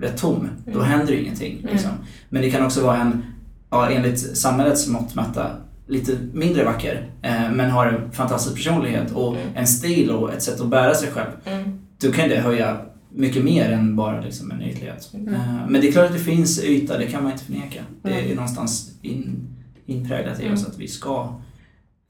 rätt 0.00 0.16
tom. 0.16 0.48
Då 0.66 0.72
Mm. 0.72 0.84
händer 0.86 1.06
det 1.12 1.20
ingenting. 1.22 1.58
Mm. 1.60 1.72
Liksom. 1.72 1.90
Men 2.28 2.42
det 2.42 2.50
kan 2.50 2.64
också 2.66 2.82
vara 2.84 2.96
en, 2.96 3.22
ja, 3.70 3.90
enligt 3.90 4.36
samhällets 4.36 4.88
mått 4.88 5.14
mätta, 5.14 5.50
lite 5.90 6.18
mindre 6.32 6.64
vacker. 6.64 7.10
Eh, 7.22 7.50
men 7.52 7.70
har 7.70 7.86
en 7.86 8.12
fantastisk 8.12 8.56
personlighet 8.56 9.12
och 9.12 9.36
Mm. 9.36 9.48
en 9.54 9.66
stil 9.66 10.10
och 10.10 10.32
ett 10.32 10.42
sätt 10.42 10.60
att 10.60 10.68
bära 10.68 10.94
sig 10.94 11.10
själv 11.10 11.30
Mm. 11.44 11.80
då 12.00 12.12
kan 12.12 12.28
det 12.28 12.36
höja 12.40 12.80
mycket 13.12 13.44
mer 13.44 13.70
än 13.72 13.96
bara 13.96 14.20
liksom 14.20 14.50
en 14.50 14.62
ytlighet. 14.62 15.10
Mm. 15.14 15.34
Eh, 15.34 15.40
Men 15.68 15.80
det 15.80 15.88
är 15.88 15.92
klart 15.92 16.06
att 16.06 16.12
det 16.12 16.18
finns 16.18 16.64
yta, 16.64 16.98
det 16.98 17.06
kan 17.06 17.22
man 17.22 17.32
inte 17.32 17.44
förneka. 17.44 17.80
Det 18.02 18.10
är 18.12 18.22
Mm. 18.24 18.34
någonstans 18.36 18.90
in, 19.02 19.40
inpräglat 19.86 20.40
i 20.40 20.42
Mm. 20.42 20.54
oss 20.54 20.66
att 20.66 20.78
vi 20.78 20.88
ska 20.88 21.34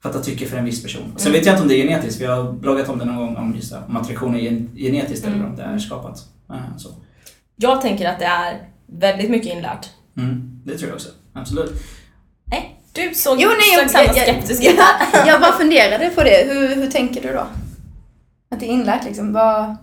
fatta 0.02 0.20
tycke 0.20 0.46
för 0.46 0.56
en 0.56 0.64
viss 0.64 0.82
person. 0.82 1.02
Sen 1.16 1.26
Mm. 1.28 1.38
vet 1.38 1.46
jag 1.46 1.52
inte 1.54 1.62
om 1.62 1.68
det 1.68 1.74
är 1.74 1.86
genetiskt, 1.88 2.20
vi 2.20 2.26
har 2.26 2.52
bloggat 2.52 2.88
om 2.88 2.98
det 2.98 3.04
någon 3.04 3.16
gång, 3.16 3.36
om 3.36 3.54
just 3.54 3.70
det, 3.72 3.78
om 3.88 3.96
attraktion 3.96 4.34
är 4.34 4.38
gen- 4.40 4.68
genetiskt 4.76 5.26
Mm. 5.26 5.38
eller 5.38 5.50
om 5.50 5.56
det 5.56 5.62
är 5.62 5.78
skapat. 5.78 6.18
Eh, 6.50 6.56
Så. 6.76 6.88
Jag 7.56 7.80
tänker 7.82 8.08
att 8.08 8.18
det 8.18 8.24
är 8.24 8.68
väldigt 8.86 9.30
mycket 9.30 9.52
inlärt. 9.52 9.86
Mm, 10.16 10.60
det 10.64 10.76
tror 10.78 10.88
jag 10.88 10.94
också, 10.94 11.08
absolut. 11.32 11.72
Du 12.92 13.14
såg 13.14 13.40
Jo, 13.40 13.48
nej, 13.48 13.78
jag, 13.80 13.90
samma 13.90 14.04
jag, 14.04 14.16
jag, 14.16 14.22
skeptisk 14.24 14.62
jag, 14.64 14.72
ut. 14.72 14.78
jag 15.26 15.40
bara 15.40 15.52
funderade 15.52 16.10
på 16.10 16.22
det. 16.22 16.46
Hur, 16.52 16.74
hur 16.74 16.90
tänker 16.90 17.22
du 17.22 17.32
då? 17.32 17.46
Att 18.50 18.60
det 18.60 18.66
är 18.66 18.70
inlärt 18.70 19.04
liksom? 19.04 19.32
Vad... 19.32 19.76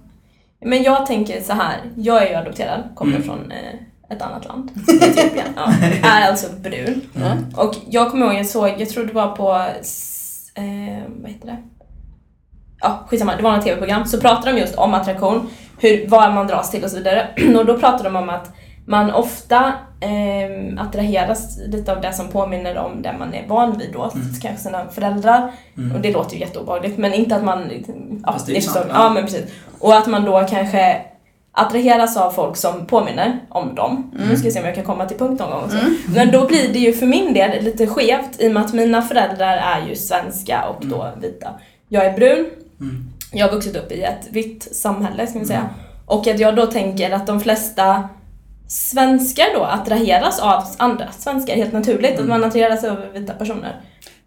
Men 0.65 0.83
jag 0.83 1.05
tänker 1.05 1.41
så 1.41 1.53
här. 1.53 1.77
jag 1.97 2.23
är 2.23 2.29
ju 2.29 2.35
adopterad, 2.35 2.83
kommer 2.95 3.15
Mm. 3.15 3.23
från 3.27 3.51
eh, 3.51 4.15
ett 4.15 4.21
annat 4.21 4.45
land, 4.45 4.71
Etiopien. 5.01 5.47
Ja, 5.55 5.73
är 6.03 6.27
alltså 6.27 6.47
brun. 6.59 7.01
Mm. 7.15 7.37
Och 7.55 7.75
jag 7.89 8.11
kommer 8.11 8.25
ihåg, 8.25 8.35
jag 8.35 8.45
såg, 8.45 8.73
jag 8.77 8.89
tror 8.89 9.05
det 9.05 9.13
var 9.13 9.35
på, 9.35 9.51
eh, 10.55 11.03
vad 11.21 11.31
heter 11.31 11.47
det? 11.47 11.57
Ja, 12.81 13.05
skitsamma, 13.09 13.35
det 13.35 13.43
var 13.43 13.51
något 13.55 13.65
tv-program. 13.65 14.05
Så 14.05 14.19
pratade 14.21 14.51
de 14.51 14.59
just 14.61 14.75
om 14.75 14.93
attraktion, 14.93 15.49
hur, 15.79 16.07
vad 16.07 16.33
man 16.33 16.47
dras 16.47 16.71
till 16.71 16.83
och 16.83 16.89
så 16.91 16.97
vidare. 16.97 17.27
Och 17.57 17.65
då 17.65 17.77
pratade 17.79 18.03
de 18.03 18.15
om 18.15 18.29
att 18.29 18.51
man 18.89 19.11
ofta 19.11 19.73
eh, 19.99 20.81
attraheras 20.83 21.59
lite 21.67 21.91
av 21.91 22.01
det 22.01 22.13
som 22.13 22.27
påminner 22.27 22.77
om 22.77 23.01
det 23.01 23.15
man 23.19 23.33
är 23.33 23.47
van 23.47 23.77
vid 23.77 23.89
då, 23.93 24.03
Mm. 24.15 24.27
kanske 24.41 24.63
sina 24.63 24.85
föräldrar. 24.91 25.51
Mm. 25.77 25.95
Och 25.95 26.01
det 26.01 26.11
låter 26.11 26.33
ju 26.35 26.39
jätteobehagligt, 26.41 26.97
men 26.97 27.13
inte 27.13 27.35
att 27.35 27.43
man... 27.43 27.71
Ja, 28.25 28.31
Fast 28.33 28.45
det 28.45 28.51
är 28.51 28.55
förstår. 28.55 28.73
sant, 28.73 28.85
Ja, 28.89 29.03
ja. 29.03 29.09
men 29.09 29.23
precis. 29.23 29.45
Och 29.79 29.95
att 29.95 30.07
man 30.07 30.25
då 30.25 30.45
kanske 30.49 31.01
attraheras 31.51 32.17
av 32.17 32.31
folk 32.31 32.57
som 32.57 32.85
påminner 32.85 33.39
om 33.49 33.75
dem. 33.75 34.11
Mm. 34.15 34.29
Nu 34.29 34.35
ska 34.35 34.45
vi 34.45 34.51
se 34.51 34.59
om 34.59 34.65
jag 34.65 34.75
kan 34.75 34.83
komma 34.83 35.05
till 35.05 35.17
punkt 35.17 35.39
någon 35.39 35.51
gång 35.51 35.63
också. 35.63 35.77
Men 36.15 36.31
då 36.31 36.47
blir 36.47 36.73
det 36.73 36.79
ju 36.79 36.93
för 36.93 37.05
min 37.05 37.33
del 37.33 37.63
lite 37.63 37.87
skevt 37.87 38.41
i 38.41 38.47
och 38.49 38.53
med 38.53 38.63
att 38.65 38.73
mina 38.73 39.01
föräldrar 39.01 39.57
är 39.57 39.87
ju 39.89 39.95
svenska 39.95 40.65
och 40.69 40.85
då 40.85 41.09
vita. 41.21 41.49
Jag 41.89 42.05
är 42.05 42.13
brun, 42.13 42.45
Mm. 42.79 43.05
jag 43.33 43.47
har 43.47 43.53
vuxit 43.53 43.75
upp 43.77 43.91
i 43.91 44.01
ett 44.03 44.27
vitt 44.29 44.75
samhälle 44.75 45.27
ska 45.27 45.39
vi 45.39 45.45
säga. 45.45 45.59
Mm. 45.59 45.71
Och 46.05 46.27
att 46.27 46.39
jag 46.39 46.55
då 46.55 46.65
tänker 46.65 47.11
att 47.11 47.27
de 47.27 47.39
flesta 47.39 48.09
svenskar 48.67 49.45
då 49.53 49.63
attraheras 49.63 50.39
av 50.39 50.63
andra 50.77 51.05
svenskar 51.19 51.55
helt 51.55 51.73
naturligt. 51.73 52.11
Att 52.13 52.19
Mm. 52.19 52.29
man 52.29 52.43
attraheras 52.43 52.83
av 52.83 52.97
vita 53.13 53.33
personer. 53.33 53.81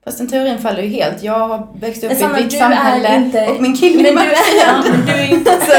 Fast 0.05 0.19
den 0.19 0.29
teorin 0.29 0.59
faller 0.59 0.83
ju 0.83 0.89
helt. 0.89 1.23
Jag 1.23 1.49
har 1.49 1.69
växt 1.81 2.05
upp 2.05 2.11
Men 2.11 2.19
i 2.19 2.21
Sanna, 2.21 2.39
ett 2.39 2.45
vitt 2.45 2.59
samhälle 2.59 3.17
inte- 3.17 3.47
och 3.47 3.63
min 3.63 3.77
kille 3.77 4.03
Men 4.03 4.19
är 4.19 4.25
du 4.25 4.31
är, 4.31 4.35
ja, 4.67 4.73
mörkhyad. 4.77 4.97
men 4.99 5.07
du 5.07 5.13
är 5.23 5.31
inte 5.39 5.51
Alltså, 5.53 5.73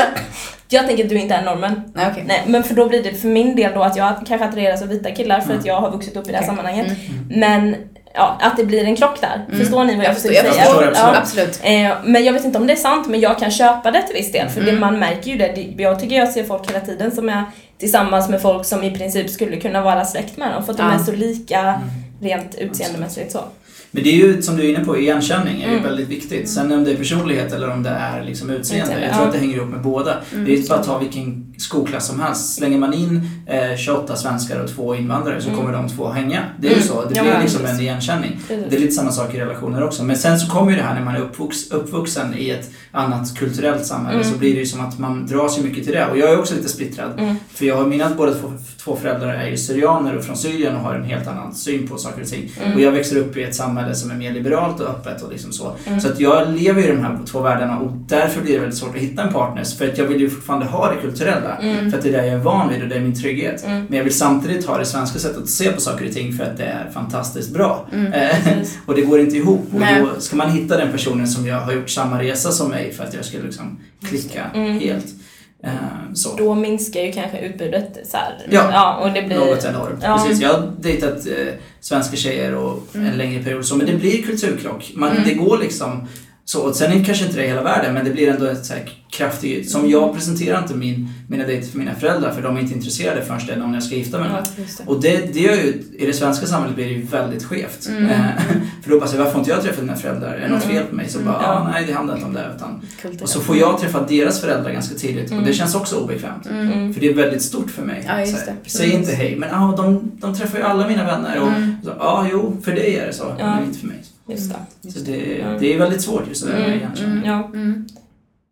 Jag 0.70 0.88
tänker 0.88 1.04
att 1.04 1.10
du 1.10 1.20
inte 1.20 1.36
är 1.36 1.42
normen. 1.46 1.82
Nej, 1.96 2.08
okej. 2.12 2.24
Nej, 2.28 2.44
men 2.48 2.64
för 2.64 2.74
då 2.74 2.90
blir 2.90 3.04
det 3.04 3.14
för 3.14 3.28
min 3.28 3.56
del 3.56 3.72
då 3.74 3.82
att 3.84 3.96
jag 3.98 4.14
kanske 4.28 4.48
attraheras 4.48 4.82
av 4.82 4.88
vita 4.88 5.12
killar 5.12 5.40
för 5.40 5.48
Mm. 5.50 5.60
att 5.60 5.66
jag 5.66 5.82
har 5.82 5.92
vuxit 5.92 6.16
upp 6.18 6.28
i 6.28 6.32
det 6.32 6.38
här 6.38 6.44
Okej. 6.44 6.48
sammanhanget. 6.56 6.88
Mm. 6.88 7.40
Men 7.40 7.76
ja, 8.14 8.38
att 8.42 8.58
det 8.58 8.64
blir 8.64 8.84
en 8.86 8.96
krock 8.96 9.22
där. 9.22 9.46
Mm. 9.48 9.60
Förstår 9.60 9.84
ni 9.84 9.96
vad 9.96 10.06
jag, 10.06 10.10
Jag 10.10 10.16
förstår, 10.16 10.30
försöker 10.30 10.48
jag 10.48 10.56
säga? 10.56 10.66
förstår 10.66 10.82
det, 10.86 10.92
Ja. 10.96 11.16
Absolut. 11.18 11.60
Eh, 11.64 11.92
men 12.04 12.26
jag 12.26 12.34
vet 12.34 12.46
inte 12.46 12.58
om 12.58 12.68
det 12.68 12.74
är 12.74 12.78
sant, 12.78 13.08
men 13.10 13.20
jag 13.20 13.40
kan 13.40 13.52
köpa 13.52 13.92
det 13.92 14.02
till 14.02 14.16
viss 14.16 14.32
del. 14.32 14.50
För 14.50 14.62
det, 14.62 14.70
Mm. 14.70 14.82
man 14.82 15.00
märker 15.00 15.32
ju 15.32 15.38
det. 15.38 15.48
Det- 15.56 15.84
Jag 15.84 16.00
tycker 16.00 16.16
jag 16.16 16.30
ser 16.30 16.44
folk 16.44 16.70
hela 16.70 16.80
tiden 16.80 17.12
som 17.12 17.30
är 17.30 17.44
tillsammans 17.78 18.30
med 18.30 18.42
folk 18.42 18.66
som 18.66 18.84
i 18.84 18.92
princip 18.98 19.30
skulle 19.30 19.58
kunna 19.58 19.82
vara 19.82 20.06
släkt 20.06 20.38
med 20.38 20.52
dem. 20.52 20.64
För 20.66 20.72
att 20.72 20.78
de 20.78 20.88
Ja. 20.88 20.94
är 20.94 21.00
så 21.04 21.12
lika 21.12 21.60
Mm. 21.60 21.80
rent 22.22 22.56
utseendemässigt 22.56 23.32
så. 23.32 23.40
Men 23.94 24.04
det 24.04 24.10
är 24.10 24.16
ju 24.28 24.42
som 24.42 24.58
du 24.58 24.64
är 24.64 24.70
inne 24.76 24.86
på, 24.86 24.98
igenkänning 24.98 25.62
är 25.62 25.68
ju 25.68 25.72
Mm. 25.78 25.84
väldigt 25.84 26.08
viktigt. 26.10 26.50
Sen 26.50 26.72
om 26.72 26.84
det 26.84 26.92
är 26.92 26.96
personlighet 26.96 27.54
eller 27.54 27.70
om 27.70 27.84
det 27.84 27.90
är 27.90 28.24
liksom 28.24 28.50
utseende, 28.50 29.02
jag 29.06 29.14
tror 29.16 29.26
att 29.28 29.34
det 29.34 29.40
hänger 29.40 29.56
ihop 29.56 29.70
med 29.70 29.82
båda. 29.82 30.18
Mm. 30.34 30.46
Det 30.46 30.54
är 30.54 30.70
bara 30.70 30.80
att 30.80 30.86
ta 30.86 30.98
vilken 30.98 31.54
skolklass 31.58 32.08
som 32.08 32.20
helst. 32.20 32.56
Slänger 32.56 32.78
man 32.78 32.94
in 32.94 33.30
eh, 33.46 33.78
28 33.78 34.16
svenskar 34.16 34.60
och 34.64 34.70
två 34.76 34.96
invandrare 34.96 35.42
så 35.42 35.48
Mm. 35.50 35.60
kommer 35.60 35.74
de 35.74 35.90
två 35.90 36.10
hänga. 36.10 36.44
Det 36.60 36.68
är 36.68 36.72
ju 36.72 36.76
Mm. 36.76 36.88
så, 36.88 37.02
det 37.06 37.22
blir 37.22 37.40
liksom 37.42 37.66
en 37.66 37.80
igenkänning. 37.80 38.40
Det 38.48 38.76
är 38.76 38.80
lite 38.80 38.92
samma 38.92 39.12
sak 39.12 39.34
i 39.36 39.40
relationer 39.40 39.84
också. 39.84 40.04
Men 40.04 40.18
sen 40.18 40.40
så 40.40 40.52
kommer 40.52 40.72
ju 40.72 40.78
det 40.78 40.84
här 40.84 40.94
när 40.96 41.02
man 41.06 41.16
är 41.16 41.20
uppvux, 41.20 41.72
uppvuxen 41.72 42.34
i 42.38 42.50
ett 42.50 42.70
annat 42.92 43.38
kulturellt 43.38 43.86
samhälle 43.86 44.20
Mm. 44.20 44.32
så 44.34 44.40
blir 44.40 44.54
det 44.54 44.60
ju 44.60 44.66
som 44.66 44.82
att 44.82 45.00
man 45.00 45.28
dras 45.28 45.60
ju 45.60 45.64
mycket 45.64 45.84
till 45.84 45.94
det. 45.94 46.06
Och 46.06 46.18
jag 46.18 46.32
är 46.32 46.40
också 46.40 46.56
lite 46.56 46.70
splittrad. 46.70 47.12
Mm. 47.20 47.36
För 47.54 47.66
jag 47.66 47.76
har 47.76 47.86
mina 47.88 48.10
båda 48.18 48.34
två, 48.34 48.52
två 48.84 48.96
föräldrar 48.96 49.34
är 49.34 49.48
ju 49.48 49.58
syrianer 49.58 50.16
och 50.18 50.24
från 50.24 50.38
Syrien 50.38 50.76
och 50.76 50.82
har 50.82 50.96
en 50.96 51.04
helt 51.04 51.28
annan 51.28 51.56
syn 51.56 51.88
på 51.88 51.98
saker 51.98 52.22
och 52.22 52.28
ting. 52.28 52.52
Mm. 52.64 52.76
Och 52.76 52.82
jag 52.82 52.92
växer 52.92 53.18
upp 53.18 53.38
i 53.38 53.44
ett 53.44 53.56
samhälle 53.56 53.81
som 53.94 54.12
är 54.12 54.16
mer 54.16 54.34
liberalt 54.34 54.80
och 54.80 54.90
öppet 54.90 55.22
och 55.22 55.32
liksom 55.32 55.52
så. 55.52 55.76
Mm. 55.86 56.02
Så 56.02 56.08
att 56.08 56.20
jag 56.20 56.54
lever 56.54 56.84
i 56.84 56.88
de 56.88 57.00
här 57.04 57.20
två 57.26 57.42
världarna 57.42 57.80
och 57.80 57.92
därför 57.92 58.42
blir 58.42 58.54
det 58.54 58.60
väldigt 58.60 58.78
svårt 58.78 58.96
att 58.96 59.02
hitta 59.02 59.24
en 59.24 59.34
partner. 59.34 59.64
För 59.64 59.88
att 59.88 59.98
jag 59.98 60.06
vill 60.06 60.22
ju 60.22 60.30
fortfarande 60.30 60.66
ha 60.66 60.92
det 60.94 61.02
kulturella. 61.02 61.56
Mm. 61.58 61.92
För 61.92 61.98
att 61.98 62.04
det 62.04 62.10
är 62.10 62.22
det 62.22 62.26
jag 62.28 62.36
är 62.36 62.40
van 62.40 62.70
vid 62.70 62.82
och 62.84 62.90
det 62.90 62.96
är 62.96 63.00
min 63.00 63.16
trygghet. 63.16 63.64
Mm. 63.66 63.86
Men 63.90 63.98
jag 63.98 64.04
vill 64.04 64.18
samtidigt 64.18 64.66
ha 64.66 64.78
det 64.78 64.86
svenska 64.86 65.20
sättet 65.20 65.38
att 65.44 65.50
se 65.50 65.72
på 65.72 65.82
saker 65.82 66.08
och 66.08 66.14
ting 66.14 66.34
för 66.34 66.44
att 66.44 66.58
det 66.58 66.64
är 66.64 66.90
fantastiskt 66.94 67.54
bra. 67.54 67.88
Mm. 67.94 68.14
Eh, 68.14 68.36
och 68.86 68.96
det 68.96 69.02
går 69.02 69.20
inte 69.20 69.38
ihop. 69.38 69.68
Och 69.74 69.80
Nej. 69.80 70.02
då 70.02 70.22
ska 70.22 70.36
man 70.36 70.52
hitta 70.52 70.78
den 70.78 70.92
personen 70.92 71.28
som 71.28 71.46
jag 71.48 71.60
har 71.60 71.74
gjort 71.74 71.90
samma 71.90 72.22
resa 72.22 72.52
som 72.52 72.70
mig 72.70 72.94
för 72.94 73.04
att 73.04 73.14
jag 73.14 73.26
skulle 73.26 73.44
liksom 73.44 73.78
klicka 74.04 74.46
Mm. 74.54 74.80
helt. 74.80 75.06
Eh, 75.64 75.72
så. 76.14 76.36
Då 76.36 76.56
minskar 76.56 77.02
ju 77.02 77.12
kanske 77.12 77.40
utbudet 77.40 78.00
så 78.06 78.18
här. 78.18 78.38
Ja. 78.50 78.70
ja 78.72 78.96
och 79.04 79.12
det 79.14 79.22
blir... 79.22 79.38
Något 79.38 79.66
enormt. 79.66 80.00
Ja. 80.04 80.18
Precis. 80.18 80.42
Jag 80.42 80.54
har 80.54 80.72
dejtat 80.80 81.28
eh, 81.28 81.54
svenska 81.80 82.18
tjejer 82.18 82.56
och 82.56 82.88
Mm. 82.96 83.08
en 83.08 83.18
längre 83.18 83.44
period 83.44 83.66
så, 83.66 83.76
men 83.76 83.86
det 83.88 83.94
blir 83.94 84.24
kulturkrock. 84.24 84.92
Man, 84.96 85.10
Mm. 85.12 85.24
Det 85.26 85.34
går 85.34 85.58
liksom 85.58 86.08
så. 86.46 86.62
Och 86.62 86.76
sen 86.76 86.92
är 86.92 86.96
det 86.96 87.06
kanske 87.06 87.26
inte 87.26 87.38
det 87.42 87.48
hela 87.48 87.64
världen, 87.64 87.94
men 87.94 88.06
det 88.06 88.12
blir 88.12 88.28
ändå 88.30 88.46
ett 88.46 88.66
så 88.66 88.74
här 88.74 88.90
kraftigt... 89.12 89.70
Som 89.72 89.90
jag 89.90 90.14
presenterar 90.16 90.62
inte 90.62 90.74
min, 90.76 91.10
mina 91.28 91.46
dejter 91.46 91.68
för 91.72 91.78
mina 91.78 91.96
föräldrar, 91.96 92.32
för 92.32 92.42
de 92.42 92.58
är 92.58 92.62
inte 92.62 92.74
intresserade 92.74 93.22
förrän 93.22 93.40
det 93.48 93.54
är 93.54 93.58
någon 93.58 93.74
jag 93.74 93.84
ska 93.84 93.96
gifta 93.96 94.20
mig 94.20 94.30
med. 94.30 94.48
Ja, 94.58 94.64
det. 94.78 94.84
Och 94.90 95.02
det, 95.02 95.34
det 95.34 95.40
gör 95.40 95.54
ju, 95.56 95.84
i 95.98 96.06
det 96.06 96.14
svenska 96.14 96.46
samhället 96.46 96.76
blir 96.76 96.86
det 96.86 96.92
ju 96.92 97.02
väldigt 97.06 97.44
skevt. 97.44 97.88
Mm. 97.90 98.06
Eh, 98.10 98.20
för 98.84 98.90
då 98.92 99.00
bara 99.00 99.08
säger 99.10 99.20
varför 99.24 99.32
får 99.32 99.40
inte 99.42 99.52
jag 99.52 99.62
träffa 99.64 99.82
dina 99.82 99.96
föräldrar? 99.96 100.34
Är 100.34 100.40
det 100.42 100.48
något 100.56 100.64
Mm. 100.66 100.76
fel 100.78 100.86
på 100.86 100.96
mig? 100.96 101.10
Så 101.10 101.20
Mm. 101.20 101.34
bara, 101.34 101.42
Ja. 101.44 101.48
ah, 101.50 101.70
nej 101.72 101.84
det 101.88 101.94
handlar 101.94 102.16
inte 102.16 102.26
om 102.28 102.34
det. 102.34 102.52
Utan, 102.56 102.82
Kulturellt. 102.96 103.22
och 103.22 103.30
så 103.30 103.40
får 103.40 103.58
jag 103.58 103.80
träffa 103.80 104.06
deras 104.10 104.42
föräldrar 104.42 104.72
ganska 104.72 104.96
tidigt 104.96 105.26
och 105.26 105.32
Mm. 105.32 105.46
det 105.46 105.54
känns 105.54 105.76
också 105.76 105.96
obekvämt. 105.96 106.46
Mm. 106.46 106.72
Mm. 106.72 106.94
För 106.94 107.02
det 107.02 107.10
är 107.10 107.14
väldigt 107.14 107.42
stort 107.42 107.72
för 107.72 107.82
mig. 107.82 108.04
Ja, 108.08 108.26
Så. 108.26 108.38
Säg 108.66 108.86
Mm. 108.90 109.00
inte 109.02 109.12
hej, 109.16 109.36
men 109.36 109.50
ah, 109.56 109.76
de, 109.78 110.12
de 110.20 110.36
träffar 110.36 110.58
ju 110.58 110.64
alla 110.64 110.88
mina 110.88 111.04
vänner. 111.06 111.40
Och, 111.42 111.48
Mm. 111.48 111.76
så, 111.84 111.90
ja, 112.00 112.28
jo, 112.32 112.58
för 112.64 112.72
dig 112.72 112.96
är 112.96 113.08
det 113.08 113.14
så, 113.14 113.36
men 113.40 113.64
inte 113.66 113.80
för 113.80 113.88
mig. 113.88 113.98
Just 114.32 114.54
det. 114.82 114.92
Så 114.92 115.00
det, 115.00 115.42
Mm. 115.42 115.60
det 115.60 115.74
är 115.74 115.78
väldigt 115.78 116.02
svårt 116.02 116.28
just 116.28 116.46
det 116.46 116.52
där 116.52 116.58
Mm. 116.66 116.72
igenkänning. 116.78 117.18
Mm. 117.18 117.26
Ja. 117.30 117.52
Mm. 117.54 117.86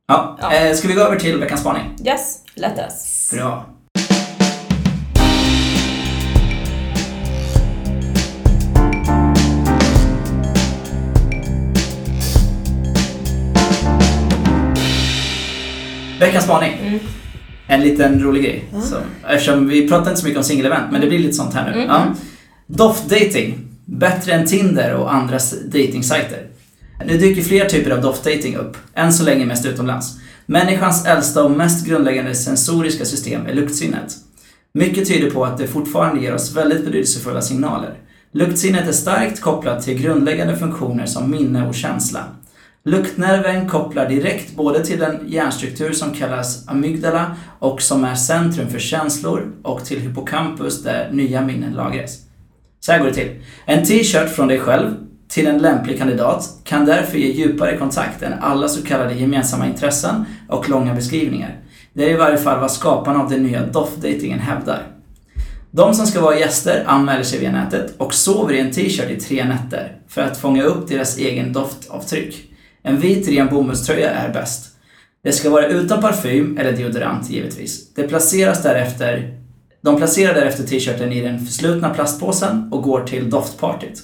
Ja. 0.07 0.37
Ja. 0.41 0.53
Eh, 0.53 0.75
ska 0.75 0.87
vi 0.87 0.93
gå 0.93 1.01
över 1.01 1.19
till 1.19 1.37
veckans 1.39 1.61
spaning? 1.61 1.83
Yes, 2.05 2.39
let 2.55 2.77
us. 2.79 3.31
Bra. 3.33 3.65
Veckans 16.19 16.43
spaning. 16.45 16.73
Mm. 16.87 16.99
En 17.67 17.81
liten 17.81 18.23
rolig 18.23 18.43
grej. 18.43 18.65
Så, 18.83 18.95
eftersom 19.27 19.67
vi 19.67 19.87
pratar 19.89 20.09
inte 20.11 20.21
så 20.21 20.25
mycket 20.27 20.37
om 20.37 20.43
singelevent, 20.43 20.91
men 20.91 21.01
det 21.01 21.07
blir 21.07 21.19
lite 21.19 21.33
sånt 21.33 21.53
här 21.53 21.65
nu. 21.71 21.77
Mm. 21.77 21.87
Ja. 21.87 22.05
Doftdating. 22.67 23.57
Bättre 23.91 24.31
än 24.31 24.45
Tinder 24.45 24.95
och 24.95 25.13
andra 25.13 25.39
datingsajter. 25.65 26.47
Nu 27.05 27.17
dyker 27.17 27.41
fler 27.41 27.65
typer 27.65 27.91
av 27.91 28.01
doftdating 28.01 28.55
upp, 28.55 28.77
än 28.93 29.13
så 29.13 29.23
länge 29.23 29.45
mest 29.45 29.65
utomlands. 29.65 30.17
Människans 30.45 31.05
äldsta 31.05 31.43
och 31.43 31.51
mest 31.51 31.87
grundläggande 31.87 32.35
sensoriska 32.35 33.05
system 33.05 33.45
är 33.45 33.53
luktsinnet. 33.53 34.15
Mycket 34.73 35.07
tyder 35.07 35.31
på 35.31 35.45
att 35.45 35.57
det 35.57 35.67
fortfarande 35.67 36.21
ger 36.21 36.33
oss 36.33 36.55
väldigt 36.55 36.85
betydelsefulla 36.85 37.41
signaler. 37.41 37.93
Luktsinnet 38.31 38.87
är 38.87 38.91
starkt 38.91 39.41
kopplat 39.41 39.83
till 39.83 40.01
grundläggande 40.01 40.57
funktioner 40.57 41.05
som 41.05 41.31
minne 41.31 41.67
och 41.67 41.75
känsla. 41.75 42.23
Luktnerven 42.83 43.69
kopplar 43.69 44.09
direkt 44.09 44.55
både 44.55 44.85
till 44.85 44.99
den 44.99 45.19
hjärnstruktur 45.27 45.93
som 45.93 46.11
kallas 46.11 46.67
amygdala 46.67 47.35
och 47.59 47.81
som 47.81 48.03
är 48.03 48.15
centrum 48.15 48.69
för 48.69 48.79
känslor 48.79 49.51
och 49.63 49.85
till 49.85 49.99
hippocampus 49.99 50.83
där 50.83 51.09
nya 51.11 51.41
minnen 51.41 51.73
lagras. 51.73 52.28
Så 52.79 52.91
här 52.91 52.99
går 52.99 53.07
det 53.07 53.13
till. 53.13 53.35
En 53.65 53.85
t-shirt 53.85 54.29
från 54.29 54.47
dig 54.47 54.59
själv 54.59 54.95
till 55.27 55.47
en 55.47 55.57
lämplig 55.57 55.97
kandidat 55.97 56.49
kan 56.63 56.85
därför 56.85 57.17
ge 57.17 57.31
djupare 57.31 57.77
kontakt 57.77 58.23
än 58.23 58.33
alla 58.41 58.67
så 58.67 58.85
kallade 58.85 59.13
gemensamma 59.13 59.67
intressen 59.67 60.25
och 60.49 60.69
långa 60.69 60.93
beskrivningar. 60.93 61.55
Det 61.93 62.05
är 62.05 62.09
i 62.09 62.17
varje 62.17 62.37
fall 62.37 62.59
vad 62.59 62.71
skaparna 62.71 63.19
av 63.19 63.29
den 63.29 63.43
nya 63.43 63.65
doftdatingen 63.65 64.39
hävdar. 64.39 64.87
De 65.71 65.93
som 65.93 66.07
ska 66.07 66.21
vara 66.21 66.39
gäster 66.39 66.83
anmäler 66.87 67.23
sig 67.23 67.39
via 67.39 67.51
nätet 67.51 67.93
och 67.97 68.13
sover 68.13 68.53
i 68.53 68.59
en 68.59 68.71
t-shirt 68.71 69.11
i 69.11 69.19
tre 69.19 69.45
nätter 69.45 69.97
för 70.07 70.21
att 70.21 70.37
fånga 70.37 70.63
upp 70.63 70.87
deras 70.87 71.17
egen 71.17 71.53
doftavtryck. 71.53 72.51
En 72.83 72.99
vit 72.99 73.27
ren 73.27 73.47
bomullströja 73.47 74.11
är 74.11 74.33
bäst. 74.33 74.75
Det 75.23 75.31
ska 75.31 75.49
vara 75.49 75.67
utan 75.67 76.01
parfym 76.01 76.57
eller 76.57 76.71
deodorant 76.71 77.29
givetvis. 77.29 77.93
Det 77.93 78.07
placeras 78.07 78.63
därefter, 78.63 79.38
de 79.81 79.97
placerar 79.97 80.33
därefter 80.33 80.63
t-shirten 80.63 81.11
i 81.11 81.21
den 81.21 81.39
förslutna 81.45 81.89
plastpåsen 81.89 82.69
och 82.71 82.83
går 82.83 83.03
till 83.03 83.29
doftpartyt. 83.29 84.03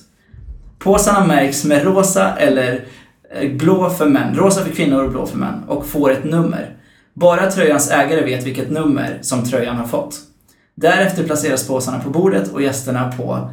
Påsarna 0.80 1.26
märks 1.26 1.65
med 1.65 1.84
rosa 1.84 2.36
eller 2.38 2.86
eh, 3.32 3.51
blå 3.51 3.89
för 3.89 4.05
män, 4.05 4.36
rosa 4.36 4.65
för 4.65 4.71
kvinnor 4.71 5.03
och 5.03 5.11
blå 5.11 5.26
för 5.26 5.38
män 5.38 5.63
och 5.67 5.86
får 5.86 6.11
ett 6.11 6.23
nummer. 6.23 6.76
Bara 7.13 7.51
tröjans 7.51 7.91
ägare 7.91 8.26
vet 8.26 8.45
vilket 8.45 8.71
nummer 8.71 9.19
som 9.21 9.43
tröjan 9.43 9.76
har 9.76 9.88
fått. 9.88 10.19
Därefter 10.76 11.23
placeras 11.23 11.67
påsarna 11.67 11.99
på 11.99 12.09
bordet 12.09 12.53
och 12.53 12.61
gästerna 12.61 13.11
på 13.11 13.49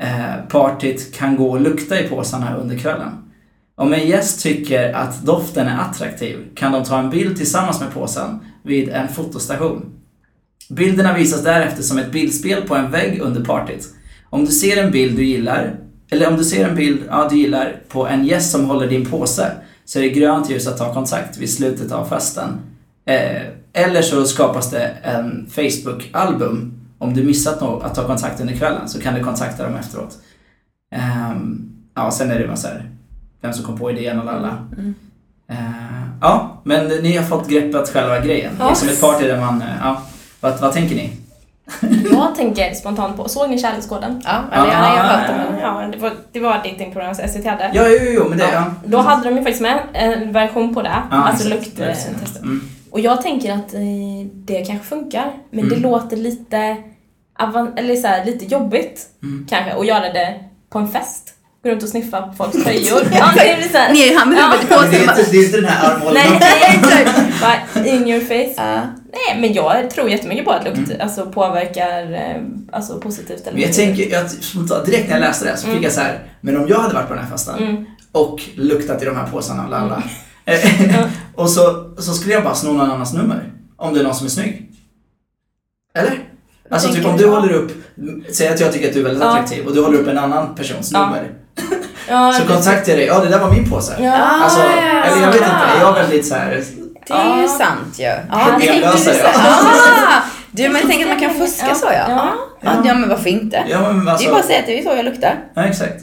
eh, 0.00 0.48
partyt 0.48 1.14
kan 1.14 1.36
gå 1.36 1.50
och 1.50 1.60
lukta 1.60 2.00
i 2.00 2.08
påsarna 2.08 2.56
under 2.56 2.78
kvällen. 2.78 3.32
Om 3.74 3.92
en 3.92 4.06
gäst 4.06 4.42
tycker 4.42 4.92
att 4.92 5.22
doften 5.22 5.66
är 5.66 5.80
attraktiv 5.80 6.38
kan 6.54 6.72
de 6.72 6.84
ta 6.84 6.98
en 6.98 7.10
bild 7.10 7.36
tillsammans 7.36 7.80
med 7.80 7.94
påsen 7.94 8.38
vid 8.62 8.88
en 8.88 9.08
fotostation. 9.08 10.01
Bilderna 10.72 11.14
visas 11.14 11.44
därefter 11.44 11.82
som 11.82 11.98
ett 11.98 12.12
bildspel 12.12 12.62
på 12.62 12.74
en 12.74 12.90
vägg 12.90 13.20
under 13.20 13.44
partyt. 13.44 13.88
Om 14.30 14.44
du 14.44 14.52
ser 14.52 14.82
en 14.82 14.92
bild 14.92 15.16
du 15.16 15.24
gillar, 15.24 15.76
eller 16.10 16.28
om 16.28 16.36
du 16.36 16.44
ser 16.44 16.68
en 16.68 16.76
bild 16.76 17.02
ja, 17.08 17.28
du 17.30 17.36
gillar 17.36 17.76
på 17.88 18.06
en 18.06 18.24
gäst 18.24 18.50
som 18.50 18.64
håller 18.64 18.86
din 18.86 19.06
påse 19.06 19.52
så 19.84 19.98
är 19.98 20.02
det 20.02 20.08
grönt 20.08 20.50
ljus 20.50 20.66
att 20.66 20.78
ta 20.78 20.94
kontakt 20.94 21.38
vid 21.38 21.50
slutet 21.50 21.92
av 21.92 22.06
festen. 22.06 22.48
Eh, 23.04 23.42
eller 23.72 24.02
så 24.02 24.24
skapas 24.24 24.70
det 24.70 24.86
en 25.02 25.50
Facebook-album. 25.50 26.72
Om 26.98 27.14
du 27.14 27.24
missat 27.24 27.60
något 27.60 27.84
att 27.84 27.94
ta 27.94 28.06
kontakt 28.06 28.40
under 28.40 28.54
kvällen 28.54 28.88
så 28.88 29.00
kan 29.00 29.14
du 29.14 29.24
kontakta 29.24 29.64
dem 29.64 29.76
efteråt. 29.76 30.18
Ehm, 30.94 31.72
ja, 31.94 32.10
sen 32.10 32.30
är 32.30 32.38
det 32.38 32.56
så 32.56 32.68
här, 32.68 32.90
vem 33.40 33.52
som 33.52 33.64
kom 33.64 33.78
på 33.78 33.90
idén 33.90 34.18
och 34.18 34.32
alla. 34.32 34.66
Mm. 34.78 34.94
Eh, 35.48 36.08
ja, 36.20 36.62
men 36.64 36.88
ni 36.88 37.16
har 37.16 37.24
fått 37.24 37.48
greppat 37.48 37.88
själva 37.88 38.20
grejen. 38.20 38.52
Ja. 38.58 38.74
Som 38.74 38.88
ett 38.88 39.00
party 39.00 39.26
där 39.26 39.40
man, 39.40 39.62
eh, 39.62 39.76
ja, 39.80 40.02
vad, 40.42 40.60
vad 40.60 40.72
tänker 40.72 40.94
ni? 40.94 41.10
Jag 42.12 42.34
tänker 42.36 42.74
spontant 42.74 43.16
på, 43.16 43.28
såg 43.28 43.50
ni 43.50 43.58
Kärlekskoden? 43.58 44.22
Ja, 44.24 44.44
eller 44.52 44.66
jag 44.66 44.78
har 44.78 44.96
hört 44.96 45.30
om 45.30 45.36
den. 45.36 45.60
Ja, 45.60 45.88
det 45.92 45.98
var, 45.98 46.12
det 46.32 46.40
var 46.40 46.54
datingprogram 46.54 47.14
som 47.14 47.28
SVT 47.28 47.46
hade. 47.46 47.70
Ja, 47.74 47.82
jo, 47.88 47.98
jo, 48.10 48.26
men 48.28 48.38
det, 48.38 48.48
ja. 48.52 48.64
Då 48.84 48.98
hade 48.98 49.24
de 49.28 49.36
ju 49.36 49.42
faktiskt 49.42 49.60
med 49.62 49.78
en 49.92 50.32
version 50.32 50.74
på 50.74 50.82
det, 50.82 50.92
Ja, 51.10 51.16
alltså 51.16 51.48
lukttestet. 51.48 52.36
Mm. 52.42 52.60
Och 52.90 53.00
jag 53.00 53.22
tänker 53.22 53.52
att 53.52 53.74
eh, 53.74 53.80
det 54.34 54.64
kanske 54.64 54.86
funkar, 54.86 55.32
men 55.50 55.68
det 55.68 55.74
Mm. 55.76 55.90
låter 55.90 56.16
lite, 56.16 56.76
avan- 57.38 57.72
eller 57.76 57.96
så 57.96 58.06
här, 58.06 58.24
lite 58.24 58.44
jobbigt 58.44 59.00
Mm. 59.22 59.46
kanske 59.50 59.72
att 59.72 59.86
göra 59.86 60.12
det 60.12 60.34
på 60.70 60.78
en 60.78 60.88
fest. 60.88 61.28
Gå 61.62 61.70
runt 61.70 61.82
och 61.82 61.88
sniffa 61.88 62.22
på 62.22 62.32
folks 62.32 62.52
tröjor. 62.64 63.00
ja, 63.18 63.30
det 63.34 63.56
blir 63.58 63.68
så 63.72 63.78
här, 63.78 63.92
Ner 63.92 64.18
han 64.18 64.28
med 64.28 64.38
Ja. 64.38 64.44
huvudet 64.46 64.94
i 64.94 64.98
Det 64.98 65.06
påsen 65.06 65.24
det 65.32 65.36
är 65.38 65.44
inte 65.44 65.56
den 65.60 65.70
här 65.70 65.90
armhållen. 65.94 66.22
Nej, 66.30 66.38
nej, 66.40 66.78
exakt. 67.30 67.76
In 67.86 68.08
your 68.08 68.20
face. 68.20 68.54
Ja. 68.72 68.80
Nej, 69.12 69.40
men 69.40 69.52
jag 69.52 69.90
tror 69.90 70.10
jättemycket 70.10 70.44
på 70.44 70.50
att 70.50 70.64
lukt 70.64 70.78
Mm. 70.78 71.00
alltså, 71.00 71.26
påverkar 71.26 72.02
alltså, 72.02 72.46
alltså, 72.72 73.00
positivt 73.00 73.46
eller 73.46 73.58
jag 73.60 73.72
tänker, 73.72 74.10
jag, 74.10 74.30
spontant, 74.30 74.86
direkt 74.86 75.08
när 75.08 75.16
jag 75.16 75.20
läste 75.20 75.44
det 75.50 75.56
så 75.56 75.62
fick 75.62 75.70
Mm. 75.72 75.82
jag 75.82 75.92
så 75.92 76.00
här, 76.00 76.18
men 76.40 76.56
om 76.56 76.68
jag 76.68 76.78
hade 76.78 76.94
varit 76.94 77.08
på 77.08 77.14
den 77.14 77.22
här 77.24 77.30
festen 77.30 77.58
Mm. 77.58 77.84
och 78.12 78.40
luktat 78.56 79.02
i 79.02 79.04
de 79.04 79.16
här 79.16 79.26
påsarna, 79.26 79.68
lalla. 79.68 80.02
Ja. 80.44 81.08
och 81.34 81.50
så, 81.50 81.90
så 81.98 82.12
skulle 82.12 82.34
jag 82.34 82.44
bara 82.44 82.54
sno 82.54 82.72
någon 82.72 82.90
annans 82.90 83.12
nummer. 83.14 83.52
Om 83.76 83.94
det 83.94 84.00
är 84.00 84.04
någon 84.04 84.14
som 84.14 84.26
är 84.26 84.30
snygg. 84.30 84.70
Eller? 85.94 86.18
Alltså 86.70 86.92
typ 86.92 87.06
om 87.06 87.16
du? 87.16 87.28
håller 87.28 87.52
upp, 87.52 87.72
säg 88.32 88.48
att 88.48 88.60
jag 88.60 88.72
tycker 88.72 88.88
att 88.88 88.94
du 88.94 89.00
är 89.00 89.04
väldigt 89.04 89.22
Ja. 89.22 89.28
attraktiv 89.30 89.66
och 89.66 89.74
du 89.74 89.82
håller 89.82 89.98
upp 89.98 90.08
en 90.08 90.18
annan 90.18 90.54
persons 90.54 90.90
Ja. 90.92 91.06
nummer. 91.06 91.30
Ja, 92.08 92.32
Så 92.40 92.46
kontaktar 92.46 92.92
jag 92.92 92.98
dig, 92.98 93.06
ja 93.06 93.20
det 93.20 93.28
där 93.28 93.38
var 93.38 93.50
min 93.52 93.70
påse. 93.70 93.96
Ja. 94.00 94.12
Alltså, 94.14 94.60
eller 94.60 95.20
jag 95.22 95.26
vet 95.32 95.34
inte, 95.34 95.70
jag 95.80 95.98
är 95.98 96.02
väldigt 96.02 96.26
så 96.26 96.34
här. 96.34 96.64
Det 97.06 97.14
är 97.14 97.42
ju 97.42 97.48
sant 97.48 97.98
ju. 97.98 98.04
Ja, 98.04 98.46
Problemlösare, 98.50 99.14
ja. 99.22 99.30
Ah, 99.34 100.22
du 100.50 100.68
men 100.68 100.82
tänk 100.88 101.02
att 101.02 101.08
man 101.08 101.20
kan 101.20 101.34
fuska 101.34 101.74
så 101.74 101.86
ja. 101.86 102.04
Ja. 102.08 102.32
Ja, 102.60 102.82
ja 102.84 102.94
men 102.94 103.08
varför 103.08 103.30
inte? 103.30 103.64
Ja, 103.68 103.92
men 103.92 104.04
Det 104.04 104.10
är 104.10 104.12
alltså, 104.12 104.30
bara 104.30 104.40
att 104.40 104.46
säga 104.46 104.58
att 104.58 104.66
det 104.66 104.78
är 104.78 104.82
så 104.82 104.90
jag 104.96 105.04
luktar. 105.04 105.34
ja, 105.54 105.64
exakt. 105.64 105.94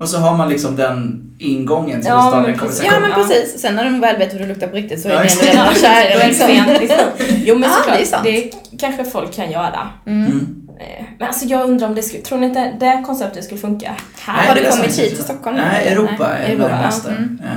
Och 0.00 0.08
så 0.08 0.18
har 0.18 0.36
man 0.36 0.48
liksom 0.48 0.76
den 0.76 1.24
ingången 1.38 2.00
till 2.00 2.08
Ja, 2.10 2.30
men 2.40 2.52
en 2.52 2.58
precis. 2.58 2.82
Ja 2.84 2.90
konversation. 2.90 3.18
men 3.18 3.28
precis. 3.28 3.60
Sen 3.62 3.74
när 3.74 3.84
de 3.84 4.00
väl 4.00 4.16
vet 4.16 4.34
hur 4.34 4.38
du 4.38 4.46
luktar 4.46 4.66
på 4.66 4.76
riktigt 4.76 5.00
så 5.02 5.08
är 5.08 5.12
Ja, 5.12 5.22
exakt. 5.22 5.42
ändå 5.48 5.52
redan 5.62 5.74
Då 5.74 5.80
kära 5.80 5.92
är 6.02 6.18
det 6.18 6.28
liksom. 6.28 6.48
liksom. 6.80 6.98
Jo 7.44 7.54
men 7.58 7.62
Ja, 7.70 7.76
såklart, 7.76 7.96
det 7.96 8.02
är 8.02 8.06
sant. 8.06 8.24
det 8.24 8.50
kanske 8.80 9.04
folk 9.04 9.32
kan 9.34 9.50
göra. 9.50 9.88
Mm. 10.06 10.54
Eh, 10.80 11.04
Men 11.18 11.28
alltså 11.28 11.44
jag 11.46 11.64
undrar 11.70 11.86
om 11.88 11.94
det 11.94 12.02
skulle, 12.02 12.22
tror 12.22 12.38
ni 12.38 12.46
inte 12.46 12.72
det 12.80 13.02
konceptet 13.06 13.44
skulle 13.44 13.60
funka 13.60 13.94
här? 14.20 14.36
Nej, 14.36 14.48
Har 14.48 14.54
det 14.54 14.60
du 14.60 14.70
kommit 14.70 14.98
hit 14.98 15.14
till 15.14 15.24
Stockholm 15.24 15.56
Nej? 15.56 15.88
Europa 15.88 16.26
är 16.36 16.50
Europa, 16.52 16.68
det 16.68 16.86
mesta. 16.86 17.10
mm. 17.10 17.40
Ja. 17.44 17.48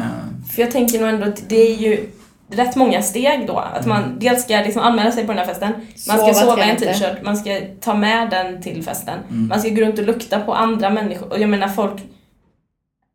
För 0.55 0.61
jag 0.61 0.71
tänker 0.71 0.99
nog 0.99 1.09
ändå 1.09 1.27
att 1.27 1.41
det 1.49 1.61
är 1.71 1.75
ju 1.75 2.05
rätt 2.51 2.75
många 2.75 3.01
steg 3.01 3.47
då. 3.47 3.57
Att 3.57 3.85
man 3.85 4.19
dels 4.19 4.43
ska 4.43 4.57
liksom 4.57 4.81
anmäla 4.81 5.11
sig 5.11 5.25
på 5.25 5.31
den 5.31 5.37
här 5.37 5.45
festen, 5.45 5.71
man 6.07 6.17
ska 6.17 6.33
Sova 6.33 6.33
sova 6.33 6.65
i 6.65 6.69
en 6.69 6.77
t-shirt, 6.77 7.23
man 7.23 7.37
ska 7.37 7.59
ta 7.81 7.93
med 7.93 8.29
den 8.29 8.61
till 8.61 8.83
festen, 8.83 9.19
Mm. 9.29 9.47
man 9.47 9.59
ska 9.59 9.69
gå 9.69 9.81
runt 9.81 9.99
och 9.99 10.05
lukta 10.05 10.39
på 10.39 10.53
andra 10.53 10.89
människor. 10.89 11.29
Och 11.31 11.39
jag 11.39 11.49
menar 11.49 11.67
folk, 11.67 12.01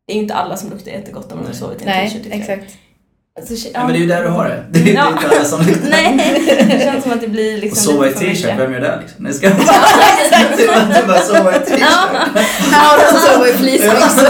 det 0.07 0.13
är 0.13 0.15
ju 0.15 0.21
inte 0.21 0.33
alla 0.33 0.57
som 0.57 0.69
luktar 0.69 0.91
jättegott 0.91 1.31
om 1.31 1.39
de 1.39 1.45
har 1.45 1.53
sovit 1.53 1.81
i 1.81 1.85
en 1.85 2.09
t-shirt. 2.09 2.25
Alltså, 3.39 3.69
Ja, 3.73 3.79
men 3.83 3.87
det 3.93 3.97
är 3.97 4.01
ju 4.01 4.07
där 4.07 4.23
du 4.23 4.29
har 4.29 4.45
det. 4.45 4.63
Det 4.79 4.91
är 4.91 4.95
Ja. 4.95 5.07
inte 5.09 5.27
alla 5.35 5.45
som 5.45 5.65
luktar. 5.65 5.89
Nej, 5.89 6.43
det 6.69 6.79
känns 6.83 7.03
som 7.03 7.11
att 7.11 7.21
det 7.21 7.27
blir 7.27 7.53
Och 7.57 7.59
liksom 7.59 7.93
sova 7.93 8.07
i 8.07 8.13
t-shirt, 8.13 8.53
vem 8.57 8.73
gör 8.73 8.79
det 8.81 8.99
liksom? 9.01 9.23
Nej, 9.23 9.33
ska 9.33 9.47
jag 9.47 9.55
bara... 9.55 9.65
Du 11.01 11.07
bara 11.07 11.19
sova 11.19 11.55
i 11.55 11.59
t-shirt. 11.59 11.79
Du 12.99 13.17
som 13.17 13.19
sover 13.19 13.49
i 13.49 13.53
fleecebyxor. 13.53 14.29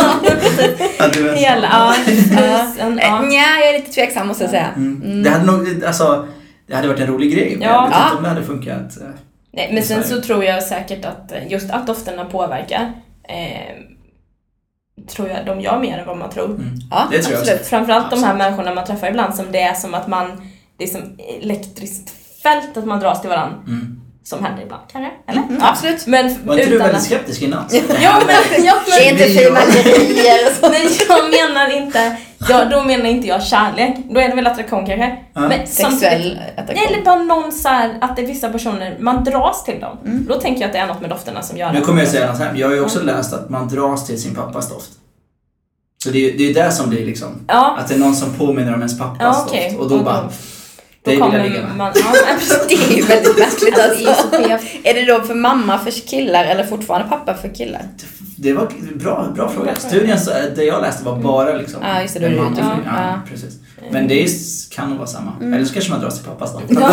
Ja, 1.00 1.08
du 1.14 1.24
vet. 1.24 1.38
Hela, 1.38 1.68
ja. 1.72 1.94
Ja. 2.32 2.40
Eh, 2.42 2.98
ja. 3.02 3.22
Nja, 3.22 3.60
jag 3.62 3.70
är 3.70 3.74
lite 3.80 3.92
tveksam 3.92 4.28
måste 4.28 4.44
jag 4.44 4.52
säga. 4.52 4.68
Mm. 4.76 5.24
Det 5.24 5.30
hade 5.30 5.46
nog, 5.46 5.84
alltså, 5.88 6.28
det 6.68 6.76
hade 6.76 6.88
varit 6.88 7.00
en 7.00 7.08
rolig 7.08 7.34
grej. 7.34 7.58
Ja. 7.62 7.68
jag 7.68 7.82
vet 7.88 7.92
Ja. 7.98 8.04
inte 8.06 8.18
om 8.18 8.24
det 8.24 8.30
hade 8.30 8.44
funkat. 8.44 8.98
eh. 9.02 9.08
Nej, 9.54 9.70
men 9.74 9.84
sen 9.84 10.04
Så 10.04 10.22
tror 10.22 10.44
jag 10.44 10.64
säkert 10.64 11.06
att 11.06 11.32
just 11.50 11.72
att 11.72 11.88
dofterna 11.88 12.26
påverkar 12.26 12.92
eh, 13.30 13.74
tror 15.08 15.30
jag 15.30 15.46
de 15.46 15.62
gör 15.62 15.80
mer 15.80 15.98
än 15.98 16.06
vad 16.08 16.18
man 16.18 16.30
tror. 16.30 16.46
Mm. 16.46 16.70
Ja, 16.92 17.08
Det 17.12 17.22
tror 17.22 17.34
jag 17.34 17.42
absolut. 17.42 17.66
Framförallt 17.68 18.10
de 18.10 18.16
här 18.16 18.34
Absolut. 18.34 18.38
människorna 18.38 18.74
man 18.76 18.86
träffar 18.86 19.08
ibland 19.08 19.36
som 19.36 19.52
det 19.52 19.62
är 19.62 19.74
som 19.74 19.94
att 19.94 20.08
man, 20.08 20.42
det 20.78 20.84
är 20.84 20.88
som 20.88 21.02
elektriskt 21.42 22.12
fält 22.44 22.78
att 22.78 22.86
man 22.86 23.00
dras 23.00 23.22
till 23.22 23.30
varandra. 23.30 23.58
Mm. 23.68 24.02
Som 24.24 24.44
händer 24.46 24.64
ibland 24.64 24.82
kanske, 24.92 25.12
eller? 25.28 25.42
Mm, 25.42 25.62
absolut. 25.64 26.08
Men 26.08 26.36
Var 26.46 26.58
inte 26.58 26.70
du 26.70 26.78
väldigt 26.78 27.04
skeptisk 27.04 27.42
innan? 27.42 27.64
Ja 28.02 28.22
men, 28.26 28.66
ja, 28.66 28.74
Det 28.86 28.92
är 28.92 29.14
men 29.14 29.14
inte 29.14 29.40
fyrverkerier 29.40 30.48
och 30.50 30.56
så. 30.56 30.70
Nej, 30.70 30.98
jag 31.10 31.30
menar 31.30 31.78
inte, 31.78 32.18
ja, 32.50 32.66
då 32.66 32.84
menar 32.84 33.06
inte 33.06 33.28
jag 33.28 33.44
kärlek. 33.44 33.96
Då 34.10 34.20
är 34.20 34.30
det 34.30 34.36
väl 34.36 34.48
attraktion 34.48 34.86
kanske. 34.86 35.18
Ja. 35.34 35.42
Men 35.42 35.68
Sexuell 35.68 36.22
Nej, 36.22 36.54
eller 36.56 36.64
attraktion. 36.64 37.04
bara 37.06 37.16
någon 37.24 37.52
så 37.52 37.70
här, 37.70 37.98
att 38.02 38.16
det 38.16 38.22
är 38.22 38.28
vissa 38.28 38.50
personer, 38.50 38.98
man 39.00 39.24
dras 39.24 39.64
till 39.64 39.80
dem. 39.80 39.98
Mm. 40.06 40.26
Då 40.30 40.40
tänker 40.40 40.62
jag 40.62 40.68
att 40.68 40.74
det 40.74 40.80
är 40.80 40.88
något 40.88 41.02
med 41.02 41.10
dofterna 41.10 41.42
som 41.42 41.58
gör 41.58 41.72
Nu 41.74 41.80
det. 41.80 41.86
kommer 41.86 42.00
jag 42.02 42.10
säga 42.12 42.28
något 42.32 42.40
här. 42.40 42.54
Jag 42.56 42.68
har 42.68 42.74
ju 42.76 42.82
också 42.82 43.04
läst 43.04 43.34
att 43.34 43.50
man 43.50 43.68
dras 43.68 44.08
till 44.08 44.22
sin 44.22 44.36
pappas 44.36 44.70
doft. 44.70 44.90
Så 46.04 46.10
det 46.10 46.18
är 46.18 46.32
ju 46.32 46.38
det, 46.38 46.60
är 46.60 46.66
det 46.66 46.72
som 46.72 46.90
blir 46.90 47.06
liksom, 47.06 47.28
Ja, 47.48 47.78
att 47.80 47.88
det 47.88 47.94
är 47.96 48.00
någon 48.00 48.16
som 48.16 48.34
påminner 48.34 48.74
om 48.74 48.80
ens 48.80 49.00
pappas 49.00 49.18
ja 49.20 49.46
okej. 49.48 49.70
doft. 49.70 49.80
Och 49.82 49.90
då 49.90 50.04
bara, 50.04 50.22
då 50.22 50.30
det 51.04 51.12
vill 51.12 51.20
jag 51.20 51.44
ligga 51.44 51.62
med. 51.62 51.76
man, 51.78 51.92
ja. 51.96 52.36
Det 52.70 52.74
är 52.76 52.98
ju 52.98 53.04
väldigt 53.04 53.38
märkligt 53.40 53.80
Alltså, 53.80 54.10
alltså. 54.10 54.68
Är 54.84 54.94
det 54.94 55.06
då 55.06 55.22
för 55.22 55.36
mamma 55.36 55.78
för 55.80 55.92
killar 56.08 56.46
eller 56.46 56.64
fortfarande 56.64 57.08
pappa 57.10 57.34
för 57.34 57.50
killar? 57.56 57.82
Det 58.40 58.54
var 58.54 58.68
bra, 58.96 59.28
bra 59.36 59.50
fråga. 59.50 59.76
Studien 59.76 60.20
så- 60.20 60.32
det 60.56 60.64
jag 60.64 60.82
läste 60.82 61.06
var 61.06 61.16
bara 61.16 61.54
liksom 61.54 61.82
Ja, 61.84 62.02
just 62.02 62.14
det, 62.14 62.20
fru. 62.20 62.36
Ja, 62.58 62.78
Ja. 62.86 63.20
precis. 63.30 63.60
Men 63.92 64.08
det 64.08 64.24
är, 64.24 64.28
kan 64.76 64.90
nog 64.90 64.98
vara 64.98 65.08
samma. 65.08 65.32
Mm. 65.42 65.54
Eller 65.54 65.66
så 65.66 65.74
kanske 65.74 65.92
man 65.92 66.02
dras 66.02 66.18
till 66.20 66.26
pappas 66.30 66.54
doft. 66.54 66.66
Ja. 66.70 66.80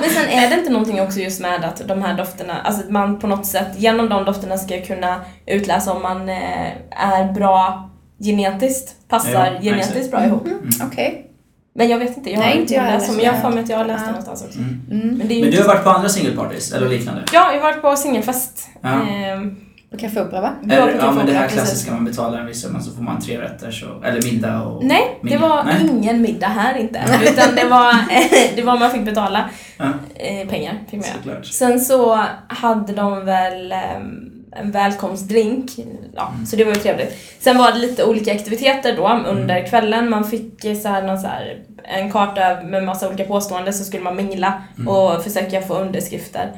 Men 0.00 0.10
sen 0.10 0.28
är 0.28 0.50
det 0.50 0.58
inte 0.58 0.72
någonting 0.72 1.00
också 1.00 1.18
just 1.20 1.40
med 1.40 1.64
att 1.64 1.88
de 1.88 2.02
här 2.02 2.16
dofterna, 2.16 2.60
alltså 2.64 2.82
att 2.82 2.90
man 2.90 3.18
på 3.18 3.26
något 3.26 3.46
sätt 3.46 3.68
genom 3.76 4.08
de 4.08 4.24
dofterna 4.24 4.56
ska 4.58 4.80
kunna 4.80 5.20
utläsa 5.46 5.92
om 5.92 6.02
man 6.02 6.28
eh, 6.28 6.68
är 6.90 7.32
bra 7.32 7.90
genetiskt, 8.24 9.08
passar 9.08 9.30
Ja, 9.54 9.60
genetiskt 9.70 10.10
bra 10.10 10.24
ihop. 10.24 10.48
Okej. 10.82 11.30
Men 11.76 11.88
jag 11.88 11.98
vet 11.98 12.16
inte, 12.16 12.30
jag 12.30 12.38
har 12.38 12.44
Nej, 12.46 12.60
inte 12.60 12.74
jag 12.74 12.84
läst 12.84 13.16
men 13.16 13.24
jag 13.24 13.32
har 13.32 13.40
för 13.40 13.50
mig 13.50 13.62
att 13.64 13.68
jag 13.70 13.78
har 13.78 13.84
läst 13.84 14.00
Ja. 14.00 14.06
det 14.06 14.10
någonstans 14.20 14.44
också. 14.44 14.58
Mm. 14.58 14.80
Mm. 14.90 15.18
Men 15.18 15.28
det 15.28 15.34
är 15.34 15.36
ju 15.36 15.42
Men 15.42 15.50
du 15.50 15.60
har 15.60 15.68
varit 15.68 15.84
på 15.84 15.90
andra 15.90 16.08
singelpartys 16.08 16.72
eller 16.72 16.88
liknande? 16.88 17.22
Ja, 17.32 17.52
jag 17.54 17.60
har 17.60 17.70
varit 17.72 17.82
på 17.82 17.96
singelfest. 17.96 18.68
Ja. 18.80 18.88
Ehm, 18.88 19.56
På 19.94 20.00
Café 20.00 20.20
Opera 20.20 20.40
va? 20.40 20.52
Eller, 20.62 20.94
ja 21.00 21.10
men 21.12 21.26
det 21.26 21.32
här 21.32 21.38
Opera, 21.38 21.42
precis. 21.42 21.54
klassiska, 21.62 21.92
man 21.92 22.04
betalar 22.04 22.38
en 22.40 22.46
viss 22.46 22.62
summa 22.62 22.80
så 22.80 22.90
får 22.90 23.02
man 23.02 23.20
tre 23.20 23.40
rätter 23.40 23.70
så, 23.70 23.86
eller 24.04 24.22
middag 24.32 24.62
och 24.62 24.84
Nej, 24.84 25.18
det 25.20 25.24
mingel. 25.24 25.40
var 25.40 25.64
Nej. 25.64 25.86
ingen 25.90 26.22
middag 26.22 26.46
här 26.46 26.76
inte. 26.78 27.02
Utan 27.32 27.54
det 27.54 27.64
var, 27.64 27.94
det 28.56 28.62
var 28.62 28.78
man 28.78 28.90
fick 28.90 29.04
betala 29.04 29.50
Ja, 29.78 29.84
eh, 30.14 30.48
pengar. 30.48 30.74
Fick 30.90 31.00
man 31.00 31.08
såklart. 31.16 31.46
Sen 31.46 31.80
så 31.80 32.24
hade 32.48 32.92
de 32.92 33.24
väl 33.24 33.72
ehm, 33.72 34.30
en 34.56 34.70
välkomstdrink, 34.70 35.70
ja, 36.14 36.32
Mm. 36.34 36.46
så 36.46 36.56
det 36.56 36.64
var 36.64 36.72
ju 36.74 36.80
trevligt. 36.80 37.16
Sen 37.40 37.58
var 37.58 37.72
det 37.72 37.78
lite 37.78 38.04
olika 38.04 38.32
aktiviteter 38.34 38.96
då 38.96 39.20
under 39.26 39.66
kvällen. 39.66 40.10
Man 40.10 40.24
fick 40.24 40.64
eh, 40.64 40.76
så 40.76 40.88
här, 40.88 41.02
någon 41.02 41.18
så 41.18 41.26
här, 41.26 41.58
en 41.84 42.10
karta 42.12 42.60
med 42.64 42.84
massa 42.84 43.08
olika 43.08 43.24
påståenden 43.24 43.74
så 43.74 43.84
skulle 43.84 44.02
man 44.02 44.16
mingla 44.16 44.62
Mm. 44.78 44.88
och 44.88 45.22
försöka 45.24 45.62
få 45.62 45.74
underskrifter. 45.78 46.50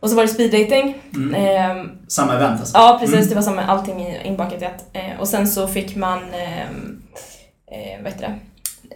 Och 0.00 0.10
så 0.10 0.16
var 0.16 0.22
det 0.22 0.28
speeddating. 0.28 0.96
Mm. 1.14 1.34
Ehm, 1.34 1.90
Samma 2.08 2.34
event 2.34 2.60
alltså? 2.60 2.78
Ja, 2.78 2.96
precis. 3.00 3.16
Mm. 3.16 3.28
Det 3.28 3.34
var 3.34 3.42
som 3.42 3.58
allting 3.58 4.00
i- 4.06 4.20
inbakat 4.24 4.62
i 4.62 4.64
ett. 4.64 4.84
Eh, 4.92 5.20
och 5.20 5.28
sen 5.28 5.48
så 5.48 5.68
fick 5.68 5.96
man, 5.96 6.18
ehm, 6.18 7.02
eh, 7.72 8.02
vad 8.02 8.12
heter 8.12 8.28
det? 8.28 8.34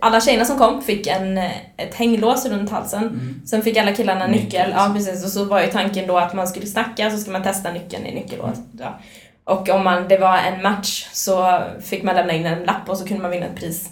Alla 0.01 0.21
tjejerna 0.21 0.45
som 0.45 0.59
kom 0.59 0.83
fick 0.83 1.07
en, 1.07 1.39
eh, 1.39 1.51
ett 1.77 1.95
hänglås 1.95 2.47
runt 2.47 2.71
halsen. 2.71 3.03
Mm. 3.03 3.41
Sen 3.47 3.63
fick 3.63 3.77
alla 3.77 3.93
killarna 3.93 4.27
Nyckel, 4.27 4.45
nyckel. 4.45 4.67
liksom. 4.67 4.85
Ja, 4.89 4.95
precis. 4.95 5.25
Och 5.25 5.31
så 5.31 5.45
var 5.45 5.61
ju 5.63 5.67
tanken 5.67 6.07
då 6.07 6.19
att 6.19 6.35
man 6.35 6.47
skulle 6.49 6.67
snacka 6.67 7.11
så 7.11 7.17
skulle 7.19 7.33
man 7.33 7.43
testa 7.43 7.73
nyckeln 7.73 8.07
i 8.07 8.15
nyckelhålet. 8.15 8.61
Ja. 8.79 8.99
Och 9.45 9.69
om 9.69 9.85
man, 9.85 10.09
det 10.09 10.19
var 10.19 10.39
en 10.39 10.63
match 10.63 11.09
så 11.13 11.63
fick 11.83 12.03
man 12.03 12.15
lämna 12.17 12.33
in 12.33 12.47
en 12.47 12.65
lapp 12.65 12.89
och 12.89 12.99
så 12.99 13.07
kunde 13.07 13.23
man 13.23 13.31
vinna 13.31 13.47
ett 13.47 13.57
pris. 13.57 13.85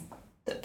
Typ. 0.49 0.57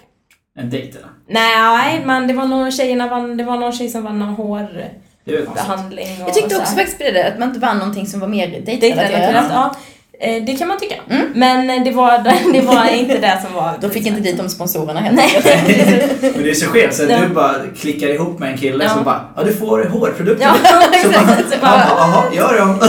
En 0.59 0.69
dejt 0.69 0.97
eller? 0.97 1.09
Nej, 1.27 2.01
men 2.05 2.27
det 2.27 2.33
var 2.33 2.45
någon, 2.45 2.71
tjejerna 2.71 3.07
vann, 3.07 3.37
det 3.37 3.43
var 3.43 3.57
någon 3.57 3.71
tjej 3.73 3.89
som 3.89 4.03
vann 4.03 4.19
någon 4.19 4.33
hårbehandling 4.35 4.89
Konstigt? 5.25 6.21
och 6.21 6.27
Jag 6.27 6.33
tyckte 6.33 6.55
så 6.55 6.61
också 6.61 6.75
faktiskt 6.75 6.97
på 6.97 7.03
det 7.03 7.27
att 7.27 7.39
man 7.39 7.47
inte 7.49 7.59
vann 7.59 7.77
någonting 7.77 8.07
som 8.07 8.19
var 8.19 8.27
mer 8.27 8.61
Dejtrelaterat, 8.65 9.45
ja. 9.53 9.75
Eh, 10.19 10.43
Det 10.43 10.53
kan 10.53 10.67
man 10.67 10.79
tycka. 10.79 10.95
Mm. 11.09 11.25
Men 11.35 11.69
eh, 11.69 11.83
det 11.83 11.91
var, 11.91 12.17
det 12.53 12.61
var 12.61 12.85
inte 12.93 13.17
det 13.17 13.39
som 13.45 13.53
var... 13.53 13.73
De 13.81 13.89
fick 13.89 14.05
inte 14.07 14.21
dit 14.21 14.37
de 14.37 14.49
sponsorerna 14.49 14.99
helt 14.99 15.15
Nej. 15.15 15.25
enkelt. 15.35 16.21
Men 16.35 16.43
det 16.43 16.49
är 16.49 16.53
så 16.53 16.65
skevt, 16.65 16.93
så 16.93 17.03
Ja. 17.09 17.17
du 17.19 17.27
bara 17.33 17.55
klickar 17.79 18.07
ihop 18.07 18.39
med 18.39 18.51
en 18.51 18.57
kille 18.57 18.83
Ja. 18.83 18.89
som 18.89 19.03
bara 19.03 19.25
ja 19.35 19.43
du 19.43 19.53
får 19.53 19.83
hårprodukter. 19.85 20.45
Ja, 20.45 20.53
så 21.03 21.09
bara, 21.09 21.21
exakt. 21.21 21.53
Så 21.53 21.59
bara- 21.61 21.87
jaha, 21.97 22.23
gör 22.33 22.59
de? 22.59 22.79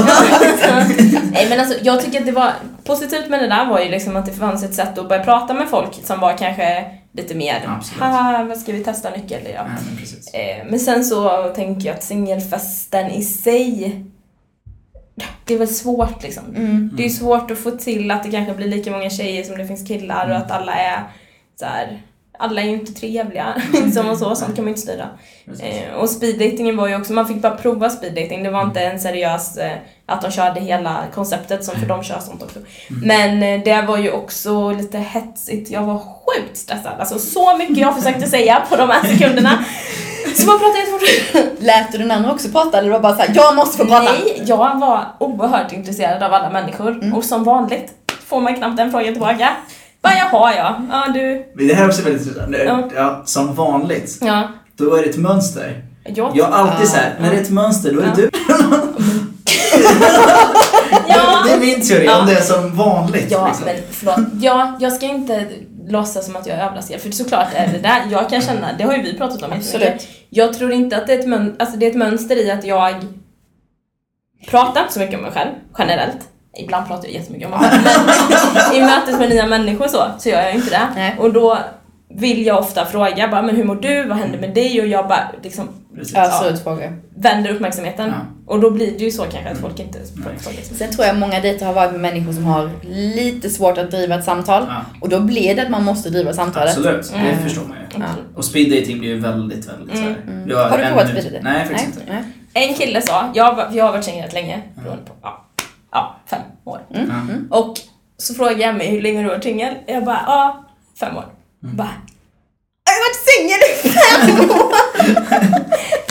Nej 1.33 1.47
men 1.51 1.61
alltså 1.61 1.75
jag 1.83 2.05
tycker 2.05 2.21
att 2.21 2.27
det 2.27 2.33
var 2.33 2.53
positivt 2.85 3.29
med 3.29 3.41
det 3.43 3.49
där 3.49 3.67
var 3.67 3.81
ju 3.81 3.89
liksom 3.91 4.17
att 4.17 4.27
det 4.27 4.33
fanns 4.33 4.65
ett 4.65 4.75
sätt 4.75 4.99
att 4.99 5.09
börja 5.09 5.23
prata 5.25 5.55
med 5.55 5.69
folk 5.69 5.89
som 6.05 6.21
var 6.21 6.39
kanske 6.39 6.85
lite 7.17 7.35
mer 7.35 7.61
haha 7.99 8.45
vad 8.45 8.59
ska 8.59 8.73
vi 8.73 8.85
testa 8.85 9.11
nyckel 9.11 9.41
ja. 9.45 9.51
Ja, 9.55 9.65
men. 9.65 10.41
Eh, 10.41 10.71
Men 10.71 10.81
sen 10.81 11.05
så 11.05 11.43
tänker 11.55 11.87
jag 11.87 11.97
att 11.97 12.03
singelfesten 12.03 13.11
i 13.11 13.23
sig 13.23 14.01
det 15.45 15.55
är 15.55 15.59
väl 15.59 15.69
svårt 15.69 16.23
liksom. 16.23 16.45
Mm. 16.57 16.91
Det 16.97 17.05
är 17.05 17.09
svårt 17.09 17.51
att 17.51 17.59
få 17.59 17.71
till 17.71 18.11
att 18.11 18.23
det 18.23 18.31
kanske 18.31 18.55
blir 18.55 18.69
lika 18.69 18.91
många 18.91 19.11
tjejer 19.11 19.45
som 19.45 19.59
det 19.59 19.67
finns 19.67 19.89
killar 19.89 20.25
Mm. 20.25 20.37
och 20.37 20.43
att 20.45 20.51
alla 20.51 20.75
är 20.75 21.03
så 21.61 21.65
här. 21.67 22.03
Alla 22.39 22.61
är 22.61 22.67
ju 22.67 22.73
inte 22.73 22.93
trevliga 22.93 23.63
liksom 23.73 24.09
och 24.09 24.19
så, 24.19 24.35
sånt 24.35 24.57
kan 24.57 24.65
man 24.65 24.75
ju 24.75 24.77
inte 24.77 24.81
styra. 24.81 25.09
Eh, 25.61 25.95
och 25.95 26.11
speeddatingen 26.11 26.77
var 26.77 26.89
ju 26.89 26.97
också, 26.97 27.13
man 27.13 27.29
fick 27.29 27.43
bara 27.43 27.57
prova 27.57 27.91
speeddating, 27.91 28.43
det 28.43 28.51
var 28.51 28.63
inte 28.63 28.81
en 28.81 29.01
seriös 29.01 29.57
eh, 29.57 29.77
att 30.07 30.23
de 30.23 30.31
körde 30.31 30.61
hela 30.61 31.05
konceptet 31.15 31.65
som 31.65 31.75
för 31.75 31.87
de 31.87 32.03
kör 32.03 32.21
sånt 32.21 32.43
också. 32.43 32.59
Men 32.89 33.43
eh, 33.43 33.65
det 33.65 33.83
var 33.83 33.99
ju 33.99 34.11
också 34.11 34.71
lite 34.71 34.99
hetsigt, 34.99 35.71
jag 35.71 35.83
var 35.83 35.99
sjukt 35.99 36.57
stressad. 36.57 37.01
Alltså 37.01 37.19
så 37.19 37.57
mycket 37.57 37.79
jag 37.79 37.97
försökte 37.97 38.27
säga 38.27 38.63
på 38.71 38.77
de 38.77 38.91
här 38.91 39.03
sekunderna. 39.03 39.65
Så 40.35 40.47
man 40.47 40.59
pratade 40.59 40.79
jättefort. 40.79 41.63
Lät 41.63 41.93
du 41.93 41.99
den 41.99 42.11
andra 42.11 42.33
också 42.33 42.49
prata 42.49 42.79
eller 42.79 42.91
var 42.91 42.99
det 42.99 43.03
bara 43.03 43.17
såhär, 43.17 43.33
jag 43.35 43.57
måste 43.57 43.77
få 43.77 43.85
prata? 43.85 44.13
Nej, 44.13 44.43
jag 44.47 44.81
var 44.81 45.05
oerhört 45.19 45.73
intresserad 45.73 46.23
av 46.23 46.35
alla 46.35 46.51
människor 46.51 47.15
och 47.17 47.25
som 47.25 47.45
vanligt 47.45 47.93
får 48.27 48.41
man 48.41 48.55
knappt 48.55 48.81
en 48.81 48.91
fråga 48.91 49.13
tillbaka. 49.13 49.57
Bara 50.07 50.15
jaha 50.33 50.55
ja, 50.57 50.81
ja 50.91 51.13
du, 51.15 51.47
Men 51.55 51.69
det 51.69 51.75
här 51.75 51.85
är 51.85 51.89
också 51.89 52.03
väldigt 52.03 52.27
intressant. 52.27 52.57
Ja. 52.67 52.89
Ja, 52.97 53.23
som 53.25 53.55
vanligt, 53.55 54.19
ja. 54.21 54.49
då 54.77 54.95
är 54.95 55.03
det 55.03 55.09
ett 55.09 55.17
mönster. 55.17 55.83
Jag, 56.05 56.37
Jag 56.37 56.45
har 56.45 56.53
alltid 56.53 56.87
Ah, 56.87 56.91
såhär, 56.91 57.15
när 57.21 57.31
det 57.31 57.37
är 57.37 57.41
ett 57.43 57.51
mönster 57.51 57.93
då 57.93 58.01
är 58.01 58.05
det 58.05 58.11
Ja. 58.11 58.15
du. 58.17 58.31
Ja. 61.09 61.43
Det 61.47 61.53
är 61.53 61.61
min 61.61 61.83
teori, 61.89 62.05
Ja. 62.07 62.21
om 62.21 62.27
det 62.27 62.33
är 62.33 62.41
som 62.41 62.77
vanligt. 62.77 63.31
Ja, 63.31 63.47
liksom. 63.47 63.65
men 63.65 63.77
förlåt. 63.91 64.17
Ja, 64.41 64.77
jag 64.81 64.93
ska 64.93 65.07
inte 65.07 65.47
låtsas 65.89 66.25
som 66.27 66.37
att 66.37 66.47
jag 66.47 66.59
är 66.59 66.67
överraskad, 66.67 67.01
för 67.01 67.11
såklart 67.11 67.49
är 67.55 67.67
det 67.73 67.79
där. 67.79 68.03
Jag 68.11 68.31
kan 68.31 68.41
känna, 68.41 68.67
det 68.79 68.85
har 68.85 68.97
ju 68.97 69.03
vi 69.03 69.19
pratat 69.19 69.43
om. 69.43 69.53
Absolut. 69.53 70.09
Jag 70.31 70.53
tror 70.59 70.73
inte 70.73 70.97
att 70.97 71.07
det 71.07 71.13
är 71.15 71.19
ett, 71.19 71.27
mön- 71.29 71.57
alltså 71.59 71.77
det 71.77 71.87
är 71.87 71.91
ett 71.91 71.97
mönster 71.97 72.37
i 72.37 72.51
att 72.51 72.65
jag 72.65 72.95
pratar 74.51 74.81
inte 74.81 74.93
så 74.93 75.01
mycket 75.01 75.17
om 75.17 75.23
mig 75.23 75.33
själv, 75.33 75.51
generellt. 75.79 76.19
Ibland 76.59 76.87
pratar 76.87 77.05
jag 77.05 77.13
jättemycket 77.15 77.53
om 77.53 77.61
mig 77.61 77.71
själv, 77.71 77.83
men 77.85 78.77
i 78.77 78.81
mötet 78.81 79.19
med 79.21 79.29
nya 79.29 79.47
människor 79.47 79.89
så, 79.89 80.03
så 80.19 80.29
gör 80.29 80.43
jag 80.43 80.55
inte 80.55 80.71
det. 80.71 80.89
Nej. 80.95 81.17
Och 81.19 81.33
då 81.33 81.59
vill 82.15 82.47
jag 82.47 82.59
ofta 82.59 82.87
fråga 82.87 83.29
bara, 83.29 83.43
men 83.43 83.57
hur 83.57 83.65
mår 83.65 83.75
du? 83.77 84.05
Vad 84.09 84.17
händer 84.19 84.39
med 84.39 84.55
dig? 84.55 84.81
Och 84.81 84.87
jag 84.87 85.09
bara 85.09 85.29
liksom 85.43 85.69
Precis. 85.97 86.17
Ösa 86.17 86.49
ut 86.49 86.63
frågor. 86.63 86.99
vänder 87.17 87.51
uppmärksamheten. 87.51 88.09
Ja. 88.09 88.55
Och 88.55 88.61
då 88.61 88.71
blir 88.71 88.87
det 88.99 89.05
ju 89.05 89.11
så 89.11 89.23
kanske 89.23 89.51
att 89.51 89.59
folk 89.59 89.81
inte 89.81 89.99
Nej. 89.99 90.39
frågar. 90.39 90.63
Sen 90.63 90.91
tror 90.91 91.07
jag 91.07 91.17
många 91.17 91.41
dejter 91.41 91.67
har 91.67 91.73
varit 91.73 91.93
med 91.93 92.01
människor 92.01 92.33
som 92.33 92.45
har 92.45 92.71
lite 93.15 93.51
svårt 93.51 93.79
att 93.79 93.91
driva 93.91 94.15
ett 94.15 94.25
samtal. 94.25 94.65
Ja. 94.69 94.75
Och 95.01 95.09
då 95.09 95.21
blir 95.21 95.55
det 95.57 95.63
att 95.63 95.71
man 95.71 95.85
måste 95.85 96.11
driva 96.11 96.33
samtalet. 96.33 96.69
Absolut, 96.77 97.13
det 97.13 97.19
Mm. 97.19 97.43
förstår 97.43 97.63
man 97.63 97.77
ju. 97.95 97.99
Ja. 98.01 98.05
Och 98.37 98.45
speed 98.45 98.71
dating 98.81 98.99
blir 98.99 99.09
ju 99.09 99.19
väldigt, 99.21 99.69
väldigt 99.69 99.97
Mm. 99.99 100.15
Mm. 100.29 100.57
Har 100.71 100.79
du 100.79 100.85
provat 100.85 101.07
minut- 101.07 101.11
speed 101.21 101.25
dating? 101.25 101.41
Nej, 101.43 101.67
faktiskt 101.67 101.87
inte. 101.87 102.13
Nej. 102.13 102.23
En 102.69 102.75
kille 102.75 103.03
sa, 103.03 103.31
jag, 103.35 103.59
jag 103.73 103.85
har 103.85 103.93
varit 103.93 104.05
singel 104.05 104.25
rätt 104.25 104.33
länge, 104.33 104.63
beroende 104.75 105.03
på, 105.05 105.13
ja, 105.23 105.46
ja, 105.97 106.17
fem 106.31 106.41
år. 106.65 106.81
Mm. 106.95 107.47
Ja. 107.51 107.57
Och 107.59 107.75
så 108.19 108.35
frågade 108.35 108.61
jag 108.63 108.75
mig 108.77 108.87
hur 108.91 109.03
länge 109.03 109.19
du 109.23 109.25
har 109.29 109.35
varit 109.35 109.45
singel. 109.45 109.75
Jag 109.87 110.05
bara, 110.05 110.21
ja, 110.27 110.65
fem 111.01 111.17
år. 111.17 111.25
Mm. 111.65 111.77
Bara, 111.77 111.89
jag 112.85 112.93
har 112.93 113.01
varit 113.07 113.23
singel 113.29 113.61
i 113.71 113.89
fem 113.99 114.51
år! 114.51 114.73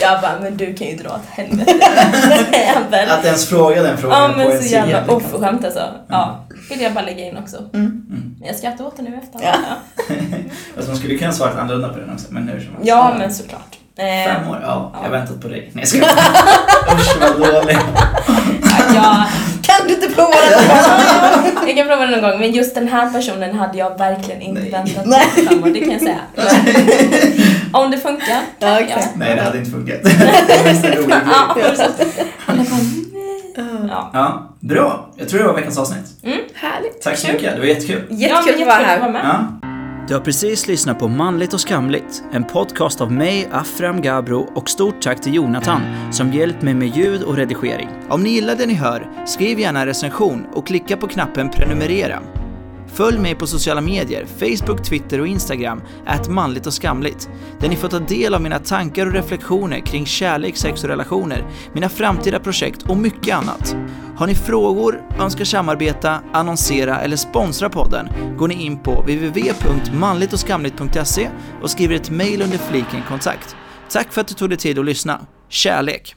jag 0.00 0.20
bara, 0.20 0.40
men 0.40 0.56
du 0.56 0.74
kan 0.74 0.86
ju 0.86 0.96
dra 0.96 1.08
åt 1.10 1.26
helvete. 1.30 3.06
Att 3.18 3.24
ens 3.24 3.48
fråga 3.48 3.82
den 3.82 3.98
frågan 3.98 4.22
Ja 4.22 4.28
på 4.28 4.38
men 4.38 4.46
en 4.50 4.56
så 4.62 4.68
singel, 4.68 4.88
jävla 4.90 5.14
liksom. 5.14 5.16
oförskämt 5.34 5.64
alltså. 5.64 5.88
Ja, 6.08 6.44
vill 6.70 6.80
jag 6.80 6.92
bara 6.94 7.04
lägga 7.04 7.24
in 7.26 7.36
också. 7.36 7.56
Mm. 7.56 8.02
Men 8.08 8.46
Jag 8.48 8.56
skrattar 8.56 8.86
åt 8.86 8.96
det 8.96 9.02
nu 9.02 9.20
efter. 9.22 9.40
Ja. 9.42 9.54
Ja, 10.08 10.14
Alltså 10.76 10.90
man 10.90 10.96
skulle 10.98 11.18
kunna 11.18 11.32
svara 11.32 11.60
annorlunda 11.60 11.88
på 11.88 11.98
den 11.98 12.12
också, 12.12 12.26
men 12.30 12.48
hur 12.48 12.60
som 12.60 12.68
helst. 12.74 12.88
ja 12.88 13.14
men 13.18 13.34
såklart. 13.34 13.78
Eh, 13.98 14.04
Fem 14.34 14.48
år? 14.50 14.58
Ja, 14.62 14.90
jag 14.94 14.98
har 15.00 15.04
Ja. 15.04 15.10
väntat 15.10 15.40
på 15.40 15.48
dig. 15.48 15.70
Nej 15.72 15.82
jag 15.82 15.88
skojar. 15.88 16.08
Usch 16.96 17.16
vad 17.20 17.52
dålig. 17.54 17.78
ja, 18.94 19.26
Kan 19.78 19.88
du 19.88 19.94
inte 19.94 20.08
prova 20.08 20.30
det? 20.30 21.66
jag 21.66 21.76
kan 21.76 21.86
prova 21.86 22.06
det 22.06 22.16
någon 22.20 22.30
gång, 22.30 22.40
men 22.40 22.52
just 22.52 22.74
den 22.74 22.88
här 22.88 23.10
personen 23.12 23.54
hade 23.58 23.78
jag 23.78 23.98
verkligen 23.98 24.42
inte 24.42 24.60
Nej. 24.60 24.70
väntat 24.70 25.04
på 25.04 25.10
Nej. 25.10 25.26
fem 25.48 25.62
år, 25.64 25.68
det 25.68 25.80
kan 25.80 25.90
jag 25.90 26.00
säga. 26.00 26.20
Men, 27.72 27.82
om 27.82 27.90
det 27.90 27.98
funkar, 27.98 28.26
Ja, 28.58 28.68
ja. 28.68 28.80
exakt. 28.80 29.16
Nej 29.16 29.34
det 29.36 29.42
hade 29.42 29.58
inte 29.58 29.70
funkat. 29.70 30.00
Ja. 33.58 33.64
Ja. 33.88 34.10
Ja, 34.12 34.56
bra. 34.60 35.10
Jag 35.16 35.28
tror 35.28 35.40
det 35.40 35.46
var 35.46 35.54
veckans 35.54 35.78
avsnitt. 35.78 36.06
Härligt. 36.54 37.02
Tack 37.02 37.18
så 37.18 37.32
mycket, 37.32 37.54
det 37.54 37.58
var 37.60 37.66
jättekul. 37.66 38.02
Ja, 38.08 38.14
men 38.14 38.18
Jättekul 38.18 38.62
att 38.62 38.66
vara 38.68 38.80
jättekul 38.80 38.82
att 38.82 38.86
här. 38.86 39.00
vara 39.00 39.10
med. 39.12 39.22
Ja. 39.62 39.65
Du 40.08 40.14
har 40.14 40.20
precis 40.20 40.66
lyssnat 40.66 40.98
på 40.98 41.08
Manligt 41.08 41.54
och 41.54 41.60
skamligt, 41.60 42.22
en 42.32 42.44
podcast 42.44 43.00
av 43.00 43.12
mig, 43.12 43.48
Afram 43.52 44.02
Gabro 44.02 44.50
och 44.54 44.70
stort 44.70 45.00
tack 45.02 45.20
till 45.20 45.34
Jonathan 45.34 45.80
som 46.12 46.32
hjälpt 46.32 46.62
mig 46.62 46.74
med 46.74 46.88
ljud 46.88 47.22
och 47.22 47.36
redigering. 47.36 47.88
Om 48.08 48.22
ni 48.22 48.30
gillar 48.30 48.56
det 48.56 48.66
ni 48.66 48.74
hör, 48.74 49.24
skriv 49.26 49.58
gärna 49.58 49.80
en 49.80 49.86
recension 49.86 50.46
och 50.52 50.66
klicka 50.66 50.96
på 50.96 51.08
knappen 51.08 51.50
prenumerera. 51.50 52.22
Följ 52.96 53.18
mig 53.18 53.34
på 53.34 53.46
sociala 53.46 53.80
medier, 53.80 54.26
Facebook, 54.26 54.82
Twitter 54.82 55.20
och 55.20 55.26
Instagram, 55.26 55.82
att 56.06 56.28
manligt 56.28 56.66
och 56.66 56.72
skamligt, 56.72 57.28
där 57.60 57.68
ni 57.68 57.76
får 57.76 57.88
ta 57.88 57.98
del 57.98 58.34
av 58.34 58.42
mina 58.42 58.58
tankar 58.58 59.06
och 59.06 59.12
reflektioner 59.12 59.80
kring 59.80 60.06
kärlek, 60.06 60.56
sex 60.56 60.82
och 60.82 60.88
relationer, 60.88 61.46
mina 61.72 61.88
framtida 61.88 62.40
projekt 62.40 62.82
och 62.82 62.96
mycket 62.96 63.36
annat. 63.36 63.76
Har 64.16 64.26
ni 64.26 64.34
frågor, 64.34 65.02
önskar 65.20 65.44
samarbeta, 65.44 66.20
annonsera 66.32 67.00
eller 67.00 67.16
sponsra 67.16 67.68
podden 67.68 68.08
går 68.38 68.48
ni 68.48 68.64
in 68.64 68.78
på 68.78 69.00
www.manligtochskamligt.se 69.00 71.30
och 71.62 71.70
skriver 71.70 71.94
ett 71.94 72.10
mejl 72.10 72.42
under 72.42 72.58
fliken 72.58 73.02
kontakt. 73.08 73.56
Tack 73.90 74.12
för 74.12 74.20
att 74.20 74.28
du 74.28 74.34
tog 74.34 74.48
dig 74.48 74.58
tid 74.58 74.78
att 74.78 74.84
lyssna. 74.84 75.26
Kärlek! 75.48 76.16